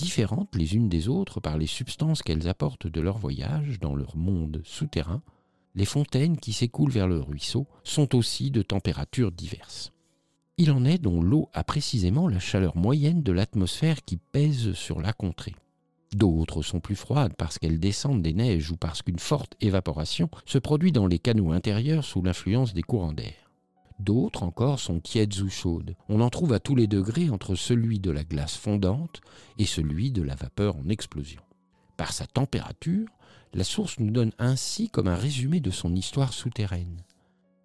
différentes 0.01 0.57
les 0.57 0.75
unes 0.75 0.89
des 0.89 1.09
autres 1.09 1.41
par 1.41 1.59
les 1.59 1.67
substances 1.67 2.23
qu'elles 2.23 2.49
apportent 2.49 2.87
de 2.87 3.01
leur 3.03 3.19
voyage 3.19 3.79
dans 3.81 3.95
leur 3.95 4.17
monde 4.17 4.63
souterrain, 4.65 5.21
les 5.75 5.85
fontaines 5.85 6.39
qui 6.39 6.55
s'écoulent 6.55 6.91
vers 6.91 7.07
le 7.07 7.21
ruisseau 7.21 7.67
sont 7.85 8.17
aussi 8.17 8.51
de 8.51 8.63
températures 8.63 9.31
diverses. 9.31 9.93
Il 10.63 10.73
en 10.73 10.85
est 10.85 10.99
dont 10.99 11.23
l'eau 11.23 11.49
a 11.55 11.65
précisément 11.65 12.29
la 12.29 12.39
chaleur 12.39 12.77
moyenne 12.77 13.23
de 13.23 13.33
l'atmosphère 13.33 14.05
qui 14.05 14.19
pèse 14.19 14.75
sur 14.75 15.01
la 15.01 15.15
contrée. 15.15 15.55
D'autres 16.15 16.61
sont 16.61 16.81
plus 16.81 16.97
froides 16.97 17.33
parce 17.39 17.59
qu'elles 17.59 17.81
descendent 17.81 18.21
des 18.21 18.35
neiges 18.35 18.71
ou 18.71 18.77
parce 18.77 19.01
qu'une 19.01 19.19
forte 19.19 19.57
évaporation 19.63 20.29
se 20.45 20.59
produit 20.59 20.93
dans 20.93 21.07
les 21.07 21.19
canaux 21.19 21.53
intérieurs 21.53 22.05
sous 22.05 22.21
l'influence 22.21 22.75
des 22.75 22.83
courants 22.83 23.15
d'air. 23.15 23.51
D'autres 24.01 24.43
encore 24.43 24.81
sont 24.81 25.01
tièdes 25.01 25.39
ou 25.39 25.49
chaudes. 25.49 25.97
On 26.11 26.21
en 26.21 26.29
trouve 26.29 26.53
à 26.53 26.61
tous 26.61 26.75
les 26.75 26.87
degrés 26.87 27.31
entre 27.31 27.55
celui 27.55 27.99
de 27.99 28.11
la 28.11 28.25
glace 28.25 28.57
fondante 28.57 29.23
et 29.57 29.65
celui 29.65 30.13
de 30.13 30.21
la 30.21 30.35
vapeur 30.35 30.77
en 30.77 30.91
explosion. 30.91 31.41
Par 31.97 32.13
sa 32.13 32.27
température, 32.27 33.09
la 33.55 33.65
source 33.65 33.99
nous 33.99 34.11
donne 34.11 34.33
ainsi 34.39 34.91
comme 34.91 35.09
un 35.09 35.17
résumé 35.17 35.61
de 35.61 35.71
son 35.71 35.95
histoire 35.95 36.35
souterraine. 36.35 37.03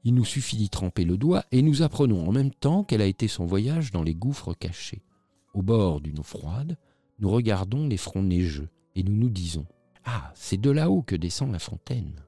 Il 0.07 0.13
nous 0.13 0.23
suffit 0.23 0.55
d'y 0.55 0.69
tremper 0.69 1.03
le 1.03 1.17
doigt 1.17 1.45
et 1.51 1.63
nous 1.63 1.81
apprenons 1.81 2.27
en 2.27 2.31
même 2.31 2.51
temps 2.51 2.83
quel 2.83 3.01
a 3.01 3.07
été 3.07 3.27
son 3.27 3.47
voyage 3.47 3.91
dans 3.91 4.03
les 4.03 4.13
gouffres 4.13 4.53
cachés. 4.53 5.01
Au 5.55 5.63
bord 5.63 5.99
d'une 5.99 6.19
eau 6.19 6.23
froide, 6.23 6.77
nous 7.17 7.29
regardons 7.31 7.87
les 7.87 7.97
fronts 7.97 8.21
neigeux 8.21 8.69
et 8.95 9.01
nous 9.01 9.15
nous 9.15 9.29
disons 9.29 9.65
Ah, 10.05 10.31
c'est 10.35 10.61
de 10.61 10.69
là-haut 10.69 11.01
que 11.01 11.15
descend 11.15 11.51
la 11.51 11.57
fontaine. 11.57 12.23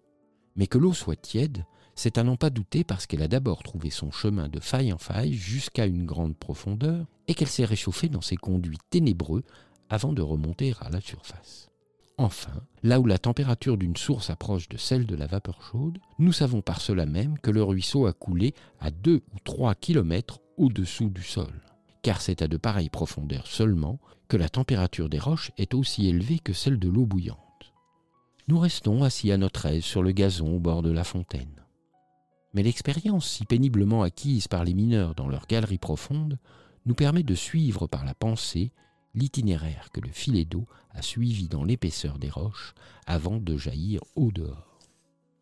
Mais 0.56 0.66
que 0.66 0.80
l'eau 0.80 0.94
soit 0.94 1.22
tiède, 1.22 1.66
c'est 1.94 2.18
à 2.18 2.24
n'en 2.24 2.36
pas 2.36 2.49
douter 2.49 2.84
parce 2.84 3.06
qu'elle 3.06 3.22
a 3.22 3.28
d'abord 3.28 3.62
trouvé 3.62 3.91
son 3.91 4.10
chemin 4.10 4.49
de 4.49 4.60
faille 4.60 4.91
en 4.91 4.98
faille 4.98 5.34
jusqu'à 5.34 5.86
une 5.86 6.08
grande 6.08 6.36
profondeur 6.36 7.06
et 7.28 7.36
qu'elle 7.36 7.48
s'est 7.48 7.64
réchauffée 7.64 8.10
dans 8.10 8.22
ces 8.22 8.38
conduits 8.38 8.80
ténébreux 8.90 9.44
avant 9.88 10.14
de 10.14 10.24
remonter 10.24 10.74
à 10.82 10.90
la 10.90 10.99
surface. 10.99 11.70
Enfin, 12.18 12.64
là 12.81 12.99
où 12.99 13.06
la 13.06 13.19
température 13.19 13.77
d'une 13.77 13.95
source 13.95 14.31
approche 14.31 14.69
de 14.69 14.77
celle 14.77 15.06
de 15.06 15.15
la 15.15 15.27
vapeur 15.27 15.61
chaude, 15.61 15.99
nous 16.18 16.31
savons 16.31 16.61
par 16.61 16.81
cela 16.81 17.06
même 17.06 17.38
que 17.38 17.52
le 17.52 17.61
ruisseau 17.61 18.07
a 18.07 18.14
coulé 18.14 18.56
à 18.80 18.89
2 18.89 19.15
ou 19.15 19.39
3 19.44 19.76
kilomètres 19.76 20.39
au-dessous 20.57 21.10
du 21.10 21.22
sol, 21.22 21.61
car 22.02 22.19
c'est 22.19 22.41
à 22.41 22.48
de 22.48 22.57
pareilles 22.57 22.89
profondeurs 22.89 23.45
seulement 23.45 23.99
que 24.27 24.38
la 24.38 24.49
température 24.49 25.10
des 25.10 25.19
roches 25.19 25.52
est 25.57 25.76
aussi 25.76 26.07
élevée 26.07 26.39
que 26.39 26.53
celle 26.53 26.80
de 26.80 26.89
l'eau 26.89 27.06
bouillante. 27.06 27.38
Nous 28.48 28.60
restons 28.60 29.03
assis 29.03 29.31
à 29.31 29.38
notre 29.38 29.68
aise 29.68 29.84
sur 29.84 30.02
le 30.02 30.11
gazon 30.11 30.56
au 30.56 30.60
bord 30.60 30.81
de 30.81 30.91
la 30.91 31.03
fontaine. 31.03 31.64
Mais 32.53 32.64
l'expérience 32.64 33.30
si 33.30 33.45
péniblement 33.45 34.02
acquise 34.02 34.48
par 34.48 34.64
les 34.64 34.73
mineurs 34.73 35.14
dans 35.14 35.27
leur 35.27 35.45
galerie 35.45 35.77
profonde 35.77 36.39
nous 36.88 36.95
permet 36.95 37.23
de 37.23 37.35
suivre 37.35 37.85
par 37.85 38.06
la 38.06 38.15
pensée 38.15 38.72
l'itinéraire 39.18 39.89
que 39.91 39.99
le 39.99 40.10
filet 40.10 40.45
d'eau 40.45 40.65
a 40.91 41.02
suivi 41.02 41.48
dans 41.48 41.64
l'épaisseur 41.64 42.19
des 42.19 42.30
roches 42.30 42.73
avant 43.06 43.38
de 43.38 43.57
jaillir 43.57 44.02
au 44.15 44.31
dehors. 44.31 44.80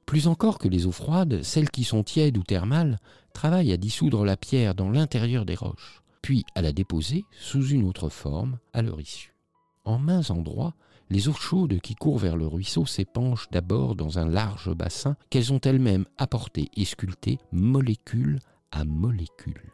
Plus 0.06 0.28
encore 0.28 0.60
que 0.60 0.68
les 0.68 0.86
eaux 0.86 0.92
froides, 0.92 1.42
celles 1.44 1.70
qui 1.70 1.84
sont 1.84 2.04
tièdes 2.04 2.38
ou 2.38 2.44
thermales 2.44 3.00
travaillent 3.34 3.74
à 3.74 3.78
dissoudre 3.78 4.24
la 4.24 4.38
pierre 4.38 4.76
dans 4.76 4.90
l'intérieur 4.90 5.46
des 5.46 5.56
roches, 5.56 6.02
puis 6.22 6.46
à 6.56 6.62
la 6.62 6.72
déposer 6.72 7.26
sous 7.32 7.68
une 7.68 7.84
autre 7.84 8.10
forme 8.10 8.60
à 8.74 8.82
leur 8.82 9.02
issue. 9.02 9.36
En 9.84 10.00
mains 10.00 10.30
endroits, 10.30 10.76
les 11.10 11.28
eaux 11.28 11.34
chaudes 11.34 11.80
qui 11.82 11.96
courent 11.96 12.18
vers 12.18 12.38
le 12.38 12.48
ruisseau 12.48 12.86
s'épanchent 12.86 13.50
d'abord 13.52 13.96
dans 13.96 14.18
un 14.18 14.28
large 14.28 14.74
bassin 14.74 15.16
qu'elles 15.30 15.54
ont 15.54 15.60
elles-mêmes 15.60 16.06
apporté 16.18 16.70
et 16.76 16.86
sculpté 16.86 17.40
molécule 17.52 18.40
à 18.72 18.86
molécule. 18.86 19.72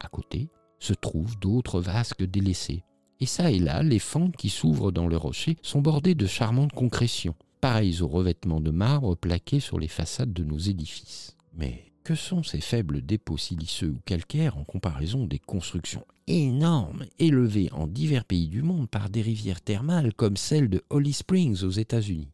À 0.00 0.08
côté 0.08 0.48
se 0.78 0.94
trouvent 0.94 1.38
d'autres 1.38 1.80
vasques 1.80 2.24
délaissées, 2.24 2.84
et 3.24 3.26
ça 3.26 3.50
et 3.50 3.58
là, 3.58 3.82
les 3.82 4.00
fentes 4.00 4.36
qui 4.36 4.50
s'ouvrent 4.50 4.92
dans 4.92 5.06
le 5.06 5.16
rocher 5.16 5.56
sont 5.62 5.80
bordées 5.80 6.14
de 6.14 6.26
charmantes 6.26 6.72
concrétions, 6.72 7.34
pareilles 7.62 8.02
aux 8.02 8.06
revêtements 8.06 8.60
de 8.60 8.70
marbre 8.70 9.14
plaqués 9.14 9.60
sur 9.60 9.78
les 9.78 9.88
façades 9.88 10.34
de 10.34 10.44
nos 10.44 10.58
édifices. 10.58 11.34
Mais 11.56 11.90
que 12.04 12.14
sont 12.14 12.42
ces 12.42 12.60
faibles 12.60 13.00
dépôts 13.00 13.38
siliceux 13.38 13.94
ou 13.96 14.00
calcaires 14.04 14.58
en 14.58 14.64
comparaison 14.64 15.24
des 15.24 15.38
constructions 15.38 16.04
énormes 16.26 17.06
élevées 17.18 17.70
en 17.72 17.86
divers 17.86 18.26
pays 18.26 18.48
du 18.48 18.60
monde 18.60 18.90
par 18.90 19.08
des 19.08 19.22
rivières 19.22 19.62
thermales 19.62 20.12
comme 20.12 20.36
celle 20.36 20.68
de 20.68 20.84
Holly 20.90 21.14
Springs 21.14 21.64
aux 21.64 21.70
États-Unis? 21.70 22.28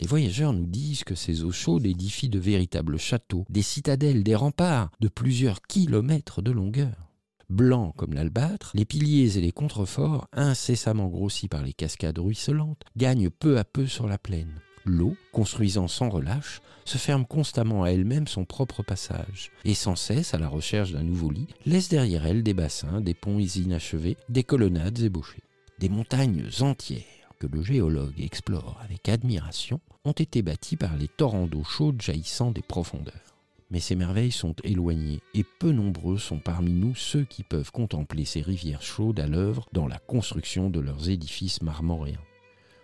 Les 0.00 0.08
voyageurs 0.08 0.54
nous 0.54 0.66
disent 0.66 1.04
que 1.04 1.14
ces 1.14 1.44
eaux 1.44 1.52
chaudes 1.52 1.86
édifient 1.86 2.28
de 2.28 2.40
véritables 2.40 2.98
châteaux, 2.98 3.44
des 3.48 3.62
citadelles, 3.62 4.24
des 4.24 4.34
remparts 4.34 4.90
de 4.98 5.06
plusieurs 5.06 5.62
kilomètres 5.62 6.42
de 6.42 6.50
longueur 6.50 7.11
blancs 7.52 7.94
comme 7.96 8.14
l'albâtre, 8.14 8.72
les 8.74 8.84
piliers 8.84 9.38
et 9.38 9.40
les 9.40 9.52
contreforts, 9.52 10.26
incessamment 10.32 11.06
grossis 11.06 11.48
par 11.48 11.62
les 11.62 11.72
cascades 11.72 12.18
ruisselantes, 12.18 12.82
gagnent 12.96 13.30
peu 13.30 13.58
à 13.58 13.64
peu 13.64 13.86
sur 13.86 14.08
la 14.08 14.18
plaine. 14.18 14.60
L'eau, 14.84 15.14
construisant 15.30 15.86
sans 15.86 16.08
relâche, 16.08 16.60
se 16.84 16.98
ferme 16.98 17.24
constamment 17.24 17.84
à 17.84 17.90
elle-même 17.90 18.26
son 18.26 18.44
propre 18.44 18.82
passage, 18.82 19.52
et 19.64 19.74
sans 19.74 19.94
cesse, 19.94 20.34
à 20.34 20.38
la 20.38 20.48
recherche 20.48 20.90
d'un 20.90 21.04
nouveau 21.04 21.30
lit, 21.30 21.46
laisse 21.66 21.88
derrière 21.88 22.26
elle 22.26 22.42
des 22.42 22.54
bassins, 22.54 23.00
des 23.00 23.14
ponts 23.14 23.38
inachevés, 23.38 24.16
des 24.28 24.42
colonnades 24.42 24.98
ébauchées. 24.98 25.44
Des 25.78 25.88
montagnes 25.88 26.48
entières, 26.60 27.02
que 27.38 27.46
le 27.46 27.62
géologue 27.62 28.20
explore 28.20 28.80
avec 28.82 29.08
admiration, 29.08 29.80
ont 30.04 30.12
été 30.12 30.42
bâties 30.42 30.76
par 30.76 30.96
les 30.96 31.08
torrents 31.08 31.46
d'eau 31.46 31.62
chaude 31.62 32.02
jaillissant 32.02 32.50
des 32.50 32.62
profondeurs 32.62 33.31
mais 33.72 33.80
ces 33.80 33.96
merveilles 33.96 34.30
sont 34.30 34.54
éloignées 34.64 35.20
et 35.34 35.44
peu 35.44 35.72
nombreux 35.72 36.18
sont 36.18 36.38
parmi 36.38 36.72
nous 36.72 36.94
ceux 36.94 37.24
qui 37.24 37.42
peuvent 37.42 37.72
contempler 37.72 38.26
ces 38.26 38.42
rivières 38.42 38.82
chaudes 38.82 39.18
à 39.18 39.26
l'œuvre 39.26 39.66
dans 39.72 39.88
la 39.88 39.98
construction 39.98 40.68
de 40.68 40.78
leurs 40.78 41.08
édifices 41.08 41.62
marmoréens. 41.62 42.20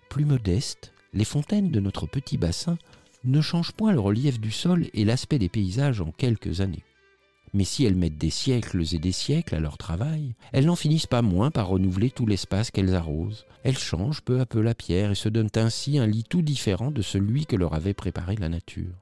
Plus 0.09 0.25
modestes, 0.25 0.95
les 1.13 1.27
fontaines 1.27 1.71
de 1.71 1.81
notre 1.81 2.07
petit 2.07 2.39
bassin 2.39 2.79
ne 3.25 3.43
changent 3.43 3.73
point 3.73 3.93
le 3.93 4.01
relief 4.01 4.41
du 4.41 4.51
sol 4.51 4.87
et 4.95 5.05
l'aspect 5.05 5.39
des 5.39 5.51
paysages 5.51 6.01
en 6.01 6.11
quelques 6.11 6.63
années. 6.63 6.85
Mais 7.53 7.65
si 7.65 7.85
elles 7.85 7.97
mettent 7.97 8.19
des 8.19 8.31
siècles 8.31 8.83
et 8.93 8.99
des 8.99 9.13
siècles 9.13 9.57
à 9.57 9.61
leur 9.61 9.77
travail, 9.77 10.35
elles 10.53 10.67
n'en 10.67 10.77
finissent 10.77 11.07
pas 11.07 11.23
moins 11.23 11.51
par 11.51 11.69
renouveler 11.69 12.11
tout 12.11 12.27
l'espace 12.27 12.71
qu'elles 12.71 12.95
arrosent. 12.95 13.45
Elles 13.63 13.79
changent 13.79 14.23
peu 14.23 14.41
à 14.41 14.47
peu 14.47 14.63
la 14.63 14.75
pierre 14.75 15.11
et 15.11 15.15
se 15.15 15.29
donnent 15.29 15.49
ainsi 15.57 15.99
un 15.99 16.07
lit 16.07 16.25
tout 16.25 16.43
différent 16.43 16.91
de 16.91 17.03
celui 17.03 17.45
que 17.45 17.57
leur 17.57 17.75
avait 17.75 17.95
préparé 17.95 18.37
la 18.37 18.49
nature. 18.49 18.95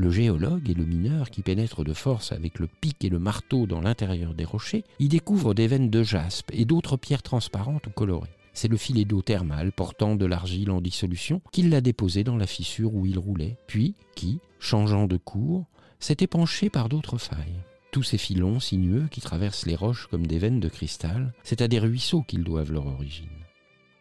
Le 0.00 0.10
géologue 0.10 0.70
et 0.70 0.72
le 0.72 0.86
mineur 0.86 1.28
qui 1.28 1.42
pénètrent 1.42 1.84
de 1.84 1.92
force 1.92 2.32
avec 2.32 2.58
le 2.58 2.66
pic 2.66 3.04
et 3.04 3.10
le 3.10 3.18
marteau 3.18 3.66
dans 3.66 3.82
l'intérieur 3.82 4.32
des 4.32 4.46
rochers 4.46 4.82
y 4.98 5.08
découvrent 5.08 5.52
des 5.52 5.66
veines 5.66 5.90
de 5.90 6.02
jaspe 6.02 6.50
et 6.54 6.64
d'autres 6.64 6.96
pierres 6.96 7.22
transparentes 7.22 7.86
ou 7.86 7.90
colorées. 7.90 8.34
C'est 8.54 8.68
le 8.68 8.78
filet 8.78 9.04
d'eau 9.04 9.20
thermale 9.20 9.72
portant 9.72 10.16
de 10.16 10.24
l'argile 10.24 10.70
en 10.70 10.80
dissolution 10.80 11.42
qui 11.52 11.64
l'a 11.64 11.82
déposé 11.82 12.24
dans 12.24 12.38
la 12.38 12.46
fissure 12.46 12.94
où 12.94 13.04
il 13.04 13.18
roulait, 13.18 13.58
puis 13.66 13.94
qui, 14.16 14.38
changeant 14.58 15.06
de 15.06 15.18
cours, 15.18 15.66
s'est 15.98 16.16
épanché 16.20 16.70
par 16.70 16.88
d'autres 16.88 17.18
failles. 17.18 17.60
Tous 17.92 18.02
ces 18.02 18.16
filons 18.16 18.58
sinueux 18.58 19.06
qui 19.10 19.20
traversent 19.20 19.66
les 19.66 19.76
roches 19.76 20.06
comme 20.06 20.26
des 20.26 20.38
veines 20.38 20.60
de 20.60 20.70
cristal, 20.70 21.34
c'est 21.42 21.60
à 21.60 21.68
des 21.68 21.78
ruisseaux 21.78 22.22
qu'ils 22.22 22.44
doivent 22.44 22.72
leur 22.72 22.86
origine. 22.86 23.28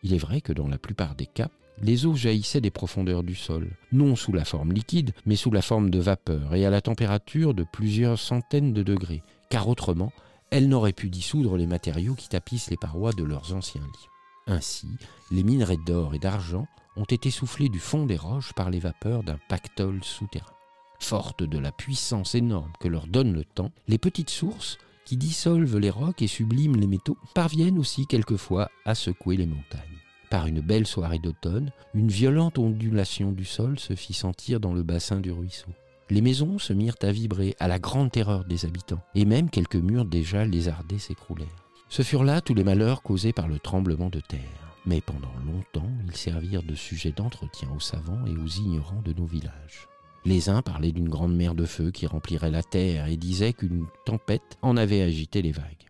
Il 0.03 0.13
est 0.13 0.17
vrai 0.17 0.39
que 0.39 0.53
dans 0.53 0.69
la 0.69 0.77
plupart 0.77 1.15
des 1.15 1.25
cas, 1.25 1.49
les 1.81 2.05
eaux 2.05 2.15
jaillissaient 2.15 2.61
des 2.61 2.71
profondeurs 2.71 3.23
du 3.23 3.35
sol, 3.35 3.69
non 3.91 4.15
sous 4.15 4.33
la 4.33 4.45
forme 4.45 4.71
liquide, 4.71 5.11
mais 5.25 5.35
sous 5.35 5.51
la 5.51 5.61
forme 5.61 5.89
de 5.89 5.99
vapeur 5.99 6.55
et 6.55 6.65
à 6.65 6.69
la 6.69 6.81
température 6.81 7.53
de 7.53 7.63
plusieurs 7.63 8.19
centaines 8.19 8.73
de 8.73 8.83
degrés, 8.83 9.23
car 9.49 9.67
autrement, 9.67 10.11
elles 10.51 10.67
n'auraient 10.67 10.93
pu 10.93 11.09
dissoudre 11.09 11.57
les 11.57 11.67
matériaux 11.67 12.15
qui 12.15 12.29
tapissent 12.29 12.69
les 12.69 12.77
parois 12.77 13.13
de 13.13 13.23
leurs 13.23 13.53
anciens 13.53 13.81
lits. 13.81 14.07
Ainsi, 14.47 14.87
les 15.31 15.43
minerais 15.43 15.77
d'or 15.85 16.15
et 16.15 16.19
d'argent 16.19 16.67
ont 16.95 17.03
été 17.03 17.29
soufflés 17.29 17.69
du 17.69 17.79
fond 17.79 18.05
des 18.05 18.17
roches 18.17 18.53
par 18.53 18.69
les 18.69 18.79
vapeurs 18.79 19.23
d'un 19.23 19.39
pactole 19.47 20.03
souterrain. 20.03 20.53
Fortes 20.99 21.43
de 21.43 21.59
la 21.59 21.71
puissance 21.71 22.35
énorme 22.35 22.73
que 22.79 22.87
leur 22.87 23.07
donne 23.07 23.33
le 23.33 23.45
temps, 23.45 23.71
les 23.87 23.97
petites 23.97 24.31
sources, 24.31 24.77
qui 25.05 25.17
dissolvent 25.17 25.77
les 25.77 25.89
rocs 25.89 26.21
et 26.21 26.27
subliment 26.27 26.75
les 26.75 26.87
métaux, 26.87 27.17
parviennent 27.33 27.79
aussi 27.79 28.05
quelquefois 28.05 28.69
à 28.85 28.95
secouer 28.95 29.37
les 29.37 29.45
montagnes. 29.45 29.99
Par 30.29 30.45
une 30.45 30.61
belle 30.61 30.85
soirée 30.85 31.17
d'automne, 31.17 31.71
une 31.95 32.09
violente 32.09 32.59
ondulation 32.59 33.31
du 33.31 33.45
sol 33.45 33.79
se 33.79 33.95
fit 33.95 34.13
sentir 34.13 34.59
dans 34.59 34.73
le 34.73 34.83
bassin 34.83 35.19
du 35.19 35.31
ruisseau. 35.31 35.69
Les 36.11 36.21
maisons 36.21 36.59
se 36.59 36.71
mirent 36.73 36.97
à 37.01 37.11
vibrer 37.11 37.55
à 37.59 37.67
la 37.67 37.79
grande 37.79 38.11
terreur 38.11 38.45
des 38.45 38.65
habitants, 38.65 39.01
et 39.15 39.25
même 39.25 39.49
quelques 39.49 39.75
murs 39.75 40.05
déjà 40.05 40.45
lézardés 40.45 40.99
s'écroulèrent. 40.99 41.47
Ce 41.89 42.03
furent 42.03 42.23
là 42.23 42.41
tous 42.41 42.53
les 42.53 42.63
malheurs 42.63 43.01
causés 43.01 43.33
par 43.33 43.47
le 43.47 43.57
tremblement 43.57 44.09
de 44.09 44.19
terre. 44.19 44.75
Mais 44.85 45.01
pendant 45.01 45.33
longtemps, 45.45 45.89
ils 46.05 46.15
servirent 46.15 46.63
de 46.63 46.75
sujet 46.75 47.11
d'entretien 47.11 47.69
aux 47.75 47.79
savants 47.79 48.25
et 48.27 48.37
aux 48.37 48.47
ignorants 48.47 49.01
de 49.03 49.13
nos 49.13 49.25
villages. 49.25 49.87
Les 50.25 50.49
uns 50.49 50.61
parlaient 50.61 50.91
d'une 50.91 51.09
grande 51.09 51.35
mer 51.35 51.55
de 51.55 51.65
feu 51.65 51.91
qui 51.91 52.05
remplirait 52.05 52.51
la 52.51 52.63
terre 52.63 53.07
et 53.07 53.17
disaient 53.17 53.53
qu'une 53.53 53.85
tempête 54.05 54.57
en 54.61 54.77
avait 54.77 55.01
agité 55.01 55.41
les 55.41 55.51
vagues. 55.51 55.88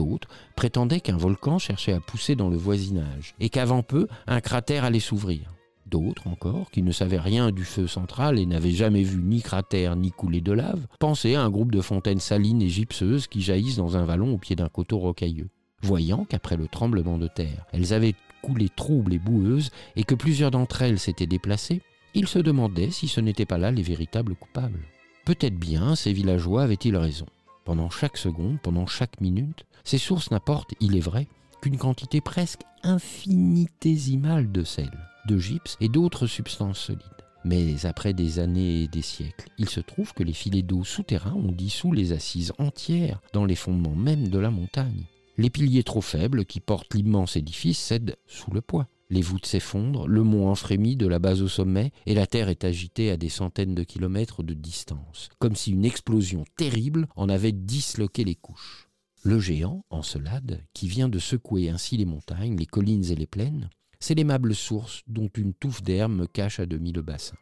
D'autres 0.00 0.28
prétendaient 0.56 1.00
qu'un 1.00 1.18
volcan 1.18 1.58
cherchait 1.58 1.92
à 1.92 2.00
pousser 2.00 2.34
dans 2.34 2.48
le 2.48 2.56
voisinage 2.56 3.34
et 3.38 3.50
qu'avant 3.50 3.82
peu, 3.82 4.08
un 4.26 4.40
cratère 4.40 4.84
allait 4.84 4.98
s'ouvrir. 4.98 5.52
D'autres 5.84 6.26
encore, 6.26 6.70
qui 6.70 6.80
ne 6.80 6.90
savaient 6.90 7.18
rien 7.18 7.50
du 7.50 7.64
feu 7.64 7.86
central 7.86 8.38
et 8.38 8.46
n'avaient 8.46 8.70
jamais 8.70 9.02
vu 9.02 9.22
ni 9.22 9.42
cratère 9.42 9.96
ni 9.96 10.10
coulée 10.10 10.40
de 10.40 10.52
lave, 10.52 10.86
pensaient 10.98 11.34
à 11.34 11.42
un 11.42 11.50
groupe 11.50 11.70
de 11.70 11.82
fontaines 11.82 12.18
salines 12.18 12.62
et 12.62 12.70
gypseuses 12.70 13.26
qui 13.26 13.42
jaillissent 13.42 13.76
dans 13.76 13.98
un 13.98 14.06
vallon 14.06 14.32
au 14.32 14.38
pied 14.38 14.56
d'un 14.56 14.70
coteau 14.70 14.98
rocailleux. 14.98 15.50
Voyant 15.82 16.24
qu'après 16.24 16.56
le 16.56 16.66
tremblement 16.66 17.18
de 17.18 17.28
terre, 17.28 17.66
elles 17.74 17.92
avaient 17.92 18.14
coulé 18.40 18.70
troubles 18.74 19.12
et 19.12 19.18
boueuses 19.18 19.70
et 19.96 20.04
que 20.04 20.14
plusieurs 20.14 20.50
d'entre 20.50 20.80
elles 20.80 20.98
s'étaient 20.98 21.26
déplacées, 21.26 21.82
ils 22.14 22.26
se 22.26 22.38
demandaient 22.38 22.90
si 22.90 23.06
ce 23.06 23.20
n'étaient 23.20 23.44
pas 23.44 23.58
là 23.58 23.70
les 23.70 23.82
véritables 23.82 24.34
coupables. 24.34 24.80
Peut-être 25.26 25.58
bien 25.58 25.94
ces 25.94 26.14
villageois 26.14 26.62
avaient-ils 26.62 26.96
raison. 26.96 27.26
Pendant 27.64 27.90
chaque 27.90 28.16
seconde, 28.16 28.58
pendant 28.62 28.86
chaque 28.86 29.20
minute, 29.20 29.64
ces 29.84 29.98
sources 29.98 30.30
n'apportent, 30.30 30.74
il 30.80 30.96
est 30.96 31.00
vrai, 31.00 31.28
qu'une 31.60 31.78
quantité 31.78 32.20
presque 32.20 32.62
infinitésimale 32.82 34.50
de 34.50 34.64
sel, 34.64 34.90
de 35.26 35.38
gypse 35.38 35.76
et 35.80 35.88
d'autres 35.88 36.26
substances 36.26 36.78
solides. 36.78 37.02
Mais 37.44 37.86
après 37.86 38.12
des 38.12 38.38
années 38.38 38.82
et 38.82 38.88
des 38.88 39.02
siècles, 39.02 39.48
il 39.58 39.68
se 39.68 39.80
trouve 39.80 40.12
que 40.12 40.22
les 40.22 40.32
filets 40.32 40.62
d'eau 40.62 40.84
souterrains 40.84 41.34
ont 41.34 41.52
dissous 41.52 41.92
les 41.92 42.12
assises 42.12 42.52
entières 42.58 43.20
dans 43.32 43.46
les 43.46 43.54
fondements 43.54 43.96
même 43.96 44.28
de 44.28 44.38
la 44.38 44.50
montagne. 44.50 45.04
Les 45.38 45.48
piliers 45.48 45.84
trop 45.84 46.02
faibles 46.02 46.44
qui 46.44 46.60
portent 46.60 46.94
l'immense 46.94 47.36
édifice 47.36 47.78
cèdent 47.78 48.16
sous 48.26 48.50
le 48.50 48.60
poids. 48.60 48.88
Les 49.10 49.22
voûtes 49.22 49.46
s'effondrent, 49.46 50.06
le 50.06 50.22
mont 50.22 50.48
en 50.48 50.54
frémit 50.54 50.96
de 50.96 51.08
la 51.08 51.18
base 51.18 51.42
au 51.42 51.48
sommet, 51.48 51.90
et 52.06 52.14
la 52.14 52.28
terre 52.28 52.48
est 52.48 52.62
agitée 52.64 53.10
à 53.10 53.16
des 53.16 53.28
centaines 53.28 53.74
de 53.74 53.82
kilomètres 53.82 54.44
de 54.44 54.54
distance, 54.54 55.28
comme 55.40 55.56
si 55.56 55.72
une 55.72 55.84
explosion 55.84 56.44
terrible 56.56 57.08
en 57.16 57.28
avait 57.28 57.50
disloqué 57.50 58.22
les 58.22 58.36
couches. 58.36 58.88
Le 59.24 59.40
géant, 59.40 59.84
Encelade, 59.90 60.64
qui 60.74 60.86
vient 60.86 61.08
de 61.08 61.18
secouer 61.18 61.70
ainsi 61.70 61.96
les 61.96 62.04
montagnes, 62.04 62.56
les 62.56 62.66
collines 62.66 63.10
et 63.10 63.16
les 63.16 63.26
plaines, 63.26 63.68
c'est 63.98 64.14
l'aimable 64.14 64.54
source 64.54 65.02
dont 65.08 65.28
une 65.36 65.54
touffe 65.54 65.82
d'herbe 65.82 66.12
me 66.12 66.26
cache 66.26 66.60
à 66.60 66.66
demi 66.66 66.92
le 66.92 67.02
bassin. 67.02 67.36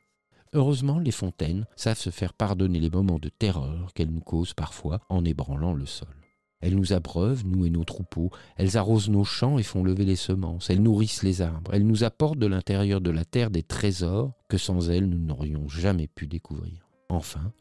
Heureusement, 0.54 0.98
les 0.98 1.12
fontaines 1.12 1.66
savent 1.76 1.98
se 1.98 2.10
faire 2.10 2.32
pardonner 2.32 2.80
les 2.80 2.90
moments 2.90 3.18
de 3.18 3.28
terreur 3.28 3.92
qu'elles 3.92 4.10
nous 4.10 4.20
causent 4.20 4.54
parfois 4.54 5.00
en 5.10 5.22
ébranlant 5.24 5.74
le 5.74 5.84
sol. 5.84 6.08
Elles 6.60 6.74
nous 6.74 6.92
abreuvent, 6.92 7.46
nous 7.46 7.66
et 7.66 7.70
nos 7.70 7.84
troupeaux, 7.84 8.30
elles 8.56 8.76
arrosent 8.76 9.10
nos 9.10 9.24
champs 9.24 9.58
et 9.58 9.62
font 9.62 9.84
lever 9.84 10.04
les 10.04 10.16
semences, 10.16 10.70
elles 10.70 10.82
nourrissent 10.82 11.22
les 11.22 11.40
arbres, 11.40 11.72
elles 11.72 11.86
nous 11.86 12.02
apportent 12.02 12.38
de 12.38 12.46
l'intérieur 12.46 13.00
de 13.00 13.10
la 13.10 13.24
terre 13.24 13.50
des 13.50 13.62
trésors 13.62 14.32
que 14.48 14.58
sans 14.58 14.90
elles 14.90 15.06
nous 15.06 15.18
n'aurions 15.18 15.68
jamais 15.68 16.08
pu 16.08 16.26
découvrir. 16.26 16.88
Enfin, 17.08 17.52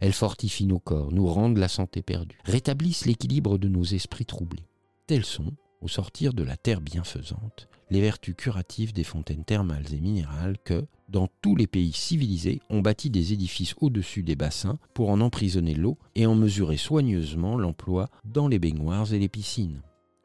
elles 0.00 0.12
fortifient 0.12 0.66
nos 0.66 0.78
corps, 0.78 1.12
nous 1.12 1.26
rendent 1.26 1.58
la 1.58 1.68
santé 1.68 2.02
perdue, 2.02 2.38
rétablissent 2.44 3.06
l'équilibre 3.06 3.58
de 3.58 3.68
nos 3.68 3.84
esprits 3.84 4.26
troublés. 4.26 4.66
Tels 5.06 5.24
sont, 5.24 5.52
au 5.82 5.88
sortir 5.88 6.32
de 6.32 6.42
la 6.42 6.56
terre 6.56 6.80
bienfaisante, 6.80 7.68
les 7.90 8.00
vertus 8.00 8.34
curatives 8.36 8.92
des 8.92 9.04
fontaines 9.04 9.44
thermales 9.44 9.92
et 9.92 10.00
minérales 10.00 10.56
que, 10.64 10.86
dans 11.08 11.28
tous 11.40 11.54
les 11.54 11.66
pays 11.66 11.92
civilisés, 11.92 12.60
on 12.68 12.80
bâtit 12.80 13.10
des 13.10 13.32
édifices 13.32 13.74
au-dessus 13.80 14.22
des 14.22 14.36
bassins 14.36 14.78
pour 14.94 15.10
en 15.10 15.20
emprisonner 15.20 15.74
l'eau 15.74 15.98
et 16.14 16.26
en 16.26 16.34
mesurer 16.34 16.76
soigneusement 16.76 17.56
l'emploi 17.56 18.08
dans 18.24 18.48
les 18.48 18.58
baignoires 18.58 19.12
et 19.12 19.18
les 19.18 19.28
piscines. 19.28 19.82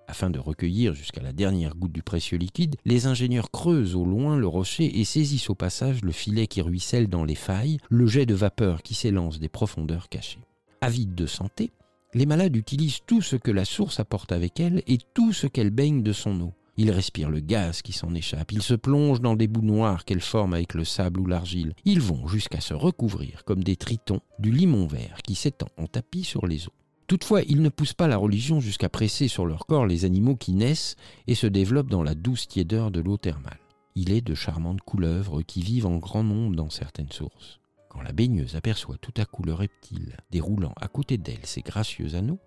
Afin 0.08 0.30
de 0.30 0.40
recueillir 0.40 0.94
jusqu'à 0.94 1.22
la 1.22 1.32
dernière 1.32 1.76
goutte 1.76 1.94
du 1.94 2.04
précieux 2.04 2.38
liquide, 2.38 2.76
les 2.84 3.06
ingénieurs 3.06 3.50
creusent 3.50 3.96
au 3.96 4.04
loin 4.04 4.36
le 4.36 4.48
rocher 4.48 5.00
et 5.00 5.06
saisissent 5.06 5.50
au 5.50 5.56
passage 5.56 6.02
le 6.02 6.12
filet 6.12 6.48
qui 6.48 6.62
ruisselle 6.62 7.08
dans 7.08 7.24
les 7.24 7.36
failles, 7.36 7.78
le 7.90 8.08
jet 8.08 8.26
de 8.26 8.34
vapeur 8.34 8.82
qui 8.82 8.94
s'élance 8.94 9.40
des 9.40 9.48
profondeurs 9.48 10.10
cachées. 10.10 10.44
Avides 10.82 11.16
de 11.16 11.28
santé, 11.28 11.72
les 12.14 12.26
malades 12.26 12.56
utilisent 12.58 13.00
tout 13.06 13.22
ce 13.22 13.38
que 13.38 13.52
la 13.52 13.64
source 13.64 14.02
apporte 14.02 14.34
avec 14.34 14.60
elle 14.60 14.84
et 14.86 14.98
tout 15.14 15.32
ce 15.32 15.48
qu'elle 15.48 15.70
baigne 15.70 16.04
de 16.04 16.12
son 16.12 16.42
eau. 16.42 16.54
Ils 16.82 16.90
respirent 16.90 17.30
le 17.30 17.42
gaz 17.42 17.84
qui 17.84 17.94
s'en 17.94 18.16
échappe, 18.16 18.52
ils 18.52 18.64
se 18.64 18.74
plongent 18.74 19.22
dans 19.22 19.36
des 19.36 19.46
bouts 19.46 19.62
noirs 19.62 20.04
qu'elle 20.04 20.20
forme 20.20 20.56
avec 20.56 20.74
le 20.74 20.84
sable 20.84 21.20
ou 21.20 21.28
l'argile. 21.28 21.76
Ils 21.86 22.02
vont 22.02 22.28
jusqu'à 22.28 22.60
se 22.60 22.74
recouvrir 22.74 23.44
comme 23.46 23.64
des 23.64 23.76
tritons 23.76 24.22
du 24.40 24.52
limon 24.52 24.88
vert 24.88 25.20
qui 25.24 25.36
s'étend 25.36 25.68
en 25.78 25.86
tapis 25.86 26.24
sur 26.24 26.48
les 26.48 26.66
eaux. 26.66 26.74
Toutefois, 27.06 27.44
ils 27.44 27.62
ne 27.62 27.70
poussent 27.70 27.94
pas 27.94 28.08
la 28.08 28.18
religion 28.18 28.60
jusqu'à 28.60 28.90
presser 28.90 29.28
sur 29.28 29.46
leur 29.46 29.68
corps 29.68 29.86
les 29.86 30.06
animaux 30.06 30.36
qui 30.36 30.54
naissent 30.54 30.96
et 31.28 31.36
se 31.36 31.46
développent 31.46 31.92
dans 31.92 32.02
la 32.02 32.16
douce 32.16 32.48
tiédeur 32.48 32.90
de 32.90 33.00
l'eau 33.00 33.18
thermale. 33.18 33.60
Il 33.94 34.12
est 34.12 34.22
de 34.22 34.34
charmantes 34.34 34.82
couleuvres 34.82 35.44
qui 35.44 35.62
vivent 35.62 35.86
en 35.86 35.98
grand 35.98 36.24
nombre 36.24 36.56
dans 36.56 36.72
certaines 36.72 37.12
sources. 37.12 37.60
Quand 37.90 38.02
la 38.02 38.12
baigneuse 38.12 38.56
aperçoit 38.56 38.98
tout 38.98 39.14
à 39.18 39.26
coup 39.26 39.44
le 39.44 39.54
reptile 39.54 40.18
déroulant 40.32 40.74
à 40.82 40.88
côté 40.88 41.20
d'elle 41.20 41.46
ses 41.46 41.62
gracieux 41.62 42.16
anneaux, 42.16 42.40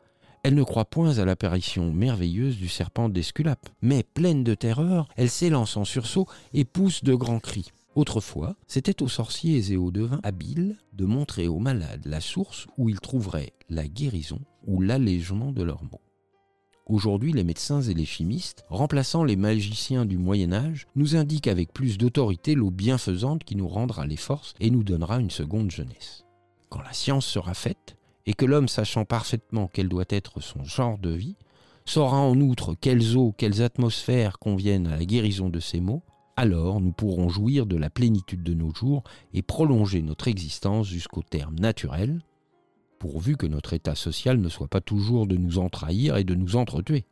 elle 0.45 0.55
ne 0.55 0.63
croit 0.63 0.85
point 0.85 1.17
à 1.17 1.25
l'apparition 1.25 1.91
merveilleuse 1.91 2.59
du 2.59 2.69
serpent 2.69 3.09
d'Esculape, 3.09 3.71
mais 3.81 4.03
pleine 4.03 4.45
de 4.45 4.55
terreur, 4.55 5.09
elle 5.17 5.31
s'élance 5.31 5.79
en 5.79 5.87
sursaut 5.87 6.27
et 6.53 6.67
pousse 6.67 7.03
de 7.03 7.15
grands 7.15 7.41
cris. 7.41 7.71
Autrefois, 7.95 8.55
c'était 8.67 9.03
aux 9.03 9.09
sorciers 9.09 9.73
et 9.73 9.79
aux 9.79 9.91
devins 9.91 10.21
habiles 10.23 10.77
de 10.93 11.07
montrer 11.07 11.49
aux 11.49 11.61
malades 11.61 12.05
la 12.05 12.21
source 12.21 12.67
où 12.77 12.91
ils 12.91 13.01
trouveraient 13.01 13.55
la 13.71 13.89
guérison 13.89 14.39
ou 14.67 14.83
l'allègement 14.83 15.51
de 15.51 15.63
leurs 15.63 15.85
maux. 15.85 16.03
Aujourd'hui, 16.87 17.33
les 17.33 17.45
médecins 17.45 17.81
et 17.81 17.95
les 17.95 18.05
chimistes, 18.05 18.67
remplaçant 18.69 19.25
les 19.25 19.37
magiciens 19.37 20.05
du 20.05 20.19
Moyen 20.19 20.53
Âge, 20.53 20.87
nous 20.95 21.17
indiquent 21.17 21.49
avec 21.49 21.73
plus 21.73 21.97
d'autorité 21.97 22.55
l'eau 22.55 22.71
bienfaisante 22.71 23.45
qui 23.45 23.57
nous 23.57 23.69
rendra 23.69 24.07
les 24.07 24.19
forces 24.19 24.53
et 24.61 24.71
nous 24.71 24.85
donnera 24.85 25.21
une 25.21 25.31
seconde 25.31 25.71
jeunesse. 25.71 26.27
Quand 26.69 26.83
la 26.83 26.93
science 26.93 27.25
sera 27.25 27.55
faite, 27.55 27.97
et 28.27 28.35
que 28.35 28.47
l'homme 28.47 28.69
sachant 28.69 29.05
parfaitement 29.05 29.69
quel 29.73 29.89
doit 29.89 30.05
être 30.09 30.41
son 30.41 30.65
genre 30.65 30.99
de 30.99 31.11
vie, 31.11 31.37
saura 31.85 32.19
en 32.19 32.41
outre 32.41 32.75
quelles 32.75 33.17
eaux, 33.17 33.35
quelles 33.37 33.63
atmosphères 33.63 34.39
conviennent 34.39 34.87
à 34.87 34.97
la 34.97 35.05
guérison 35.05 35.51
de 35.51 35.61
ces 35.61 35.81
maux, 35.81 36.03
alors 36.37 36.81
nous 36.81 36.93
pourrons 36.93 37.29
jouir 37.29 37.67
de 37.67 37.77
la 37.77 37.91
plénitude 37.91 38.43
de 38.43 38.55
nos 38.55 38.75
jours 38.75 39.05
et 39.33 39.43
prolonger 39.43 40.03
notre 40.03 40.29
existence 40.29 40.87
jusqu'au 40.87 41.23
terme 41.23 41.55
naturel, 41.57 42.21
pourvu 42.99 43.37
que 43.37 43.47
notre 43.47 43.75
état 43.75 43.95
social 43.95 44.39
ne 44.39 44.49
soit 44.49 44.69
pas 44.69 44.81
toujours 44.81 45.27
de 45.27 45.37
nous 45.37 45.59
entrahir 45.59 46.17
et 46.17 46.25
de 46.25 46.35
nous 46.35 46.57
entretuer. 46.57 47.05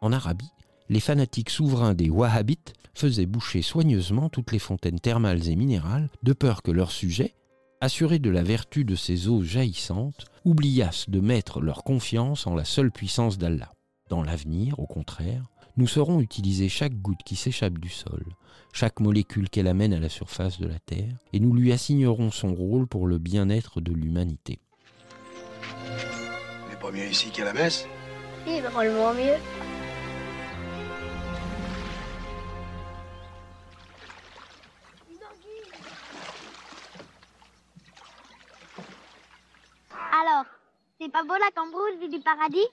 En 0.00 0.12
Arabie, 0.12 0.50
les 0.88 1.00
fanatiques 1.00 1.50
souverains 1.50 1.94
des 1.94 2.10
Wahhabites 2.10 2.74
faisaient 2.94 3.26
boucher 3.26 3.62
soigneusement 3.62 4.28
toutes 4.28 4.52
les 4.52 4.58
fontaines 4.58 5.00
thermales 5.00 5.48
et 5.48 5.56
minérales, 5.56 6.10
de 6.22 6.32
peur 6.32 6.62
que 6.62 6.70
leurs 6.70 6.92
sujets, 6.92 7.34
assurés 7.80 8.18
de 8.18 8.30
la 8.30 8.42
vertu 8.42 8.84
de 8.84 8.94
ces 8.94 9.28
eaux 9.28 9.42
jaillissantes, 9.42 10.26
oubliassent 10.44 11.10
de 11.10 11.20
mettre 11.20 11.60
leur 11.60 11.84
confiance 11.84 12.46
en 12.46 12.54
la 12.54 12.64
seule 12.64 12.90
puissance 12.90 13.38
d'Allah. 13.38 13.72
Dans 14.08 14.22
l'avenir, 14.22 14.78
au 14.78 14.86
contraire, 14.86 15.50
nous 15.76 15.86
saurons 15.86 16.20
utiliser 16.20 16.68
chaque 16.68 16.94
goutte 16.94 17.22
qui 17.24 17.36
s'échappe 17.36 17.78
du 17.78 17.88
sol, 17.88 18.24
chaque 18.72 19.00
molécule 19.00 19.50
qu'elle 19.50 19.66
amène 19.66 19.92
à 19.92 20.00
la 20.00 20.08
surface 20.08 20.58
de 20.58 20.66
la 20.66 20.78
Terre, 20.78 21.16
et 21.32 21.40
nous 21.40 21.54
lui 21.54 21.72
assignerons 21.72 22.30
son 22.30 22.54
rôle 22.54 22.86
pour 22.86 23.06
le 23.06 23.18
bien-être 23.18 23.80
de 23.80 23.92
l'humanité. 23.92 24.58
Mais 26.70 26.76
pas 26.80 26.90
mieux 26.90 27.08
ici 27.08 27.30
qu'à 27.30 27.44
la 27.44 27.52
messe? 27.52 27.86
Oui, 28.46 28.60
drôlement 28.60 29.12
mieux. 29.12 29.36
Alors, 40.22 40.46
c'est 40.98 41.10
pas 41.12 41.24
beau 41.24 41.34
la 41.34 41.50
cambrousse, 41.54 41.98
du 42.08 42.20
paradis? 42.20 42.66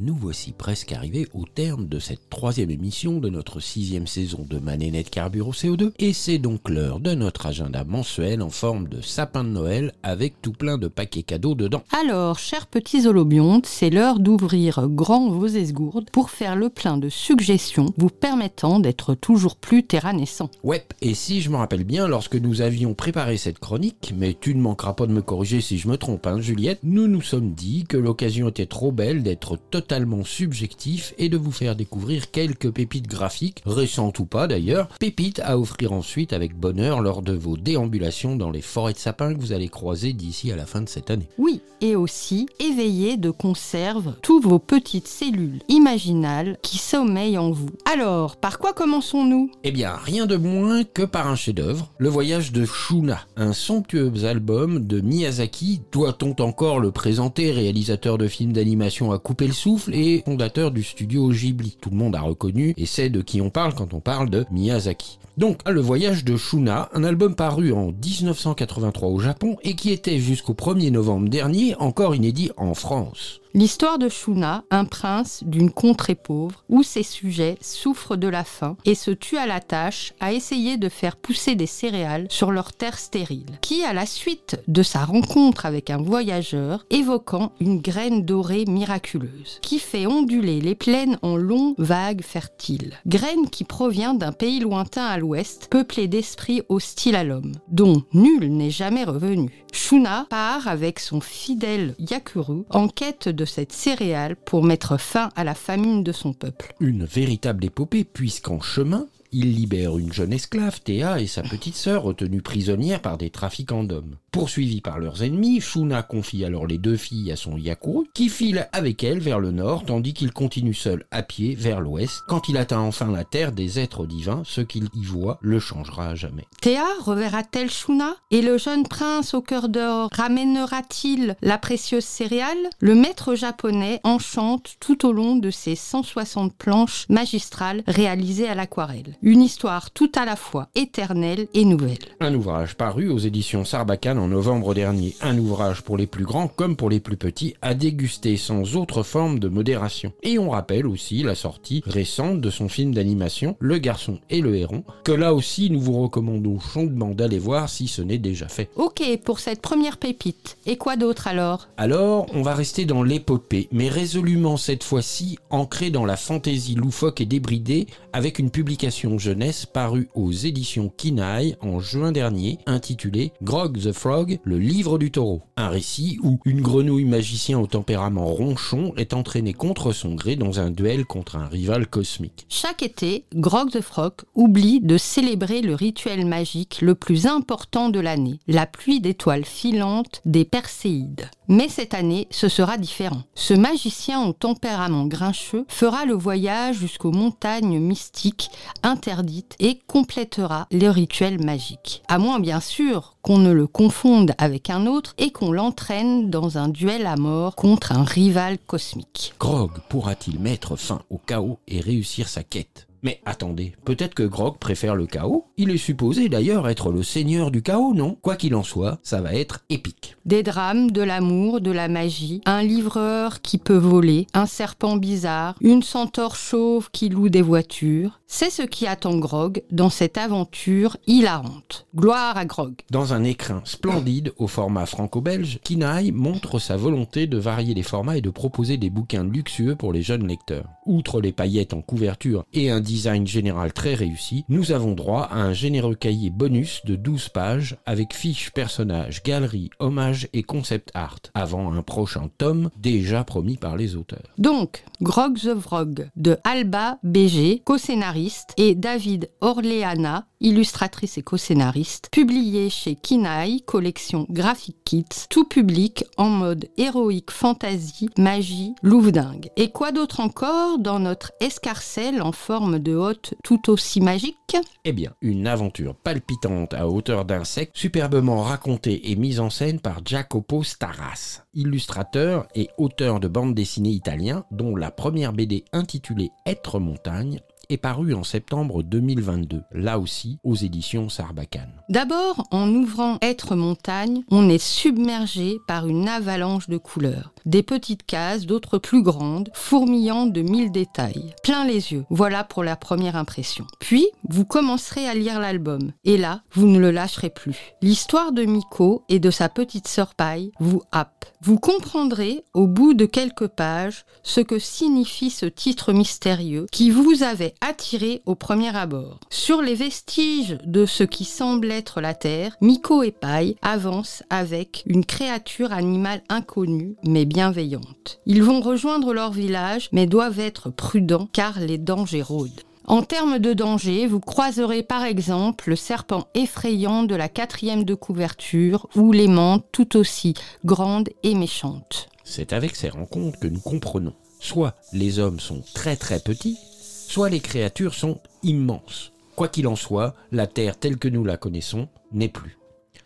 Nous 0.00 0.14
voici 0.14 0.52
presque 0.52 0.92
arrivés 0.92 1.26
au 1.34 1.44
terme 1.44 1.88
de 1.88 1.98
cette 1.98 2.30
troisième 2.30 2.70
émission 2.70 3.18
de 3.18 3.28
notre 3.28 3.58
sixième 3.58 4.06
saison 4.06 4.46
de 4.48 4.60
Manénette 4.60 5.10
Carbure 5.10 5.48
au 5.48 5.52
CO2 5.52 5.90
et 5.98 6.12
c'est 6.12 6.38
donc 6.38 6.68
l'heure 6.68 7.00
de 7.00 7.14
notre 7.14 7.46
agenda 7.46 7.82
mensuel 7.82 8.40
en 8.40 8.48
forme 8.48 8.86
de 8.86 9.00
sapin 9.00 9.42
de 9.42 9.48
Noël 9.48 9.92
avec 10.04 10.40
tout 10.40 10.52
plein 10.52 10.78
de 10.78 10.86
paquets 10.86 11.24
cadeaux 11.24 11.56
dedans. 11.56 11.82
Alors, 11.90 12.38
chers 12.38 12.68
petits 12.68 13.08
holobiontes, 13.08 13.66
c'est 13.66 13.90
l'heure 13.90 14.20
d'ouvrir 14.20 14.86
grand 14.86 15.30
vos 15.30 15.48
esgourdes 15.48 16.10
pour 16.10 16.30
faire 16.30 16.54
le 16.54 16.68
plein 16.68 16.96
de 16.96 17.08
suggestions 17.08 17.92
vous 17.96 18.10
permettant 18.10 18.78
d'être 18.78 19.16
toujours 19.16 19.56
plus 19.56 19.82
terranescent. 19.82 20.48
Ouais, 20.62 20.86
et 21.02 21.14
si 21.14 21.40
je 21.40 21.50
me 21.50 21.56
rappelle 21.56 21.82
bien, 21.82 22.06
lorsque 22.06 22.36
nous 22.36 22.60
avions 22.60 22.94
préparé 22.94 23.36
cette 23.36 23.58
chronique, 23.58 24.14
mais 24.16 24.36
tu 24.40 24.54
ne 24.54 24.60
manqueras 24.60 24.92
pas 24.92 25.08
de 25.08 25.12
me 25.12 25.22
corriger 25.22 25.60
si 25.60 25.76
je 25.76 25.88
me 25.88 25.96
trompe, 25.96 26.24
hein, 26.28 26.40
Juliette, 26.40 26.78
nous 26.84 27.08
nous 27.08 27.22
sommes 27.22 27.50
dit 27.50 27.84
que 27.88 27.96
l'occasion 27.96 28.48
était 28.50 28.66
trop 28.66 28.92
belle 28.92 29.24
d'être 29.24 29.56
totalement 29.56 29.87
subjectif 30.24 31.14
et 31.18 31.28
de 31.28 31.36
vous 31.36 31.52
faire 31.52 31.76
découvrir 31.76 32.30
quelques 32.30 32.70
pépites 32.70 33.08
graphiques, 33.08 33.62
récentes 33.66 34.18
ou 34.18 34.24
pas 34.24 34.46
d'ailleurs, 34.46 34.88
pépites 35.00 35.40
à 35.44 35.58
offrir 35.58 35.92
ensuite 35.92 36.32
avec 36.32 36.54
bonheur 36.54 37.00
lors 37.00 37.22
de 37.22 37.32
vos 37.32 37.56
déambulations 37.56 38.36
dans 38.36 38.50
les 38.50 38.60
forêts 38.60 38.92
de 38.92 38.98
sapins 38.98 39.34
que 39.34 39.40
vous 39.40 39.52
allez 39.52 39.68
croiser 39.68 40.12
d'ici 40.12 40.52
à 40.52 40.56
la 40.56 40.66
fin 40.66 40.82
de 40.82 40.88
cette 40.88 41.10
année. 41.10 41.28
Oui, 41.38 41.60
et 41.80 41.96
aussi 41.96 42.48
éveiller 42.58 43.16
de 43.16 43.30
conserve 43.30 44.14
tous 44.22 44.40
vos 44.40 44.58
petites 44.58 45.08
cellules 45.08 45.60
imaginales 45.68 46.58
qui 46.62 46.78
sommeillent 46.78 47.38
en 47.38 47.50
vous. 47.50 47.70
Alors, 47.90 48.36
par 48.36 48.58
quoi 48.58 48.72
commençons-nous? 48.72 49.50
Eh 49.64 49.70
bien, 49.70 49.94
rien 49.94 50.26
de 50.26 50.36
moins 50.36 50.84
que 50.84 51.02
par 51.02 51.28
un 51.28 51.36
chef-d'œuvre, 51.36 51.92
Le 51.98 52.08
Voyage 52.08 52.52
de 52.52 52.64
Shuna, 52.64 53.20
un 53.36 53.52
somptueux 53.52 54.24
album 54.24 54.86
de 54.86 55.00
Miyazaki. 55.00 55.80
Doit-on 55.92 56.34
encore 56.42 56.80
le 56.80 56.90
présenter, 56.90 57.52
réalisateur 57.52 58.18
de 58.18 58.28
films 58.28 58.52
d'animation 58.52 59.12
à 59.12 59.18
couper 59.18 59.46
le 59.46 59.52
souffle? 59.52 59.67
Et 59.92 60.22
fondateur 60.24 60.70
du 60.70 60.82
studio 60.82 61.30
Ghibli. 61.30 61.76
Tout 61.80 61.90
le 61.90 61.96
monde 61.96 62.16
a 62.16 62.20
reconnu 62.20 62.72
et 62.76 62.86
sait 62.86 63.10
de 63.10 63.20
qui 63.20 63.40
on 63.40 63.50
parle 63.50 63.74
quand 63.74 63.92
on 63.92 64.00
parle 64.00 64.30
de 64.30 64.46
Miyazaki. 64.50 65.18
Donc, 65.36 65.60
Le 65.68 65.80
Voyage 65.80 66.24
de 66.24 66.36
Shuna, 66.36 66.88
un 66.94 67.04
album 67.04 67.34
paru 67.34 67.72
en 67.72 67.92
1983 67.92 69.08
au 69.08 69.18
Japon 69.20 69.56
et 69.62 69.74
qui 69.74 69.92
était 69.92 70.18
jusqu'au 70.18 70.54
1er 70.54 70.90
novembre 70.90 71.28
dernier 71.28 71.76
encore 71.76 72.14
inédit 72.14 72.50
en 72.56 72.74
France. 72.74 73.40
L'histoire 73.58 73.98
de 73.98 74.08
Shuna, 74.08 74.62
un 74.70 74.84
prince 74.84 75.42
d'une 75.44 75.72
contrée 75.72 76.14
pauvre, 76.14 76.62
où 76.68 76.84
ses 76.84 77.02
sujets 77.02 77.58
souffrent 77.60 78.14
de 78.14 78.28
la 78.28 78.44
faim 78.44 78.76
et 78.84 78.94
se 78.94 79.10
tuent 79.10 79.36
à 79.36 79.48
la 79.48 79.58
tâche 79.58 80.14
à 80.20 80.32
essayer 80.32 80.76
de 80.76 80.88
faire 80.88 81.16
pousser 81.16 81.56
des 81.56 81.66
céréales 81.66 82.28
sur 82.30 82.52
leurs 82.52 82.72
terres 82.72 83.00
stériles, 83.00 83.58
qui, 83.60 83.82
à 83.82 83.92
la 83.92 84.06
suite 84.06 84.60
de 84.68 84.84
sa 84.84 85.04
rencontre 85.04 85.66
avec 85.66 85.90
un 85.90 85.96
voyageur 85.96 86.86
évoquant 86.90 87.50
une 87.58 87.80
graine 87.80 88.24
dorée 88.24 88.64
miraculeuse, 88.64 89.58
qui 89.60 89.80
fait 89.80 90.06
onduler 90.06 90.60
les 90.60 90.76
plaines 90.76 91.18
en 91.22 91.34
longs 91.34 91.74
vagues 91.78 92.22
fertiles. 92.22 92.94
Graine 93.06 93.50
qui 93.50 93.64
provient 93.64 94.14
d'un 94.14 94.30
pays 94.30 94.60
lointain 94.60 95.06
à 95.06 95.18
l'ouest, 95.18 95.66
peuplé 95.68 96.06
d'esprits 96.06 96.62
hostiles 96.68 97.16
à 97.16 97.24
l'homme, 97.24 97.56
dont 97.66 98.04
nul 98.12 98.56
n'est 98.56 98.70
jamais 98.70 99.02
revenu. 99.02 99.64
Shuna 99.72 100.26
part 100.30 100.68
avec 100.68 101.00
son 101.00 101.20
fidèle 101.20 101.94
Yakuru 101.98 102.62
en 102.70 102.88
quête 102.88 103.28
de 103.28 103.47
cette 103.48 103.72
céréale 103.72 104.36
pour 104.36 104.62
mettre 104.64 104.98
fin 104.98 105.30
à 105.36 105.44
la 105.44 105.54
famine 105.54 106.02
de 106.02 106.12
son 106.12 106.32
peuple. 106.32 106.74
Une 106.80 107.04
véritable 107.04 107.64
épopée, 107.64 108.04
puisqu'en 108.04 108.60
chemin, 108.60 109.06
il 109.32 109.54
libère 109.54 109.98
une 109.98 110.12
jeune 110.12 110.32
esclave, 110.32 110.80
Théa, 110.80 111.20
et 111.20 111.26
sa 111.26 111.42
petite 111.42 111.76
sœur, 111.76 112.02
retenues 112.02 112.42
prisonnières 112.42 113.02
par 113.02 113.18
des 113.18 113.30
trafiquants 113.30 113.84
d'hommes. 113.84 114.16
Poursuivis 114.30 114.80
par 114.80 114.98
leurs 114.98 115.22
ennemis, 115.22 115.60
Shuna 115.60 116.02
confie 116.02 116.44
alors 116.44 116.66
les 116.66 116.78
deux 116.78 116.96
filles 116.96 117.32
à 117.32 117.36
son 117.36 117.56
Yakuru, 117.56 118.06
qui 118.14 118.28
file 118.28 118.68
avec 118.72 119.02
elle 119.02 119.20
vers 119.20 119.40
le 119.40 119.50
nord, 119.50 119.84
tandis 119.84 120.14
qu'il 120.14 120.32
continue 120.32 120.74
seul 120.74 121.04
à 121.10 121.22
pied 121.22 121.54
vers 121.54 121.80
l'ouest. 121.80 122.22
Quand 122.28 122.48
il 122.48 122.56
atteint 122.56 122.80
enfin 122.80 123.10
la 123.10 123.24
terre 123.24 123.52
des 123.52 123.78
êtres 123.78 124.06
divins, 124.06 124.42
ce 124.44 124.60
qu'il 124.60 124.88
y 124.94 125.04
voit 125.04 125.38
le 125.40 125.58
changera 125.58 126.08
à 126.08 126.14
jamais. 126.14 126.46
Théa 126.60 126.86
reverra-t-elle 127.00 127.70
Shuna? 127.70 128.16
Et 128.30 128.42
le 128.42 128.58
jeune 128.58 128.86
prince 128.86 129.34
au 129.34 129.40
cœur 129.40 129.68
d'or 129.68 130.08
ramènera-t-il 130.12 131.36
la 131.42 131.58
précieuse 131.58 132.04
céréale? 132.04 132.70
Le 132.80 132.94
maître 132.94 133.34
japonais 133.34 134.00
enchante 134.04 134.76
tout 134.80 135.06
au 135.06 135.12
long 135.12 135.36
de 135.36 135.50
ses 135.50 135.74
160 135.74 136.54
planches 136.54 137.06
magistrales 137.08 137.82
réalisées 137.86 138.48
à 138.48 138.54
l'aquarelle. 138.54 139.17
Une 139.20 139.42
histoire 139.42 139.90
tout 139.90 140.12
à 140.14 140.24
la 140.24 140.36
fois 140.36 140.68
éternelle 140.76 141.48
et 141.52 141.64
nouvelle. 141.64 141.98
Un 142.20 142.34
ouvrage 142.36 142.76
paru 142.76 143.08
aux 143.08 143.18
éditions 143.18 143.64
Sarbacane 143.64 144.16
en 144.16 144.28
novembre 144.28 144.74
dernier. 144.74 145.16
Un 145.20 145.36
ouvrage 145.38 145.82
pour 145.82 145.96
les 145.96 146.06
plus 146.06 146.24
grands 146.24 146.46
comme 146.46 146.76
pour 146.76 146.88
les 146.88 147.00
plus 147.00 147.16
petits 147.16 147.54
à 147.60 147.74
déguster 147.74 148.36
sans 148.36 148.76
autre 148.76 149.02
forme 149.02 149.40
de 149.40 149.48
modération. 149.48 150.12
Et 150.22 150.38
on 150.38 150.50
rappelle 150.50 150.86
aussi 150.86 151.24
la 151.24 151.34
sortie 151.34 151.82
récente 151.84 152.40
de 152.40 152.48
son 152.48 152.68
film 152.68 152.94
d'animation 152.94 153.56
Le 153.58 153.78
garçon 153.78 154.20
et 154.30 154.40
le 154.40 154.54
héron, 154.54 154.84
que 155.02 155.10
là 155.10 155.34
aussi 155.34 155.68
nous 155.68 155.80
vous 155.80 156.00
recommandons 156.00 156.60
chaudement 156.60 157.10
d'aller 157.10 157.40
voir 157.40 157.68
si 157.68 157.88
ce 157.88 158.02
n'est 158.02 158.18
déjà 158.18 158.46
fait. 158.46 158.70
Ok 158.76 159.02
pour 159.24 159.40
cette 159.40 159.60
première 159.60 159.96
pépite. 159.96 160.58
Et 160.64 160.76
quoi 160.76 160.94
d'autre 160.94 161.26
alors? 161.26 161.66
Alors, 161.76 162.26
on 162.34 162.42
va 162.42 162.54
rester 162.54 162.84
dans 162.84 163.02
l'épopée, 163.02 163.68
mais 163.72 163.88
résolument 163.88 164.56
cette 164.56 164.84
fois-ci 164.84 165.38
ancrée 165.50 165.90
dans 165.90 166.04
la 166.04 166.16
fantaisie 166.16 166.76
loufoque 166.76 167.20
et 167.20 167.26
débridée 167.26 167.88
avec 168.12 168.38
une 168.38 168.50
publication 168.50 169.07
jeunesse 169.16 169.64
parue 169.64 170.08
aux 170.14 170.32
éditions 170.32 170.92
Kinaï 170.94 171.56
en 171.62 171.78
juin 171.80 172.12
dernier, 172.12 172.58
intitulée 172.66 173.32
Grog 173.42 173.78
the 173.78 173.92
Frog, 173.92 174.40
le 174.42 174.58
livre 174.58 174.98
du 174.98 175.10
taureau. 175.10 175.40
Un 175.56 175.68
récit 175.68 176.18
où 176.22 176.40
une 176.44 176.60
grenouille 176.60 177.04
magicien 177.04 177.58
au 177.58 177.66
tempérament 177.66 178.26
ronchon 178.26 178.92
est 178.96 179.14
entraînée 179.14 179.54
contre 179.54 179.92
son 179.92 180.14
gré 180.14 180.36
dans 180.36 180.60
un 180.60 180.70
duel 180.70 181.06
contre 181.06 181.36
un 181.36 181.46
rival 181.46 181.86
cosmique. 181.86 182.44
Chaque 182.48 182.82
été, 182.82 183.24
Grog 183.34 183.70
the 183.70 183.80
Frog 183.80 184.12
oublie 184.34 184.80
de 184.80 184.98
célébrer 184.98 185.62
le 185.62 185.74
rituel 185.74 186.26
magique 186.26 186.80
le 186.82 186.94
plus 186.94 187.26
important 187.26 187.88
de 187.88 188.00
l'année, 188.00 188.40
la 188.48 188.66
pluie 188.66 189.00
d'étoiles 189.00 189.44
filantes 189.44 190.20
des 190.24 190.44
Perséides. 190.44 191.30
Mais 191.50 191.68
cette 191.68 191.94
année, 191.94 192.28
ce 192.30 192.48
sera 192.48 192.76
différent. 192.76 193.22
Ce 193.34 193.54
magicien 193.54 194.26
au 194.26 194.32
tempérament 194.32 195.06
grincheux 195.06 195.64
fera 195.68 196.04
le 196.04 196.12
voyage 196.12 196.76
jusqu'aux 196.76 197.12
montagnes 197.12 197.78
mystiques 197.78 198.50
interdites 198.98 199.54
et 199.60 199.78
complétera 199.86 200.66
le 200.72 200.88
rituel 200.88 201.40
magique. 201.40 202.02
À 202.08 202.18
moins 202.18 202.40
bien 202.40 202.58
sûr 202.58 203.16
qu'on 203.22 203.38
ne 203.38 203.52
le 203.52 203.68
confonde 203.68 204.32
avec 204.38 204.70
un 204.70 204.86
autre 204.86 205.14
et 205.18 205.30
qu'on 205.30 205.52
l'entraîne 205.52 206.30
dans 206.30 206.58
un 206.58 206.68
duel 206.68 207.06
à 207.06 207.14
mort 207.14 207.54
contre 207.54 207.92
un 207.92 208.02
rival 208.02 208.58
cosmique. 208.58 209.34
Grog 209.38 209.70
pourra-t-il 209.88 210.40
mettre 210.40 210.74
fin 210.74 211.02
au 211.10 211.18
chaos 211.18 211.60
et 211.68 211.80
réussir 211.80 212.28
sa 212.28 212.42
quête? 212.42 212.88
Mais 213.04 213.20
attendez, 213.24 213.76
peut-être 213.84 214.14
que 214.14 214.24
Grog 214.24 214.58
préfère 214.58 214.96
le 214.96 215.06
chaos? 215.06 215.46
Il 215.56 215.70
est 215.70 215.76
supposé 215.76 216.28
d'ailleurs 216.28 216.68
être 216.68 216.90
le 216.90 217.04
seigneur 217.04 217.52
du 217.52 217.62
chaos, 217.62 217.94
non? 217.94 218.16
Quoi 218.20 218.34
qu'il 218.34 218.56
en 218.56 218.64
soit, 218.64 218.98
ça 219.04 219.20
va 219.20 219.34
être 219.34 219.60
épique. 219.70 220.16
Des 220.28 220.42
drames, 220.42 220.90
de 220.90 221.00
l'amour, 221.00 221.62
de 221.62 221.70
la 221.70 221.88
magie, 221.88 222.42
un 222.44 222.62
livreur 222.62 223.40
qui 223.40 223.56
peut 223.56 223.78
voler, 223.78 224.26
un 224.34 224.44
serpent 224.44 224.98
bizarre, 224.98 225.54
une 225.62 225.82
centaure 225.82 226.36
chauve 226.36 226.90
qui 226.92 227.08
loue 227.08 227.30
des 227.30 227.40
voitures. 227.40 228.20
C'est 228.26 228.50
ce 228.50 228.60
qui 228.60 228.86
attend 228.86 229.16
Grog 229.16 229.62
dans 229.70 229.88
cette 229.88 230.18
aventure 230.18 230.98
hilarante. 231.06 231.86
Gloire 231.96 232.36
à 232.36 232.44
Grog. 232.44 232.74
Dans 232.90 233.14
un 233.14 233.24
écrin 233.24 233.62
splendide 233.64 234.34
au 234.36 234.48
format 234.48 234.84
franco-belge, 234.84 235.60
Kinaï 235.64 236.12
montre 236.12 236.58
sa 236.58 236.76
volonté 236.76 237.26
de 237.26 237.38
varier 237.38 237.72
les 237.72 237.82
formats 237.82 238.18
et 238.18 238.20
de 238.20 238.28
proposer 238.28 238.76
des 238.76 238.90
bouquins 238.90 239.24
luxueux 239.24 239.76
pour 239.76 239.94
les 239.94 240.02
jeunes 240.02 240.26
lecteurs. 240.26 240.68
Outre 240.84 241.22
les 241.22 241.32
paillettes 241.32 241.72
en 241.72 241.80
couverture 241.80 242.44
et 242.52 242.70
un 242.70 242.80
design 242.80 243.26
général 243.26 243.72
très 243.72 243.94
réussi, 243.94 244.44
nous 244.50 244.72
avons 244.72 244.92
droit 244.92 245.22
à 245.22 245.38
un 245.38 245.54
généreux 245.54 245.94
cahier 245.94 246.28
bonus 246.28 246.82
de 246.84 246.96
12 246.96 247.30
pages 247.30 247.78
avec 247.86 248.12
fiches, 248.12 248.50
personnages, 248.50 249.22
galeries, 249.22 249.70
hommages 249.78 250.17
et 250.32 250.42
concept 250.42 250.90
art, 250.94 251.18
avant 251.34 251.72
un 251.72 251.82
prochain 251.82 252.28
tome 252.38 252.70
déjà 252.76 253.24
promis 253.24 253.56
par 253.56 253.76
les 253.76 253.96
auteurs. 253.96 254.34
Donc, 254.38 254.84
Grog 255.00 255.38
the 255.38 255.58
Frog 255.58 256.08
de 256.16 256.36
Alba 256.44 256.98
BG, 257.02 257.62
co-scénariste, 257.64 258.54
et 258.56 258.74
David 258.74 259.30
Orleana, 259.40 260.26
illustratrice 260.40 261.18
et 261.18 261.22
co-scénariste, 261.22 262.08
publié 262.12 262.70
chez 262.70 262.94
Kinaï, 262.94 263.62
collection 263.62 264.26
Graphic 264.30 264.76
Kits, 264.84 265.26
tout 265.28 265.44
public 265.44 266.04
en 266.16 266.28
mode 266.28 266.68
héroïque, 266.76 267.30
fantasy, 267.30 268.08
magie, 268.16 268.74
louvdingue. 268.82 269.50
Et 269.56 269.70
quoi 269.70 269.92
d'autre 269.92 270.20
encore 270.20 270.78
dans 270.78 270.98
notre 270.98 271.32
escarcelle 271.40 272.22
en 272.22 272.32
forme 272.32 272.78
de 272.78 272.94
hôte 272.94 273.34
tout 273.42 273.70
aussi 273.70 274.00
magique? 274.00 274.36
Eh 274.84 274.92
bien, 274.92 275.12
une 275.20 275.46
aventure 275.46 275.94
palpitante 275.94 276.74
à 276.74 276.88
hauteur 276.88 277.24
d'insectes, 277.24 277.76
superbement 277.76 278.42
racontée 278.42 279.10
et 279.10 279.16
mise 279.16 279.40
en 279.40 279.50
scène 279.50 279.80
par 279.80 280.02
Jacopo 280.08 280.62
Staras, 280.62 281.42
illustrateur 281.52 282.48
et 282.54 282.70
auteur 282.78 283.20
de 283.20 283.28
bande 283.28 283.54
dessinée 283.54 283.90
italien, 283.90 284.46
dont 284.50 284.74
la 284.74 284.90
première 284.90 285.34
BD 285.34 285.66
intitulée 285.74 286.30
Être 286.46 286.80
montagne 286.80 287.40
est 287.70 287.76
paru 287.76 288.14
en 288.14 288.24
septembre 288.24 288.82
2022, 288.82 289.62
là 289.72 289.98
aussi 289.98 290.38
aux 290.42 290.54
éditions 290.54 291.08
Sarbacane. 291.08 291.72
D'abord, 291.88 292.44
en 292.50 292.68
ouvrant 292.70 293.18
Être 293.20 293.56
montagne, 293.56 294.22
on 294.30 294.48
est 294.48 294.62
submergé 294.62 295.58
par 295.66 295.86
une 295.86 296.08
avalanche 296.08 296.68
de 296.68 296.78
couleurs. 296.78 297.32
Des 297.44 297.62
petites 297.62 298.04
cases, 298.04 298.46
d'autres 298.46 298.78
plus 298.78 299.02
grandes, 299.02 299.50
fourmillant 299.54 300.26
de 300.26 300.42
mille 300.42 300.70
détails. 300.70 301.34
Plein 301.42 301.64
les 301.64 301.92
yeux. 301.92 302.04
Voilà 302.10 302.44
pour 302.44 302.64
la 302.64 302.76
première 302.76 303.16
impression. 303.16 303.66
Puis, 303.80 304.06
vous 304.28 304.44
commencerez 304.44 305.06
à 305.06 305.14
lire 305.14 305.40
l'album. 305.40 305.92
Et 306.04 306.16
là, 306.16 306.42
vous 306.52 306.66
ne 306.66 306.78
le 306.78 306.90
lâcherez 306.90 307.30
plus. 307.30 307.74
L'histoire 307.82 308.32
de 308.32 308.44
Miko 308.44 309.04
et 309.08 309.18
de 309.18 309.30
sa 309.30 309.48
petite 309.48 309.88
sœur 309.88 310.14
Paille 310.14 310.52
vous 310.58 310.82
happe. 310.92 311.26
Vous 311.40 311.58
comprendrez, 311.58 312.42
au 312.52 312.66
bout 312.66 312.94
de 312.94 313.06
quelques 313.06 313.46
pages, 313.46 314.04
ce 314.24 314.40
que 314.40 314.58
signifie 314.58 315.30
ce 315.30 315.46
titre 315.46 315.92
mystérieux 315.92 316.66
qui 316.72 316.90
vous 316.90 317.22
avait 317.22 317.54
attiré 317.60 318.22
au 318.26 318.34
premier 318.34 318.74
abord. 318.76 319.20
Sur 319.30 319.62
les 319.62 319.76
vestiges 319.76 320.58
de 320.64 320.84
ce 320.84 321.04
qui 321.04 321.24
semble 321.24 321.70
être 321.70 322.00
la 322.00 322.14
Terre, 322.14 322.56
Miko 322.60 323.04
et 323.04 323.12
Paille 323.12 323.56
avancent 323.62 324.24
avec 324.30 324.82
une 324.86 325.04
créature 325.04 325.72
animale 325.72 326.22
inconnue 326.28 326.96
mais 327.06 327.24
bienveillante. 327.24 328.18
Ils 328.26 328.42
vont 328.42 328.60
rejoindre 328.60 329.14
leur 329.14 329.30
village 329.30 329.88
mais 329.92 330.06
doivent 330.06 330.40
être 330.40 330.70
prudents 330.70 331.28
car 331.32 331.60
les 331.60 331.78
dangers 331.78 332.22
rôdent. 332.22 332.62
En 332.88 333.02
termes 333.02 333.38
de 333.38 333.52
danger, 333.52 334.06
vous 334.06 334.18
croiserez 334.18 334.82
par 334.82 335.04
exemple 335.04 335.68
le 335.68 335.76
serpent 335.76 336.26
effrayant 336.34 337.02
de 337.02 337.14
la 337.14 337.28
quatrième 337.28 337.84
de 337.84 337.94
couverture 337.94 338.88
ou 338.96 339.12
les 339.12 339.28
mantes 339.28 339.66
tout 339.72 339.98
aussi 339.98 340.32
grandes 340.64 341.10
et 341.22 341.34
méchantes. 341.34 342.08
C'est 342.24 342.54
avec 342.54 342.76
ces 342.76 342.88
rencontres 342.88 343.40
que 343.40 343.46
nous 343.46 343.60
comprenons. 343.60 344.14
Soit 344.40 344.74
les 344.94 345.18
hommes 345.18 345.38
sont 345.38 345.62
très 345.74 345.96
très 345.96 346.18
petits, 346.18 346.56
soit 346.56 347.28
les 347.28 347.40
créatures 347.40 347.92
sont 347.92 348.20
immenses. 348.42 349.12
Quoi 349.36 349.48
qu'il 349.48 349.68
en 349.68 349.76
soit, 349.76 350.14
la 350.32 350.46
Terre 350.46 350.78
telle 350.78 350.96
que 350.96 351.08
nous 351.08 351.26
la 351.26 351.36
connaissons 351.36 351.88
n'est 352.12 352.30
plus. 352.30 352.56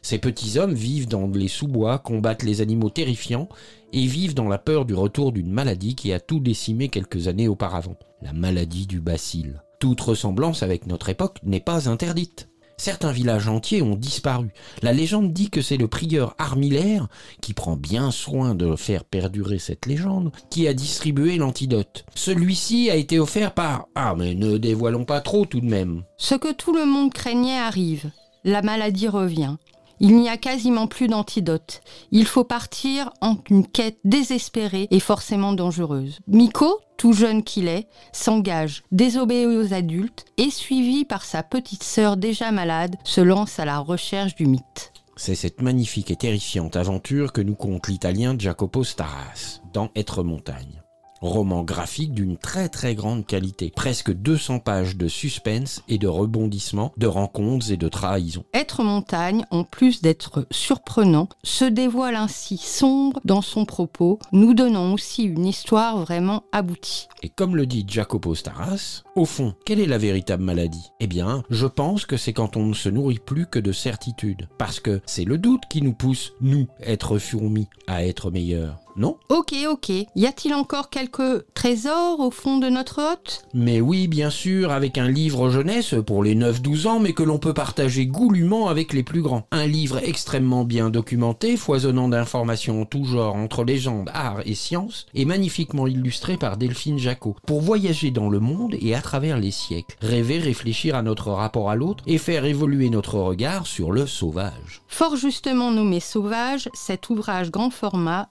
Ces 0.01 0.19
petits 0.19 0.61
hommes 0.61 0.75
vivent 0.75 1.09
dans 1.09 1.27
les 1.27 1.49
sous-bois, 1.49 1.99
combattent 1.99 2.45
les 2.45 2.61
animaux 2.61 2.91
terrifiants 2.91 3.49
et 3.93 4.07
vivent 4.07 4.35
dans 4.35 4.49
la 4.49 4.59
peur 4.59 4.85
du 4.85 4.95
retour 4.95 5.33
d'une 5.33 5.51
maladie 5.51 5.97
qui 5.97 6.13
a 6.13 6.21
tout 6.21 6.39
décimé 6.39 6.89
quelques 6.89 7.27
années 7.27 7.49
auparavant, 7.49 7.97
la 8.21 8.33
maladie 8.33 8.87
du 8.87 9.01
bacille. 9.01 9.55
Toute 9.83 10.01
ressemblance 10.01 10.63
avec 10.63 10.87
notre 10.87 11.09
époque 11.09 11.39
n'est 11.43 11.59
pas 11.59 11.89
interdite. 11.89 12.49
Certains 12.77 13.11
villages 13.11 13.49
entiers 13.49 13.83
ont 13.83 13.97
disparu. 13.97 14.53
La 14.81 14.93
légende 14.93 15.33
dit 15.33 15.51
que 15.51 15.61
c'est 15.61 15.77
le 15.77 15.89
prieur 15.89 16.37
Armillaire, 16.39 17.09
qui 17.41 17.53
prend 17.53 17.75
bien 17.75 18.13
soin 18.13 18.55
de 18.55 18.77
faire 18.77 19.03
perdurer 19.03 19.59
cette 19.59 19.87
légende, 19.87 20.31
qui 20.51 20.69
a 20.69 20.73
distribué 20.73 21.37
l'antidote. 21.37 22.05
Celui-ci 22.15 22.91
a 22.91 22.95
été 22.95 23.19
offert 23.19 23.55
par... 23.55 23.89
Ah 23.97 24.15
mais 24.17 24.37
ne 24.37 24.57
dévoilons 24.57 25.05
pas 25.05 25.21
trop 25.21 25.47
tout 25.47 25.61
de 25.61 25.67
même. 25.67 26.05
Ce 26.17 26.37
que 26.37 26.53
tout 26.53 26.73
le 26.73 26.87
monde 26.87 27.13
craignait 27.13 27.59
arrive. 27.59 28.13
La 28.45 28.63
maladie 28.63 29.09
revient. 29.09 29.57
Il 30.05 30.16
n'y 30.16 30.29
a 30.29 30.37
quasiment 30.37 30.89
plus 30.89 31.07
d'antidote. 31.07 31.81
Il 32.11 32.27
faut 32.27 32.43
partir 32.43 33.12
en 33.20 33.37
une 33.49 33.65
quête 33.65 34.01
désespérée 34.03 34.89
et 34.91 34.99
forcément 34.99 35.53
dangereuse. 35.53 36.19
Miko, 36.27 36.81
tout 36.97 37.12
jeune 37.12 37.45
qu'il 37.45 37.69
est, 37.69 37.87
s'engage, 38.12 38.83
désobéit 38.91 39.47
aux 39.47 39.73
adultes 39.73 40.24
et 40.39 40.51
suivi 40.51 41.05
par 41.05 41.24
sa 41.24 41.45
petite 41.45 41.85
sœur 41.85 42.16
déjà 42.16 42.51
malade, 42.51 42.97
se 43.05 43.20
lance 43.20 43.61
à 43.61 43.65
la 43.65 43.79
recherche 43.79 44.35
du 44.35 44.47
mythe. 44.47 44.93
C'est 45.15 45.37
cette 45.37 45.62
magnifique 45.62 46.11
et 46.11 46.16
terrifiante 46.16 46.74
aventure 46.74 47.33
que 47.33 47.41
nous 47.41 47.55
conte 47.55 47.87
l'italien 47.87 48.35
Jacopo 48.37 48.83
Staras 48.83 49.61
dans 49.73 49.91
Être 49.95 50.24
montagne. 50.24 50.82
Roman 51.23 51.62
graphique 51.62 52.12
d'une 52.12 52.36
très 52.36 52.69
très 52.69 52.94
grande 52.94 53.27
qualité. 53.27 53.73
Presque 53.74 54.12
200 54.12 54.59
pages 54.59 54.97
de 54.97 55.09
suspense 55.09 55.82
et 55.89 55.99
de 55.99 56.09
rebondissements, 56.09 56.93
de 56.97 57.07
rencontres 57.07 57.70
et 57.70 57.77
de 57.77 57.89
trahisons. 57.89 58.44
Être 58.53 58.82
montagne, 58.82 59.47
en 59.51 59.65
plus 59.65 60.03
d'être 60.03 60.47
surprenant, 60.51 61.28
se 61.44 61.65
dévoile 61.65 62.16
ainsi 62.16 62.57
sombre 62.59 63.20
dans 63.24 63.43
son 63.43 63.65
propos, 63.65 64.19
nous 64.32 64.53
donnant 64.53 64.93
aussi 64.93 65.23
une 65.23 65.47
histoire 65.47 65.99
vraiment 65.99 66.43
aboutie. 66.53 67.09
Et 67.23 67.28
comme 67.28 67.57
le 67.57 67.66
dit 67.66 67.86
Jacopo 67.89 68.35
Staras, 68.35 69.03
au 69.15 69.24
fond, 69.24 69.55
quelle 69.65 69.81
est 69.81 69.86
la 69.86 69.99
véritable 69.99 70.43
maladie? 70.43 70.90
Eh 71.01 71.07
bien, 71.07 71.44
je 71.51 71.66
pense 71.66 72.05
que 72.05 72.16
c'est 72.16 72.32
quand 72.32 72.57
on 72.57 72.66
ne 72.66 72.74
se 72.74 72.89
nourrit 72.89 73.20
plus 73.24 73.47
que 73.47 73.61
de 73.61 73.73
certitude. 73.73 74.49
Parce 74.59 74.81
que 74.81 75.01
c'est 75.07 75.24
le 75.24 75.39
doute 75.39 75.62
qui 75.70 75.82
nous 75.82 75.94
pousse, 75.94 76.32
nous, 76.40 76.66
être 76.81 77.19
fourmis, 77.19 77.69
à 77.86 78.05
être 78.05 78.31
meilleurs. 78.31 78.82
Non 78.97 79.16
Ok, 79.28 79.55
ok. 79.69 79.89
Y 79.89 80.27
a-t-il 80.27 80.55
encore 80.55 80.90
quelques 80.90 81.44
trésors 81.55 82.20
au 82.20 82.31
fond 82.31 82.59
de 82.59 82.69
notre 82.69 83.01
hôte 83.01 83.44
Mais 83.55 83.81
oui, 83.81 84.09
bien 84.09 84.31
sûr, 84.31 84.70
avec 84.70 84.98
un 84.98 85.09
livre 85.09 85.51
jeunesse 85.51 85.94
pour 86.06 86.23
les 86.23 86.35
9-12 86.35 86.86
ans, 86.89 87.01
mais 87.01 87.12
que 87.12 87.23
l'on 87.23 87.39
peut 87.39 87.55
partager 87.55 88.06
goulûment 88.06 88.69
avec 88.69 88.93
les 88.93 89.02
plus 89.02 89.23
grands. 89.23 89.47
Un 89.51 89.66
livre 89.66 89.98
extrêmement 90.02 90.64
bien 90.64 90.90
documenté, 90.90 91.56
foisonnant 91.56 92.09
d'informations 92.09 92.82
en 92.82 92.85
tout 92.85 93.05
genre 93.05 93.35
entre 93.35 93.64
légendes, 93.64 94.10
art 94.12 94.40
et 94.44 94.55
sciences, 94.55 95.06
et 95.14 95.24
magnifiquement 95.24 95.86
illustré 95.86 96.36
par 96.36 96.56
Delphine 96.56 96.98
Jacot, 96.98 97.36
pour 97.47 97.62
voyager 97.62 98.10
dans 98.10 98.28
le 98.28 98.40
monde 98.40 98.74
et 98.81 98.94
à 98.94 99.01
travers 99.01 99.39
les 99.39 99.51
siècles, 99.51 99.97
rêver, 100.01 100.39
réfléchir 100.39 100.94
à 100.94 101.02
notre 101.02 101.31
rapport 101.31 101.70
à 101.70 101.77
l'autre 101.77 102.05
et 102.06 102.19
faire 102.19 102.44
évoluer 102.44 102.90
notre 102.90 103.19
regard 103.19 103.66
sur 103.66 103.93
le 103.93 104.06
sauvage. 104.06 104.82
Fort 104.89 105.16
justement 105.16 105.70
nommé 105.70 106.01
Sauvage, 106.01 106.69
cet 106.74 107.09
ouvrage 107.09 107.51
grand 107.51 107.70
format, 107.70 108.28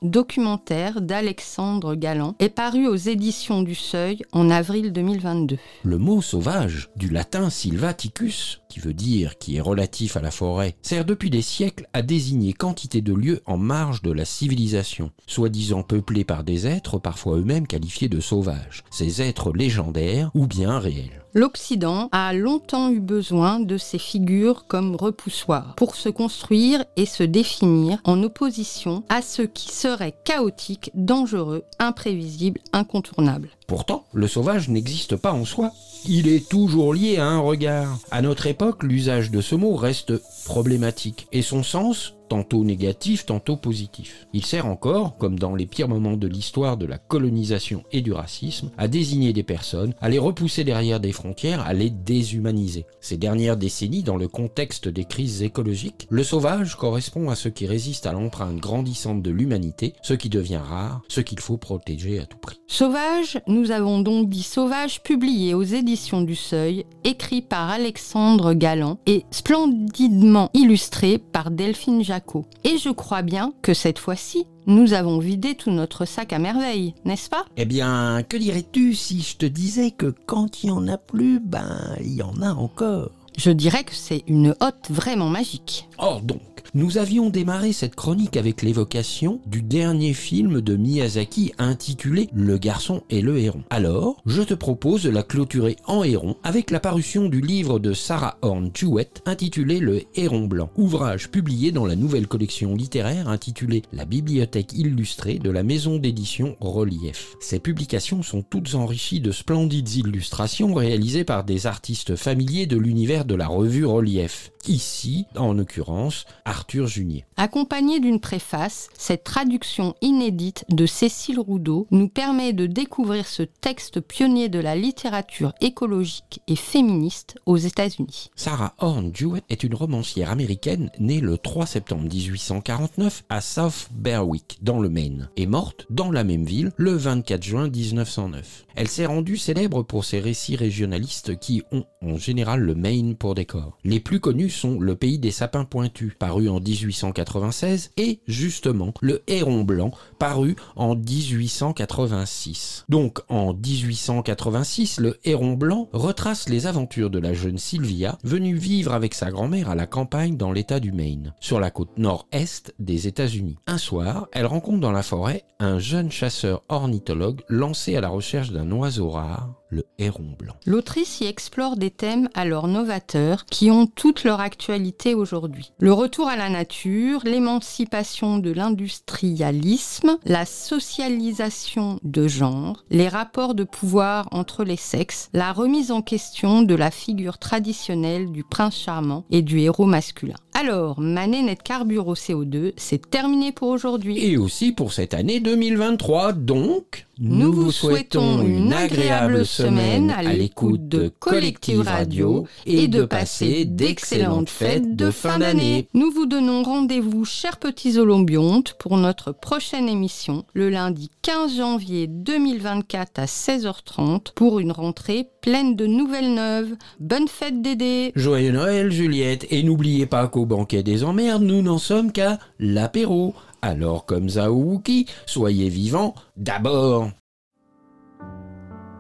d'Alexandre 1.02 1.96
Galland 1.96 2.36
est 2.40 2.50
paru 2.50 2.88
aux 2.88 2.96
éditions 2.96 3.62
du 3.62 3.76
Seuil 3.76 4.22
en 4.32 4.50
avril 4.50 4.92
2022. 4.92 5.58
Le 5.84 5.98
mot 5.98 6.22
sauvage, 6.22 6.90
du 6.96 7.10
latin 7.10 7.50
silvaticus, 7.50 8.61
qui 8.72 8.80
veut 8.80 8.94
dire 8.94 9.38
qui 9.38 9.58
est 9.58 9.62
relatif 9.62 10.16
à 10.16 10.22
la 10.22 10.32
forêt, 10.32 10.76
sert 10.82 11.04
depuis 11.04 11.30
des 11.30 11.42
siècles 11.42 11.88
à 11.92 12.02
désigner 12.02 12.54
quantité 12.54 13.02
de 13.02 13.14
lieux 13.14 13.42
en 13.46 13.58
marge 13.58 14.02
de 14.02 14.12
la 14.12 14.24
civilisation, 14.24 15.12
soi-disant 15.28 15.84
peuplés 15.84 16.24
par 16.24 16.46
des 16.46 16.68
êtres 16.68 16.98
parfois 16.98 17.38
eux-mêmes 17.38 17.68
qualifiés 17.68 18.08
de 18.08 18.22
sauvages, 18.22 18.84
ces 18.90 19.22
êtres 19.22 19.52
légendaires 19.52 20.32
ou 20.34 20.48
bien 20.48 20.80
réels. 20.80 21.22
L'Occident 21.34 22.10
a 22.12 22.34
longtemps 22.34 22.90
eu 22.92 23.00
besoin 23.00 23.62
de 23.62 23.78
ces 23.78 24.00
figures 24.00 24.68
comme 24.68 24.98
repoussoirs 24.98 25.76
pour 25.76 25.96
se 25.96 26.10
construire 26.10 26.84
et 26.98 27.06
se 27.06 27.24
définir 27.24 28.00
en 28.04 28.22
opposition 28.24 29.04
à 29.08 29.22
ceux 29.22 29.48
qui 29.48 29.72
seraient 29.72 30.16
chaotiques, 30.26 30.92
dangereux, 30.94 31.64
imprévisibles, 31.80 32.60
incontournables. 32.74 33.50
Pourtant, 33.72 34.04
le 34.12 34.28
sauvage 34.28 34.68
n'existe 34.68 35.16
pas 35.16 35.32
en 35.32 35.46
soi. 35.46 35.72
Il 36.06 36.28
est 36.28 36.50
toujours 36.50 36.94
lié 36.94 37.20
à 37.20 37.28
un 37.28 37.40
regard. 37.40 38.00
À 38.12 38.22
notre 38.22 38.48
époque, 38.48 38.84
l'usage 38.84 39.32
de 39.32 39.40
ce 39.40 39.56
mot 39.56 39.78
reste 39.78 40.22
problématique 40.44 41.28
et 41.32 41.42
son 41.42 41.64
sens 41.64 42.16
tantôt 42.32 42.64
négatif, 42.64 43.26
tantôt 43.26 43.58
positif. 43.58 44.26
Il 44.32 44.46
sert 44.46 44.66
encore, 44.66 45.18
comme 45.18 45.38
dans 45.38 45.54
les 45.54 45.66
pires 45.66 45.90
moments 45.90 46.16
de 46.16 46.30
l'histoire 46.30 46.78
de 46.78 46.86
la 46.86 46.98
colonisation 46.98 47.84
et 47.92 48.00
du 48.00 48.14
racisme, 48.14 48.72
à 48.78 48.88
désigner 48.88 49.34
des 49.34 49.44
personnes, 49.44 49.94
à 50.00 50.08
les 50.08 50.18
repousser 50.18 50.64
derrière 50.64 51.02
des 51.02 51.12
frontières, 51.12 51.60
à 51.60 51.74
les 51.74 51.90
déshumaniser. 51.90 52.86
Ces 53.02 53.18
dernières 53.18 53.58
décennies, 53.58 54.04
dans 54.04 54.16
le 54.16 54.30
contexte 54.30 54.88
des 54.88 55.04
crises 55.04 55.44
écologiques, 55.44 56.08
le 56.10 56.24
sauvage 56.24 56.76
correspond 56.76 57.30
à 57.30 57.36
ce 57.36 57.50
qui 57.50 57.68
résiste 57.68 58.06
à 58.06 58.14
l'empreinte 58.14 58.56
grandissante 58.56 59.22
de 59.22 59.32
l'humanité, 59.32 59.94
ce 60.02 60.14
qui 60.14 60.30
devient 60.30 60.62
rare, 60.64 61.02
ce 61.10 61.20
qu'il 61.20 61.42
faut 61.42 61.58
protéger 61.58 62.18
à 62.20 62.26
tout 62.26 62.38
prix. 62.38 62.62
Sauvage, 62.68 63.42
nous 63.48 63.72
avons 63.72 64.00
donc 64.00 64.30
dit 64.30 64.44
Sauvage, 64.44 65.04
publié 65.04 65.54
aux 65.54 65.64
éditions 65.64 66.22
du 66.22 66.36
Seuil, 66.36 66.86
écrit 67.04 67.42
par 67.42 67.70
Alexandre 67.70 68.54
Galland 68.54 69.00
et 69.06 69.26
splendidement 69.32 70.50
illustré 70.54 71.18
par 71.18 71.52
Delphine 71.52 72.06
Jacques 72.06 72.21
et 72.64 72.78
je 72.78 72.90
crois 72.90 73.22
bien 73.22 73.54
que 73.62 73.74
cette 73.74 74.00
fois-ci, 74.00 74.46
nous 74.68 74.94
avons 74.94 75.20
vidé 75.20 75.56
tout 75.56 75.72
notre 75.72 76.06
sac 76.06 76.34
à 76.34 76.40
merveille, 76.40 76.94
n'est-ce 77.06 77.30
pas? 77.30 77.46
Eh 77.58 77.66
bien, 77.66 78.24
que 78.28 78.38
dirais-tu 78.38 78.94
si 78.94 79.22
je 79.22 79.38
te 79.38 79.46
disais 79.46 79.92
que 79.92 80.14
quand 80.26 80.64
il 80.64 80.68
y 80.68 80.72
en 80.72 80.88
a 80.88 80.98
plus, 80.98 81.40
ben, 81.40 81.96
il 82.00 82.14
y 82.14 82.24
en 82.24 82.42
a 82.42 82.54
encore? 82.54 83.12
Je 83.38 83.52
dirais 83.52 83.84
que 83.84 83.96
c'est 83.96 84.24
une 84.28 84.56
hotte 84.60 84.90
vraiment 84.90 85.30
magique. 85.30 85.88
Or 85.98 86.22
donc, 86.22 86.42
nous 86.74 86.98
avions 86.98 87.30
démarré 87.30 87.74
cette 87.74 87.96
chronique 87.96 88.38
avec 88.38 88.62
l'évocation 88.62 89.42
du 89.46 89.62
dernier 89.62 90.14
film 90.14 90.62
de 90.62 90.76
Miyazaki 90.76 91.54
intitulé 91.58 92.30
Le 92.34 92.58
garçon 92.58 93.02
et 93.10 93.22
le 93.22 93.38
héron. 93.38 93.64
Alors, 93.70 94.22
je 94.26 94.42
te 94.42 94.54
propose 94.54 95.04
de 95.04 95.10
la 95.10 95.24
clôturer 95.24 95.76
en 95.86 96.04
héron 96.04 96.36
avec 96.44 96.72
la 96.72 96.80
parution 96.80 97.28
du 97.28 97.42
livre 97.42 97.80
de 97.80 97.94
Sarah 97.94 98.38
Horn 98.42 98.72
Jewett 98.74 99.22
intitulé 99.26 99.80
Le 99.80 100.04
héron 100.16 100.48
blanc, 100.48 100.70
ouvrage 100.78 101.30
publié 101.30 101.72
dans 101.72 101.86
la 101.86 101.96
nouvelle 101.96 102.28
collection 102.28 102.76
littéraire 102.76 103.30
intitulée 103.30 103.84
La 103.94 104.06
bibliothèque 104.06 104.74
illustrée 104.74 105.40
de 105.40 105.50
la 105.50 105.64
maison 105.64 105.98
d'édition 105.98 106.56
Relief. 106.60 107.36
Ces 107.40 107.60
publications 107.60 108.24
sont 108.24 108.42
toutes 108.42 108.76
enrichies 108.76 109.20
de 109.20 109.32
splendides 109.32 109.96
illustrations 109.96 110.74
réalisées 110.74 111.24
par 111.24 111.44
des 111.44 111.68
artistes 111.68 112.16
familiers 112.16 112.66
de 112.66 112.78
l'univers 112.78 113.26
de 113.26 113.36
la 113.36 113.48
revue 113.48 113.86
Relief. 113.86 114.51
Ici, 114.68 115.26
en 115.36 115.54
l'occurrence, 115.54 116.26
Arthur 116.46 116.86
Junier. 116.88 117.26
Accompagné 117.36 118.00
d'une 118.00 118.20
préface, 118.20 118.90
cette 118.98 119.24
traduction 119.24 119.96
inédite 120.02 120.66
de 120.70 120.86
Cécile 120.86 121.40
Roudot 121.40 121.88
nous 121.90 122.08
permet 122.08 122.54
de 122.54 122.68
découvrir 122.68 123.26
ce 123.26 123.42
texte 123.42 124.00
pionnier 124.00 124.50
de 124.50 124.60
la 124.60 124.76
littérature 124.76 125.54
écologique 125.62 126.42
et 126.48 126.56
féministe 126.56 127.36
aux 127.48 127.58
États-Unis. 127.58 128.30
Sarah 128.36 128.76
Horn 128.78 129.12
Jewett 129.14 129.44
est 129.50 129.64
une 129.64 129.74
romancière 129.74 130.30
américaine 130.30 130.92
née 131.00 131.22
le 131.22 131.40
3 131.40 131.66
septembre 131.66 132.04
1849 132.04 133.24
à 133.30 133.42
South 133.42 133.88
Berwick, 133.92 134.60
dans 134.62 134.80
le 134.80 134.90
Maine, 134.90 135.30
et 135.38 135.48
morte 135.48 135.88
dans 135.90 136.12
la 136.12 136.24
même 136.24 136.46
ville 136.46 136.72
le 136.78 136.92
24 136.92 137.44
juin 137.44 137.70
1909. 137.70 138.66
Elle 138.76 138.88
s'est 138.88 139.06
rendue 139.08 139.38
célèbre 139.38 139.82
pour 139.82 140.06
ses 140.06 140.20
récits 140.20 140.56
régionalistes 140.56 141.40
qui 141.40 141.64
ont 141.72 141.86
en 142.02 142.18
général 142.18 142.62
le 142.62 142.76
Maine 142.76 143.16
pour 143.16 143.36
décor. 143.36 143.78
Les 143.84 144.00
plus 144.00 144.20
connus 144.20 144.51
sont 144.52 144.80
Le 144.80 144.96
pays 144.96 145.20
des 145.20 145.32
sapins 145.32 145.66
pointus, 145.66 146.14
paru 146.18 146.50
en 146.50 146.60
1896, 146.60 147.92
et 147.98 148.20
justement 148.28 148.94
Le 149.02 149.24
héron 149.28 149.64
blanc, 149.64 149.92
paru 150.20 150.56
en 150.76 150.96
1886. 150.96 152.86
Donc 152.90 153.20
en 153.30 153.54
1886, 153.54 155.00
Le 155.00 155.20
héron 155.24 155.54
blanc 155.54 155.90
retrace 155.94 156.50
les 156.50 156.68
aventures 156.68 157.10
de 157.10 157.20
la 157.20 157.34
jeune 157.34 157.58
Sylvia, 157.58 158.18
venue 158.24 158.56
vivre 158.56 158.94
avec 158.94 159.14
sa 159.14 159.32
grand-mère 159.32 159.70
à 159.70 159.76
la 159.76 159.88
campagne 159.88 160.38
dans 160.38 160.52
l'état 160.52 160.80
du 160.80 160.92
Maine, 160.92 161.34
sur 161.40 161.60
la 161.60 161.72
côte 161.72 161.98
nord-est 161.98 162.74
des 162.80 163.08
États-Unis. 163.08 163.58
Un 163.68 163.78
soir, 163.78 164.28
elle 164.32 164.46
rencontre 164.46 164.80
dans 164.80 164.92
la 164.92 165.04
forêt 165.04 165.44
un 165.60 165.80
jeune 165.80 166.12
chasseur 166.12 166.64
ornithologue 166.70 167.42
lancé 167.48 167.96
à 167.96 168.02
la 168.02 168.10
recherche 168.10 168.52
d'un 168.52 168.72
oiseau 168.72 169.10
rare, 169.10 169.61
le 169.72 169.86
héron 169.98 170.36
blanc. 170.38 170.54
L'autrice 170.66 171.22
y 171.22 171.26
explore 171.26 171.78
des 171.78 171.90
thèmes 171.90 172.30
alors 172.34 172.68
novateurs 172.68 173.46
qui 173.46 173.72
ont 173.72 173.88
toute 173.88 174.24
leur 174.24 174.40
actualité 174.40 175.16
aujourd'hui. 175.16 175.72
Le 175.80 175.94
retour 175.94 176.28
à 176.28 176.36
la 176.36 176.50
nature, 176.50 177.22
l'émancipation 177.24 178.38
de 178.38 178.52
l'industrialisme, 178.52 180.18
la 180.26 180.46
socialisation 180.46 182.00
de 182.04 182.28
genre, 182.28 182.84
les 182.92 183.08
rapports 183.08 183.56
de 183.56 183.64
pouvoir 183.64 184.28
entre 184.32 184.64
les 184.64 184.78
sexes, 184.78 185.30
la 185.34 185.54
remise 185.54 185.92
en 185.92 186.02
question 186.02 186.62
de 186.62 186.76
la 186.76 186.92
figure 186.92 187.38
traditionnelle 187.38 188.32
du 188.32 188.44
prince 188.44 188.78
charmant 188.78 189.26
et 189.32 189.42
du 189.42 189.60
héros 189.60 189.86
masculin. 189.86 190.36
Alors, 190.54 191.00
Manet 191.00 191.44
Net 191.44 191.64
Carbure 191.64 192.08
au 192.08 192.16
CO2, 192.16 192.74
c'est 192.76 193.10
terminé 193.10 193.52
pour 193.52 193.70
aujourd'hui. 193.70 194.24
Et 194.24 194.38
aussi 194.38 194.74
pour 194.74 194.92
cette 194.92 195.14
année 195.14 195.40
2023, 195.40 196.34
donc, 196.34 197.08
nous, 197.20 197.54
vous 197.54 197.72
souhaitons 197.72 198.42
une 198.42 198.74
agréable 198.74 199.46
semaine 199.46 199.61
semaine 199.62 200.10
à 200.10 200.24
l'écoute 200.24 200.88
de 200.88 201.08
Collective 201.20 201.82
Radio 201.82 202.48
et 202.66 202.88
de 202.88 203.04
passer 203.04 203.66
d'excellentes 203.66 204.50
fêtes 204.50 204.96
de 204.96 205.12
fin 205.12 205.40
d'année. 205.40 205.88
Nous 205.94 206.12
vous 206.12 206.26
donnons 206.26 206.64
rendez-vous, 206.64 207.26
chers 207.26 207.58
petits 207.58 208.00
olombiontes, 208.00 208.74
pour 208.80 208.98
notre 208.98 209.32
prochaine 209.32 209.88
émission 209.88 210.46
le 210.54 210.70
lundi 210.70 211.12
15 211.22 211.58
janvier 211.58 212.08
2024 212.08 213.20
à 213.20 213.26
16h30 213.26 214.34
pour 214.34 214.60
une 214.60 214.72
rentrée 214.72 215.28
pleine 215.42 215.76
de 215.76 215.86
nouvelles 215.86 216.34
neuves. 216.34 216.76
Bonne 217.00 217.28
fête 217.28 217.62
Dédé 217.62 218.12
Joyeux 218.16 218.52
Noël 218.52 218.92
Juliette 218.92 219.46
et 219.52 219.64
n'oubliez 219.64 220.06
pas 220.06 220.28
qu'au 220.28 220.46
banquet 220.46 220.84
des 220.84 221.04
emmerdes, 221.04 221.44
nous 221.44 221.62
n'en 221.62 221.78
sommes 221.78 222.12
qu'à 222.12 222.40
l'apéro. 222.60 223.36
Alors 223.62 224.06
comme 224.06 224.30
Zaouki, 224.30 225.06
soyez 225.28 225.70
vivants 225.70 226.16
d'abord. 226.36 227.10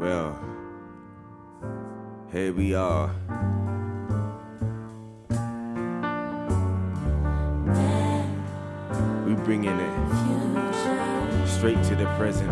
Well, 0.02 0.34
here 2.32 2.52
we 2.53 2.73
are. 2.73 3.11
We 9.28 9.36
bringing 9.45 9.80
it 9.80 11.48
straight 11.48 11.84
to 11.84 11.95
the 11.95 12.07
present. 12.18 12.52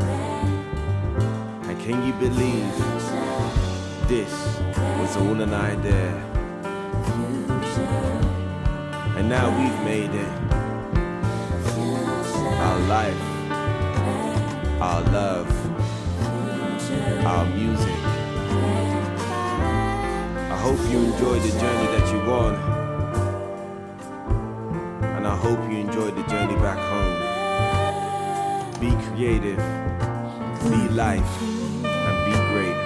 And 1.64 1.82
can 1.82 2.06
you 2.06 2.14
believe 2.20 2.72
this 4.08 4.32
was 5.00 5.18
all 5.18 5.42
an 5.42 5.52
idea? 5.52 6.14
And 9.18 9.28
now 9.28 9.50
we've 9.58 9.84
made 9.86 10.14
it. 10.14 10.34
Our 12.62 12.80
life, 12.82 13.22
our 14.80 15.02
love, 15.12 15.78
our 16.91 17.45
music. 17.45 17.95
I 20.52 20.57
hope 20.60 20.80
you 20.91 20.99
enjoy 20.99 21.40
the 21.40 21.52
journey 21.60 21.88
that 21.94 22.11
you're 22.11 22.32
on. 22.32 22.56
And 25.18 25.28
I 25.28 25.36
hope 25.36 25.60
you 25.70 25.78
enjoy 25.78 26.11
the 26.11 26.24
journey 26.24 26.56
back 26.56 26.80
home. 26.80 27.20
Be 28.80 28.91
creative, 29.07 29.57
be 30.64 30.90
life, 30.95 31.41
and 31.86 32.26
be 32.26 32.34
great. 32.52 32.80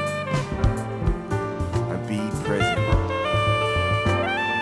And 1.92 2.08
be 2.08 2.20
present. 2.44 2.80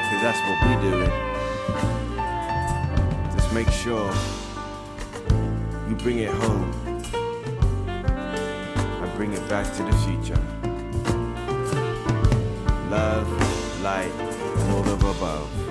Cause 0.07 0.22
that's 0.22 0.41
what 0.45 0.57
we're 0.68 0.81
doing. 0.91 1.13
Just 3.35 3.49
make 3.53 3.69
sure 3.69 4.13
you 5.89 5.95
bring 5.95 6.19
it 6.19 6.31
home 6.31 6.90
bring 9.22 9.34
it 9.34 9.49
back 9.49 9.72
to 9.72 9.84
the 9.84 9.91
future. 9.98 10.41
Love, 12.89 13.84
light, 13.84 14.11
and 14.19 14.72
all 14.72 14.89
of 14.89 15.03
above. 15.03 15.70